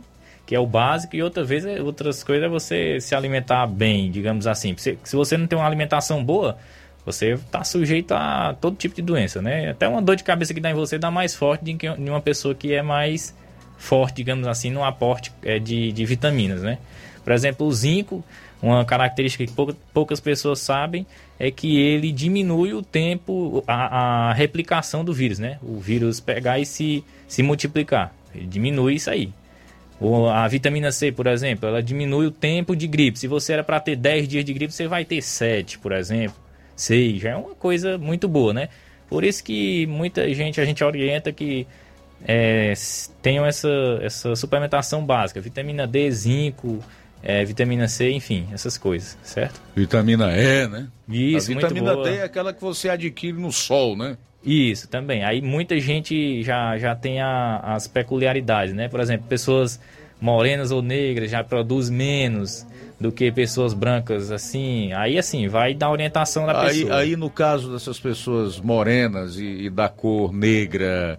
que 0.46 0.54
é 0.54 0.60
o 0.60 0.66
básico, 0.66 1.16
e 1.16 1.22
outra 1.22 1.42
vez, 1.42 1.64
outras 1.80 2.22
coisas 2.22 2.44
é 2.44 2.48
você 2.48 3.00
se 3.00 3.14
alimentar 3.14 3.66
bem, 3.66 4.10
digamos 4.10 4.46
assim. 4.46 4.74
Se, 4.76 4.96
se 5.02 5.16
você 5.16 5.36
não 5.36 5.48
tem 5.48 5.58
uma 5.58 5.66
alimentação 5.66 6.24
boa, 6.24 6.56
você 7.04 7.32
está 7.32 7.64
sujeito 7.64 8.12
a 8.12 8.54
todo 8.60 8.76
tipo 8.76 8.94
de 8.94 9.02
doença, 9.02 9.42
né? 9.42 9.70
Até 9.70 9.88
uma 9.88 10.00
dor 10.00 10.14
de 10.14 10.22
cabeça 10.22 10.54
que 10.54 10.60
dá 10.60 10.70
em 10.70 10.74
você 10.74 10.98
dá 10.98 11.10
mais 11.10 11.34
forte 11.34 11.64
do 11.64 11.76
que 11.76 11.88
uma 11.88 12.20
pessoa 12.20 12.54
que 12.54 12.72
é 12.72 12.82
mais 12.82 13.34
forte, 13.76 14.16
digamos 14.16 14.46
assim, 14.46 14.70
no 14.70 14.84
aporte 14.84 15.32
é, 15.42 15.58
de, 15.58 15.90
de 15.90 16.04
vitaminas, 16.04 16.62
né? 16.62 16.78
Por 17.24 17.32
exemplo, 17.32 17.66
o 17.66 17.72
zinco, 17.72 18.24
uma 18.62 18.84
característica 18.84 19.44
que 19.44 19.52
poucas 19.92 20.20
pessoas 20.20 20.60
sabem 20.60 21.04
é 21.38 21.50
que 21.50 21.78
ele 21.78 22.12
diminui 22.12 22.72
o 22.72 22.82
tempo, 22.82 23.62
a, 23.66 24.30
a, 24.30 24.32
replicação 24.32 25.04
do 25.04 25.12
vírus, 25.12 25.38
né? 25.38 25.58
O 25.62 25.78
vírus 25.78 26.18
pegar 26.18 26.58
e 26.58 26.64
se, 26.64 27.04
se 27.28 27.42
multiplicar. 27.42 28.14
Ele 28.34 28.46
diminui 28.46 28.94
isso 28.94 29.10
aí. 29.10 29.30
Ou 30.00 30.28
a 30.28 30.46
vitamina 30.48 30.92
C, 30.92 31.10
por 31.12 31.26
exemplo, 31.26 31.68
ela 31.68 31.82
diminui 31.82 32.26
o 32.26 32.30
tempo 32.30 32.74
de 32.74 32.86
gripe. 32.86 33.18
Se 33.18 33.26
você 33.26 33.54
era 33.54 33.64
para 33.64 33.80
ter 33.80 33.96
10 33.96 34.28
dias 34.28 34.44
de 34.44 34.52
gripe, 34.52 34.72
você 34.72 34.86
vai 34.86 35.04
ter 35.04 35.22
7, 35.22 35.78
por 35.78 35.92
exemplo. 35.92 36.36
6, 36.74 37.20
já 37.20 37.30
é 37.30 37.36
uma 37.36 37.54
coisa 37.54 37.96
muito 37.96 38.28
boa, 38.28 38.52
né? 38.52 38.68
Por 39.08 39.24
isso 39.24 39.42
que 39.42 39.86
muita 39.86 40.32
gente, 40.34 40.60
a 40.60 40.64
gente 40.64 40.82
orienta 40.84 41.32
que 41.32 41.66
é, 42.26 42.72
tenham 43.22 43.46
essa, 43.46 43.68
essa 44.02 44.34
suplementação 44.36 45.04
básica. 45.04 45.40
Vitamina 45.40 45.86
D, 45.86 46.10
zinco, 46.10 46.82
é, 47.22 47.44
vitamina 47.44 47.88
C, 47.88 48.10
enfim, 48.10 48.46
essas 48.52 48.78
coisas, 48.78 49.16
certo? 49.22 49.60
Vitamina 49.74 50.36
E, 50.36 50.66
né? 50.68 50.88
Isso, 51.08 51.50
A 51.50 51.54
vitamina 51.54 51.96
D 52.02 52.16
é 52.16 52.22
aquela 52.22 52.52
que 52.52 52.60
você 52.60 52.88
adquire 52.88 53.36
no 53.38 53.52
sol, 53.52 53.96
né? 53.96 54.16
Isso, 54.44 54.88
também. 54.88 55.24
Aí 55.24 55.42
muita 55.42 55.78
gente 55.80 56.42
já, 56.42 56.78
já 56.78 56.94
tem 56.94 57.20
a, 57.20 57.58
as 57.58 57.88
peculiaridades, 57.88 58.72
né? 58.74 58.88
Por 58.88 59.00
exemplo, 59.00 59.26
pessoas 59.26 59.80
morenas 60.20 60.70
ou 60.70 60.80
negras 60.80 61.30
já 61.30 61.42
produzem 61.42 61.96
menos 61.96 62.64
do 62.98 63.12
que 63.12 63.30
pessoas 63.30 63.74
brancas, 63.74 64.30
assim. 64.30 64.92
Aí, 64.92 65.18
assim, 65.18 65.48
vai 65.48 65.74
dar 65.74 65.90
orientação 65.90 66.46
da 66.46 66.62
aí, 66.62 66.80
pessoa. 66.80 66.96
Aí, 66.96 67.16
no 67.16 67.28
caso 67.28 67.72
dessas 67.72 67.98
pessoas 67.98 68.60
morenas 68.60 69.36
e, 69.36 69.64
e 69.64 69.70
da 69.70 69.88
cor 69.88 70.32
negra, 70.32 71.18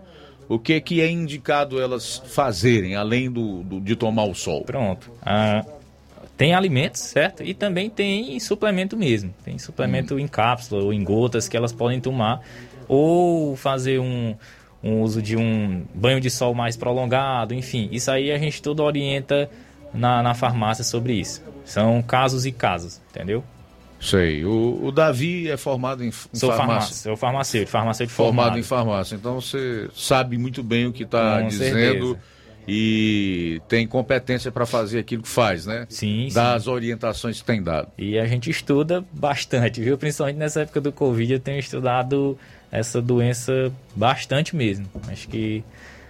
o 0.50 0.58
que, 0.58 0.80
que 0.82 1.02
é 1.02 1.10
indicado 1.10 1.80
elas 1.80 2.22
fazerem, 2.28 2.96
além 2.96 3.30
do, 3.30 3.62
do 3.64 3.82
de 3.82 3.96
tomar 3.96 4.24
o 4.24 4.34
sol? 4.34 4.64
Pronto. 4.64 5.12
Ah, 5.22 5.64
tem 6.38 6.54
alimentos, 6.54 7.02
certo? 7.02 7.44
E 7.44 7.54
também 7.54 7.90
tem 7.90 8.40
suplemento 8.40 8.96
mesmo. 8.96 9.34
Tem 9.44 9.58
suplemento 9.58 10.16
hum. 10.16 10.20
em 10.20 10.28
cápsula 10.28 10.84
ou 10.84 10.94
em 10.94 11.04
gotas 11.04 11.50
que 11.50 11.58
elas 11.58 11.74
podem 11.74 12.00
tomar. 12.00 12.42
Ou 12.88 13.56
fazer 13.56 14.00
um, 14.00 14.36
um 14.84 15.02
uso 15.02 15.22
de 15.22 15.36
um 15.36 15.84
banho 15.94 16.22
de 16.22 16.30
sol 16.30 16.54
mais 16.54 16.78
prolongado, 16.78 17.54
enfim. 17.56 17.90
Isso 17.92 18.12
aí 18.12 18.32
a 18.32 18.38
gente 18.38 18.62
tudo 18.62 18.84
orienta 18.84 19.50
na, 19.92 20.22
na 20.22 20.36
farmácia 20.36 20.84
sobre 20.84 21.14
isso. 21.14 21.42
São 21.66 22.02
casos 22.04 22.46
e 22.46 22.52
casos, 22.52 23.02
entendeu? 23.10 23.44
Sei. 24.00 24.46
O, 24.46 24.86
o 24.86 24.92
Davi 24.92 25.50
é 25.50 25.58
formado 25.58 26.04
em, 26.04 26.10
em 26.10 26.12
Sou 26.12 26.52
farmácia. 26.52 26.56
farmácia. 26.58 26.96
Sou 26.96 27.18
farmacêutico, 27.18 27.72
farmacêutico 27.72 28.16
formado. 28.16 28.36
formado. 28.36 28.60
em 28.60 28.64
farmácia. 28.64 29.16
Então 29.16 29.42
você 29.42 29.90
sabe 29.96 30.38
muito 30.38 30.62
bem 30.62 30.86
o 30.86 30.94
que 30.94 31.02
está 31.02 31.42
dizendo. 31.42 31.74
certeza 31.74 32.37
e 32.68 33.62
tem 33.70 33.88
competência 33.88 34.52
para 34.52 34.66
fazer 34.66 35.00
aquilo 35.00 35.24
que 35.24 35.30
faz, 35.30 35.66
né? 35.66 35.86
Sim, 35.90 36.28
Das 36.34 36.64
sim. 36.64 36.70
orientações 36.70 37.40
que 37.40 37.46
tem 37.46 37.64
dado. 37.64 37.90
E 37.98 38.20
a 38.20 38.26
gente 38.26 38.50
estuda 38.50 39.04
bastante, 39.12 39.82
viu? 39.82 39.98
Principalmente 39.98 40.38
nessa 40.38 40.62
época 40.62 40.82
do 40.82 40.92
Covid, 40.92 41.34
eu 41.34 41.40
tenho 41.40 41.60
estudado 41.60 42.38
essa 42.72 43.02
doença 43.02 43.72
bastante 43.96 44.56
mesmo. 44.56 44.86
Acho 45.08 45.30
que 45.30 45.64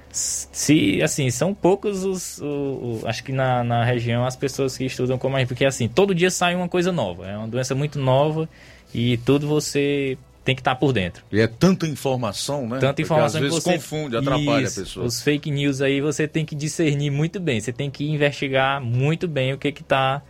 se 0.10 1.02
assim 1.04 1.30
são 1.30 1.54
poucos 1.54 2.04
os, 2.04 2.40
o, 2.42 2.46
o, 2.46 3.02
acho 3.06 3.24
que 3.24 3.32
na, 3.32 3.64
na 3.64 3.84
região 3.84 4.26
as 4.26 4.36
pessoas 4.36 4.76
que 4.76 4.86
estudam 4.86 5.18
como 5.18 5.38
a 5.38 5.46
porque 5.46 5.66
assim 5.66 5.88
todo 5.88 6.16
dia 6.16 6.32
sai 6.32 6.56
uma 6.56 6.68
coisa 6.68 6.92
nova 6.92 7.28
é 7.28 7.38
uma 7.38 7.48
doença 7.48 7.76
muito 7.76 8.00
nova 8.00 8.50
e 8.96 9.18
tudo 9.18 9.48
você 9.48 10.18
tem 10.48 10.56
que 10.56 10.62
estar 10.62 10.76
por 10.76 10.94
dentro. 10.94 11.26
E 11.30 11.42
é 11.42 11.46
tanta 11.46 11.86
informação 11.86 12.70
né? 12.70 12.80
Tanta 12.80 13.02
informação 13.02 13.42
Porque 13.42 13.58
às 13.58 13.64
vezes 13.64 13.64
você 13.66 13.74
confunde 13.74 14.16
atrapalha 14.16 14.64
Isso, 14.64 14.80
a 14.80 14.84
pessoa. 14.84 15.06
os 15.06 15.22
fake 15.22 15.52
news 15.52 15.82
aí 15.82 16.00
você 16.00 16.26
tem 16.26 16.46
que 16.46 16.56
discernir 16.56 17.12
muito 17.12 17.38
bem 17.38 17.60
você 17.60 17.74
tem 17.74 17.92
que 17.92 18.10
investigar 18.10 18.82
muito 18.82 19.28
bem 19.28 19.52
o 19.52 19.58
que 19.58 19.74
que 19.74 19.84
tá 19.84 20.22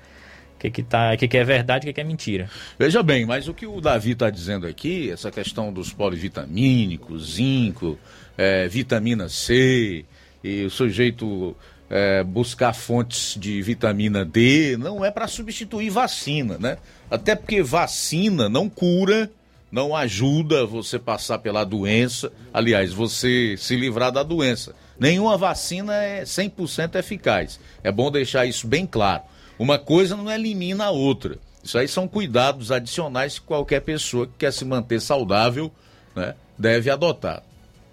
o 0.55 0.57
que 0.57 0.71
que 0.71 0.81
tá 0.81 1.13
o 1.13 1.17
que 1.17 1.27
que 1.27 1.37
é 1.37 1.43
verdade 1.43 1.85
o 1.85 1.87
que 1.87 1.93
que 1.93 2.01
é 2.01 2.03
mentira. 2.03 2.49
Veja 2.79 3.03
bem, 3.03 3.27
mas 3.27 3.47
o 3.47 3.53
que 3.53 3.67
o 3.67 3.79
Davi 3.79 4.13
está 4.13 4.31
dizendo 4.31 4.65
aqui, 4.65 5.11
essa 5.11 5.29
questão 5.29 5.71
dos 5.71 5.93
polivitamínicos, 5.93 7.35
zinco, 7.35 7.99
é, 8.35 8.67
vitamina 8.67 9.29
C, 9.29 10.03
e 10.43 10.65
o 10.65 10.69
sujeito 10.71 11.55
é, 11.91 12.23
buscar 12.23 12.73
fontes 12.73 13.35
de 13.39 13.61
vitamina 13.61 14.25
D, 14.25 14.77
não 14.77 15.05
é 15.05 15.11
para 15.11 15.27
substituir 15.27 15.91
vacina, 15.91 16.57
né? 16.57 16.77
Até 17.09 17.35
porque 17.35 17.61
vacina 17.61 18.49
não 18.49 18.67
cura, 18.67 19.29
não 19.71 19.95
ajuda 19.95 20.65
você 20.65 20.97
passar 20.97 21.39
pela 21.39 21.63
doença, 21.63 22.31
aliás, 22.53 22.93
você 22.93 23.55
se 23.57 23.75
livrar 23.75 24.11
da 24.11 24.23
doença. 24.23 24.73
Nenhuma 24.99 25.37
vacina 25.37 25.93
é 25.95 26.23
100% 26.23 26.95
eficaz. 26.95 27.59
É 27.83 27.91
bom 27.91 28.09
deixar 28.09 28.45
isso 28.45 28.67
bem 28.67 28.85
claro. 28.85 29.23
Uma 29.59 29.77
coisa 29.77 30.15
não 30.15 30.31
elimina 30.31 30.85
a 30.85 30.91
outra. 30.91 31.37
Isso 31.63 31.77
aí 31.77 31.87
são 31.87 32.07
cuidados 32.07 32.71
adicionais 32.71 33.39
que 33.39 33.45
qualquer 33.45 33.81
pessoa 33.81 34.25
que 34.25 34.33
quer 34.39 34.53
se 34.53 34.63
manter 34.63 35.01
saudável 35.01 35.71
né, 36.15 36.33
deve 36.57 36.89
adotar. 36.89 37.43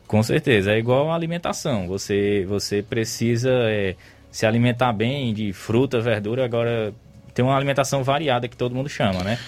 Com 0.07 0.23
certeza, 0.23 0.73
é 0.73 0.79
igual 0.79 1.11
a 1.11 1.15
alimentação. 1.15 1.89
Você, 1.89 2.45
você 2.47 2.83
precisa 2.83 3.51
é, 3.51 3.97
se 4.31 4.47
alimentar 4.47 4.93
bem 4.93 5.35
de 5.35 5.53
fruta, 5.53 6.01
verdura, 6.01 6.45
agora 6.45 6.95
tem 7.35 7.45
uma 7.45 7.57
alimentação 7.57 8.05
variada 8.05 8.47
que 8.47 8.57
todo 8.57 8.75
mundo 8.75 8.89
chama, 8.89 9.25
né? 9.25 9.39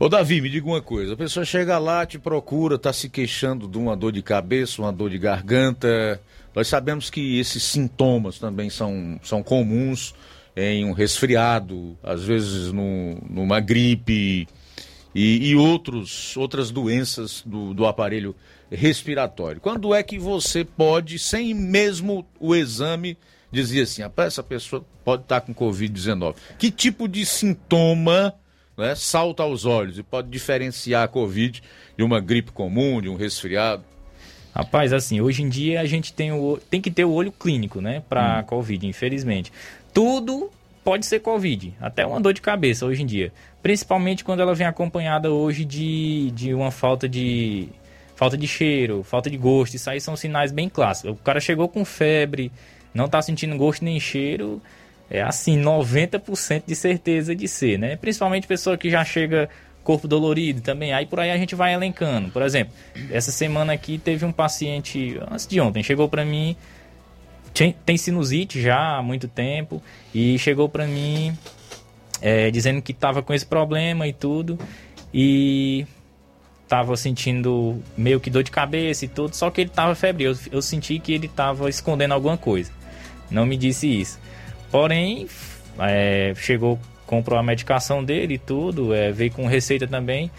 Ô 0.00 0.08
Davi, 0.08 0.40
me 0.40 0.48
diga 0.48 0.64
uma 0.64 0.80
coisa, 0.80 1.14
a 1.14 1.16
pessoa 1.16 1.44
chega 1.44 1.76
lá, 1.76 2.06
te 2.06 2.20
procura, 2.20 2.76
está 2.76 2.92
se 2.92 3.08
queixando 3.08 3.66
de 3.66 3.76
uma 3.76 3.96
dor 3.96 4.12
de 4.12 4.22
cabeça, 4.22 4.80
uma 4.80 4.92
dor 4.92 5.10
de 5.10 5.18
garganta. 5.18 6.20
Nós 6.54 6.68
sabemos 6.68 7.10
que 7.10 7.40
esses 7.40 7.64
sintomas 7.64 8.38
também 8.38 8.70
são, 8.70 9.18
são 9.24 9.42
comuns 9.42 10.14
em 10.54 10.84
um 10.84 10.92
resfriado, 10.92 11.98
às 12.00 12.22
vezes 12.22 12.70
no, 12.70 13.18
numa 13.28 13.58
gripe 13.58 14.46
e, 15.12 15.48
e 15.50 15.56
outros, 15.56 16.36
outras 16.36 16.70
doenças 16.70 17.42
do, 17.44 17.74
do 17.74 17.84
aparelho 17.84 18.36
respiratório. 18.70 19.60
Quando 19.60 19.92
é 19.92 20.00
que 20.00 20.16
você 20.16 20.64
pode, 20.64 21.18
sem 21.18 21.52
mesmo 21.52 22.24
o 22.38 22.54
exame, 22.54 23.18
dizer 23.50 23.82
assim, 23.82 24.02
essa 24.18 24.44
pessoa 24.44 24.84
pode 25.04 25.22
estar 25.22 25.40
com 25.40 25.52
Covid-19? 25.52 26.36
Que 26.56 26.70
tipo 26.70 27.08
de 27.08 27.26
sintoma 27.26 28.32
né, 28.78 28.94
salta 28.94 29.42
aos 29.42 29.64
olhos 29.64 29.98
e 29.98 30.02
pode 30.02 30.28
diferenciar 30.28 31.02
a 31.02 31.08
Covid 31.08 31.62
de 31.96 32.04
uma 32.04 32.20
gripe 32.20 32.52
comum, 32.52 33.02
de 33.02 33.08
um 33.08 33.16
resfriado? 33.16 33.82
Rapaz, 34.54 34.92
assim, 34.92 35.20
hoje 35.20 35.42
em 35.42 35.48
dia 35.48 35.80
a 35.80 35.84
gente 35.84 36.12
tem, 36.12 36.32
o, 36.32 36.58
tem 36.70 36.80
que 36.80 36.90
ter 36.90 37.04
o 37.04 37.12
olho 37.12 37.32
clínico, 37.32 37.80
né, 37.80 38.02
para 38.08 38.40
hum. 38.40 38.44
Covid, 38.44 38.86
infelizmente. 38.86 39.52
Tudo 39.92 40.50
pode 40.84 41.04
ser 41.04 41.20
Covid, 41.20 41.74
até 41.80 42.06
uma 42.06 42.20
dor 42.20 42.32
de 42.32 42.40
cabeça 42.40 42.86
hoje 42.86 43.02
em 43.02 43.06
dia. 43.06 43.32
Principalmente 43.62 44.24
quando 44.24 44.40
ela 44.40 44.54
vem 44.54 44.66
acompanhada 44.66 45.30
hoje 45.30 45.64
de, 45.64 46.30
de 46.30 46.54
uma 46.54 46.70
falta 46.70 47.08
de 47.08 47.68
falta 48.16 48.36
de 48.36 48.48
cheiro, 48.48 49.04
falta 49.04 49.30
de 49.30 49.36
gosto, 49.36 49.74
isso 49.74 49.88
aí 49.88 50.00
são 50.00 50.16
sinais 50.16 50.50
bem 50.50 50.68
clássicos. 50.68 51.12
O 51.12 51.16
cara 51.22 51.38
chegou 51.40 51.68
com 51.68 51.84
febre, 51.84 52.50
não 52.92 53.04
está 53.04 53.22
sentindo 53.22 53.56
gosto 53.56 53.84
nem 53.84 54.00
cheiro, 54.00 54.60
é 55.10 55.22
assim, 55.22 55.60
90% 55.60 56.64
de 56.66 56.74
certeza 56.74 57.34
de 57.34 57.48
ser, 57.48 57.78
né? 57.78 57.96
Principalmente 57.96 58.46
pessoa 58.46 58.76
que 58.76 58.90
já 58.90 59.04
chega 59.04 59.48
corpo 59.82 60.06
dolorido 60.06 60.60
também, 60.60 60.92
aí 60.92 61.06
por 61.06 61.18
aí 61.18 61.30
a 61.30 61.38
gente 61.38 61.54
vai 61.54 61.72
elencando. 61.72 62.28
Por 62.30 62.42
exemplo, 62.42 62.74
essa 63.10 63.32
semana 63.32 63.72
aqui 63.72 63.96
teve 63.96 64.24
um 64.24 64.32
paciente, 64.32 65.18
antes 65.30 65.46
de 65.46 65.58
ontem, 65.60 65.82
chegou 65.82 66.08
para 66.10 66.26
mim, 66.26 66.54
tem 67.86 67.96
sinusite 67.96 68.60
já 68.60 68.98
há 68.98 69.02
muito 69.02 69.26
tempo, 69.26 69.82
e 70.14 70.38
chegou 70.38 70.68
para 70.68 70.86
mim 70.86 71.36
é, 72.20 72.50
dizendo 72.50 72.82
que 72.82 72.92
estava 72.92 73.22
com 73.22 73.32
esse 73.32 73.46
problema 73.46 74.06
e 74.06 74.12
tudo, 74.12 74.58
e 75.12 75.86
tava 76.68 76.94
sentindo 76.96 77.82
meio 77.96 78.20
que 78.20 78.28
dor 78.28 78.42
de 78.42 78.50
cabeça 78.50 79.06
e 79.06 79.08
tudo, 79.08 79.34
só 79.34 79.50
que 79.50 79.62
ele 79.62 79.70
tava 79.70 79.94
febril. 79.94 80.32
Eu, 80.32 80.38
eu 80.52 80.62
senti 80.62 80.98
que 80.98 81.14
ele 81.14 81.28
tava 81.28 81.70
escondendo 81.70 82.12
alguma 82.12 82.36
coisa. 82.36 82.70
Não 83.30 83.46
me 83.46 83.56
disse 83.56 83.86
isso. 83.88 84.20
Porém, 84.70 85.26
é, 85.78 86.32
chegou, 86.36 86.78
comprou 87.06 87.38
a 87.38 87.42
medicação 87.42 88.04
dele 88.04 88.34
e 88.34 88.38
tudo, 88.38 88.94
é, 88.94 89.10
veio 89.10 89.32
com 89.32 89.46
receita 89.46 89.86
também. 89.86 90.30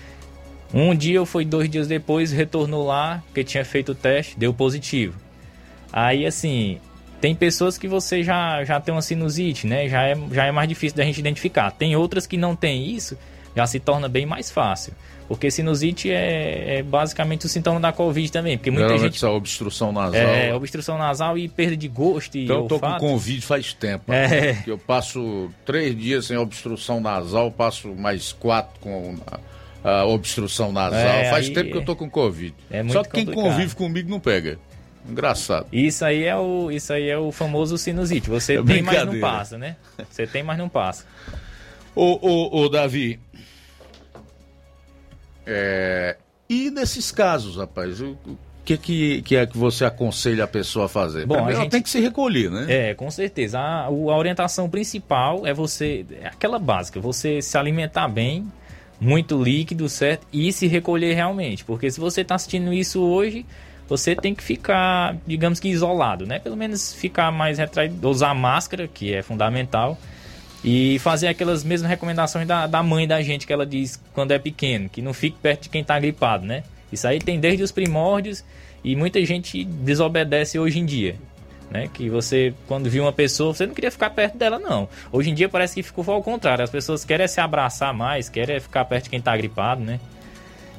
Um 0.74 0.94
dia 0.96 1.20
ou 1.20 1.26
foi 1.26 1.44
dois 1.46 1.70
dias 1.70 1.88
depois, 1.88 2.32
retornou 2.32 2.86
lá, 2.86 3.24
porque 3.26 3.44
tinha 3.44 3.66
feito 3.66 3.94
o 3.94 3.96
teste, 3.96 4.38
deu 4.38 4.54
positivo. 4.54 5.16
Aí, 5.92 6.26
assim, 6.28 6.80
tem 7.20 7.34
pessoas 7.34 7.78
que 7.78 7.88
você 7.88 8.24
já, 8.24 8.64
já 8.64 8.80
tem 8.80 8.94
uma 8.94 9.02
sinusite, 9.02 9.66
né? 9.66 9.90
Já 9.90 10.04
é, 10.04 10.16
já 10.32 10.46
é 10.46 10.52
mais 10.52 10.70
difícil 10.70 10.96
da 10.96 11.04
gente 11.04 11.20
identificar. 11.20 11.72
Tem 11.72 11.96
outras 11.96 12.28
que 12.28 12.38
não 12.38 12.56
tem 12.56 12.92
isso, 12.92 13.18
já 13.56 13.66
se 13.66 13.80
torna 13.80 14.08
bem 14.08 14.26
mais 14.26 14.52
fácil. 14.52 14.94
Porque 15.30 15.52
sinusite 15.52 16.10
é, 16.10 16.80
é 16.80 16.84
basicamente 16.84 17.46
o 17.46 17.50
sintoma 17.50 17.80
da 17.80 17.94
Covid 17.94 18.32
também. 18.32 18.58
Porque 18.58 18.72
muita 18.72 18.88
Geralmente 18.88 19.14
gente. 19.14 19.18
Essa 19.18 19.30
obstrução 19.30 19.92
nasal. 19.92 20.20
É, 20.20 20.56
obstrução 20.56 20.98
nasal 20.98 21.38
e 21.38 21.48
perda 21.48 21.78
de 21.78 21.88
gosto 21.88 22.36
e 22.36 22.46
Então 22.46 22.62
eu 22.64 22.68
tô 22.68 22.76
olfato. 22.76 23.00
com 23.00 23.12
Covid 23.12 23.40
faz 23.46 23.72
tempo. 23.72 24.12
É. 24.12 24.28
né? 24.28 24.64
Eu 24.66 24.80
passo 24.80 25.52
três 25.64 25.96
dias 25.96 26.26
sem 26.26 26.36
obstrução 26.36 27.00
nasal, 27.00 27.52
passo 27.52 27.90
mais 27.90 28.34
quatro 28.34 28.80
com 28.82 29.18
a, 29.84 30.04
obstrução 30.06 30.72
nasal. 30.72 30.98
É, 30.98 31.30
faz 31.30 31.48
aí 31.48 31.54
tempo 31.54 31.72
que 31.74 31.78
eu 31.78 31.86
tô 31.86 31.96
com 31.96 32.10
Covid. 32.10 32.56
é 32.72 32.84
Só 32.90 33.04
que 33.04 33.12
quem 33.12 33.26
complicado. 33.26 33.52
convive 33.54 33.76
comigo 33.76 34.10
não 34.10 34.20
pega. 34.20 34.58
Engraçado. 35.08 35.68
Isso 35.72 36.04
aí 36.04 36.24
é 36.24 36.36
o, 36.36 36.72
isso 36.72 36.92
aí 36.92 37.08
é 37.08 37.18
o 37.20 37.32
famoso 37.32 37.78
sinusite. 37.78 38.28
Você 38.32 38.56
É 38.56 38.64
tem, 38.64 38.82
mas 38.82 39.06
não 39.06 39.20
passa, 39.20 39.60
né? 39.60 39.76
Você 40.10 40.26
tem, 40.26 40.42
mas 40.42 40.58
não 40.58 40.68
passa. 40.68 41.06
Ô, 41.96 42.18
ô, 42.20 42.62
ô 42.64 42.70
Davi. 42.70 43.20
É, 45.50 46.18
E 46.50 46.70
nesses 46.72 47.12
casos, 47.12 47.58
rapaz, 47.58 48.00
o 48.02 48.18
que, 48.66 48.78
que, 48.78 49.22
que 49.24 49.36
é 49.36 49.46
que 49.48 49.58
você 49.58 49.84
aconselha 49.86 50.44
a 50.44 50.48
pessoa 50.48 50.86
a 50.86 50.90
fazer? 50.90 51.26
Bom, 51.26 51.36
Primeiro 51.36 51.60
a 51.60 51.64
gente- 51.64 51.72
tem 51.72 51.82
que 51.82 51.90
se 51.90 52.00
recolher, 52.00 52.50
né? 52.52 52.66
É, 52.70 52.94
com 52.94 53.10
certeza. 53.10 53.60
A, 53.60 53.86
a 53.86 53.90
orientação 53.92 54.70
principal 54.70 55.46
é 55.48 55.54
você. 55.54 56.06
É 56.22 56.28
aquela 56.28 56.60
básica, 56.60 57.00
você 57.00 57.42
se 57.42 57.58
alimentar 57.58 58.08
bem, 58.08 58.46
muito 59.00 59.42
líquido, 59.42 59.90
certo? 59.90 60.28
E 60.32 60.52
se 60.54 60.68
recolher 60.68 61.14
realmente. 61.16 61.64
Porque 61.66 61.90
se 61.90 62.00
você 62.00 62.22
está 62.22 62.36
assistindo 62.36 62.72
isso 62.74 63.02
hoje, 63.02 63.46
você 63.88 64.16
tem 64.16 64.36
que 64.36 64.44
ficar, 64.44 65.16
digamos 65.26 65.60
que 65.60 65.68
isolado, 65.68 66.28
né? 66.28 66.38
Pelo 66.38 66.56
menos 66.58 66.94
ficar 66.94 67.32
mais 67.32 67.58
retraído, 67.58 68.08
usar 68.08 68.34
máscara, 68.36 68.88
que 68.88 69.14
é 69.14 69.24
fundamental. 69.24 69.98
E 70.64 71.00
fazer 71.00 71.28
aquelas 71.28 71.64
mesmas 71.64 71.90
recomendações 71.90 72.48
da, 72.48 72.68
da 72.68 72.84
mãe 72.84 73.08
da 73.08 73.22
gente 73.22 73.48
que 73.48 73.54
ela 73.54 73.66
diz 73.66 74.00
quando 74.14 74.32
é 74.32 74.40
pequeno, 74.40 74.90
que 74.90 75.02
não 75.02 75.14
fique 75.14 75.38
perto 75.38 75.64
de 75.64 75.70
quem 75.70 75.82
está 75.82 75.98
gripado, 75.98 76.46
né? 76.46 76.64
Isso 76.92 77.08
aí 77.08 77.20
tem 77.20 77.40
desde 77.40 77.64
os 77.64 77.72
primórdios 77.72 78.44
e 78.84 78.96
muita 78.96 79.24
gente 79.24 79.64
desobedece 79.64 80.60
hoje 80.60 80.80
em 80.80 80.86
dia. 80.86 81.16
Né? 81.70 81.88
Que 81.94 82.10
você, 82.10 82.54
quando 82.68 82.90
viu 82.90 83.04
uma 83.04 83.14
pessoa, 83.14 83.54
você 83.54 83.66
não 83.66 83.76
queria 83.76 83.92
ficar 83.92 84.10
perto 84.10 84.38
dela, 84.38 84.58
não. 84.58 84.90
Hoje 85.12 85.30
em 85.30 85.36
dia 85.36 85.48
parece 85.48 85.76
que 85.76 85.84
ficou 85.84 86.04
ao 86.12 86.24
contrário. 86.24 86.64
As 86.64 86.70
pessoas 86.70 87.06
querem 87.06 87.28
se 87.28 87.40
abraçar 87.40 87.94
mais, 87.94 88.28
querem 88.28 88.60
ficar 88.60 88.86
perto 88.86 89.04
de 89.04 89.10
quem 89.12 89.20
está 89.20 89.38
gripado, 89.38 89.82
né? 89.84 90.00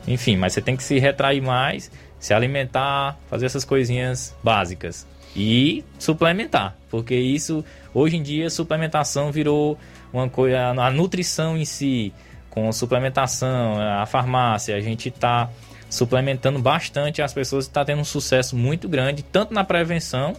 Enfim, 0.07 0.37
mas 0.37 0.53
você 0.53 0.61
tem 0.61 0.77
que 0.77 0.83
se 0.83 0.99
retrair 0.99 1.41
mais, 1.41 1.91
se 2.19 2.35
alimentar, 2.35 3.19
fazer 3.29 3.47
essas 3.47 3.65
coisinhas 3.65 4.35
básicas. 4.43 5.07
E 5.35 5.85
suplementar, 5.99 6.77
porque 6.91 7.15
isso, 7.15 7.65
hoje 7.95 8.17
em 8.17 8.23
dia, 8.23 8.51
suplementação 8.51 9.31
virou 9.31 9.79
uma 10.13 10.29
coisa. 10.29 10.69
A 10.69 10.91
nutrição 10.91 11.57
em 11.57 11.65
si, 11.65 12.13
com 12.49 12.71
suplementação, 12.73 13.81
a 13.81 14.05
farmácia, 14.07 14.75
a 14.75 14.81
gente 14.81 15.09
está 15.09 15.49
suplementando 15.89 16.61
bastante 16.61 17.21
as 17.21 17.35
pessoas 17.35 17.67
está 17.67 17.85
tendo 17.85 18.01
um 18.01 18.05
sucesso 18.05 18.57
muito 18.57 18.89
grande, 18.89 19.25
tanto 19.25 19.53
na 19.53 19.65
prevenção, 19.65 20.35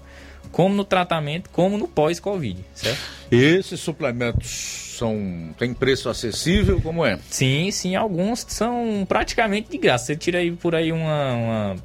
como 0.51 0.73
no 0.73 0.83
tratamento, 0.83 1.49
como 1.49 1.77
no 1.77 1.87
pós-Covid, 1.87 2.63
certo? 2.73 2.99
Esses 3.29 3.79
suplementos 3.79 4.95
são 4.97 5.53
têm 5.57 5.73
preço 5.73 6.09
acessível, 6.09 6.79
como 6.81 7.05
é? 7.05 7.19
Sim, 7.29 7.69
sim, 7.71 7.95
alguns 7.95 8.45
são 8.47 9.05
praticamente 9.07 9.69
de 9.69 9.77
graça. 9.77 10.05
Você 10.05 10.15
tira 10.15 10.39
aí 10.39 10.51
por 10.51 10.75
aí 10.75 10.91
uma, 10.91 11.33
uma, 11.33 11.75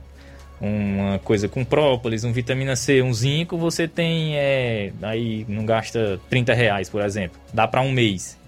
uma 0.60 1.18
coisa 1.18 1.48
com 1.48 1.64
própolis, 1.64 2.24
um 2.24 2.32
vitamina 2.32 2.76
C, 2.76 3.02
um 3.02 3.12
zinco, 3.12 3.58
você 3.58 3.86
tem, 3.86 4.36
é, 4.36 4.90
aí 5.02 5.44
não 5.48 5.66
gasta 5.66 6.18
30 6.30 6.54
reais, 6.54 6.88
por 6.88 7.02
exemplo. 7.02 7.38
Dá 7.52 7.68
para 7.68 7.80
um 7.80 7.92
mês. 7.92 8.38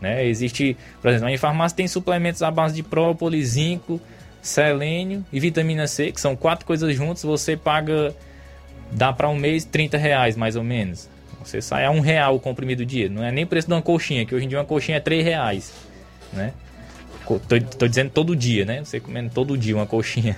Né? 0.00 0.26
Existe, 0.26 0.76
por 1.02 1.10
exemplo, 1.10 1.28
em 1.28 1.36
farmácia 1.36 1.76
tem 1.76 1.86
suplementos 1.86 2.42
à 2.42 2.50
base 2.50 2.74
de 2.74 2.82
própolis, 2.82 3.48
zinco, 3.48 4.00
selênio 4.40 5.24
e 5.30 5.38
vitamina 5.38 5.86
C, 5.86 6.10
que 6.10 6.20
são 6.20 6.34
quatro 6.34 6.64
coisas 6.64 6.94
juntas, 6.96 7.22
você 7.22 7.56
paga 7.56 8.14
dá 8.90 9.12
para 9.12 9.28
um 9.28 9.36
mês 9.36 9.64
30 9.64 9.98
reais 9.98 10.36
mais 10.36 10.56
ou 10.56 10.64
menos. 10.64 11.08
Você 11.44 11.60
sai 11.62 11.84
a 11.84 11.90
um 11.90 12.00
real 12.00 12.36
o 12.36 12.40
comprimido 12.40 12.84
dia. 12.84 13.08
Não 13.08 13.24
é 13.24 13.30
nem 13.30 13.46
preço 13.46 13.66
de 13.66 13.72
uma 13.72 13.82
coxinha, 13.82 14.26
que 14.26 14.34
hoje 14.34 14.44
em 14.44 14.48
dia 14.48 14.58
uma 14.58 14.64
coxinha 14.64 14.96
é 14.96 15.00
3 15.00 15.24
reais. 15.24 15.72
Né? 16.32 16.52
Tô, 17.26 17.60
tô 17.60 17.88
dizendo 17.88 18.10
todo 18.10 18.34
dia, 18.34 18.64
né? 18.64 18.84
Você 18.84 18.98
comendo 18.98 19.30
todo 19.32 19.56
dia 19.56 19.74
uma 19.74 19.86
coxinha. 19.86 20.36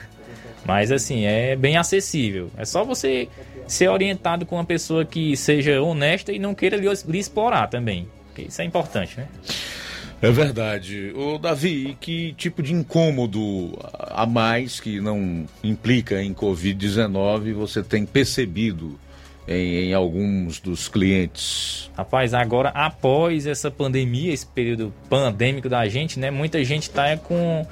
Mas 0.65 0.93
assim, 0.93 1.25
é 1.25 1.57
bem 1.57 1.77
acessível. 1.77 2.51
É 2.57 2.65
só 2.65 2.85
você 2.85 3.29
ser 3.67 3.89
orientado 3.89 4.47
com 4.47 4.57
uma 4.57 4.65
pessoa 4.65 5.05
que 5.05 5.37
seja 5.37 5.81
honesta 5.83 6.33
e 6.33 6.39
não 6.39 6.55
queira 6.55 6.77
lhe, 6.77 6.89
lhe 6.89 7.19
explorar 7.19 7.69
também. 7.69 8.09
Porque 8.27 8.43
isso 8.43 8.63
é 8.63 8.65
importante, 8.65 9.19
né? 9.19 9.29
É 10.23 10.31
verdade. 10.31 11.13
O 11.17 11.37
Davi, 11.37 11.97
que 12.01 12.33
tipo 12.35 12.63
de 12.63 12.73
incômodo 12.73 13.77
a 13.93 14.25
mais 14.25 14.79
que 14.79 15.01
não 15.01 15.47
implica 15.65 16.23
em 16.23 16.33
Covid-19 16.33 17.53
você 17.55 17.83
tem 17.83 18.07
percebido 18.07 18.97
em, 19.49 19.89
em, 19.89 19.95
alguns 19.95 20.61
dos 20.61 20.87
clientes? 20.87 21.91
Rapaz, 21.97 22.35
agora 22.35 22.69
após 22.69 23.49
essa 23.49 23.69
pandemia, 23.69 24.33
esse 24.33 24.47
período 24.47 24.95
pandêmico 25.11 25.69
da 25.69 25.89
gente, 25.89 26.21
né? 26.21 26.31
Muita 26.31 26.63
gente 26.63 26.85
está 26.85 27.17
com 27.17 27.67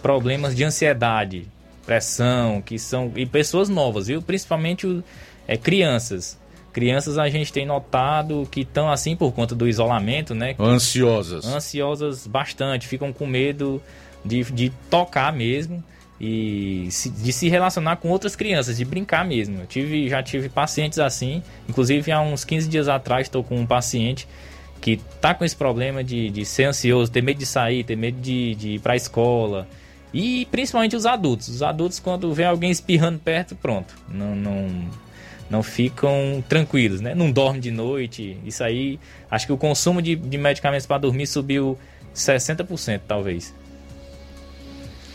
problemas 0.00 0.54
de 0.54 0.62
ansiedade, 0.62 1.48
pressão, 1.86 2.60
que 2.60 2.78
são 2.78 3.12
e 3.14 3.24
pessoas 3.24 3.68
novas, 3.68 4.08
viu? 4.08 4.20
Principalmente 4.20 5.02
é, 5.46 5.56
crianças. 5.56 6.38
Crianças 6.72 7.16
a 7.16 7.28
gente 7.30 7.50
tem 7.50 7.64
notado 7.64 8.46
que 8.50 8.60
estão 8.60 8.90
assim 8.90 9.16
por 9.16 9.32
conta 9.32 9.54
do 9.54 9.66
isolamento, 9.66 10.34
né? 10.34 10.54
Ansiosas. 10.58 11.46
Ansiosas 11.46 12.26
bastante, 12.26 12.86
ficam 12.86 13.12
com 13.12 13.26
medo 13.26 13.80
de, 14.22 14.44
de 14.44 14.70
tocar 14.90 15.32
mesmo 15.32 15.82
e 16.20 16.88
se, 16.90 17.08
de 17.08 17.32
se 17.32 17.48
relacionar 17.48 17.96
com 17.96 18.08
outras 18.08 18.36
crianças, 18.36 18.76
de 18.76 18.84
brincar 18.84 19.24
mesmo. 19.24 19.60
Eu 19.60 19.66
tive, 19.66 20.08
já 20.08 20.22
tive 20.22 20.48
pacientes 20.48 20.98
assim, 20.98 21.42
inclusive 21.68 22.10
há 22.12 22.20
uns 22.20 22.44
15 22.44 22.68
dias 22.68 22.88
atrás 22.88 23.26
estou 23.26 23.42
com 23.42 23.56
um 23.56 23.66
paciente 23.66 24.28
que 24.80 24.98
tá 25.20 25.34
com 25.34 25.44
esse 25.44 25.56
problema 25.56 26.04
de, 26.04 26.28
de 26.30 26.44
ser 26.44 26.64
ansioso, 26.64 27.10
ter 27.10 27.22
medo 27.22 27.38
de 27.38 27.46
sair, 27.46 27.84
ter 27.84 27.96
medo 27.96 28.20
de, 28.20 28.54
de 28.54 28.68
ir 28.72 28.80
para 28.80 28.92
a 28.92 28.96
escola. 28.96 29.66
E 30.12 30.46
principalmente 30.50 30.96
os 30.96 31.06
adultos. 31.06 31.48
Os 31.48 31.62
adultos, 31.62 31.98
quando 31.98 32.32
vê 32.32 32.44
alguém 32.44 32.70
espirrando 32.70 33.18
perto, 33.18 33.54
pronto. 33.54 33.94
Não, 34.08 34.34
não, 34.34 34.68
não 35.50 35.62
ficam 35.62 36.42
tranquilos, 36.48 37.00
né? 37.00 37.14
Não 37.14 37.30
dorme 37.30 37.60
de 37.60 37.70
noite. 37.70 38.38
Isso 38.44 38.62
aí, 38.64 38.98
acho 39.30 39.46
que 39.46 39.52
o 39.52 39.56
consumo 39.56 40.00
de, 40.00 40.16
de 40.16 40.38
medicamentos 40.38 40.86
para 40.86 40.98
dormir 40.98 41.26
subiu 41.26 41.78
60%, 42.14 43.00
talvez. 43.06 43.54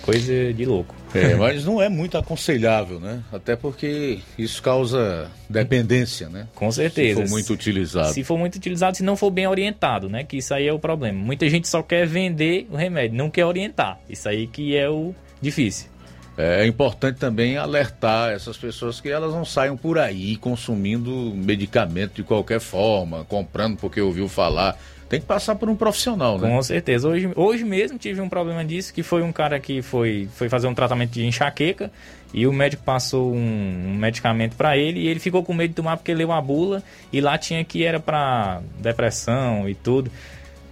Coisa 0.01 0.53
de 0.53 0.65
louco. 0.65 0.95
É, 1.13 1.35
mas 1.35 1.65
não 1.65 1.81
é 1.81 1.89
muito 1.89 2.17
aconselhável, 2.17 2.99
né? 2.99 3.23
Até 3.31 3.55
porque 3.55 4.19
isso 4.37 4.61
causa 4.61 5.29
dependência, 5.49 6.29
né? 6.29 6.47
Com 6.55 6.71
certeza. 6.71 7.21
Se 7.21 7.27
for 7.27 7.31
muito 7.31 7.53
utilizado. 7.53 8.13
Se 8.13 8.23
for 8.23 8.37
muito 8.37 8.55
utilizado, 8.55 8.97
se 8.97 9.03
não 9.03 9.15
for 9.15 9.29
bem 9.29 9.47
orientado, 9.47 10.09
né? 10.09 10.23
Que 10.23 10.37
isso 10.37 10.53
aí 10.53 10.67
é 10.67 10.73
o 10.73 10.79
problema. 10.79 11.19
Muita 11.19 11.49
gente 11.49 11.67
só 11.67 11.83
quer 11.83 12.07
vender 12.07 12.67
o 12.71 12.75
remédio, 12.75 13.17
não 13.17 13.29
quer 13.29 13.45
orientar. 13.45 13.99
Isso 14.09 14.27
aí 14.29 14.47
que 14.47 14.75
é 14.75 14.89
o 14.89 15.13
difícil. 15.41 15.91
É 16.37 16.65
importante 16.65 17.19
também 17.19 17.57
alertar 17.57 18.31
essas 18.31 18.57
pessoas 18.57 19.01
que 19.01 19.09
elas 19.09 19.33
não 19.33 19.43
saiam 19.43 19.75
por 19.75 19.99
aí 19.99 20.37
consumindo 20.37 21.11
medicamento 21.35 22.15
de 22.15 22.23
qualquer 22.23 22.59
forma, 22.59 23.25
comprando 23.25 23.77
porque 23.77 23.99
ouviu 24.01 24.27
falar. 24.27 24.77
Tem 25.11 25.19
que 25.19 25.25
passar 25.25 25.55
por 25.55 25.67
um 25.67 25.75
profissional, 25.75 26.39
né? 26.39 26.47
Com 26.47 26.63
certeza. 26.63 27.05
Hoje, 27.09 27.29
hoje 27.35 27.65
mesmo 27.65 27.97
tive 27.97 28.21
um 28.21 28.29
problema 28.29 28.63
disso, 28.63 28.93
que 28.93 29.03
foi 29.03 29.21
um 29.21 29.29
cara 29.33 29.59
que 29.59 29.81
foi, 29.81 30.29
foi 30.33 30.47
fazer 30.47 30.67
um 30.67 30.73
tratamento 30.73 31.11
de 31.11 31.25
enxaqueca 31.25 31.91
e 32.33 32.47
o 32.47 32.53
médico 32.53 32.81
passou 32.81 33.33
um, 33.33 33.89
um 33.89 33.95
medicamento 33.97 34.55
para 34.55 34.77
ele 34.77 35.01
e 35.01 35.07
ele 35.09 35.19
ficou 35.19 35.43
com 35.43 35.53
medo 35.53 35.71
de 35.71 35.75
tomar 35.75 35.97
porque 35.97 36.13
leu 36.13 36.31
a 36.31 36.39
bula 36.39 36.81
e 37.11 37.19
lá 37.19 37.37
tinha 37.37 37.61
que 37.65 37.83
era 37.83 37.99
para 37.99 38.61
depressão 38.79 39.67
e 39.67 39.75
tudo. 39.75 40.09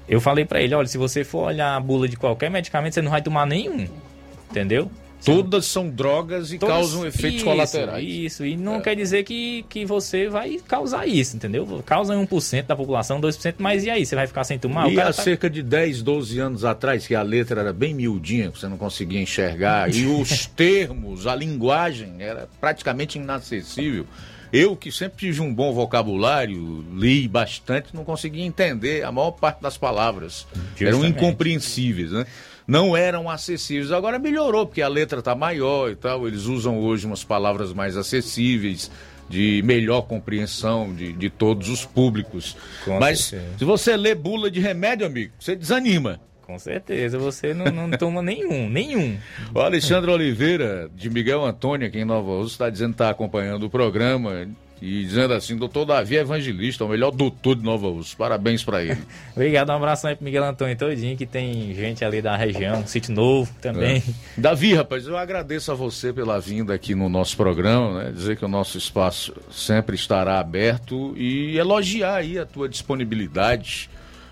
Eu 0.08 0.22
falei 0.22 0.46
para 0.46 0.62
ele, 0.62 0.74
olha, 0.74 0.88
se 0.88 0.98
você 0.98 1.26
for 1.26 1.48
olhar 1.48 1.76
a 1.76 1.80
bula 1.82 2.08
de 2.08 2.16
qualquer 2.16 2.50
medicamento, 2.50 2.94
você 2.94 3.02
não 3.02 3.12
vai 3.12 3.22
tomar 3.22 3.46
nenhum. 3.46 3.90
Entendeu? 4.50 4.90
Todas 5.24 5.66
são 5.66 5.90
drogas 5.90 6.52
e 6.52 6.58
Todas... 6.58 6.76
causam 6.76 7.06
efeitos 7.06 7.38
isso, 7.38 7.46
colaterais. 7.46 8.08
Isso, 8.08 8.46
e 8.46 8.56
não 8.56 8.76
é. 8.76 8.82
quer 8.82 8.96
dizer 8.96 9.24
que, 9.24 9.66
que 9.68 9.86
você 9.86 10.30
vai 10.30 10.60
causar 10.68 11.08
isso, 11.08 11.36
entendeu? 11.36 11.84
Causa 11.86 12.16
em 12.16 12.26
1% 12.26 12.66
da 12.66 12.76
população, 12.76 13.20
2%, 13.20 13.56
mas 13.58 13.84
e 13.84 13.90
aí? 13.90 14.06
Você 14.06 14.16
vai 14.16 14.28
ficar 14.28 14.44
sem 14.44 14.58
tomar? 14.58 14.90
E 14.92 15.00
há 15.00 15.06
tá... 15.06 15.14
cerca 15.14 15.50
de 15.50 15.62
10, 15.62 16.02
12 16.02 16.40
anos 16.40 16.66
atrás, 16.66 17.06
que 17.06 17.16
a 17.16 17.22
letra 17.22 17.62
era 17.62 17.74
bem 17.74 17.94
miudinha, 17.94 18.50
você 18.50 18.68
não 18.68 18.78
conseguia 18.78 19.22
enxergar, 19.22 19.94
e 19.94 20.06
os 20.08 20.46
termos, 20.46 21.28
a 21.28 21.36
linguagem 21.36 22.16
era 22.20 22.48
praticamente 22.60 23.18
inacessível. 23.18 24.06
Eu, 24.52 24.76
que 24.76 24.92
sempre 24.92 25.20
tive 25.20 25.42
um 25.42 25.54
bom 25.54 25.72
vocabulário, 25.72 26.84
li 26.94 27.28
bastante, 27.28 27.96
não 27.96 28.04
conseguia 28.04 28.44
entender 28.44 29.04
a 29.04 29.12
maior 29.12 29.32
parte 29.32 29.62
das 29.62 29.78
palavras. 29.78 30.48
Justamente. 30.72 30.88
Eram 30.88 31.06
incompreensíveis, 31.06 32.12
né? 32.12 32.26
Não 32.70 32.96
eram 32.96 33.28
acessíveis. 33.28 33.92
Agora 33.92 34.20
melhorou, 34.20 34.66
porque 34.68 34.82
a 34.82 34.88
letra 34.88 35.20
está 35.20 35.34
maior 35.34 35.90
e 35.90 35.96
tal. 35.96 36.28
Eles 36.28 36.46
usam 36.46 36.80
hoje 36.80 37.08
umas 37.08 37.24
palavras 37.24 37.74
mais 37.74 37.98
acessíveis, 37.98 38.92
de 39.28 39.62
melhor 39.66 40.04
compreensão 40.04 40.94
de, 40.94 41.12
de 41.12 41.30
todos 41.30 41.68
os 41.68 41.84
públicos. 41.84 42.56
Com 42.86 43.00
Mas 43.00 43.26
certeza. 43.26 43.58
se 43.58 43.66
você 43.66 43.98
lê 43.98 44.14
bula 44.14 44.52
de 44.52 44.60
remédio, 44.60 45.06
amigo, 45.06 45.34
você 45.40 45.56
desanima. 45.56 46.22
Com 46.44 46.58
certeza, 46.58 47.18
você 47.18 47.54
não, 47.54 47.66
não 47.66 47.90
toma 47.98 48.22
nenhum, 48.22 48.70
nenhum. 48.70 49.18
O 49.54 49.60
Alexandre 49.60 50.10
Oliveira, 50.12 50.90
de 50.96 51.10
Miguel 51.10 51.44
Antônio, 51.44 51.88
aqui 51.88 52.00
em 52.00 52.06
Nova 52.06 52.32
Rússia, 52.32 52.54
está 52.54 52.70
dizendo 52.70 52.92
que 52.92 52.96
está 52.96 53.10
acompanhando 53.10 53.66
o 53.66 53.70
programa 53.70 54.48
e 54.82 55.04
dizendo 55.04 55.34
assim, 55.34 55.58
doutor 55.58 55.86
Davi 55.86 56.18
é 56.18 56.22
Evangelista, 56.22 56.86
o 56.86 56.90
melhor 56.90 57.12
doutor 57.12 57.56
de 57.56 57.64
Nova 57.64 57.88
Rússia. 57.88 58.16
Parabéns 58.18 58.64
para 58.64 58.84
ele. 58.84 59.02
Obrigado, 59.36 59.70
um 59.70 59.76
abraço 59.76 60.08
aí 60.08 60.16
pro 60.16 60.24
Miguel 60.24 60.44
Antônio 60.44 60.76
todinho, 60.78 61.18
que 61.18 61.26
tem 61.26 61.74
gente 61.74 62.04
ali 62.06 62.22
da 62.22 62.36
região, 62.36 62.86
Sítio 62.88 63.14
Novo 63.14 63.52
também. 63.62 63.98
É. 63.98 64.40
Davi, 64.40 64.74
rapaz, 64.74 65.06
eu 65.06 65.18
agradeço 65.18 65.72
a 65.72 65.76
você 65.76 66.14
pela 66.14 66.40
vinda 66.40 66.74
aqui 66.74 66.96
no 66.96 67.10
nosso 67.10 67.36
programa, 67.36 68.04
né? 68.04 68.12
Dizer 68.12 68.38
que 68.38 68.46
o 68.46 68.48
nosso 68.48 68.78
espaço 68.78 69.36
sempre 69.52 69.96
estará 69.96 70.40
aberto 70.40 71.14
e 71.18 71.58
elogiar 71.58 72.16
aí 72.16 72.40
a 72.40 72.46
tua 72.46 72.70
disponibilidade. 72.70 73.90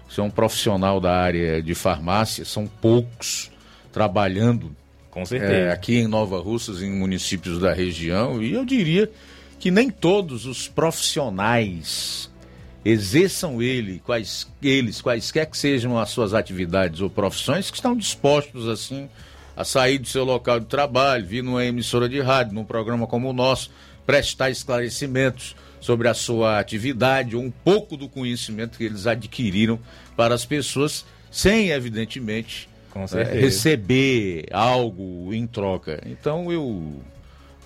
Você 0.07 0.22
é 0.22 0.24
um 0.24 0.30
profissional 0.30 1.02
da 1.02 1.14
área 1.14 1.61
de 1.61 1.76
farmácia, 1.76 2.45
são 2.45 2.68
poucos 2.68 3.52
trabalhando 3.91 4.72
com 5.18 5.26
certeza. 5.26 5.53
É, 5.53 5.72
aqui 5.72 5.98
em 5.98 6.07
Nova 6.07 6.40
Russas, 6.40 6.84
em 6.84 6.91
municípios 6.91 7.60
da 7.60 7.74
região, 7.74 8.40
e 8.40 8.53
eu 8.53 8.64
diria 8.64 9.10
que 9.59 9.71
nem 9.71 9.89
todos 9.89 10.45
os 10.45 10.67
profissionais 10.67 12.29
exerçam 12.85 13.61
ele, 13.61 14.01
quais, 14.05 14.47
eles, 14.61 15.01
quaisquer 15.01 15.45
que 15.47 15.57
sejam 15.57 15.97
as 15.99 16.09
suas 16.09 16.34
atividades 16.34 17.01
ou 17.01 17.09
profissões, 17.09 17.69
que 17.69 17.77
estão 17.77 17.95
dispostos 17.95 18.67
assim 18.67 19.09
a 19.55 19.63
sair 19.63 19.97
do 19.97 20.07
seu 20.07 20.23
local 20.23 20.59
de 20.59 20.67
trabalho, 20.67 21.25
vir 21.25 21.43
numa 21.43 21.65
emissora 21.65 22.07
de 22.07 22.21
rádio, 22.21 22.53
num 22.53 22.63
programa 22.63 23.07
como 23.07 23.29
o 23.29 23.34
nosso, 23.34 23.71
prestar 24.05 24.51
esclarecimentos 24.51 25.55
sobre 25.81 26.07
a 26.07 26.13
sua 26.13 26.59
atividade 26.59 27.35
ou 27.35 27.41
um 27.41 27.51
pouco 27.51 27.97
do 27.97 28.07
conhecimento 28.07 28.77
que 28.77 28.84
eles 28.84 29.07
adquiriram 29.07 29.79
para 30.15 30.35
as 30.35 30.45
pessoas, 30.45 31.05
sem, 31.31 31.69
evidentemente, 31.69 32.69
é, 33.13 33.39
receber 33.39 34.45
algo 34.51 35.34
em 35.34 35.45
troca. 35.45 36.01
Então 36.05 36.51
eu 36.51 37.01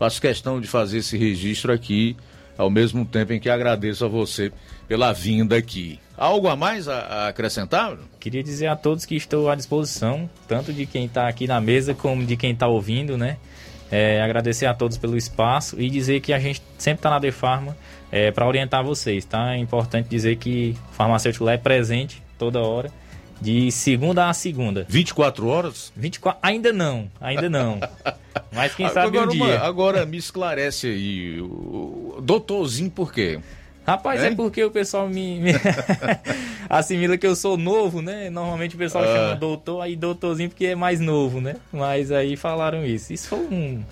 Faço 0.02 0.20
questão 0.20 0.60
de 0.60 0.68
fazer 0.68 0.98
esse 0.98 1.16
registro 1.16 1.72
aqui, 1.72 2.18
ao 2.58 2.72
mesmo 2.72 3.06
tempo 3.06 3.34
em 3.34 3.40
que 3.40 3.48
agradeço 3.48 4.04
a 4.04 4.08
você 4.08 4.52
pela 4.88 5.14
vinda 5.14 5.56
aqui. 5.56 6.00
Algo 6.18 6.48
a 6.48 6.56
mais 6.56 6.88
a, 6.88 7.28
acrescentar? 7.28 7.96
Queria 8.20 8.42
dizer 8.42 8.66
a 8.66 8.76
todos 8.76 9.06
que 9.06 9.16
estou 9.16 9.48
à 9.48 9.54
disposição, 9.54 10.28
tanto 10.48 10.74
de 10.74 10.88
quem 10.88 11.06
está 11.06 11.28
aqui 11.28 11.46
na 11.46 11.62
mesa 11.62 11.94
como 11.94 12.26
de 12.26 12.36
quem 12.36 12.52
está 12.52 12.68
ouvindo, 12.68 13.16
né? 13.16 13.38
É, 13.92 14.20
agradecer 14.24 14.66
a 14.66 14.74
todos 14.74 14.98
pelo 14.98 15.16
espaço 15.16 15.80
e 15.80 15.88
dizer 15.88 16.20
que 16.20 16.34
a 16.34 16.40
gente 16.40 16.64
sempre 16.80 16.98
está 16.98 17.12
na 17.12 17.20
Defarma 17.20 17.78
é, 18.12 18.32
para 18.32 18.48
orientar 18.48 18.84
vocês, 18.84 19.24
tá? 19.24 19.54
É 19.54 19.60
importante 19.60 20.10
dizer 20.10 20.38
que 20.38 20.76
o 20.90 20.94
farmacêutico 20.96 21.46
lá 21.46 21.54
é 21.54 21.58
presente 21.58 22.24
toda 22.40 22.60
hora 22.60 22.92
de 23.42 23.72
segunda 23.72 24.30
a 24.30 24.34
segunda. 24.34 24.86
24 24.88 25.48
horas? 25.48 25.92
24, 25.96 26.40
ainda 26.44 26.72
não, 26.72 27.10
ainda 27.20 27.50
não. 27.50 27.80
Mas 28.54 28.76
quem 28.76 28.88
sabe 28.88 29.18
agora, 29.18 29.26
um 29.26 29.34
dia. 29.34 29.44
Uma, 29.44 29.58
agora 29.60 30.06
me 30.06 30.18
esclarece 30.18 30.88
aí, 30.88 31.42
o 31.42 32.20
doutorzinho 32.22 32.92
por 32.92 33.12
quê? 33.12 33.40
Rapaz, 33.86 34.22
é, 34.22 34.28
é 34.28 34.36
porque 34.36 34.64
o 34.64 34.70
pessoal 34.70 35.10
me, 35.10 35.40
me 35.40 35.52
assimila 36.70 37.18
que 37.18 37.26
eu 37.26 37.36
sou 37.36 37.58
novo, 37.58 38.02
né? 38.02 38.30
Normalmente 38.30 38.76
o 38.76 38.78
pessoal 38.78 39.04
ah. 39.04 39.08
chama 39.08 39.36
doutor, 39.36 39.82
aí 39.82 39.96
doutorzinho 39.96 40.50
porque 40.50 40.68
é 40.68 40.76
mais 40.76 41.00
novo, 41.00 41.42
né? 41.42 41.56
Mas 41.74 42.12
aí 42.12 42.38
falaram 42.38 42.86
isso. 42.86 43.12
Isso 43.12 43.28
foi 43.28 43.40
um 43.40 43.84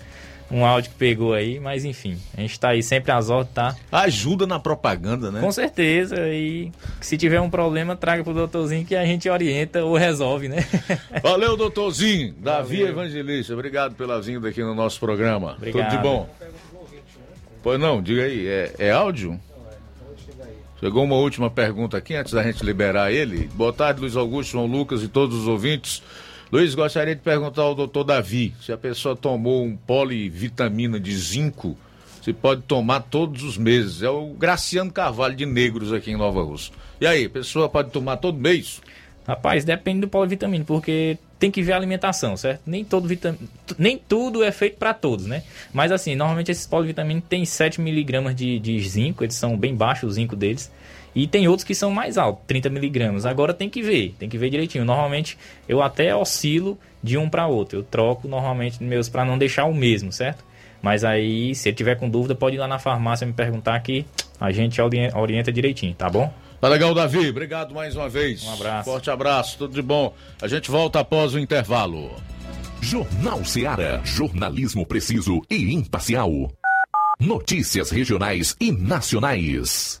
um 0.50 0.64
áudio 0.64 0.90
que 0.90 0.96
pegou 0.96 1.32
aí, 1.32 1.60
mas 1.60 1.84
enfim, 1.84 2.18
a 2.36 2.40
gente 2.40 2.58
tá 2.58 2.70
aí 2.70 2.82
sempre 2.82 3.12
às 3.12 3.30
ordens, 3.30 3.54
tá? 3.54 3.76
Ajuda 3.92 4.46
na 4.46 4.58
propaganda, 4.58 5.30
né? 5.30 5.40
Com 5.40 5.52
certeza, 5.52 6.16
e 6.28 6.72
se 7.00 7.16
tiver 7.16 7.40
um 7.40 7.48
problema, 7.48 7.94
traga 7.94 8.24
pro 8.24 8.34
doutorzinho 8.34 8.84
que 8.84 8.96
a 8.96 9.04
gente 9.04 9.28
orienta 9.28 9.84
ou 9.84 9.96
resolve, 9.96 10.48
né? 10.48 10.66
Valeu, 11.22 11.56
doutorzinho, 11.56 12.34
Davi 12.38 12.78
Valeu. 12.78 12.88
Evangelista, 12.88 13.52
obrigado 13.52 13.94
pela 13.94 14.20
vinda 14.20 14.48
aqui 14.48 14.62
no 14.62 14.74
nosso 14.74 14.98
programa. 14.98 15.54
Obrigado. 15.56 15.88
Tudo 15.88 15.96
de 15.96 16.02
bom. 16.02 16.28
Pois 17.62 17.78
não, 17.78 18.02
diga 18.02 18.24
aí, 18.24 18.46
é, 18.48 18.74
é 18.78 18.90
áudio? 18.90 19.38
Chegou 20.80 21.04
uma 21.04 21.16
última 21.16 21.50
pergunta 21.50 21.98
aqui 21.98 22.14
antes 22.14 22.32
da 22.32 22.42
gente 22.42 22.64
liberar 22.64 23.12
ele. 23.12 23.50
Boa 23.52 23.70
tarde, 23.70 24.00
Luiz 24.00 24.16
Augusto, 24.16 24.52
João 24.52 24.64
Lucas 24.64 25.02
e 25.02 25.08
todos 25.08 25.36
os 25.36 25.46
ouvintes. 25.46 26.02
Luiz, 26.52 26.74
gostaria 26.74 27.14
de 27.14 27.20
perguntar 27.20 27.62
ao 27.62 27.76
doutor 27.76 28.02
Davi 28.02 28.52
se 28.60 28.72
a 28.72 28.76
pessoa 28.76 29.14
tomou 29.14 29.64
um 29.64 29.76
polivitamina 29.76 30.98
de 30.98 31.16
zinco, 31.16 31.78
se 32.20 32.32
pode 32.32 32.62
tomar 32.62 33.02
todos 33.02 33.44
os 33.44 33.56
meses. 33.56 34.02
É 34.02 34.10
o 34.10 34.34
Graciano 34.34 34.90
Carvalho 34.90 35.36
de 35.36 35.46
Negros 35.46 35.92
aqui 35.92 36.10
em 36.10 36.16
Nova 36.16 36.42
Rússia. 36.42 36.74
E 37.00 37.06
aí, 37.06 37.26
a 37.26 37.30
pessoa 37.30 37.68
pode 37.68 37.90
tomar 37.90 38.16
todo 38.16 38.36
mês? 38.36 38.80
Rapaz, 39.28 39.64
depende 39.64 40.00
do 40.00 40.08
polivitamina, 40.08 40.64
porque 40.64 41.18
tem 41.38 41.52
que 41.52 41.62
ver 41.62 41.74
a 41.74 41.76
alimentação, 41.76 42.36
certo? 42.36 42.62
Nem, 42.66 42.84
todo 42.84 43.06
vitam... 43.06 43.36
Nem 43.78 43.96
tudo 43.96 44.42
é 44.42 44.50
feito 44.50 44.76
para 44.76 44.92
todos, 44.92 45.26
né? 45.26 45.44
Mas 45.72 45.92
assim, 45.92 46.16
normalmente 46.16 46.50
esses 46.50 46.66
polivitaminas 46.66 47.22
têm 47.28 47.44
7mg 47.44 48.34
de, 48.34 48.58
de 48.58 48.80
zinco, 48.80 49.22
eles 49.22 49.36
são 49.36 49.56
bem 49.56 49.74
baixos 49.74 50.10
o 50.10 50.12
zinco 50.12 50.34
deles. 50.34 50.68
E 51.14 51.26
tem 51.26 51.48
outros 51.48 51.64
que 51.64 51.74
são 51.74 51.90
mais 51.90 52.16
altos, 52.16 52.44
30 52.46 52.70
miligramas. 52.70 53.26
Agora 53.26 53.52
tem 53.52 53.68
que 53.68 53.82
ver, 53.82 54.14
tem 54.18 54.28
que 54.28 54.38
ver 54.38 54.50
direitinho. 54.50 54.84
Normalmente 54.84 55.36
eu 55.68 55.82
até 55.82 56.14
oscilo 56.14 56.78
de 57.02 57.18
um 57.18 57.28
para 57.28 57.46
outro. 57.46 57.78
Eu 57.78 57.82
troco 57.82 58.28
normalmente 58.28 58.82
meus 58.82 59.08
para 59.08 59.24
não 59.24 59.36
deixar 59.36 59.64
o 59.64 59.74
mesmo, 59.74 60.12
certo? 60.12 60.44
Mas 60.82 61.04
aí, 61.04 61.54
se 61.54 61.68
ele 61.68 61.76
tiver 61.76 61.96
com 61.96 62.08
dúvida, 62.08 62.34
pode 62.34 62.56
ir 62.56 62.58
lá 62.58 62.66
na 62.66 62.78
farmácia 62.78 63.26
me 63.26 63.32
perguntar 63.32 63.78
que 63.80 64.06
a 64.40 64.50
gente 64.50 64.80
orienta 64.80 65.52
direitinho, 65.52 65.94
tá 65.94 66.08
bom? 66.08 66.32
Tá 66.60 66.68
legal, 66.68 66.94
Davi. 66.94 67.28
Obrigado 67.28 67.74
mais 67.74 67.96
uma 67.96 68.08
vez. 68.08 68.44
Um 68.44 68.52
abraço. 68.52 68.90
Forte 68.90 69.10
abraço, 69.10 69.58
tudo 69.58 69.74
de 69.74 69.82
bom. 69.82 70.14
A 70.40 70.48
gente 70.48 70.70
volta 70.70 71.00
após 71.00 71.34
o 71.34 71.38
intervalo. 71.38 72.10
Jornal 72.80 73.44
Seara. 73.44 74.00
Jornalismo 74.04 74.86
preciso 74.86 75.42
e 75.50 75.74
imparcial. 75.74 76.50
Notícias 77.18 77.90
regionais 77.90 78.56
e 78.58 78.72
nacionais. 78.72 80.00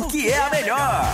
porque 0.00 0.28
é 0.28 0.38
a 0.38 0.50
melhor. 0.50 1.04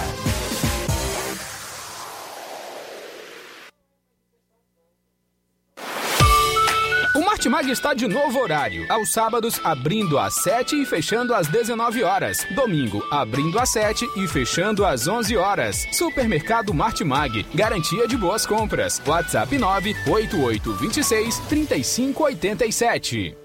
O 7.16 7.20
Martimag 7.24 7.70
está 7.70 7.94
de 7.94 8.06
novo 8.06 8.40
horário. 8.40 8.85
Aos 8.93 9.11
sábados, 9.11 9.59
abrindo 9.65 10.19
às 10.19 10.35
7 10.43 10.82
e 10.82 10.85
fechando 10.85 11.32
às 11.32 11.47
19 11.48 12.02
horas. 12.02 12.44
Domingo, 12.55 13.02
abrindo 13.11 13.59
às 13.59 13.70
7 13.70 14.06
e 14.16 14.28
fechando 14.28 14.85
às 14.85 15.09
11 15.09 15.36
horas. 15.36 15.86
Supermercado 15.93 16.74
Martimag. 16.74 17.47
Garantia 17.55 18.06
de 18.06 18.19
boas 18.19 18.44
compras. 18.44 19.01
WhatsApp 19.06 19.56
98826 19.56 21.39
3587. 21.48 23.36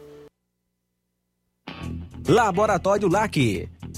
Laboratório 2.28 3.07
LAC 3.07 3.70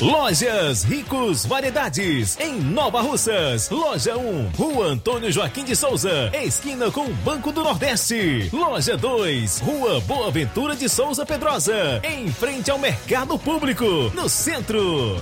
Lojas 0.00 0.82
Ricos 0.82 1.46
Variedades, 1.46 2.36
em 2.40 2.60
Nova 2.60 3.00
Russas. 3.00 3.70
Loja 3.70 4.16
1, 4.16 4.50
Rua 4.56 4.86
Antônio 4.86 5.30
Joaquim 5.30 5.64
de 5.64 5.76
Souza, 5.76 6.32
esquina 6.34 6.90
com 6.90 7.08
Banco 7.24 7.52
do 7.52 7.62
Nordeste. 7.62 8.50
Loja 8.52 8.96
2, 8.96 9.60
Rua 9.60 10.00
Boa 10.00 10.32
Ventura 10.32 10.74
de 10.74 10.88
Souza 10.88 11.24
Pedrosa, 11.24 12.00
em 12.02 12.28
frente 12.32 12.72
ao 12.72 12.78
Mercado 12.78 13.38
Público, 13.38 13.84
no 14.14 14.28
centro. 14.28 15.16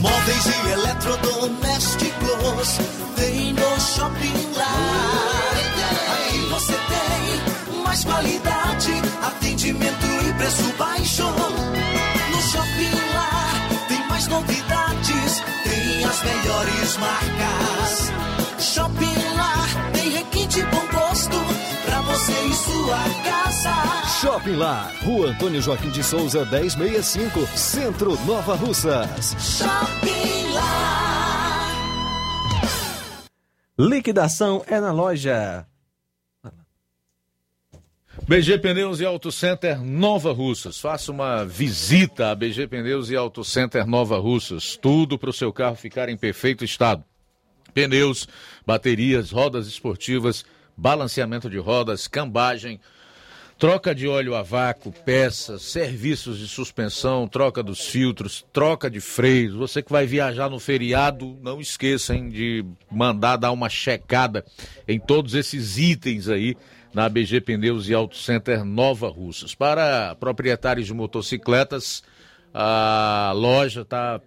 Móveis 0.00 0.46
e 0.46 0.70
eletrodomésticos, 0.70 2.78
vem 3.16 3.52
no 3.54 3.80
Shopping 3.80 4.52
lá 4.56 5.16
aí 6.12 6.38
você 6.48 6.72
tem 6.72 7.40
mais 7.82 8.04
qualidade 8.04 9.05
atendimento 9.26 10.06
e 10.28 10.32
preço 10.34 10.72
baixo. 10.78 11.24
No 11.24 12.42
Shopping 12.42 13.14
Lar 13.14 13.86
tem 13.88 14.08
mais 14.08 14.26
novidades, 14.28 15.42
tem 15.64 16.04
as 16.04 16.22
melhores 16.22 16.96
marcas. 16.98 18.12
Shopping 18.58 19.36
Lar 19.36 19.92
tem 19.92 20.10
requinte 20.10 20.62
bom 20.62 20.86
gosto 20.92 21.36
pra 21.84 22.00
você 22.02 22.32
e 22.32 22.52
sua 22.54 22.98
casa. 23.24 23.96
Shopping 24.20 24.56
Lá, 24.56 24.90
Rua 25.04 25.28
Antônio 25.28 25.60
Joaquim 25.60 25.90
de 25.90 26.02
Souza, 26.02 26.44
1065, 26.46 27.46
Centro 27.56 28.18
Nova 28.24 28.54
Russas. 28.54 29.36
Shopping 29.38 30.52
Lar. 30.52 31.06
Liquidação 33.78 34.64
é 34.66 34.80
na 34.80 34.90
loja. 34.90 35.66
BG 38.24 38.58
Pneus 38.58 38.98
e 38.98 39.04
Auto 39.04 39.30
Center 39.30 39.80
Nova 39.80 40.32
Russas. 40.32 40.80
Faça 40.80 41.12
uma 41.12 41.44
visita 41.44 42.30
a 42.30 42.34
BG 42.34 42.66
Pneus 42.66 43.08
e 43.10 43.14
Auto 43.14 43.44
Center 43.44 43.86
Nova 43.86 44.18
Russas. 44.18 44.76
Tudo 44.76 45.16
para 45.16 45.30
o 45.30 45.32
seu 45.32 45.52
carro 45.52 45.76
ficar 45.76 46.08
em 46.08 46.16
perfeito 46.16 46.64
estado. 46.64 47.04
Pneus, 47.72 48.26
baterias, 48.66 49.30
rodas 49.30 49.68
esportivas, 49.68 50.44
balanceamento 50.76 51.48
de 51.48 51.58
rodas, 51.58 52.08
cambagem, 52.08 52.80
troca 53.58 53.94
de 53.94 54.08
óleo 54.08 54.34
a 54.34 54.42
vácuo, 54.42 54.92
peças, 54.92 55.62
serviços 55.62 56.38
de 56.38 56.48
suspensão, 56.48 57.28
troca 57.28 57.62
dos 57.62 57.86
filtros, 57.86 58.44
troca 58.52 58.90
de 58.90 58.98
freios. 58.98 59.54
Você 59.54 59.82
que 59.82 59.92
vai 59.92 60.04
viajar 60.04 60.50
no 60.50 60.58
feriado, 60.58 61.38
não 61.42 61.60
esqueça 61.60 62.16
hein, 62.16 62.28
de 62.28 62.64
mandar 62.90 63.36
dar 63.36 63.52
uma 63.52 63.68
checada 63.68 64.44
em 64.88 64.98
todos 64.98 65.34
esses 65.34 65.78
itens 65.78 66.28
aí 66.28 66.56
na 66.96 67.10
BG 67.10 67.42
Pneus 67.42 67.90
e 67.90 67.94
Auto 67.94 68.16
Center 68.16 68.64
Nova 68.64 69.10
Russas. 69.10 69.54
Para 69.54 70.14
proprietários 70.14 70.86
de 70.86 70.94
motocicletas, 70.94 72.02
a 72.54 73.34
loja 73.36 73.82
está 73.82 74.18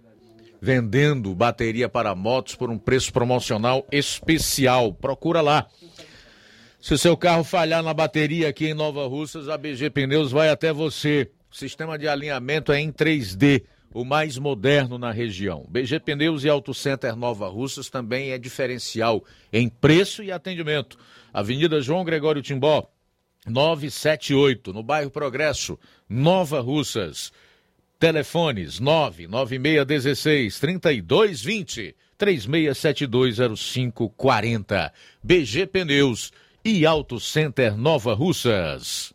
vendendo 0.62 1.34
bateria 1.34 1.88
para 1.88 2.14
motos 2.14 2.54
por 2.54 2.70
um 2.70 2.78
preço 2.78 3.12
promocional 3.12 3.84
especial. 3.90 4.94
Procura 4.94 5.40
lá. 5.40 5.66
Se 6.80 6.94
o 6.94 6.98
seu 6.98 7.16
carro 7.16 7.42
falhar 7.42 7.82
na 7.82 7.92
bateria 7.92 8.48
aqui 8.48 8.68
em 8.68 8.74
Nova 8.74 9.04
Russas, 9.08 9.48
a 9.48 9.58
BG 9.58 9.90
Pneus 9.90 10.30
vai 10.30 10.48
até 10.48 10.72
você. 10.72 11.28
O 11.50 11.56
sistema 11.56 11.98
de 11.98 12.06
alinhamento 12.06 12.70
é 12.70 12.78
em 12.78 12.92
3D, 12.92 13.64
o 13.92 14.04
mais 14.04 14.38
moderno 14.38 14.96
na 14.96 15.10
região. 15.10 15.66
BG 15.68 15.98
Pneus 15.98 16.44
e 16.44 16.48
Auto 16.48 16.72
Center 16.72 17.16
Nova 17.16 17.48
Russas 17.48 17.90
também 17.90 18.30
é 18.30 18.38
diferencial 18.38 19.24
em 19.52 19.68
preço 19.68 20.22
e 20.22 20.30
atendimento. 20.30 20.96
Avenida 21.32 21.80
João 21.80 22.04
Gregório 22.04 22.42
Timbó, 22.42 22.90
978, 23.46 24.72
no 24.72 24.82
bairro 24.82 25.10
Progresso, 25.10 25.78
Nova 26.08 26.60
Russas. 26.60 27.30
Telefones 27.98 28.80
99616 28.80 30.58
3220 30.58 31.94
36720540. 32.18 34.90
BG 35.22 35.66
Pneus 35.66 36.32
e 36.64 36.86
Auto 36.86 37.20
Center 37.20 37.76
Nova 37.76 38.14
Russas. 38.14 39.12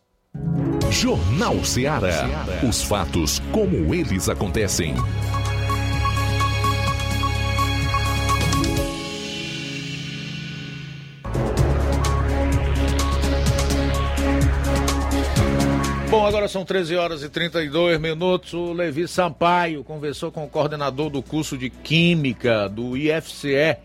Jornal 0.90 1.64
Ceará. 1.64 2.26
Os 2.68 2.82
fatos 2.82 3.40
como 3.52 3.94
eles 3.94 4.28
acontecem. 4.28 4.94
Agora 16.26 16.48
são 16.48 16.64
13 16.64 16.96
horas 16.96 17.22
e 17.22 17.28
32 17.28 18.00
minutos. 18.00 18.52
O 18.52 18.72
Levi 18.72 19.06
Sampaio 19.06 19.84
conversou 19.84 20.32
com 20.32 20.44
o 20.44 20.48
coordenador 20.48 21.08
do 21.08 21.22
curso 21.22 21.56
de 21.56 21.70
Química 21.70 22.68
do 22.68 22.96
IFCE 22.96 23.76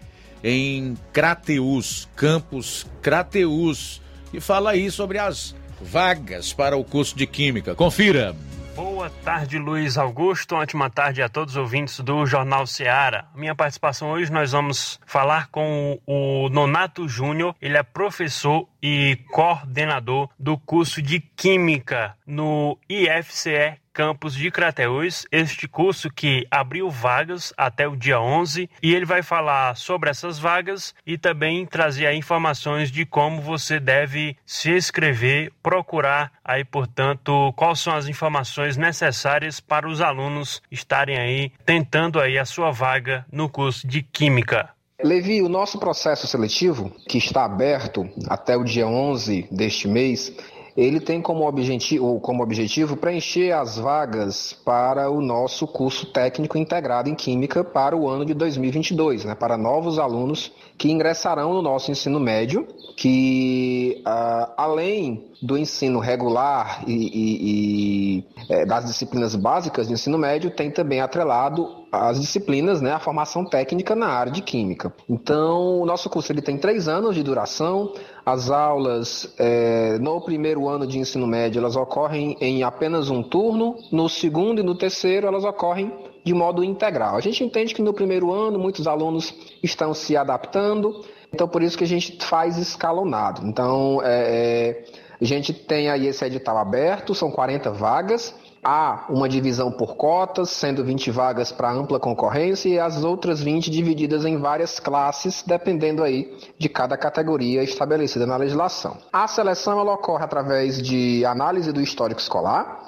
em 0.44 0.98
Crateus, 1.14 2.10
campus 2.16 2.88
Crateus, 3.00 4.02
e 4.34 4.42
fala 4.42 4.72
aí 4.72 4.90
sobre 4.90 5.20
as 5.20 5.56
vagas 5.80 6.52
para 6.52 6.76
o 6.76 6.84
curso 6.84 7.16
de 7.16 7.28
Química. 7.28 7.76
Confira. 7.76 8.36
Boa 8.76 9.10
tarde, 9.26 9.58
Luiz 9.58 9.98
Augusto. 9.98 10.56
Ótima 10.56 10.90
tarde 10.90 11.22
a 11.22 11.28
todos 11.28 11.56
os 11.56 11.58
ouvintes 11.58 12.00
do 12.00 12.26
Jornal 12.26 12.66
Seara. 12.66 13.26
Minha 13.36 13.54
participação 13.54 14.12
hoje 14.12 14.32
nós 14.32 14.54
vamos 14.54 15.00
falar 15.06 15.50
com 15.50 16.00
o 16.06 16.48
Nonato 16.50 17.08
Júnior. 17.08 17.54
Ele 17.62 17.78
é 17.78 17.84
professor 17.84 18.68
e 18.82 19.18
coordenador 19.32 20.30
do 20.40 20.58
curso 20.58 21.02
de 21.02 21.20
Química 21.20 22.16
no 22.26 22.78
IFCE 22.88 23.81
campus 23.94 24.34
de 24.34 24.50
Crateús, 24.50 25.26
este 25.32 25.68
curso 25.68 26.10
que 26.10 26.46
abriu 26.50 26.90
vagas 26.90 27.54
até 27.58 27.88
o 27.88 27.96
dia 27.96 28.20
11 28.20 28.70
e 28.82 28.94
ele 28.94 29.06
vai 29.06 29.22
falar 29.22 29.76
sobre 29.76 30.10
essas 30.10 30.40
vagas 30.40 30.94
e 31.06 31.18
também 31.18 31.66
trazer 31.66 32.12
informações 32.14 32.92
de 32.92 33.06
como 33.06 33.42
você 33.42 33.80
deve 33.80 34.36
se 34.46 34.72
inscrever, 34.72 35.52
procurar 35.62 36.32
aí, 36.44 36.64
portanto, 36.64 37.54
quais 37.56 37.80
são 37.80 37.96
as 37.96 38.08
informações 38.08 38.78
necessárias 38.78 39.60
para 39.60 39.88
os 39.88 40.02
alunos 40.02 40.62
estarem 40.72 41.18
aí 41.18 41.52
tentando 41.66 42.20
aí 42.20 42.38
a 42.38 42.46
sua 42.46 42.72
vaga 42.72 43.26
no 43.32 43.50
curso 43.50 43.88
de 43.88 44.02
Química. 44.02 44.70
Levi, 45.04 45.42
o 45.42 45.50
nosso 45.50 45.80
processo 45.80 46.28
seletivo, 46.28 46.92
que 47.08 47.18
está 47.18 47.44
aberto 47.44 48.08
até 48.28 48.56
o 48.56 48.64
dia 48.64 48.88
11 48.88 49.48
deste 49.52 49.88
mês, 49.88 50.32
ele 50.76 51.00
tem 51.00 51.22
como 51.22 51.48
objetivo, 51.48 52.20
como 52.20 52.44
objetivo 52.44 52.96
preencher 52.96 53.52
as 53.52 53.78
vagas 53.78 54.54
para 54.66 55.10
o 55.10 55.22
nosso 55.22 55.68
curso 55.68 56.06
técnico 56.08 56.58
integrado 56.58 57.10
em 57.10 57.16
Química 57.16 57.64
para 57.64 57.96
o 57.96 58.08
ano 58.08 58.26
de 58.26 58.34
2022, 58.34 59.26
né, 59.26 59.36
para 59.36 59.58
novos 59.58 60.00
alunos 60.00 60.52
que 60.78 60.92
ingressarão 60.92 61.54
no 61.54 61.62
nosso 61.62 61.92
ensino 61.92 62.20
médio, 62.20 62.68
que 62.98 64.02
uh, 64.06 64.52
além 64.58 65.32
do 65.42 65.58
ensino 65.58 66.00
regular 66.00 66.84
e, 66.88 66.94
e, 66.94 68.18
e 68.18 68.26
é, 68.50 68.66
das 68.66 68.86
disciplinas 68.86 69.36
básicas 69.36 69.88
de 69.88 69.94
ensino 69.94 70.18
médio, 70.18 70.52
tem 70.52 70.70
também 70.70 71.02
atrelado 71.02 71.82
as 71.92 72.22
disciplinas, 72.22 72.80
né, 72.80 72.94
a 72.94 73.00
formação 73.00 73.44
técnica 73.44 73.96
na 73.96 74.08
área 74.08 74.32
de 74.32 74.42
química. 74.42 74.94
Então, 75.10 75.82
o 75.82 75.86
nosso 75.86 76.10
curso 76.10 76.32
ele 76.32 76.42
tem 76.42 76.58
três 76.58 76.88
anos 76.88 77.16
de 77.16 77.24
duração. 77.24 77.94
As 78.26 78.52
aulas 78.52 79.34
é, 79.40 79.98
no 80.00 80.22
primeiro 80.22 80.70
ano 80.70 80.86
de 80.86 81.00
ensino 81.00 81.26
médio 81.26 81.60
elas 81.60 81.76
ocorrem 81.76 82.38
em 82.40 82.64
apenas 82.64 83.10
um 83.10 83.24
turno. 83.24 83.78
No 83.92 84.08
segundo 84.08 84.62
e 84.62 84.64
no 84.64 84.76
terceiro 84.76 85.28
elas 85.28 85.44
ocorrem 85.44 85.92
de 86.24 86.34
modo 86.34 86.64
integral. 86.64 87.16
A 87.16 87.22
gente 87.22 87.44
entende 87.44 87.74
que 87.74 87.82
no 87.82 87.94
primeiro 87.94 88.32
ano 88.32 88.60
muitos 88.60 88.88
alunos 88.88 89.34
estão 89.64 89.94
se 89.94 90.16
adaptando, 90.16 91.04
então 91.34 91.48
por 91.48 91.64
isso 91.64 91.78
que 91.78 91.84
a 91.84 91.88
gente 91.88 92.24
faz 92.24 92.58
escalonado. 92.58 93.46
Então, 93.48 94.02
é, 94.04 94.84
a 95.20 95.26
gente 95.26 95.54
tem 95.54 95.90
aí 95.90 96.08
esse 96.08 96.24
edital 96.26 96.58
aberto, 96.58 97.16
são 97.16 97.32
40 97.32 97.72
vagas. 97.72 98.36
Há 98.64 99.08
uma 99.10 99.28
divisão 99.28 99.72
por 99.72 99.96
cotas, 99.96 100.52
sendo 100.52 100.84
20 100.84 101.10
vagas 101.10 101.52
para 101.52 101.72
ampla 101.72 102.00
concorrência 102.00 102.70
e 102.70 102.80
as 102.80 103.04
outras 103.04 103.42
20 103.42 103.72
divididas 103.72 104.24
em 104.24 104.38
várias 104.38 104.80
classes, 104.80 105.44
dependendo 105.46 106.04
aí 106.04 106.38
de 106.60 106.70
cada 106.70 106.96
categoria 106.96 107.64
estabelecida 107.64 108.28
na 108.28 108.38
legislação. 108.38 108.98
A 109.12 109.28
seleção 109.28 109.80
ela 109.80 109.94
ocorre 109.94 110.24
através 110.24 110.80
de 110.80 111.26
análise 111.26 111.72
do 111.72 111.82
histórico 111.82 112.22
escolar. 112.22 112.80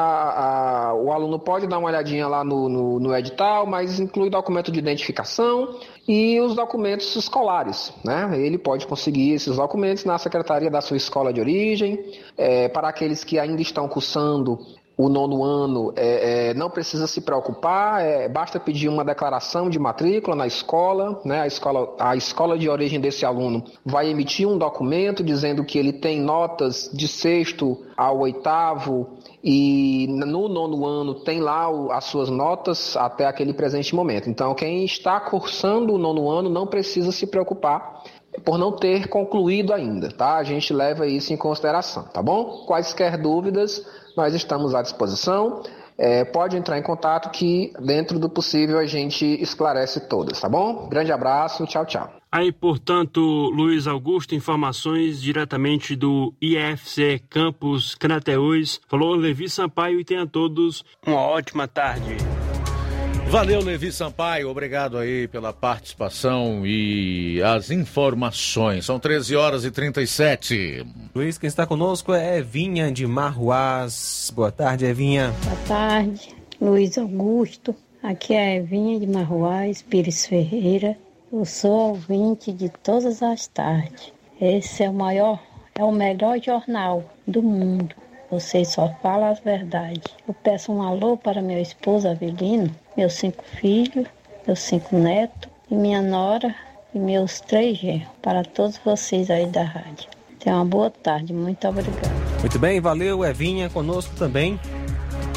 a, 0.89 0.93
o 0.95 1.11
aluno 1.11 1.37
pode 1.37 1.67
dar 1.67 1.77
uma 1.77 1.87
olhadinha 1.87 2.27
lá 2.27 2.43
no, 2.43 2.67
no, 2.67 2.99
no, 2.99 3.15
edital, 3.15 3.67
mas 3.67 3.99
inclui 3.99 4.27
documento 4.27 4.71
de 4.71 4.79
identificação 4.79 5.79
e 6.07 6.39
os 6.41 6.55
documentos 6.55 7.15
escolares. 7.15 7.93
Né? 8.03 8.31
Ele 8.39 8.57
pode 8.57 8.87
conseguir 8.87 9.33
esses 9.33 9.57
documentos 9.57 10.03
na 10.03 10.17
secretaria 10.17 10.71
da 10.71 10.81
sua 10.81 10.97
escola 10.97 11.31
de 11.31 11.39
origem. 11.39 12.03
É, 12.35 12.67
para 12.67 12.89
aqueles 12.89 13.23
que 13.23 13.37
ainda 13.37 13.61
estão 13.61 13.87
cursando 13.87 14.59
o 14.97 15.09
nono 15.09 15.43
ano 15.43 15.93
é, 15.95 16.49
é, 16.49 16.53
não 16.55 16.71
precisa 16.71 17.05
se 17.05 17.21
preocupar, 17.21 18.03
é, 18.03 18.27
basta 18.27 18.59
pedir 18.59 18.89
uma 18.89 19.05
declaração 19.05 19.69
de 19.69 19.77
matrícula 19.77 20.35
na 20.35 20.47
escola, 20.47 21.21
né? 21.23 21.41
a 21.41 21.47
escola, 21.47 21.95
a 21.99 22.15
escola 22.15 22.57
de 22.57 22.67
origem 22.67 22.99
desse 22.99 23.23
aluno 23.23 23.63
vai 23.85 24.09
emitir 24.09 24.47
um 24.47 24.57
documento 24.57 25.23
dizendo 25.23 25.63
que 25.63 25.77
ele 25.77 25.93
tem 25.93 26.19
notas 26.19 26.89
de 26.91 27.07
sexto 27.07 27.85
ao 27.95 28.19
oitavo 28.19 29.17
e 29.43 30.07
no 30.09 30.49
nono 30.49 30.85
ano 30.85 31.13
tem 31.13 31.39
lá 31.39 31.67
as 31.91 32.05
suas 32.05 32.29
notas 32.29 32.97
até 32.97 33.27
aquele 33.27 33.53
presente 33.53 33.93
momento. 33.93 34.27
Então, 34.27 34.55
quem 34.55 34.83
está 34.83 35.19
cursando 35.19 35.93
o 35.93 35.97
nono 35.99 36.27
ano 36.27 36.49
não 36.49 36.65
precisa 36.65 37.11
se 37.11 37.27
preocupar 37.27 38.01
por 38.43 38.57
não 38.57 38.71
ter 38.71 39.07
concluído 39.07 39.73
ainda, 39.73 40.09
tá? 40.09 40.37
A 40.37 40.43
gente 40.43 40.73
leva 40.73 41.07
isso 41.07 41.33
em 41.33 41.37
consideração, 41.37 42.03
tá 42.03 42.21
bom? 42.21 42.65
Quaisquer 42.67 43.17
dúvidas, 43.17 43.83
nós 44.17 44.33
estamos 44.33 44.73
à 44.75 44.81
disposição. 44.81 45.61
É, 45.97 46.25
pode 46.25 46.57
entrar 46.57 46.77
em 46.77 46.83
contato 46.83 47.31
que, 47.31 47.73
dentro 47.79 48.19
do 48.19 48.29
possível, 48.29 48.77
a 48.77 48.85
gente 48.85 49.25
esclarece 49.41 50.01
todas, 50.01 50.39
tá 50.39 50.49
bom? 50.49 50.87
Grande 50.89 51.11
abraço, 51.11 51.65
tchau, 51.65 51.85
tchau. 51.85 52.11
Aí, 52.31 52.51
portanto, 52.51 53.21
Luiz 53.21 53.87
Augusto, 53.87 54.35
informações 54.35 55.21
diretamente 55.21 55.95
do 55.95 56.33
IFC 56.41 57.21
Campus 57.29 57.95
Crateús. 57.95 58.81
Falou 58.87 59.15
Levi 59.15 59.49
Sampaio 59.49 59.99
e 59.99 60.05
tenha 60.05 60.27
todos 60.27 60.83
uma 61.05 61.21
ótima 61.21 61.67
tarde. 61.67 62.17
Valeu, 63.29 63.61
Levi 63.61 63.91
Sampaio. 63.91 64.49
Obrigado 64.49 64.97
aí 64.97 65.27
pela 65.27 65.51
participação 65.51 66.65
e 66.65 67.41
as 67.43 67.69
informações. 67.69 68.85
São 68.85 68.97
13 68.97 69.35
horas 69.35 69.65
e 69.65 69.69
37. 69.69 70.85
Luiz, 71.13 71.37
quem 71.37 71.47
está 71.47 71.67
conosco 71.67 72.13
é 72.13 72.37
Evinha 72.37 72.89
de 72.89 73.05
Marruás. 73.05 74.31
Boa 74.33 74.51
tarde, 74.51 74.85
Evinha. 74.85 75.33
Boa 75.43 75.57
tarde, 75.67 76.33
Luiz 76.59 76.97
Augusto. 76.97 77.75
Aqui 78.01 78.33
é 78.33 78.43
a 78.43 78.55
Evinha 78.55 78.97
de 78.97 79.07
Marruás, 79.07 79.81
Pires 79.81 80.25
Ferreira. 80.25 80.97
Eu 81.31 81.43
sou 81.43 81.89
ouvinte 81.89 82.53
de 82.53 82.69
todas 82.69 83.21
as 83.21 83.45
tardes. 83.47 84.13
Esse 84.39 84.83
é 84.83 84.89
o 84.89 84.93
maior, 84.93 85.43
é 85.75 85.83
o 85.83 85.91
melhor 85.91 86.41
jornal 86.41 87.03
do 87.27 87.43
mundo. 87.43 87.93
Você 88.29 88.65
só 88.65 88.93
fala 89.01 89.29
as 89.29 89.39
verdades. 89.39 90.03
Eu 90.27 90.33
peço 90.33 90.71
um 90.71 90.81
alô 90.81 91.17
para 91.17 91.41
meu 91.41 91.61
esposo 91.61 92.07
Avelino 92.07 92.69
meus 92.97 93.13
cinco 93.13 93.43
filhos, 93.61 94.07
meus 94.45 94.59
cinco 94.59 94.97
netos 94.97 95.49
e 95.69 95.75
minha 95.75 96.01
nora 96.01 96.53
e 96.93 96.99
meus 96.99 97.39
três 97.39 97.77
genros, 97.77 98.07
para 98.21 98.43
todos 98.43 98.79
vocês 98.83 99.29
aí 99.29 99.45
da 99.45 99.63
rádio. 99.63 100.09
Tenha 100.39 100.55
uma 100.55 100.65
boa 100.65 100.89
tarde, 100.89 101.31
muito 101.31 101.67
obrigada. 101.67 102.09
Muito 102.39 102.57
bem, 102.57 102.81
valeu, 102.81 103.23
Evinha, 103.23 103.69
conosco 103.69 104.15
também. 104.15 104.59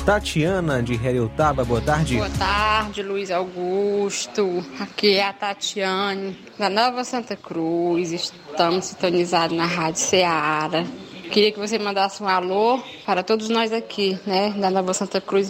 Tatiana 0.04 0.82
de 0.82 0.94
Heriotaba, 0.94 1.64
boa 1.64 1.80
tarde. 1.80 2.16
Boa 2.16 2.30
tarde, 2.30 3.02
Luiz 3.02 3.30
Augusto. 3.30 4.64
Aqui 4.80 5.16
é 5.16 5.26
a 5.26 5.32
Tatiane, 5.32 6.38
da 6.58 6.70
Nova 6.70 7.04
Santa 7.04 7.36
Cruz. 7.36 8.10
Estamos 8.12 8.86
sintonizados 8.86 9.56
na 9.56 9.66
Rádio 9.66 10.00
Ceará. 10.00 10.84
Queria 11.30 11.52
que 11.52 11.60
você 11.60 11.78
mandasse 11.78 12.20
um 12.20 12.28
alô 12.28 12.82
para 13.06 13.22
todos 13.22 13.48
nós 13.48 13.72
aqui, 13.72 14.18
né, 14.26 14.52
da 14.58 14.68
Nova 14.68 14.92
Santa 14.92 15.20
Cruz, 15.20 15.48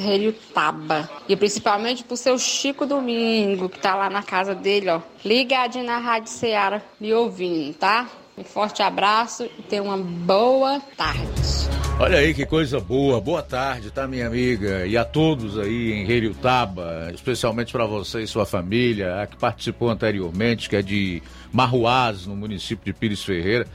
Taba 0.53 1.09
E 1.27 1.35
principalmente 1.35 2.05
para 2.05 2.13
o 2.13 2.17
seu 2.19 2.39
Chico 2.39 2.85
Domingo, 2.85 3.67
que 3.67 3.79
está 3.79 3.95
lá 3.95 4.11
na 4.11 4.23
casa 4.23 4.55
dele, 4.55 4.91
ó, 4.91 5.01
ligadinho 5.25 5.87
na 5.87 5.97
Rádio 5.97 6.31
Ceará, 6.31 6.83
me 7.01 7.15
ouvindo, 7.15 7.75
tá? 7.75 8.07
Um 8.37 8.45
forte 8.45 8.83
abraço 8.83 9.49
e 9.59 9.63
tenha 9.63 9.83
uma 9.83 9.97
boa 9.97 10.81
tarde. 10.99 11.71
Olha 11.99 12.19
aí 12.19 12.33
que 12.33 12.47
coisa 12.47 12.79
boa. 12.79 13.21
Boa 13.21 13.43
tarde, 13.43 13.91
tá, 13.91 14.07
minha 14.07 14.27
amiga? 14.27 14.87
E 14.87 14.97
a 14.97 15.05
todos 15.05 15.59
aí 15.59 15.93
em 15.93 16.33
Taba, 16.35 17.11
especialmente 17.15 17.73
para 17.73 17.85
você 17.85 18.23
e 18.23 18.27
sua 18.27 18.47
família, 18.47 19.23
a 19.23 19.27
que 19.27 19.37
participou 19.37 19.91
anteriormente, 19.91 20.69
que 20.69 20.77
é 20.77 20.83
de 20.83 21.23
Marruás, 21.53 22.27
no 22.27 22.37
município 22.37 22.85
de 22.85 22.99
Pires 22.99 23.23
Ferreira. 23.23 23.67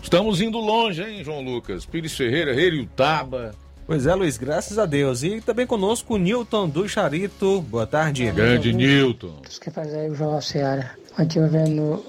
Estamos 0.00 0.40
indo 0.40 0.58
longe, 0.58 1.02
hein, 1.02 1.24
João 1.24 1.42
Lucas? 1.42 1.84
Pires 1.84 2.16
Ferreira, 2.16 2.54
Heriutaba. 2.54 3.54
Pois 3.86 4.06
é, 4.06 4.14
Luiz, 4.14 4.38
graças 4.38 4.78
a 4.78 4.86
Deus. 4.86 5.22
E 5.22 5.40
também 5.40 5.66
conosco 5.66 6.14
o 6.14 6.18
Newton 6.18 6.68
do 6.68 6.88
Charito. 6.88 7.60
Boa 7.62 7.86
tarde. 7.86 8.30
Grande 8.30 8.72
Newton. 8.72 9.42
Você 9.48 9.60
quer 9.60 9.72
fazer 9.72 9.98
aí 9.98 10.10
o 10.10 10.14
Jornal 10.14 10.40
Seara? 10.40 10.90
Ontem 11.18 11.40
eu 11.40 11.48
vendo 11.48 11.70
no, 11.70 12.04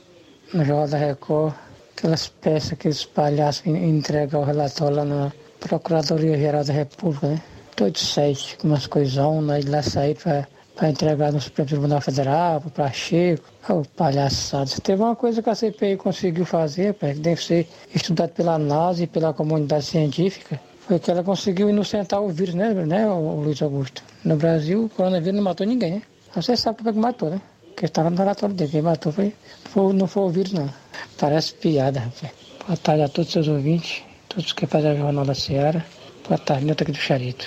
no 0.54 0.66
Jornal 0.66 0.88
da 0.88 0.98
Record 0.98 1.54
aquelas 1.98 2.28
peças 2.28 2.78
que 2.78 2.88
os 2.88 3.06
palhaços 3.06 3.66
entregam 3.66 4.42
o 4.42 4.46
relatório 4.46 4.98
lá 4.98 5.06
na 5.06 5.32
Procuradoria 5.60 6.38
Geral 6.38 6.64
da 6.64 6.74
República, 6.74 7.28
né? 7.28 7.42
Todo 7.76 7.98
sete, 7.98 8.58
com 8.58 8.68
umas 8.68 8.86
coisonas, 8.86 9.64
e 9.64 9.68
lá 9.68 9.82
sair 9.82 10.16
para 10.16 10.48
para 10.76 10.90
entregar 10.90 11.32
no 11.32 11.40
Supremo 11.40 11.70
Tribunal 11.70 12.02
Federal, 12.02 12.62
para 12.62 12.91
Chico, 12.91 13.44
oh, 13.70 13.84
palhaçada. 13.95 14.72
Teve 14.82 15.02
uma 15.02 15.16
coisa 15.16 15.41
que 15.41 15.50
a 15.50 15.56
CPI 15.56 15.98
conseguiu 15.98 16.45
fazer, 16.45 16.94
que 16.95 17.14
deve 17.14 17.44
ser 17.44 17.68
estudado 17.94 18.32
pela 18.32 18.58
NASA 18.58 19.04
e 19.04 19.08
pela 19.08 19.34
comunidade 19.34 19.86
científica, 19.86 20.60
foi 20.88 21.00
que 21.00 21.10
ela 21.10 21.24
conseguiu 21.24 21.70
inocentar 21.70 22.22
o 22.22 22.30
vírus, 22.30 22.56
né, 22.56 22.74
né 22.74 23.06
Luiz 23.08 23.62
Augusto? 23.62 24.04
No 24.26 24.36
Brasil, 24.36 24.86
o 24.86 24.90
coronavírus 24.90 25.36
não 25.36 25.44
matou 25.44 25.66
ninguém, 25.66 25.94
né? 25.94 26.02
Você 26.36 26.58
sabe 26.58 26.80
como 26.80 26.90
é 26.90 26.94
que 26.94 27.00
matou, 27.00 27.30
né? 27.30 27.41
Porque 27.68 27.86
estava 27.86 28.10
no 28.10 28.18
relatório 28.18 28.56
dele. 28.56 28.72
Quem 28.72 28.82
matou 28.82 29.12
foi, 29.12 29.34
foi, 29.66 29.94
não 29.94 30.08
foi 30.08 30.24
o 30.24 30.30
vírus, 30.30 30.52
não. 30.54 30.70
Parece 31.18 31.54
piada, 31.54 32.00
rapaz. 32.00 32.34
Boa 32.66 32.78
tarde 32.78 33.04
a 33.04 33.08
todos 33.08 33.28
os 33.28 33.34
seus 33.34 33.48
ouvintes, 33.48 34.04
todos 34.30 34.52
que 34.54 34.66
fazem 34.66 34.94
o 34.94 34.98
Jornal 34.98 35.26
da 35.26 35.36
Seara. 35.36 35.86
Boa 36.28 36.38
tarde, 36.38 36.64
Nilton 36.66 36.84
aqui 36.84 36.91
do 36.94 36.98
Charito. 36.98 37.45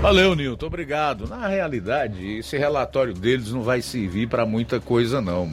Valeu, 0.00 0.34
Nilton, 0.34 0.66
obrigado. 0.66 1.28
Na 1.28 1.46
realidade, 1.46 2.38
esse 2.38 2.56
relatório 2.56 3.12
deles 3.12 3.52
não 3.52 3.62
vai 3.62 3.82
servir 3.82 4.28
para 4.28 4.46
muita 4.46 4.80
coisa, 4.80 5.20
não. 5.20 5.50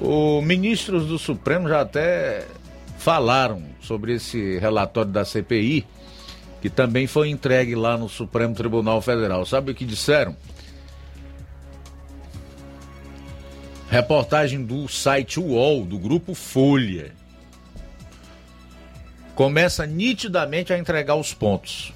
Os 0.00 0.44
ministros 0.44 1.06
do 1.06 1.18
Supremo 1.18 1.68
já 1.68 1.80
até 1.80 2.46
falaram 2.98 3.64
sobre 3.80 4.14
esse 4.14 4.58
relatório 4.58 5.10
da 5.10 5.24
CPI, 5.24 5.84
que 6.60 6.70
também 6.70 7.08
foi 7.08 7.30
entregue 7.30 7.74
lá 7.74 7.98
no 7.98 8.08
Supremo 8.08 8.54
Tribunal 8.54 9.02
Federal. 9.02 9.44
Sabe 9.44 9.72
o 9.72 9.74
que 9.74 9.84
disseram? 9.84 10.36
Reportagem 13.90 14.64
do 14.64 14.86
site 14.86 15.40
UOL, 15.40 15.84
do 15.84 15.98
grupo 15.98 16.32
Folha 16.32 17.12
começa 19.34 19.86
nitidamente 19.86 20.72
a 20.72 20.78
entregar 20.78 21.16
os 21.16 21.32
pontos. 21.32 21.92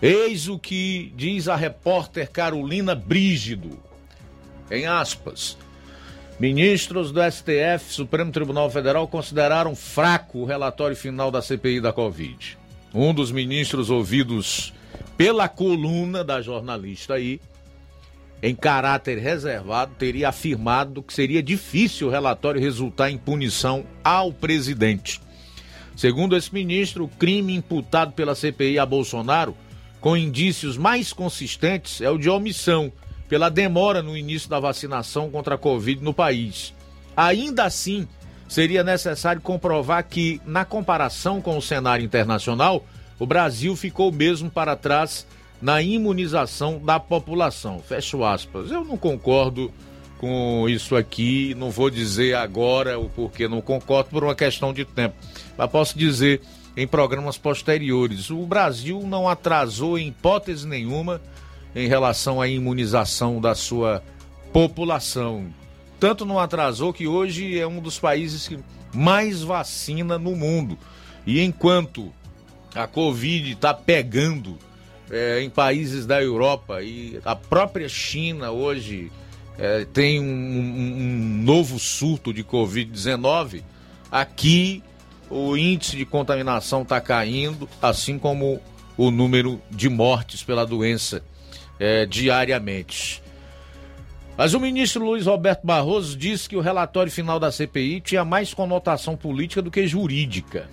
Eis 0.00 0.48
o 0.48 0.58
que 0.58 1.12
diz 1.16 1.48
a 1.48 1.56
repórter 1.56 2.30
Carolina 2.30 2.94
Brígido, 2.94 3.78
em 4.70 4.86
aspas. 4.86 5.56
Ministros 6.38 7.10
do 7.10 7.20
STF, 7.22 7.94
Supremo 7.94 8.30
Tribunal 8.30 8.70
Federal, 8.70 9.08
consideraram 9.08 9.74
fraco 9.74 10.40
o 10.40 10.44
relatório 10.44 10.94
final 10.94 11.30
da 11.30 11.40
CPI 11.40 11.80
da 11.80 11.94
Covid. 11.94 12.58
Um 12.92 13.14
dos 13.14 13.32
ministros 13.32 13.88
ouvidos 13.88 14.74
pela 15.16 15.48
coluna 15.48 16.22
da 16.22 16.42
jornalista 16.42 17.14
aí, 17.14 17.40
em 18.42 18.54
caráter 18.54 19.18
reservado, 19.18 19.94
teria 19.98 20.28
afirmado 20.28 21.02
que 21.02 21.14
seria 21.14 21.42
difícil 21.42 22.08
o 22.08 22.10
relatório 22.10 22.60
resultar 22.60 23.10
em 23.10 23.16
punição 23.16 23.86
ao 24.04 24.30
presidente. 24.30 25.20
Segundo 25.96 26.36
esse 26.36 26.52
ministro, 26.52 27.04
o 27.04 27.08
crime 27.08 27.54
imputado 27.54 28.12
pela 28.12 28.34
CPI 28.34 28.78
a 28.78 28.84
Bolsonaro, 28.84 29.56
com 29.98 30.14
indícios 30.14 30.76
mais 30.76 31.10
consistentes, 31.10 32.02
é 32.02 32.10
o 32.10 32.18
de 32.18 32.28
omissão, 32.28 32.92
pela 33.26 33.48
demora 33.48 34.02
no 34.02 34.14
início 34.14 34.48
da 34.48 34.60
vacinação 34.60 35.30
contra 35.30 35.54
a 35.54 35.58
Covid 35.58 36.04
no 36.04 36.12
país. 36.12 36.74
Ainda 37.16 37.64
assim, 37.64 38.06
seria 38.46 38.84
necessário 38.84 39.40
comprovar 39.40 40.04
que, 40.04 40.38
na 40.44 40.66
comparação 40.66 41.40
com 41.40 41.56
o 41.56 41.62
cenário 41.62 42.04
internacional, 42.04 42.84
o 43.18 43.26
Brasil 43.26 43.74
ficou 43.74 44.12
mesmo 44.12 44.50
para 44.50 44.76
trás 44.76 45.26
na 45.62 45.80
imunização 45.80 46.78
da 46.78 47.00
população. 47.00 47.80
Fecho 47.80 48.22
aspas. 48.22 48.70
Eu 48.70 48.84
não 48.84 48.98
concordo 48.98 49.72
com 50.18 50.68
isso 50.68 50.96
aqui, 50.96 51.54
não 51.54 51.70
vou 51.70 51.90
dizer 51.90 52.34
agora 52.34 52.98
o 52.98 53.08
porquê 53.08 53.46
não 53.46 53.60
concordo 53.60 54.10
por 54.10 54.24
uma 54.24 54.34
questão 54.34 54.72
de 54.72 54.84
tempo, 54.84 55.14
mas 55.56 55.70
posso 55.70 55.98
dizer 55.98 56.40
em 56.76 56.86
programas 56.86 57.38
posteriores. 57.38 58.30
O 58.30 58.46
Brasil 58.46 59.02
não 59.06 59.28
atrasou 59.28 59.98
em 59.98 60.08
hipótese 60.08 60.66
nenhuma 60.66 61.20
em 61.74 61.88
relação 61.88 62.40
à 62.40 62.48
imunização 62.48 63.40
da 63.40 63.54
sua 63.54 64.02
população. 64.52 65.46
Tanto 65.98 66.24
não 66.24 66.38
atrasou 66.38 66.92
que 66.92 67.06
hoje 67.06 67.58
é 67.58 67.66
um 67.66 67.80
dos 67.80 67.98
países 67.98 68.46
que 68.46 68.58
mais 68.94 69.42
vacina 69.42 70.18
no 70.18 70.36
mundo. 70.36 70.78
E 71.26 71.40
enquanto 71.40 72.12
a 72.74 72.86
Covid 72.86 73.52
está 73.52 73.72
pegando 73.72 74.58
é, 75.10 75.42
em 75.42 75.48
países 75.48 76.06
da 76.06 76.22
Europa 76.22 76.82
e 76.82 77.20
a 77.24 77.34
própria 77.34 77.88
China 77.88 78.50
hoje 78.50 79.10
é, 79.58 79.84
tem 79.84 80.20
um, 80.20 80.24
um, 80.24 81.42
novo 81.42 81.78
surto 81.78 82.32
de 82.32 82.44
Covid-19, 82.44 83.62
aqui 84.10 84.82
o 85.30 85.56
índice 85.56 85.96
de 85.96 86.04
contaminação 86.04 86.82
está 86.82 87.00
caindo, 87.00 87.68
assim 87.80 88.18
como 88.18 88.60
o 88.96 89.10
número 89.10 89.60
de 89.70 89.88
mortes 89.88 90.42
pela 90.42 90.66
doença 90.66 91.22
é, 91.78 92.06
diariamente. 92.06 93.22
Mas 94.36 94.52
o 94.52 94.60
ministro 94.60 95.04
Luiz 95.04 95.24
Roberto 95.24 95.66
Barroso 95.66 96.16
disse 96.16 96.48
que 96.48 96.56
o 96.56 96.60
relatório 96.60 97.10
final 97.10 97.40
da 97.40 97.50
CPI 97.50 98.02
tinha 98.02 98.24
mais 98.24 98.52
conotação 98.52 99.16
política 99.16 99.62
do 99.62 99.70
que 99.70 99.86
jurídica. 99.86 100.68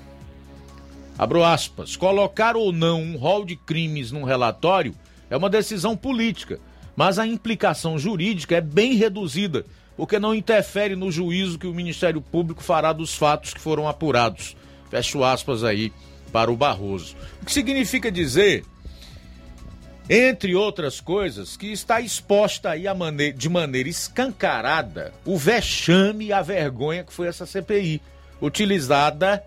Abro 1.18 1.44
aspas. 1.44 1.96
Colocar 1.96 2.58
ou 2.58 2.74
não 2.74 3.02
um 3.02 3.18
rol 3.18 3.46
de 3.46 3.56
crimes 3.56 4.12
num 4.12 4.24
relatório 4.24 4.94
é 5.30 5.38
uma 5.38 5.50
decisão 5.50 5.96
política, 5.96 6.60
mas 6.96 7.18
a 7.18 7.26
implicação 7.26 7.98
jurídica 7.98 8.56
é 8.56 8.62
bem 8.62 8.94
reduzida, 8.96 9.66
porque 9.96 10.20
não 10.20 10.34
interfere 10.34 10.96
no 10.96 11.12
juízo 11.12 11.60
que 11.60 11.68
o 11.68 11.74
Ministério 11.74 12.22
Público 12.22 12.64
fará 12.64 12.94
dos 12.94 13.16
fatos 13.16 13.54
que 13.54 13.60
foram 13.60 13.88
apurados. 13.88 14.56
Fecho 14.90 15.24
aspas 15.24 15.64
aí 15.64 15.92
para 16.32 16.52
o 16.52 16.58
Barroso. 16.58 17.16
O 17.42 17.46
que 17.46 17.54
significa 17.54 18.12
dizer, 18.12 18.64
entre 20.10 20.56
outras 20.56 21.00
coisas, 21.00 21.56
que 21.56 21.72
está 21.72 22.02
exposta 22.02 22.72
aí 22.72 22.86
de 23.36 23.50
maneira 23.50 23.90
escancarada 23.90 25.14
o 25.26 25.38
vexame 25.38 26.26
e 26.26 26.34
a 26.34 26.42
vergonha 26.42 27.04
que 27.04 27.14
foi 27.14 27.28
essa 27.28 27.46
CPI, 27.46 28.02
utilizada 28.42 29.44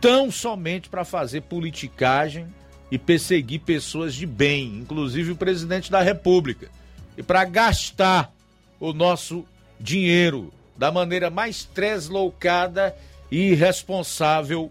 tão 0.00 0.30
somente 0.30 0.88
para 0.88 1.04
fazer 1.04 1.42
politicagem 1.42 2.46
e 2.94 2.98
perseguir 2.98 3.58
pessoas 3.62 4.14
de 4.14 4.24
bem, 4.24 4.76
inclusive 4.76 5.32
o 5.32 5.36
presidente 5.36 5.90
da 5.90 6.00
República, 6.00 6.70
e 7.18 7.24
para 7.24 7.44
gastar 7.44 8.32
o 8.78 8.92
nosso 8.92 9.44
dinheiro 9.80 10.52
da 10.76 10.92
maneira 10.92 11.28
mais 11.28 11.64
tresloucada 11.64 12.94
e 13.32 13.50
irresponsável 13.50 14.70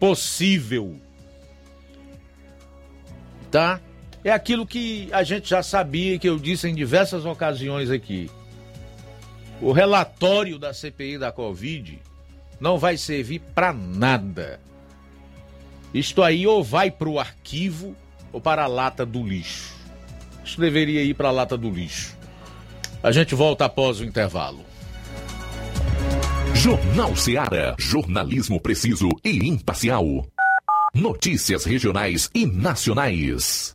possível. 0.00 0.96
Tá? 3.52 3.80
É 4.24 4.32
aquilo 4.32 4.66
que 4.66 5.08
a 5.12 5.22
gente 5.22 5.48
já 5.48 5.62
sabia 5.62 6.18
que 6.18 6.28
eu 6.28 6.40
disse 6.40 6.66
em 6.66 6.74
diversas 6.74 7.24
ocasiões 7.24 7.88
aqui. 7.88 8.28
O 9.62 9.70
relatório 9.70 10.58
da 10.58 10.74
CPI 10.74 11.18
da 11.18 11.30
Covid 11.30 12.00
não 12.58 12.78
vai 12.78 12.96
servir 12.96 13.38
para 13.54 13.72
nada. 13.72 14.58
Isto 15.92 16.22
aí 16.22 16.46
ou 16.46 16.62
vai 16.62 16.90
para 16.90 17.08
o 17.08 17.18
arquivo 17.18 17.96
ou 18.32 18.40
para 18.40 18.64
a 18.64 18.66
lata 18.66 19.04
do 19.04 19.26
lixo. 19.26 19.74
Isso 20.44 20.60
deveria 20.60 21.02
ir 21.02 21.14
para 21.14 21.28
a 21.28 21.32
lata 21.32 21.56
do 21.56 21.70
lixo. 21.70 22.16
A 23.02 23.10
gente 23.10 23.34
volta 23.34 23.64
após 23.64 24.00
o 24.00 24.04
intervalo. 24.04 24.64
Jornal 26.54 27.16
Seara. 27.16 27.74
Jornalismo 27.78 28.60
preciso 28.60 29.08
e 29.24 29.30
imparcial. 29.48 30.26
Notícias 30.94 31.64
regionais 31.64 32.28
e 32.34 32.44
nacionais. 32.44 33.74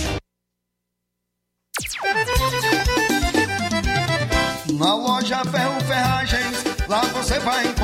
Na 4.81 4.95
loja 4.95 5.45
Ferro 5.45 5.79
Ferragens, 5.81 6.63
lá 6.87 7.01
você 7.13 7.37
vai 7.37 7.67
encontrar 7.67 7.80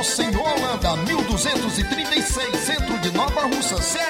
Rua 0.00 0.06
Monsenhor 0.06 0.42
Holanda, 0.42 0.96
1236, 1.04 2.56
centro 2.58 2.98
de 3.00 3.10
Nova 3.12 3.42
Russa, 3.42 3.76
Ceará. 3.82 4.09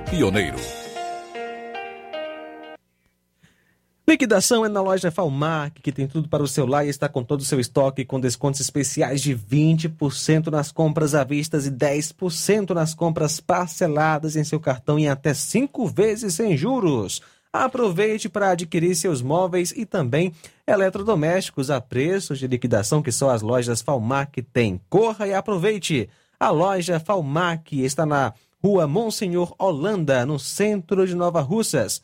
Pioneiro. 0.00 0.58
Liquidação 4.06 4.64
é 4.64 4.68
na 4.68 4.82
loja 4.82 5.10
Falmac, 5.10 5.80
que 5.80 5.92
tem 5.92 6.06
tudo 6.06 6.28
para 6.28 6.42
o 6.42 6.48
seu 6.48 6.66
lar 6.66 6.84
e 6.84 6.90
está 6.90 7.08
com 7.08 7.22
todo 7.22 7.40
o 7.40 7.44
seu 7.44 7.58
estoque 7.58 8.04
com 8.04 8.20
descontos 8.20 8.60
especiais 8.60 9.22
de 9.22 9.34
20% 9.34 10.48
nas 10.48 10.70
compras 10.70 11.14
à 11.14 11.24
vista 11.24 11.56
e 11.56 11.70
10% 11.70 12.70
nas 12.70 12.94
compras 12.94 13.40
parceladas 13.40 14.36
em 14.36 14.44
seu 14.44 14.60
cartão 14.60 14.98
em 14.98 15.08
até 15.08 15.32
5 15.32 15.86
vezes 15.86 16.34
sem 16.34 16.56
juros. 16.56 17.22
Aproveite 17.52 18.28
para 18.28 18.50
adquirir 18.50 18.94
seus 18.94 19.22
móveis 19.22 19.72
e 19.76 19.86
também 19.86 20.32
eletrodomésticos 20.66 21.70
a 21.70 21.80
preços 21.80 22.38
de 22.38 22.46
liquidação 22.46 23.02
que 23.02 23.12
só 23.12 23.30
as 23.30 23.40
lojas 23.40 23.80
Falmac 23.80 24.42
têm. 24.42 24.80
Corra 24.90 25.26
e 25.28 25.32
aproveite! 25.32 26.08
A 26.40 26.50
loja 26.50 26.98
Falmac 26.98 27.80
está 27.82 28.04
na 28.04 28.34
Rua 28.62 28.86
Monsenhor 28.86 29.54
Holanda, 29.58 30.24
no 30.24 30.38
centro 30.38 31.04
de 31.06 31.16
Nova 31.16 31.40
Russas, 31.40 32.00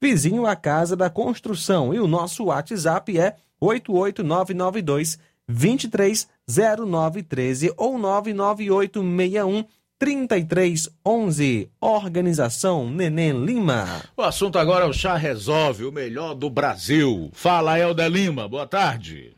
vizinho 0.00 0.44
à 0.44 0.54
Casa 0.54 0.94
da 0.94 1.08
Construção. 1.08 1.94
E 1.94 1.98
o 1.98 2.06
nosso 2.06 2.44
WhatsApp 2.44 3.18
é 3.18 3.36
88992 3.58 5.18
230913 5.48 7.72
ou 7.76 7.98
99861 7.98 9.64
3311. 9.98 11.70
Organização 11.80 12.88
Neném 12.90 13.44
Lima. 13.44 14.02
O 14.16 14.22
assunto 14.22 14.58
agora 14.58 14.84
é 14.84 14.88
o 14.88 14.92
Chá 14.92 15.16
Resolve, 15.16 15.84
o 15.84 15.92
melhor 15.92 16.34
do 16.34 16.50
Brasil. 16.50 17.30
Fala, 17.32 17.78
Helder 17.78 18.10
Lima. 18.10 18.48
Boa 18.48 18.66
tarde. 18.66 19.32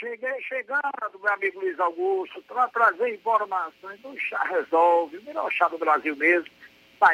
Cheguei 0.00 0.40
chegando, 0.48 1.20
meu 1.22 1.30
amigo 1.30 1.60
Luiz 1.60 1.78
Augusto, 1.78 2.42
para 2.48 2.66
trazer 2.68 3.12
informações 3.12 4.00
do 4.00 4.18
Chá 4.18 4.42
Resolve, 4.44 5.18
o 5.18 5.22
melhor 5.24 5.52
chá 5.52 5.68
do 5.68 5.76
Brasil 5.76 6.16
mesmo, 6.16 6.48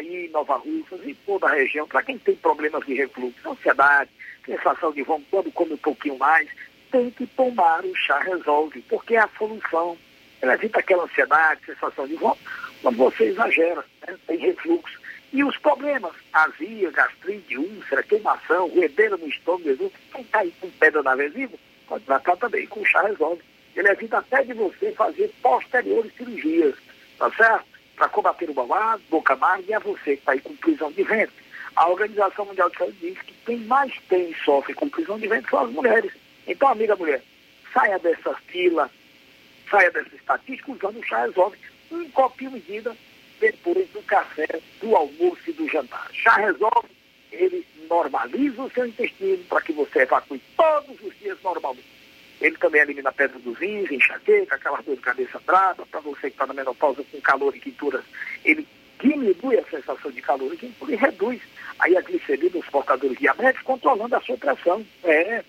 em 0.02 0.28
Nova 0.28 0.54
Russas 0.58 1.00
e 1.04 1.12
toda 1.26 1.48
a 1.48 1.52
região, 1.52 1.88
para 1.88 2.04
quem 2.04 2.16
tem 2.16 2.36
problemas 2.36 2.86
de 2.86 2.94
refluxo, 2.94 3.50
ansiedade, 3.50 4.08
sensação 4.44 4.92
de 4.92 5.02
vômito, 5.02 5.28
quando 5.30 5.50
come 5.50 5.72
um 5.72 5.78
pouquinho 5.78 6.16
mais, 6.16 6.48
tem 6.92 7.10
que 7.10 7.26
tomar 7.26 7.84
o 7.84 7.92
Chá 7.96 8.20
Resolve, 8.20 8.80
porque 8.82 9.16
é 9.16 9.20
a 9.20 9.28
solução. 9.36 9.98
Ele 10.40 10.52
evita 10.52 10.78
aquela 10.78 11.06
ansiedade, 11.06 11.66
sensação 11.66 12.06
de 12.06 12.14
vômito, 12.14 12.44
quando 12.82 12.98
você 12.98 13.24
exagera, 13.24 13.84
né? 14.06 14.16
tem 14.28 14.38
refluxo. 14.38 15.00
E 15.32 15.42
os 15.42 15.58
problemas, 15.58 16.12
azia, 16.32 16.92
gastrite, 16.92 17.58
úlcera, 17.58 18.04
queimação, 18.04 18.68
ruedeira 18.68 19.16
no 19.16 19.26
estômago, 19.26 19.92
quem 20.12 20.22
está 20.22 20.38
aí 20.38 20.54
com 20.60 20.70
pedra 20.70 21.02
na 21.02 21.16
vesícula, 21.16 21.58
pode 21.86 22.04
tratar 22.04 22.36
também 22.36 22.66
com 22.66 22.84
chá 22.84 23.02
resolve. 23.02 23.42
Ele 23.74 23.88
evita 23.88 24.18
até 24.18 24.42
de 24.42 24.54
você 24.54 24.92
fazer 24.92 25.30
posteriores 25.42 26.12
cirurgias, 26.16 26.74
tá 27.18 27.30
certo? 27.32 27.64
Para 27.96 28.08
combater 28.08 28.48
o 28.50 28.54
babado, 28.54 29.02
boca 29.10 29.34
amarga 29.34 29.64
e 29.68 29.74
a 29.74 29.78
você 29.78 30.16
que 30.16 30.20
está 30.20 30.32
aí 30.32 30.40
com 30.40 30.56
prisão 30.56 30.90
de 30.92 31.02
ventre. 31.02 31.34
A 31.74 31.88
Organização 31.88 32.46
Mundial 32.46 32.70
de 32.70 32.78
Saúde 32.78 32.96
diz 33.00 33.18
que 33.20 33.34
quem 33.44 33.58
mais 33.60 33.92
tem 34.08 34.30
e 34.30 34.34
sofre 34.44 34.72
com 34.72 34.88
prisão 34.88 35.18
de 35.18 35.28
ventre 35.28 35.50
são 35.50 35.60
as 35.60 35.70
mulheres. 35.70 36.12
Então, 36.46 36.68
amiga 36.68 36.96
mulher, 36.96 37.22
saia 37.72 37.98
dessa 37.98 38.34
fila, 38.46 38.90
saia 39.70 39.90
dessa 39.90 40.14
estatística 40.14 40.72
usando 40.72 40.98
o 40.98 41.04
chá 41.04 41.26
resolve. 41.26 41.58
Um 41.90 42.08
copinho 42.10 42.52
medida 42.52 42.96
depois 43.38 43.88
do 43.90 44.02
café, 44.02 44.48
do 44.80 44.96
almoço 44.96 45.42
e 45.48 45.52
do 45.52 45.68
jantar. 45.68 46.08
Chá 46.12 46.36
resolve, 46.36 46.88
ele 47.36 47.66
normaliza 47.88 48.62
o 48.62 48.70
seu 48.70 48.86
intestino 48.86 49.42
para 49.44 49.60
que 49.60 49.72
você 49.72 50.00
evacue 50.00 50.40
todos 50.56 51.00
os 51.02 51.18
dias 51.18 51.38
normalmente. 51.42 51.86
Ele 52.40 52.56
também 52.58 52.82
elimina 52.82 53.12
pedra 53.12 53.38
dos 53.38 53.58
rins, 53.58 53.90
enxaqueca, 53.90 54.56
aquela 54.56 54.82
dor 54.82 54.96
de 54.96 55.02
cabeça 55.02 55.40
brava, 55.46 55.86
para 55.86 56.00
você 56.00 56.22
que 56.22 56.34
está 56.34 56.46
na 56.46 56.52
menopausa 56.54 57.02
com 57.10 57.20
calor 57.20 57.56
e 57.56 57.60
quinturas, 57.60 58.04
ele 58.44 58.66
diminui 59.00 59.58
a 59.58 59.64
sensação 59.64 60.10
de 60.10 60.20
calor 60.20 60.52
e 60.52 60.56
quintura 60.56 60.92
e 60.92 60.96
reduz 60.96 61.40
aí 61.78 61.96
a 61.96 62.00
glicemia 62.00 62.50
dos 62.50 62.66
portadores 62.66 63.16
de 63.16 63.22
diabetes, 63.22 63.62
controlando 63.62 64.16
a 64.16 64.20
sua 64.20 64.36
pressão. 64.36 64.84
É, 65.04 65.44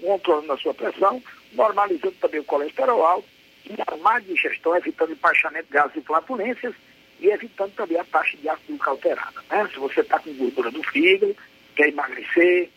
controlando 0.00 0.52
a 0.52 0.56
sua 0.56 0.72
pressão, 0.72 1.22
normalizando 1.52 2.14
também 2.20 2.40
o 2.40 2.44
colesterol 2.44 3.04
alto 3.04 3.28
e 3.68 3.74
a 3.86 3.96
má 3.98 4.18
digestão, 4.18 4.74
evitando 4.76 5.12
empaixamento 5.12 5.66
de 5.66 5.72
gases 5.72 5.96
e 5.96 6.00
flatulências 6.00 6.74
e 7.22 7.30
evitando 7.30 7.72
também 7.74 7.98
a 7.98 8.04
taxa 8.04 8.36
de 8.36 8.48
ácido 8.48 8.78
alterada. 8.84 9.40
Né? 9.48 9.68
Se 9.72 9.78
você 9.78 10.00
está 10.00 10.18
com 10.18 10.34
gordura 10.34 10.72
no 10.72 10.82
fígado, 10.82 11.36
quer 11.76 11.88
emagrecer, 11.88 12.68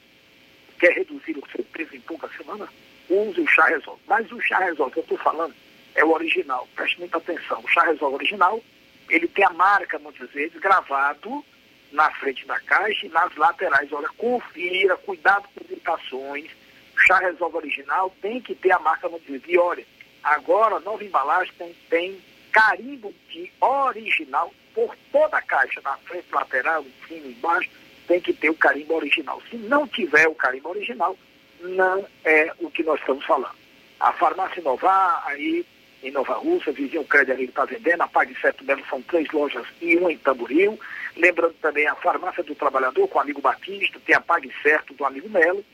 quer 0.79 0.93
reduzir 0.93 1.35
o 1.35 1.49
seu 1.49 1.63
peso 1.65 1.95
em 1.95 2.01
poucas 2.01 2.31
semanas, 2.37 2.69
use 3.09 3.41
o 3.41 3.47
chá 3.47 3.65
resolve. 3.65 4.01
Mas 4.07 4.31
o 4.31 4.39
chá 4.39 4.59
resolve 4.59 4.93
que 4.93 4.99
eu 4.99 5.03
estou 5.03 5.17
falando 5.17 5.55
é 5.95 6.05
o 6.05 6.11
original. 6.11 6.67
Preste 6.75 6.99
muita 6.99 7.17
atenção. 7.17 7.59
O 7.59 7.67
chá 7.67 7.81
resolve 7.85 8.17
original, 8.17 8.61
ele 9.09 9.27
tem 9.27 9.43
a 9.43 9.49
marca, 9.49 9.97
muitas 9.97 10.29
vezes, 10.29 10.59
gravado 10.59 11.43
na 11.91 12.11
frente 12.11 12.45
da 12.45 12.59
caixa 12.59 13.07
e 13.07 13.09
nas 13.09 13.35
laterais. 13.35 13.91
Olha, 13.91 14.09
confira, 14.15 14.95
cuidado 14.97 15.49
com 15.55 15.65
imitações. 15.65 16.51
O 16.95 16.99
chá 16.99 17.17
resolve 17.17 17.57
original 17.57 18.15
tem 18.21 18.39
que 18.39 18.53
ter 18.53 18.71
a 18.71 18.79
marca, 18.79 19.09
muitas 19.09 19.27
vezes. 19.27 19.45
E 19.47 19.57
olha, 19.57 19.83
agora 20.23 20.75
a 20.75 20.79
nova 20.81 21.03
embalagem 21.03 21.51
tem, 21.57 21.75
tem 21.89 22.21
carimbo 22.55 23.13
de 23.29 23.51
original 23.59 24.49
por 24.73 24.95
toda 25.11 25.37
a 25.37 25.41
caixa, 25.41 25.81
na 25.83 25.97
frente, 25.97 26.27
lateral, 26.31 26.83
em 26.83 27.07
cima, 27.07 27.27
embaixo, 27.27 27.69
tem 28.07 28.21
que 28.21 28.31
ter 28.31 28.49
o 28.49 28.55
carimbo 28.55 28.95
original. 28.95 29.41
Se 29.49 29.57
não 29.57 29.85
tiver 29.85 30.25
o 30.29 30.35
carimbo 30.35 30.69
original, 30.69 31.17
não 31.59 32.07
é 32.23 32.53
o 32.59 32.71
que 32.71 32.81
nós 32.83 32.97
estamos 33.01 33.25
falando. 33.25 33.55
A 33.99 34.13
farmácia 34.13 34.61
Inovar, 34.61 35.23
aí 35.27 35.65
em 36.01 36.11
Nova 36.11 36.35
Rússia, 36.35 36.71
vizinho 36.71 37.03
Crédito 37.03 37.33
ali 37.33 37.45
está 37.45 37.65
vendendo, 37.65 38.01
a 38.01 38.07
Pague 38.07 38.39
Certo 38.39 38.63
Belo 38.63 38.85
são 38.89 39.01
três 39.01 39.29
lojas 39.31 39.65
e 39.81 39.97
uma 39.97 40.13
em 40.13 40.17
Tamboril. 40.17 40.79
Lembrando 41.17 41.55
também 41.55 41.87
a 41.87 41.95
Farmácia 41.95 42.43
do 42.43 42.55
Trabalhador 42.55 43.07
com 43.09 43.17
o 43.17 43.21
amigo 43.21 43.41
Batista, 43.41 43.99
tem 44.05 44.15
a 44.15 44.21
Pague 44.21 44.53
Certo 44.61 44.93
do 44.93 45.03
amigo 45.03 45.29
Melo 45.29 45.65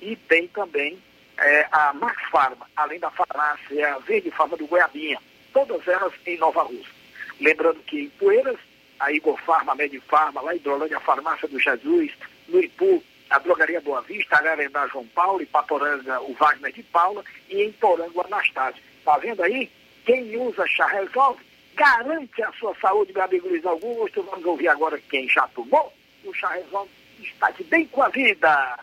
e 0.00 0.14
tem 0.14 0.46
também 0.48 0.98
é, 1.36 1.66
a 1.72 1.92
Max 1.94 2.22
Farma, 2.30 2.66
além 2.76 3.00
da 3.00 3.10
farmácia 3.10 3.98
Verde 4.06 4.30
Farma 4.30 4.56
do 4.56 4.66
Goiabinha. 4.66 5.18
Todas 5.52 5.86
elas 5.86 6.12
em 6.26 6.38
Nova 6.38 6.62
Rússia. 6.62 6.92
Lembrando 7.40 7.80
que 7.80 8.00
em 8.00 8.10
Poeiras, 8.10 8.58
a 8.98 9.12
Igor 9.12 9.38
Farma, 9.42 9.72
a 9.72 9.74
Medifarma, 9.74 10.40
lá 10.40 10.54
em 10.54 10.60
a 10.94 11.00
Farmácia 11.00 11.48
do 11.48 11.58
Jesus, 11.58 12.12
no 12.48 12.60
Ipu, 12.62 13.02
a 13.30 13.38
Drogaria 13.38 13.80
Boa 13.80 14.00
Vista, 14.02 14.36
Ararendá 14.36 14.86
João 14.88 15.06
Paulo, 15.08 15.42
e 15.42 15.46
Paporanga, 15.46 16.20
o 16.22 16.32
Wagner 16.34 16.72
de 16.72 16.82
Paula, 16.82 17.24
e 17.48 17.62
em 17.62 17.72
Porango, 17.72 18.22
Anastácio. 18.22 18.82
Está 18.98 19.18
vendo 19.18 19.42
aí? 19.42 19.70
Quem 20.04 20.36
usa 20.36 20.66
chá 20.66 20.86
resolve, 20.86 21.44
garante 21.74 22.42
a 22.42 22.50
sua 22.52 22.74
saúde, 22.80 23.12
meu 23.12 23.22
amigo 23.22 23.48
Luiz 23.48 23.64
Augusto. 23.64 24.22
Vamos 24.22 24.44
ouvir 24.44 24.68
agora 24.68 24.98
quem 25.10 25.28
já 25.28 25.46
tomou. 25.48 25.92
O 26.24 26.32
chá 26.32 26.48
resolve 26.48 26.90
está 27.20 27.50
de 27.50 27.64
bem 27.64 27.86
com 27.86 28.02
a 28.02 28.08
vida. 28.08 28.78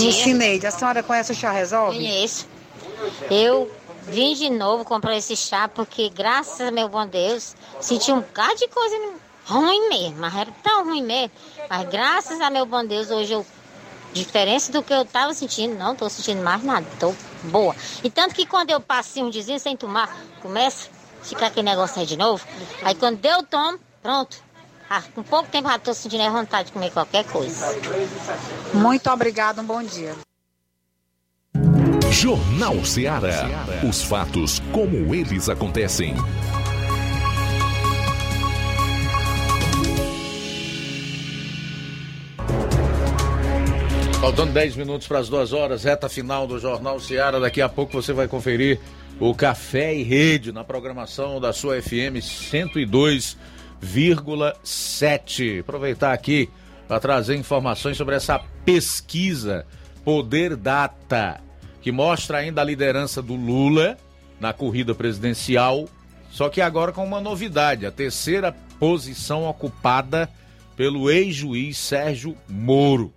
Cineide, 0.00 0.66
a 0.66 0.70
senhora 0.70 1.02
conhece 1.02 1.32
o 1.32 1.34
chá 1.34 1.50
resolve? 1.50 1.96
Conheço. 1.96 2.46
Eu 3.30 3.70
vim 4.02 4.34
de 4.34 4.50
novo 4.50 4.84
comprar 4.84 5.16
esse 5.16 5.36
chá 5.36 5.68
porque, 5.68 6.10
graças 6.10 6.60
a 6.60 6.70
meu 6.70 6.88
bom 6.88 7.06
Deus, 7.06 7.54
senti 7.80 8.12
um 8.12 8.20
bocado 8.20 8.56
de 8.56 8.68
coisa 8.68 8.96
ruim 9.46 9.88
mesmo, 9.88 10.18
mas 10.18 10.34
era 10.34 10.52
tão 10.62 10.84
ruim 10.84 11.02
mesmo. 11.02 11.32
Mas 11.68 11.88
graças 11.88 12.40
a 12.40 12.50
meu 12.50 12.66
bom 12.66 12.84
Deus, 12.84 13.10
hoje 13.10 13.32
eu, 13.32 13.46
diferença 14.12 14.70
do 14.70 14.82
que 14.82 14.92
eu 14.92 15.02
estava 15.02 15.32
sentindo, 15.32 15.76
não 15.76 15.92
estou 15.92 16.10
sentindo 16.10 16.42
mais 16.42 16.62
nada, 16.62 16.86
estou 16.92 17.14
boa. 17.44 17.74
E 18.04 18.10
tanto 18.10 18.34
que 18.34 18.46
quando 18.46 18.70
eu 18.70 18.80
passei 18.80 19.22
um 19.22 19.30
dizinho 19.30 19.58
sem 19.58 19.76
tomar, 19.76 20.14
começa 20.40 20.88
a 21.20 21.24
ficar 21.24 21.46
aquele 21.46 21.68
negócio 21.68 22.00
aí 22.00 22.06
de 22.06 22.16
novo. 22.16 22.44
Aí 22.82 22.94
quando 22.94 23.24
eu 23.24 23.42
tomo, 23.44 23.78
pronto. 24.02 24.45
Ah, 24.88 25.02
com 25.14 25.22
pouco 25.22 25.48
tempo 25.48 25.68
já 25.68 25.76
estou 25.76 25.94
sentindo 25.94 26.22
a 26.22 26.30
vontade 26.30 26.66
de 26.66 26.72
comer 26.72 26.90
qualquer 26.92 27.24
coisa. 27.24 27.66
Muito 28.72 29.10
obrigada, 29.10 29.60
um 29.60 29.64
bom 29.64 29.82
dia. 29.82 30.14
Jornal 32.10 32.84
Ceará. 32.84 33.66
Os 33.86 34.02
fatos 34.02 34.60
como 34.72 35.14
eles 35.14 35.48
acontecem. 35.48 36.14
Faltando 44.20 44.52
10 44.52 44.76
minutos 44.76 45.06
para 45.06 45.18
as 45.18 45.28
duas 45.28 45.52
horas, 45.52 45.84
reta 45.84 46.08
final 46.08 46.46
do 46.46 46.58
Jornal 46.58 46.98
Ceará. 46.98 47.38
Daqui 47.38 47.60
a 47.60 47.68
pouco 47.68 47.92
você 47.92 48.12
vai 48.12 48.26
conferir 48.28 48.80
o 49.20 49.34
Café 49.34 49.94
e 49.94 50.02
Rede 50.02 50.52
na 50.52 50.64
programação 50.64 51.40
da 51.40 51.52
sua 51.52 51.80
FM 51.82 52.20
102,7. 53.82 55.60
Aproveitar 55.60 56.12
aqui 56.12 56.48
para 56.86 57.00
trazer 57.00 57.36
informações 57.36 57.96
sobre 57.96 58.14
essa 58.14 58.38
pesquisa 58.64 59.66
Poder 60.04 60.54
Data, 60.56 61.40
que 61.82 61.90
mostra 61.90 62.38
ainda 62.38 62.60
a 62.60 62.64
liderança 62.64 63.20
do 63.20 63.34
Lula 63.34 63.96
na 64.38 64.52
corrida 64.52 64.94
presidencial, 64.94 65.88
só 66.30 66.48
que 66.48 66.60
agora 66.60 66.92
com 66.92 67.04
uma 67.04 67.20
novidade: 67.20 67.86
a 67.86 67.90
terceira 67.90 68.52
posição 68.78 69.44
ocupada 69.44 70.28
pelo 70.76 71.10
ex-juiz 71.10 71.76
Sérgio 71.76 72.36
Moro. 72.48 73.12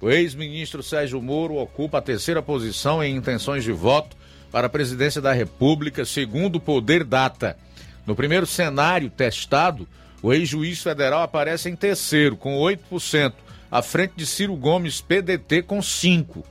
O 0.00 0.10
ex-ministro 0.10 0.82
Sérgio 0.82 1.22
Moro 1.22 1.56
ocupa 1.58 1.98
a 1.98 2.02
terceira 2.02 2.42
posição 2.42 3.04
em 3.04 3.14
intenções 3.14 3.62
de 3.62 3.70
voto 3.70 4.16
para 4.50 4.66
a 4.66 4.70
presidência 4.70 5.20
da 5.20 5.32
República, 5.32 6.04
segundo 6.04 6.56
o 6.56 6.60
Poder 6.60 7.04
Data. 7.04 7.56
No 8.04 8.16
primeiro 8.16 8.46
cenário 8.46 9.08
testado, 9.08 9.86
o 10.22 10.32
ex-juiz 10.32 10.82
federal 10.82 11.22
aparece 11.22 11.68
em 11.68 11.74
terceiro, 11.74 12.36
com 12.36 12.56
8%, 12.58 13.32
à 13.70 13.82
frente 13.82 14.14
de 14.16 14.24
Ciro 14.24 14.54
Gomes, 14.54 15.00
PDT, 15.00 15.62
com 15.62 15.80
5%. 15.80 16.44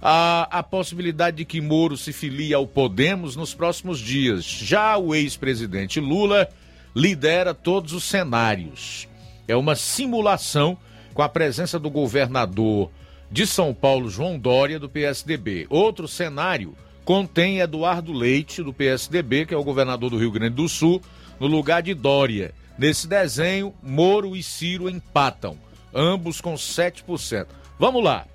Há 0.00 0.48
a 0.50 0.62
possibilidade 0.64 1.36
de 1.36 1.44
que 1.44 1.60
Moro 1.60 1.96
se 1.96 2.12
filie 2.12 2.52
ao 2.52 2.66
Podemos 2.66 3.36
nos 3.36 3.54
próximos 3.54 4.00
dias. 4.00 4.44
Já 4.44 4.96
o 4.96 5.14
ex-presidente 5.14 6.00
Lula 6.00 6.48
lidera 6.96 7.54
todos 7.54 7.92
os 7.92 8.02
cenários. 8.02 9.06
É 9.46 9.54
uma 9.54 9.76
simulação 9.76 10.76
com 11.14 11.22
a 11.22 11.28
presença 11.28 11.78
do 11.78 11.88
governador 11.88 12.90
de 13.30 13.46
São 13.46 13.72
Paulo, 13.72 14.10
João 14.10 14.38
Dória, 14.38 14.78
do 14.78 14.88
PSDB. 14.88 15.66
Outro 15.70 16.08
cenário 16.08 16.74
contém 17.04 17.60
Eduardo 17.60 18.12
Leite, 18.12 18.62
do 18.62 18.72
PSDB, 18.72 19.46
que 19.46 19.54
é 19.54 19.56
o 19.56 19.64
governador 19.64 20.10
do 20.10 20.18
Rio 20.18 20.32
Grande 20.32 20.56
do 20.56 20.68
Sul, 20.68 21.00
no 21.38 21.46
lugar 21.46 21.82
de 21.82 21.94
Dória. 21.94 22.52
Nesse 22.78 23.06
desenho, 23.06 23.74
Moro 23.82 24.34
e 24.34 24.42
Ciro 24.42 24.88
empatam, 24.88 25.56
ambos 25.94 26.40
com 26.40 26.54
7%. 26.54 27.46
Vamos 27.78 28.02
lá. 28.02 28.26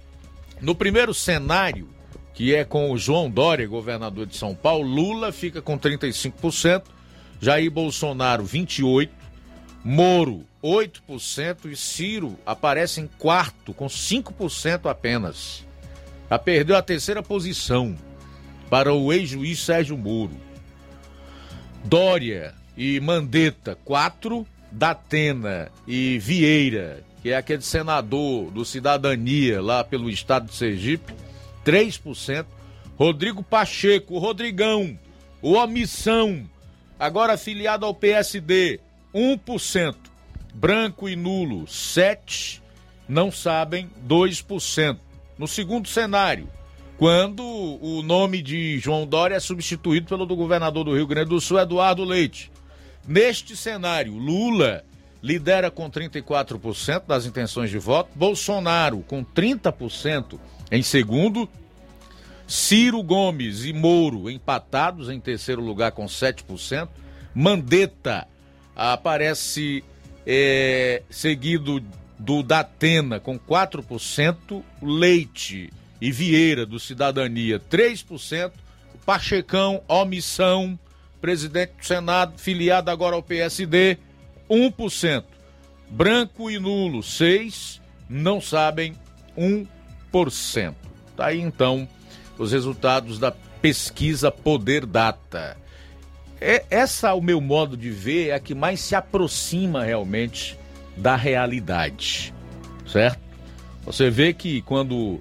No 0.61 0.75
primeiro 0.75 1.13
cenário, 1.13 1.89
que 2.33 2.53
é 2.53 2.63
com 2.63 2.91
o 2.91 2.97
João 2.97 3.29
Dória, 3.29 3.67
governador 3.67 4.25
de 4.25 4.35
São 4.35 4.53
Paulo, 4.53 4.87
Lula 4.87 5.31
fica 5.31 5.61
com 5.61 5.77
35%, 5.77 6.83
Jair 7.41 7.71
Bolsonaro 7.71 8.43
28%, 8.43 9.09
Moro 9.83 10.43
8% 10.61 11.71
e 11.71 11.75
Ciro 11.75 12.37
aparece 12.45 12.99
em 12.99 13.07
quarto 13.07 13.73
com 13.73 13.87
5% 13.87 14.89
apenas. 14.89 15.65
Já 16.29 16.37
perdeu 16.37 16.75
a 16.75 16.81
terceira 16.81 17.23
posição 17.23 17.95
para 18.69 18.93
o 18.93 19.13
ex-juiz 19.13 19.59
Sérgio 19.63 19.97
Moro. 19.97 20.35
Dória 21.85 22.53
e 22.77 22.99
Mandetta 22.99 23.75
4, 23.83 24.45
Datena 24.71 25.71
e 25.87 26.19
Vieira, 26.19 27.03
que 27.23 27.31
é 27.31 27.35
aquele 27.35 27.63
senador 27.63 28.51
do 28.51 28.63
Cidadania 28.63 29.61
lá 29.61 29.83
pelo 29.83 30.09
estado 30.09 30.45
de 30.45 30.55
Sergipe, 30.55 31.13
3%. 31.65 32.45
Rodrigo 32.95 33.43
Pacheco, 33.43 34.15
o 34.15 34.19
Rodrigão, 34.19 34.97
o 35.41 35.53
Omissão, 35.53 36.49
agora 36.99 37.33
afiliado 37.33 37.85
ao 37.85 37.93
PSD, 37.93 38.79
1%. 39.13 39.95
Branco 40.53 41.07
e 41.07 41.15
nulo, 41.15 41.65
7%. 41.65 42.61
Não 43.07 43.31
sabem, 43.31 43.89
2%. 44.07 44.97
No 45.37 45.47
segundo 45.47 45.87
cenário, 45.87 46.49
quando 46.97 47.43
o 47.43 48.01
nome 48.01 48.41
de 48.41 48.79
João 48.79 49.05
Dória 49.05 49.35
é 49.35 49.39
substituído 49.39 50.07
pelo 50.07 50.25
do 50.25 50.35
governador 50.35 50.83
do 50.83 50.95
Rio 50.95 51.05
Grande 51.07 51.29
do 51.29 51.39
Sul, 51.39 51.59
Eduardo 51.59 52.03
Leite. 52.03 52.51
Neste 53.07 53.55
cenário, 53.55 54.13
Lula 54.13 54.83
lidera 55.23 55.71
com 55.71 55.89
34% 55.89 57.03
das 57.07 57.25
intenções 57.25 57.69
de 57.69 57.79
voto, 57.79 58.09
Bolsonaro 58.13 58.99
com 58.99 59.23
30% 59.23 60.37
em 60.69 60.83
segundo, 60.83 61.49
Ciro 62.45 63.01
Gomes 63.01 63.63
e 63.63 63.73
Moro 63.73 64.29
empatados 64.29 65.09
em 65.09 65.19
terceiro 65.19 65.61
lugar 65.61 65.91
com 65.91 66.05
7%, 66.05 66.89
Mandetta 67.33 68.27
aparece 68.75 69.83
é, 70.25 71.01
seguido 71.09 71.83
do 72.19 72.43
Datena 72.43 73.19
com 73.19 73.39
4%, 73.39 74.63
Leite 74.81 75.71
e 76.01 76.11
Vieira 76.11 76.65
do 76.65 76.79
Cidadania 76.79 77.59
3%, 77.59 78.51
Pachecão, 79.05 79.81
omissão, 79.87 80.77
presidente 81.27 81.73
do 81.77 81.85
Senado, 81.85 82.37
filiado 82.37 82.89
agora 82.89 83.13
ao 83.13 83.21
PSD, 83.21 83.97
1%. 84.49 85.25
Branco 85.89 86.49
e 86.49 86.57
nulo, 86.57 87.01
6%, 87.01 87.81
não 88.09 88.39
sabem, 88.39 88.95
1%. 89.37 90.73
Tá 91.17 91.25
aí 91.25 91.41
então 91.41 91.85
os 92.37 92.53
resultados 92.53 93.19
da 93.19 93.29
pesquisa 93.61 94.31
Poder 94.31 94.85
Data. 94.85 95.57
É, 96.39 96.63
essa, 96.69 97.09
ao 97.09 97.21
meu 97.21 97.41
modo 97.41 97.75
de 97.75 97.89
ver, 97.89 98.29
é 98.29 98.33
a 98.33 98.39
que 98.39 98.55
mais 98.55 98.79
se 98.79 98.95
aproxima 98.95 99.83
realmente 99.83 100.57
da 100.95 101.17
realidade, 101.17 102.33
certo? 102.87 103.19
Você 103.83 104.09
vê 104.09 104.31
que 104.31 104.61
quando 104.61 105.19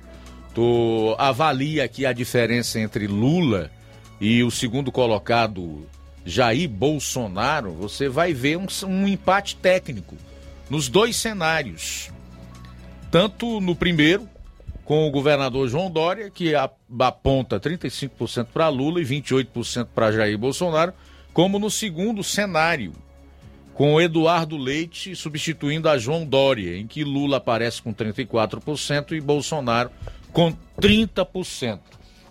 tu 0.54 1.16
avalia 1.18 1.82
aqui 1.82 2.06
a 2.06 2.12
diferença 2.12 2.78
entre 2.78 3.08
Lula 3.08 3.72
e 4.20 4.44
o 4.44 4.52
segundo 4.52 4.92
colocado 4.92 5.84
Jair 6.26 6.68
Bolsonaro, 6.68 7.70
você 7.72 8.08
vai 8.08 8.34
ver 8.34 8.58
um, 8.58 8.66
um 8.84 9.06
empate 9.06 9.54
técnico 9.54 10.16
nos 10.68 10.88
dois 10.88 11.14
cenários. 11.14 12.10
Tanto 13.12 13.60
no 13.60 13.76
primeiro, 13.76 14.28
com 14.84 15.06
o 15.06 15.10
governador 15.12 15.68
João 15.68 15.88
Dória, 15.88 16.28
que 16.28 16.52
aponta 16.98 17.60
35% 17.60 18.48
para 18.52 18.68
Lula 18.68 19.00
e 19.00 19.04
28% 19.04 19.86
para 19.94 20.10
Jair 20.10 20.36
Bolsonaro, 20.36 20.92
como 21.32 21.60
no 21.60 21.70
segundo 21.70 22.24
cenário, 22.24 22.92
com 23.72 24.00
Eduardo 24.00 24.56
Leite 24.56 25.14
substituindo 25.14 25.88
a 25.88 25.96
João 25.96 26.26
Dória, 26.26 26.76
em 26.76 26.88
que 26.88 27.04
Lula 27.04 27.36
aparece 27.36 27.80
com 27.80 27.94
34% 27.94 29.12
e 29.12 29.20
Bolsonaro 29.20 29.92
com 30.32 30.52
30%. 30.80 31.78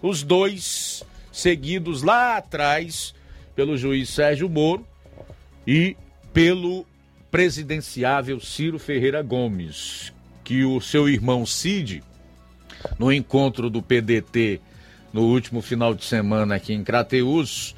Os 0.02 0.22
dois 0.22 1.02
seguidos 1.32 2.04
lá 2.04 2.36
atrás 2.36 3.15
pelo 3.56 3.78
juiz 3.78 4.10
Sérgio 4.10 4.50
Moro 4.50 4.86
e 5.66 5.96
pelo 6.34 6.86
presidenciável 7.32 8.40
Ciro 8.40 8.78
Ferreira 8.78 9.22
Gomes, 9.22 10.14
que 10.44 10.64
o 10.64 10.80
seu 10.82 11.08
irmão 11.10 11.46
Cid 11.46 12.04
no 13.00 13.12
encontro 13.12 13.70
do 13.70 13.82
PDT 13.82 14.60
no 15.12 15.24
último 15.24 15.62
final 15.62 15.94
de 15.94 16.04
semana 16.04 16.56
aqui 16.56 16.74
em 16.74 16.84
Crateus, 16.84 17.76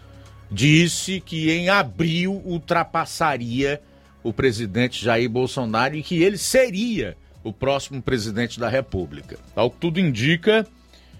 disse 0.51 1.21
que 1.21 1.51
em 1.51 1.69
abril 1.69 2.41
ultrapassaria 2.43 3.81
o 4.23 4.33
presidente 4.33 5.03
Jair 5.03 5.29
Bolsonaro 5.29 5.95
e 5.95 6.03
que 6.03 6.21
ele 6.23 6.37
seria 6.37 7.15
o 7.43 7.53
próximo 7.53 8.01
presidente 8.01 8.59
da 8.59 8.67
República. 8.67 9.37
Ao 9.55 9.69
que 9.69 9.77
tudo 9.77 9.99
indica, 9.99 10.67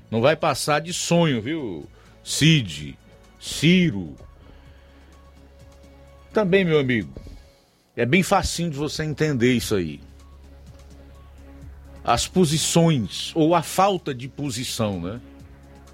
não 0.10 0.22
vai 0.22 0.36
passar 0.36 0.80
de 0.80 0.92
sonho, 0.92 1.42
viu? 1.42 1.88
Cid, 2.24 2.98
Ciro. 3.40 4.16
Também, 6.38 6.64
meu 6.64 6.78
amigo, 6.78 7.10
é 7.96 8.06
bem 8.06 8.22
facinho 8.22 8.70
de 8.70 8.78
você 8.78 9.04
entender 9.04 9.54
isso 9.54 9.74
aí. 9.74 10.00
As 12.04 12.28
posições, 12.28 13.32
ou 13.34 13.56
a 13.56 13.64
falta 13.64 14.14
de 14.14 14.28
posição, 14.28 15.02
né? 15.02 15.20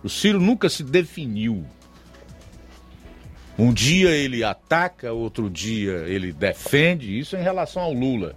O 0.04 0.10
Ciro 0.10 0.42
nunca 0.42 0.68
se 0.68 0.84
definiu. 0.84 1.66
Um 3.58 3.72
dia 3.72 4.10
ele 4.10 4.44
ataca, 4.44 5.14
outro 5.14 5.50
dia 5.50 6.00
ele 6.00 6.34
defende, 6.34 7.18
isso 7.18 7.38
em 7.38 7.42
relação 7.42 7.82
ao 7.82 7.94
Lula. 7.94 8.36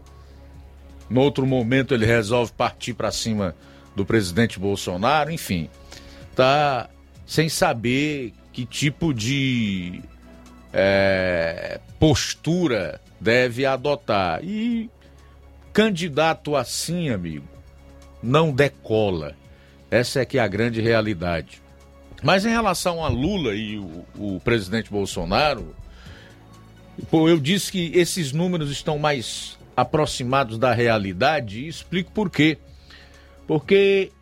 No 1.11 1.21
outro 1.21 1.45
momento 1.45 1.93
ele 1.93 2.07
resolve 2.07 2.53
partir 2.53 2.95
para 2.95 3.11
cima 3.11 3.53
do 3.97 4.07
presidente 4.07 4.61
Bolsonaro, 4.61 5.33
enfim. 5.33 5.69
Tá 6.37 6.89
sem 7.27 7.49
saber 7.49 8.33
que 8.53 8.65
tipo 8.65 9.13
de 9.13 10.05
é, 10.79 11.81
postura 11.99 13.01
deve 13.19 13.65
adotar. 13.65 14.45
E 14.45 14.91
candidato 15.73 16.55
assim, 16.55 17.09
amigo, 17.09 17.49
não 18.23 18.53
decola. 18.53 19.35
Essa 19.91 20.21
é 20.21 20.25
que 20.27 20.37
é 20.37 20.43
a 20.43 20.47
grande 20.47 20.83
realidade. 20.83 21.63
Mas 22.23 22.45
em 22.45 22.51
relação 22.51 23.03
a 23.03 23.09
Lula 23.09 23.55
e 23.55 23.79
o, 23.79 24.05
o 24.19 24.41
presidente 24.41 24.91
Bolsonaro, 24.91 25.75
pô, 27.11 27.27
eu 27.27 27.39
disse 27.39 27.73
que 27.73 27.91
esses 27.95 28.33
números 28.33 28.71
estão 28.71 28.99
mais 28.99 29.59
aproximados 29.75 30.59
da 30.59 30.75
realidade 30.75 31.61
e 31.61 31.69
explico 31.69 32.13
por 32.13 32.31
quê. 32.31 32.59
Porque 33.47 34.13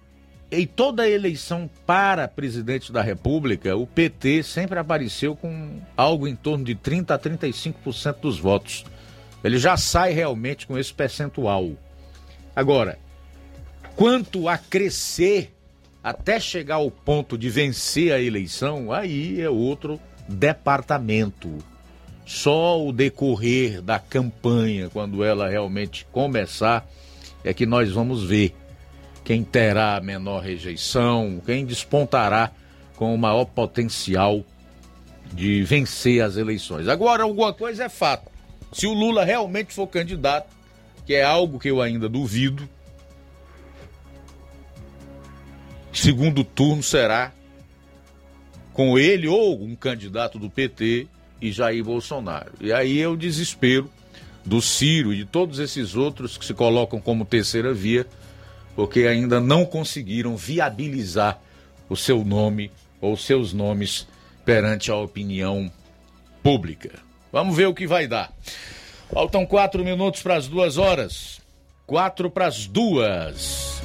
em 0.61 0.67
toda 0.67 1.09
eleição 1.09 1.69
para 1.87 2.29
presidente 2.29 2.93
da 2.93 3.03
República, 3.03 3.77
o 3.77 3.87
PT 3.87 4.43
sempre 4.43 4.79
apareceu 4.79 5.35
com 5.35 5.81
algo 5.97 6.29
em 6.29 6.37
torno 6.37 6.65
de 6.65 6.75
30 6.75 7.15
a 7.15 7.19
35% 7.19 8.17
dos 8.21 8.39
votos. 8.39 8.85
Ele 9.43 9.59
já 9.59 9.77
sai 9.77 10.13
realmente 10.13 10.67
com 10.67 10.79
esse 10.79 10.93
percentual. 10.93 11.73
Agora, 12.55 12.99
quanto 13.97 14.49
a 14.49 14.57
crescer 14.57 15.53
até 16.03 16.39
chegar 16.39 16.77
ao 16.77 16.91
ponto 16.91 17.37
de 17.37 17.49
vencer 17.49 18.13
a 18.13 18.21
eleição, 18.21 18.93
aí 18.93 19.41
é 19.41 19.49
outro 19.49 19.99
departamento. 20.29 21.59
Só 22.27 22.83
o 22.83 22.93
decorrer 22.93 23.83
da 23.83 23.99
campanha, 23.99 24.89
quando 24.91 25.23
ela 25.23 25.49
realmente 25.49 26.07
começar, 26.11 26.87
é 27.43 27.53
que 27.53 27.67
nós 27.67 27.91
vamos 27.91 28.25
ver 28.25 28.55
quem 29.25 29.43
terá 29.43 29.97
a 29.97 30.01
menor 30.01 30.43
rejeição, 30.43 31.41
quem 31.45 31.65
despontará 31.65 32.53
com 32.95 33.15
o 33.15 33.19
maior 33.19 33.47
potencial 33.47 34.45
de 35.33 35.63
vencer 35.65 36.23
as 36.23 36.37
eleições. 36.37 36.87
Agora, 36.87 37.23
alguma 37.23 37.53
coisa 37.53 37.85
é 37.85 37.89
fato. 37.89 38.31
Se 38.71 38.87
o 38.87 38.93
Lula 38.93 39.25
realmente 39.25 39.73
for 39.73 39.87
candidato, 39.87 40.55
que 41.07 41.15
é 41.15 41.25
algo 41.25 41.59
que 41.59 41.71
eu 41.71 41.81
ainda 41.81 42.09
duvido, 42.09 42.69
segundo 45.93 46.45
turno 46.45 46.83
será 46.83 47.33
com 48.73 48.99
ele 48.99 49.27
ou 49.27 49.63
um 49.63 49.75
candidato 49.75 50.39
do 50.39 50.51
PT 50.51 51.07
e 51.41 51.51
Jair 51.53 51.83
Bolsonaro. 51.83 52.53
E 52.61 52.73
aí 52.73 53.01
é 53.01 53.09
o 53.09 53.17
desespero 53.17 53.91
do 54.45 54.61
Ciro 54.61 55.13
e 55.13 55.19
de 55.19 55.25
todos 55.25 55.59
esses 55.59 55.95
outros 55.95 56.37
que 56.37 56.45
se 56.45 56.53
colocam 56.53 57.01
como 57.01 57.25
terceira 57.25 57.73
via 57.73 58.07
porque 58.75 59.07
ainda 59.07 59.41
não 59.41 59.65
conseguiram 59.65 60.37
viabilizar 60.37 61.41
o 61.89 61.97
seu 61.97 62.25
nome 62.25 62.71
ou 63.01 63.17
seus 63.17 63.53
nomes 63.53 64.07
perante 64.45 64.91
a 64.91 64.97
opinião 64.97 65.71
pública. 66.43 66.91
Vamos 67.33 67.57
ver 67.57 67.67
o 67.67 67.75
que 67.75 67.87
vai 67.87 68.07
dar. 68.07 68.33
Faltam 69.13 69.47
quatro 69.47 69.85
minutos 69.85 70.23
para 70.23 70.37
as 70.37 70.49
duas 70.49 70.77
horas. 70.77 71.41
Quatro 71.87 72.31
para 72.31 72.47
as 72.47 72.67
duas. 72.67 73.83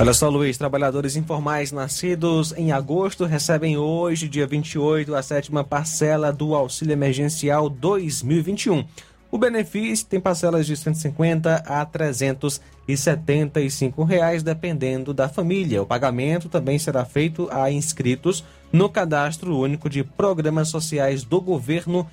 Olha 0.00 0.14
só, 0.14 0.28
Luiz, 0.28 0.56
trabalhadores 0.56 1.16
informais 1.16 1.72
nascidos 1.72 2.52
em 2.56 2.70
agosto 2.70 3.24
recebem 3.24 3.76
hoje, 3.76 4.28
dia 4.28 4.46
28, 4.46 5.12
a 5.12 5.22
sétima 5.22 5.64
parcela 5.64 6.32
do 6.32 6.54
auxílio 6.54 6.92
emergencial 6.92 7.68
2021. 7.68 8.84
O 9.30 9.36
benefício 9.36 10.06
tem 10.06 10.18
parcelas 10.18 10.66
de 10.66 10.74
150 10.74 11.56
a 11.66 11.84
375 11.84 14.02
reais, 14.02 14.42
dependendo 14.42 15.12
da 15.12 15.28
família. 15.28 15.82
O 15.82 15.86
pagamento 15.86 16.48
também 16.48 16.78
será 16.78 17.04
feito 17.04 17.46
a 17.52 17.70
inscritos 17.70 18.42
no 18.72 18.88
Cadastro 18.88 19.58
Único 19.58 19.90
de 19.90 20.02
Programas 20.02 20.70
Sociais 20.70 21.24
do 21.24 21.42
Governo 21.42 22.08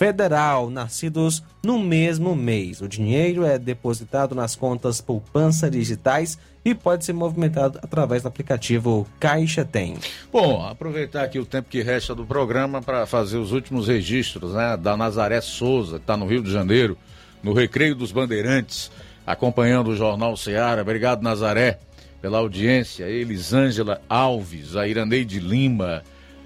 Federal, 0.00 0.70
nascidos 0.70 1.42
no 1.62 1.78
mesmo 1.78 2.34
mês. 2.34 2.80
O 2.80 2.88
dinheiro 2.88 3.44
é 3.44 3.58
depositado 3.58 4.34
nas 4.34 4.56
contas 4.56 4.98
poupança 4.98 5.70
digitais 5.70 6.38
e 6.64 6.74
pode 6.74 7.04
ser 7.04 7.12
movimentado 7.12 7.78
através 7.82 8.22
do 8.22 8.28
aplicativo 8.28 9.06
Caixa 9.20 9.62
Tem. 9.62 9.98
Bom, 10.32 10.66
aproveitar 10.66 11.24
aqui 11.24 11.38
o 11.38 11.44
tempo 11.44 11.68
que 11.68 11.82
resta 11.82 12.14
do 12.14 12.24
programa 12.24 12.80
para 12.80 13.04
fazer 13.04 13.36
os 13.36 13.52
últimos 13.52 13.88
registros 13.88 14.54
né, 14.54 14.74
da 14.74 14.96
Nazaré 14.96 15.42
Souza, 15.42 15.96
que 15.96 16.04
está 16.04 16.16
no 16.16 16.26
Rio 16.26 16.42
de 16.42 16.50
Janeiro, 16.50 16.96
no 17.42 17.52
Recreio 17.52 17.94
dos 17.94 18.10
Bandeirantes, 18.10 18.90
acompanhando 19.26 19.88
o 19.88 19.96
Jornal 19.96 20.34
Seara. 20.34 20.80
Obrigado, 20.80 21.22
Nazaré, 21.22 21.78
pela 22.22 22.38
audiência. 22.38 23.04
Elisângela 23.04 24.00
Alves, 24.08 24.76
a 24.76 24.88
Iraneide 24.88 25.38
Lima, 25.38 26.02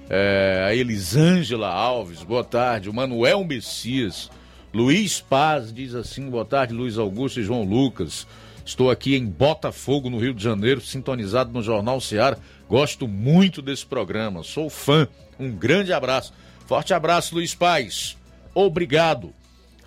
é, 0.09 0.65
a 0.67 0.75
Elisângela 0.75 1.69
Alves, 1.69 2.23
boa 2.23 2.45
tarde. 2.45 2.91
O 2.91 2.95
Manuel 2.95 3.45
Messias, 3.45 4.31
Luiz 4.73 5.21
Paz 5.21 5.73
diz 5.73 5.95
assim, 5.95 6.29
boa 6.29 6.45
tarde, 6.45 6.75
Luiz 6.75 6.99
Augusto 6.99 7.41
e 7.41 7.45
João 7.45 7.63
Lucas. 7.63 8.27
Estou 8.65 8.91
aqui 8.91 9.15
em 9.15 9.27
Botafogo, 9.27 10.09
no 10.09 10.19
Rio 10.19 10.33
de 10.33 10.43
Janeiro, 10.43 10.81
sintonizado 10.81 11.53
no 11.53 11.63
Jornal 11.63 12.01
Seara. 12.01 12.39
Gosto 12.69 13.07
muito 13.07 13.61
desse 13.61 13.85
programa, 13.85 14.43
sou 14.43 14.71
fã. 14.71 15.07
Um 15.39 15.51
grande 15.51 15.93
abraço. 15.93 16.33
Forte 16.67 16.95
abraço, 16.95 17.35
Luiz 17.35 17.55
Paz. 17.55 18.17
Obrigado. 18.55 19.35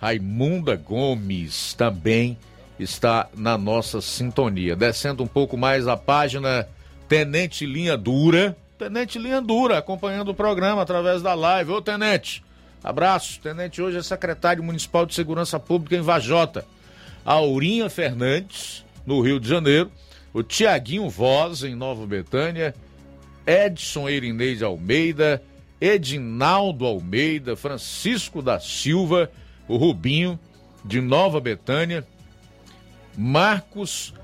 Raimunda 0.00 0.76
Gomes 0.76 1.74
também 1.74 2.38
está 2.78 3.28
na 3.36 3.58
nossa 3.58 4.00
sintonia. 4.00 4.76
Descendo 4.76 5.24
um 5.24 5.26
pouco 5.26 5.56
mais 5.56 5.88
a 5.88 5.96
página 5.96 6.68
Tenente 7.08 7.66
Linha 7.66 7.96
Dura. 7.96 8.56
Tenente 8.78 9.18
Linha 9.18 9.40
Dura, 9.40 9.78
acompanhando 9.78 10.28
o 10.28 10.34
programa 10.34 10.82
através 10.82 11.20
da 11.20 11.34
live. 11.34 11.72
Ô, 11.72 11.82
Tenente, 11.82 12.44
abraço. 12.82 13.40
Tenente 13.40 13.82
hoje 13.82 13.98
é 13.98 14.02
secretário 14.02 14.62
municipal 14.62 15.04
de 15.04 15.14
Segurança 15.14 15.58
Pública 15.58 15.96
em 15.96 16.00
Vajota. 16.00 16.64
Aurinha 17.24 17.90
Fernandes, 17.90 18.84
no 19.04 19.20
Rio 19.20 19.40
de 19.40 19.48
Janeiro, 19.48 19.90
o 20.32 20.44
Tiaguinho 20.44 21.10
Voz, 21.10 21.64
em 21.64 21.74
Nova 21.74 22.06
Betânia, 22.06 22.72
Edson 23.44 24.08
Erinei 24.08 24.62
Almeida, 24.62 25.42
Edinaldo 25.80 26.86
Almeida, 26.86 27.56
Francisco 27.56 28.40
da 28.40 28.60
Silva, 28.60 29.28
o 29.66 29.76
Rubinho, 29.76 30.38
de 30.84 31.00
Nova 31.00 31.40
Betânia, 31.40 32.06
Marcos 33.16 34.14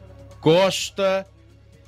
Costa, 0.41 1.27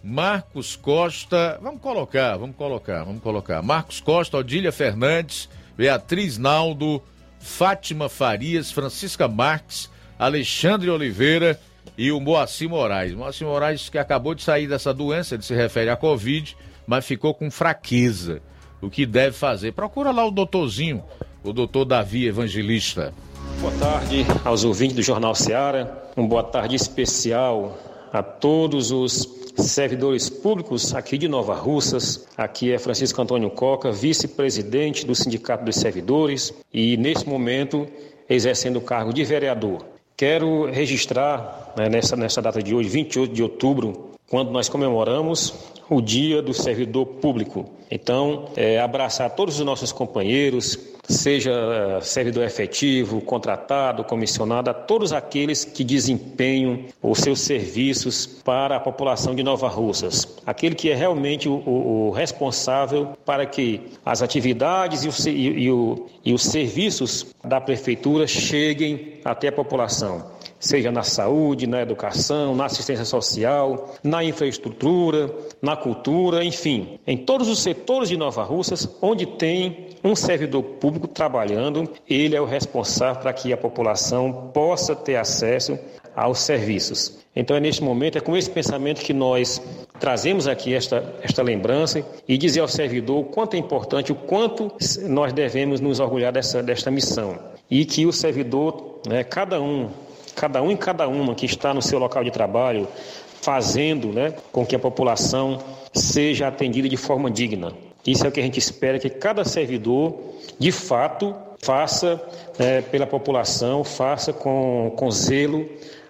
Marcos 0.09 0.77
Costa, 0.77 1.59
vamos 1.61 1.81
colocar, 1.81 2.37
vamos 2.37 2.55
colocar, 2.55 3.03
vamos 3.03 3.21
colocar. 3.21 3.61
Marcos 3.61 3.99
Costa, 3.99 4.37
Odília 4.37 4.71
Fernandes, 4.71 5.49
Beatriz 5.77 6.39
Naldo, 6.39 7.03
Fátima 7.41 8.09
Farias, 8.09 8.71
Francisca 8.71 9.27
Marques, 9.27 9.91
Alexandre 10.17 10.89
Oliveira 10.91 11.59
e 11.99 12.13
o 12.13 12.21
Moacir 12.21 12.69
Moraes. 12.69 13.15
Moacir 13.15 13.49
Moraes 13.49 13.89
que 13.89 13.99
acabou 13.99 14.33
de 14.33 14.45
sair 14.45 14.69
dessa 14.69 14.95
doença, 14.95 15.35
ele 15.35 15.43
se 15.43 15.53
refere 15.53 15.91
à 15.91 15.97
Covid, 15.97 16.57
mas 16.87 17.05
ficou 17.05 17.35
com 17.35 17.51
fraqueza. 17.51 18.41
O 18.81 18.89
que 18.89 19.07
deve 19.07 19.37
fazer? 19.37 19.73
Procura 19.73 20.13
lá 20.13 20.25
o 20.25 20.31
doutorzinho, 20.31 21.03
o 21.43 21.53
doutor 21.53 21.85
Davi 21.85 22.29
Evangelista. 22.29 23.13
Boa 23.61 23.73
tarde 23.79 24.25
aos 24.45 24.63
ouvintes 24.63 24.95
do 24.95 25.03
Jornal 25.03 25.35
Seara. 25.35 26.11
Uma 26.17 26.29
boa 26.29 26.45
tarde 26.45 26.77
especial 26.77 27.77
a 28.13 28.23
todos 28.23 28.91
os 28.91 29.27
servidores 29.57 30.29
públicos 30.29 30.95
aqui 30.95 31.17
de 31.17 31.29
Nova 31.29 31.55
Russas. 31.55 32.27
Aqui 32.37 32.73
é 32.73 32.79
Francisco 32.79 33.21
Antônio 33.21 33.51
Coca, 33.51 33.91
vice-presidente 33.91 35.07
do 35.07 35.15
Sindicato 35.15 35.65
dos 35.65 35.77
Servidores 35.77 36.53
e, 36.73 36.97
nesse 36.97 37.29
momento, 37.29 37.87
exercendo 38.29 38.77
o 38.77 38.83
cargo 38.83 39.13
de 39.13 39.25
vereador. 39.25 39.85
quero 40.17 40.65
registrar 40.71 41.75
né, 41.77 41.89
nessa, 41.89 42.17
nessa 42.17 42.41
data 42.41 42.63
de 42.63 42.75
hoje, 42.75 42.89
28 42.89 43.35
de 43.35 43.43
outubro, 43.43 44.13
quando 44.29 44.51
nós 44.51 44.69
comemoramos 44.69 45.55
o 45.89 46.01
Dia 46.01 46.43
do 46.43 46.53
Servidor 46.53 47.07
Público. 47.07 47.71
Então, 47.91 48.47
é, 48.57 48.81
abraçar 48.81 49.31
todos 49.31 49.59
os 49.59 49.65
nossos 49.65 49.93
companheiros, 49.93 50.79
seja 51.09 51.53
é, 51.53 52.01
servidor 52.01 52.45
efetivo, 52.45 53.21
contratado, 53.21 54.05
comissionado, 54.05 54.71
a 54.71 54.75
todos 54.75 55.13
aqueles 55.13 55.65
que 55.65 55.85
desempenham 55.85 56.85
os 57.03 57.19
seus 57.19 57.41
serviços 57.41 58.27
para 58.27 58.77
a 58.77 58.81
população 58.81 59.35
de 59.35 59.43
Nova 59.43 59.69
Russas. 59.69 60.37
Aquele 60.47 60.75
que 60.75 60.91
é 60.91 60.95
realmente 60.95 61.49
o, 61.49 61.55
o, 61.55 62.11
responsável 62.11 63.17
para 63.25 63.47
que 63.47 63.81
as 64.05 64.23
atividades 64.23 65.05
e, 65.05 65.09
o, 65.09 65.29
e, 65.29 65.69
e, 65.69 66.31
e 66.31 66.35
os 66.35 66.43
serviços 66.43 67.27
da 67.45 67.61
prefeitura 67.61 68.27
cheguem 68.27 69.21
até 69.25 69.49
a 69.49 69.53
população 69.53 70.37
seja 70.59 70.91
na 70.91 71.03
saúde, 71.03 71.67
na 71.67 71.83
educação, 71.83 72.55
na 72.55 72.67
assistência 72.67 73.05
social, 73.05 73.95
na 74.03 74.25
infraestrutura, 74.25 75.33
na 75.61 75.77
cultura, 75.77 76.45
enfim, 76.45 76.99
em 77.07 77.17
todos 77.17 77.49
os 77.49 77.61
setores 77.61 78.09
de 78.09 78.17
Nova 78.17 78.43
Russas, 78.43 78.89
onde 79.01 79.27
tem 79.27 79.87
um 80.07 80.17
servidor 80.17 80.63
público 80.63 81.09
trabalhando, 81.09 81.89
ele 82.09 82.37
é 82.37 82.41
o 82.41 82.45
responsável 82.45 83.21
para 83.21 83.33
que 83.33 83.53
a 83.53 83.57
população 83.57 84.51
possa 84.53 84.95
ter 84.95 85.17
acesso 85.17 85.79
aos 86.15 86.39
serviços. 86.39 87.19
Então 87.35 87.57
é 87.57 87.61
neste 87.61 87.83
momento, 87.83 88.17
é 88.17 88.21
com 88.21 88.37
esse 88.37 88.49
pensamento 88.49 89.03
que 89.03 89.13
nós 89.13 89.61
trazemos 90.01 90.47
aqui 90.49 90.75
esta, 90.75 91.15
esta 91.23 91.43
lembrança 91.43 92.05
e 92.27 92.39
dizer 92.39 92.61
ao 92.61 92.69
servidor 92.69 93.19
o 93.19 93.25
quanto 93.25 93.55
é 93.55 93.59
importante, 93.59 94.13
o 94.13 94.15
quanto 94.15 94.73
nós 95.03 95.33
devemos 95.33 95.81
nos 95.81 96.01
orgulhar 96.01 96.33
dessa, 96.33 96.63
desta 96.63 96.91
missão. 96.91 97.39
E 97.71 97.85
que 97.85 98.07
o 98.07 98.13
servidor, 98.13 99.01
né, 99.07 99.25
cada 99.25 99.61
um 99.61 99.91
cada 100.37 100.63
um 100.63 100.71
e 100.71 100.77
cada 100.77 101.09
uma 101.09 101.35
que 101.35 101.47
está 101.47 101.73
no 101.73 101.81
seu 101.81 101.99
local 101.99 102.23
de 102.23 102.31
trabalho, 102.31 102.87
fazendo 103.41 104.09
né, 104.09 104.35
com 104.53 104.67
que 104.67 104.77
a 104.77 104.79
população 104.79 105.59
seja 105.95 106.47
atendida 106.47 106.89
de 106.89 106.97
forma 106.97 107.31
digna. 107.31 107.73
Isso 108.07 108.25
é 108.25 108.29
o 108.29 108.33
que 108.33 108.41
a 108.41 108.43
gente 108.43 108.59
espera 108.59 108.99
que 108.99 109.11
cada 109.11 109.45
servidor, 109.45 110.15
de 110.59 110.71
fato, 110.71 111.35
faça 111.63 112.23
né, 112.59 112.83
pela 112.83 113.07
população, 113.07 113.83
faça 113.83 114.33
com, 114.33 114.93
com 114.97 115.11
zelo 115.11 115.69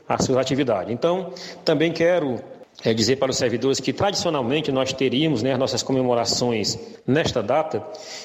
as 0.08 0.24
suas 0.24 0.38
atividades. 0.38 0.92
Então, 0.92 1.32
também 1.64 1.92
quero 1.92 2.38
é 2.84 2.92
dizer 2.92 3.16
para 3.16 3.30
os 3.30 3.38
servidores 3.38 3.80
que 3.80 3.92
tradicionalmente 3.92 4.70
nós 4.70 4.92
teríamos 4.92 5.42
né, 5.42 5.56
nossas 5.56 5.82
comemorações 5.82 6.78
nesta 7.06 7.42
data 7.42 7.82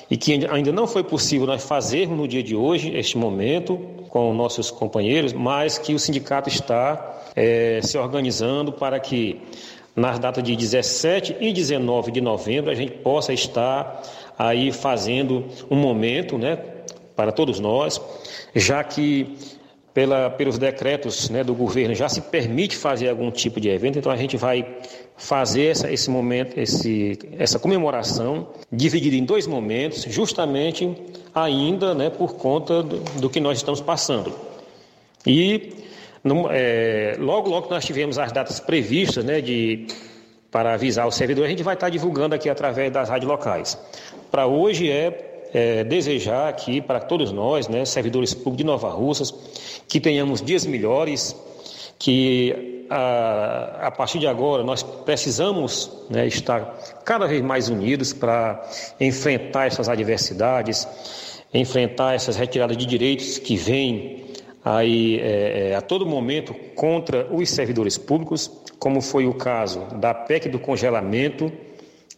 e 0.09 0.17
que 0.17 0.45
ainda 0.47 0.71
não 0.71 0.85
foi 0.85 1.03
possível 1.03 1.47
nós 1.47 1.63
fazermos 1.63 2.17
no 2.17 2.27
dia 2.27 2.43
de 2.43 2.55
hoje, 2.55 2.95
este 2.95 3.17
momento, 3.17 3.77
com 4.09 4.33
nossos 4.33 4.69
companheiros, 4.69 5.31
mas 5.31 5.77
que 5.77 5.93
o 5.93 5.99
sindicato 5.99 6.49
está 6.49 7.21
é, 7.35 7.79
se 7.81 7.97
organizando 7.97 8.73
para 8.73 8.99
que 8.99 9.41
nas 9.95 10.19
datas 10.19 10.43
de 10.43 10.55
17 10.55 11.37
e 11.39 11.51
19 11.51 12.11
de 12.11 12.21
novembro 12.21 12.71
a 12.71 12.75
gente 12.75 12.93
possa 12.93 13.33
estar 13.33 14.01
aí 14.37 14.71
fazendo 14.71 15.45
um 15.69 15.75
momento 15.75 16.37
né, 16.37 16.57
para 17.15 17.31
todos 17.31 17.59
nós, 17.59 18.01
já 18.55 18.83
que 18.83 19.37
pela, 19.93 20.29
pelos 20.29 20.57
decretos 20.57 21.29
né, 21.29 21.43
do 21.43 21.53
governo 21.53 21.93
já 21.93 22.07
se 22.07 22.21
permite 22.21 22.77
fazer 22.77 23.09
algum 23.09 23.29
tipo 23.29 23.59
de 23.59 23.69
evento, 23.69 23.99
então 23.99 24.11
a 24.11 24.15
gente 24.15 24.37
vai 24.37 24.65
fazer 25.17 25.65
essa, 25.65 25.91
esse 25.91 26.09
momento, 26.09 26.57
esse, 26.57 27.19
essa 27.37 27.59
comemoração 27.59 28.47
dividida 28.71 29.15
em 29.15 29.23
dois 29.23 29.45
momentos, 29.45 30.03
justamente 30.03 30.95
ainda 31.35 31.93
né, 31.93 32.09
por 32.09 32.35
conta 32.35 32.81
do, 32.81 32.99
do 33.19 33.29
que 33.29 33.39
nós 33.39 33.57
estamos 33.57 33.81
passando. 33.81 34.33
E 35.27 35.73
no, 36.23 36.47
é, 36.51 37.15
logo, 37.19 37.49
logo 37.49 37.69
nós 37.69 37.85
tivemos 37.85 38.17
as 38.17 38.31
datas 38.31 38.59
previstas 38.59 39.23
né, 39.23 39.41
de, 39.41 39.87
para 40.51 40.73
avisar 40.73 41.07
o 41.07 41.11
servidor, 41.11 41.45
a 41.45 41.49
gente 41.49 41.63
vai 41.63 41.73
estar 41.73 41.89
divulgando 41.89 42.35
aqui 42.35 42.49
através 42.49 42.91
das 42.91 43.09
rádios 43.09 43.29
locais. 43.29 43.77
Para 44.29 44.45
hoje 44.47 44.89
é 44.89 45.31
é, 45.53 45.83
desejar 45.83 46.49
aqui 46.49 46.81
para 46.81 46.99
todos 46.99 47.31
nós, 47.31 47.67
né, 47.67 47.85
servidores 47.85 48.33
públicos 48.33 48.57
de 48.57 48.63
Nova 48.63 48.89
Russas, 48.89 49.33
que 49.87 49.99
tenhamos 49.99 50.41
dias 50.41 50.65
melhores, 50.65 51.35
que 51.99 52.85
a, 52.89 53.87
a 53.87 53.91
partir 53.91 54.19
de 54.19 54.27
agora 54.27 54.63
nós 54.63 54.81
precisamos 54.83 55.91
né, 56.09 56.27
estar 56.27 56.61
cada 57.05 57.27
vez 57.27 57.41
mais 57.41 57.69
unidos 57.69 58.13
para 58.13 58.63
enfrentar 58.99 59.67
essas 59.67 59.87
adversidades, 59.87 60.87
enfrentar 61.53 62.15
essas 62.15 62.35
retiradas 62.35 62.77
de 62.77 62.85
direitos 62.85 63.37
que 63.37 63.55
vêm 63.55 64.20
aí 64.63 65.19
é, 65.19 65.69
é, 65.69 65.75
a 65.75 65.81
todo 65.81 66.05
momento 66.05 66.53
contra 66.75 67.27
os 67.33 67.49
servidores 67.49 67.97
públicos, 67.97 68.49
como 68.79 69.01
foi 69.01 69.25
o 69.25 69.33
caso 69.33 69.85
da 69.99 70.13
PEC 70.13 70.49
do 70.49 70.59
congelamento 70.59 71.51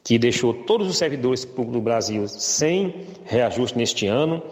que 0.03 0.20
deixou 0.20 0.53
todos 0.53 0.88
os 0.88 0.98
servidores 0.98 1.45
públicos 1.45 1.74
do 1.74 1.82
Brasil 1.82 2.28
sem 2.28 2.94
reajuste 3.24 3.78
neste 3.78 4.06
ano, 4.06 4.44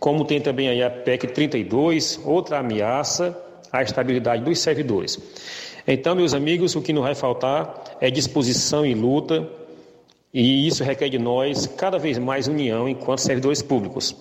como 0.00 0.24
tem 0.24 0.40
também 0.40 0.68
aí 0.68 0.82
a 0.82 0.88
PEC 0.88 1.26
32, 1.28 2.20
outra 2.24 2.58
ameaça 2.58 3.38
à 3.70 3.82
estabilidade 3.82 4.42
dos 4.42 4.58
servidores. 4.60 5.18
Então, 5.86 6.14
meus 6.14 6.32
amigos, 6.32 6.74
o 6.74 6.80
que 6.80 6.94
não 6.94 7.02
vai 7.02 7.14
faltar 7.14 7.98
é 8.00 8.10
disposição 8.10 8.86
e 8.86 8.94
luta, 8.94 9.46
e 10.32 10.66
isso 10.66 10.82
requer 10.82 11.10
de 11.10 11.18
nós 11.18 11.66
cada 11.66 11.98
vez 11.98 12.18
mais 12.18 12.48
união 12.48 12.88
enquanto 12.88 13.18
servidores 13.18 13.60
públicos. 13.60 14.16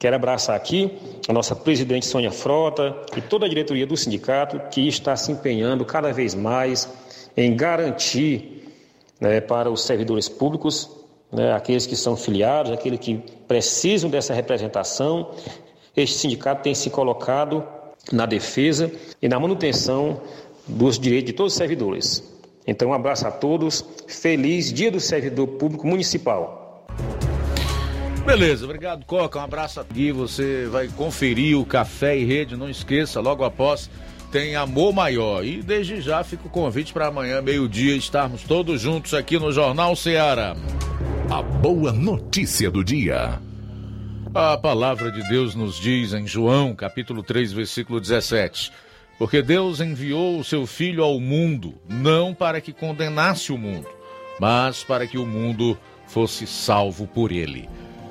Quero 0.00 0.16
abraçar 0.16 0.56
aqui 0.56 0.98
a 1.28 1.32
nossa 1.34 1.54
presidente 1.54 2.06
Sônia 2.06 2.30
Frota 2.30 2.96
e 3.14 3.20
toda 3.20 3.44
a 3.44 3.48
diretoria 3.50 3.86
do 3.86 3.98
sindicato 3.98 4.58
que 4.70 4.88
está 4.88 5.14
se 5.14 5.30
empenhando 5.30 5.84
cada 5.84 6.10
vez 6.10 6.34
mais 6.34 6.88
em 7.36 7.54
garantir 7.54 8.66
né, 9.20 9.42
para 9.42 9.70
os 9.70 9.84
servidores 9.84 10.26
públicos, 10.26 10.90
né, 11.30 11.52
aqueles 11.52 11.84
que 11.84 11.94
são 11.96 12.16
filiados, 12.16 12.72
aqueles 12.72 12.98
que 12.98 13.22
precisam 13.46 14.08
dessa 14.08 14.32
representação. 14.32 15.32
Este 15.94 16.16
sindicato 16.16 16.62
tem 16.62 16.74
se 16.74 16.88
colocado 16.88 17.62
na 18.10 18.24
defesa 18.24 18.90
e 19.20 19.28
na 19.28 19.38
manutenção 19.38 20.22
dos 20.66 20.98
direitos 20.98 21.26
de 21.26 21.32
todos 21.34 21.52
os 21.52 21.58
servidores. 21.58 22.24
Então, 22.66 22.88
um 22.88 22.94
abraço 22.94 23.28
a 23.28 23.30
todos. 23.30 23.84
Feliz 24.06 24.72
Dia 24.72 24.90
do 24.90 24.98
Servidor 24.98 25.46
Público 25.46 25.86
Municipal. 25.86 26.69
Beleza, 28.30 28.64
obrigado, 28.64 29.04
Coca. 29.04 29.40
Um 29.40 29.42
abraço 29.42 29.80
aqui. 29.80 30.12
Você 30.12 30.66
vai 30.66 30.86
conferir 30.86 31.58
o 31.58 31.66
Café 31.66 32.16
e 32.16 32.24
Rede. 32.24 32.56
Não 32.56 32.70
esqueça, 32.70 33.20
logo 33.20 33.42
após 33.42 33.90
tem 34.30 34.54
amor 34.54 34.92
maior. 34.92 35.44
E 35.44 35.60
desde 35.60 36.00
já 36.00 36.22
fica 36.22 36.46
o 36.46 36.50
convite 36.50 36.92
para 36.92 37.08
amanhã, 37.08 37.42
meio-dia, 37.42 37.96
estarmos 37.96 38.44
todos 38.44 38.80
juntos 38.80 39.14
aqui 39.14 39.36
no 39.36 39.50
Jornal 39.50 39.96
Ceará. 39.96 40.54
A 41.28 41.42
boa 41.42 41.90
notícia 41.90 42.70
do 42.70 42.84
dia. 42.84 43.40
A 44.32 44.56
palavra 44.56 45.10
de 45.10 45.28
Deus 45.28 45.56
nos 45.56 45.76
diz 45.80 46.12
em 46.12 46.24
João, 46.24 46.72
capítulo 46.72 47.24
3, 47.24 47.52
versículo 47.52 48.00
17: 48.00 48.70
Porque 49.18 49.42
Deus 49.42 49.80
enviou 49.80 50.38
o 50.38 50.44
seu 50.44 50.68
Filho 50.68 51.02
ao 51.02 51.18
mundo, 51.18 51.74
não 51.88 52.32
para 52.32 52.60
que 52.60 52.72
condenasse 52.72 53.50
o 53.52 53.58
mundo, 53.58 53.88
mas 54.38 54.84
para 54.84 55.04
que 55.04 55.18
o 55.18 55.26
mundo 55.26 55.76
fosse 56.06 56.46
salvo 56.46 57.08
por 57.08 57.32
ele. 57.32 57.68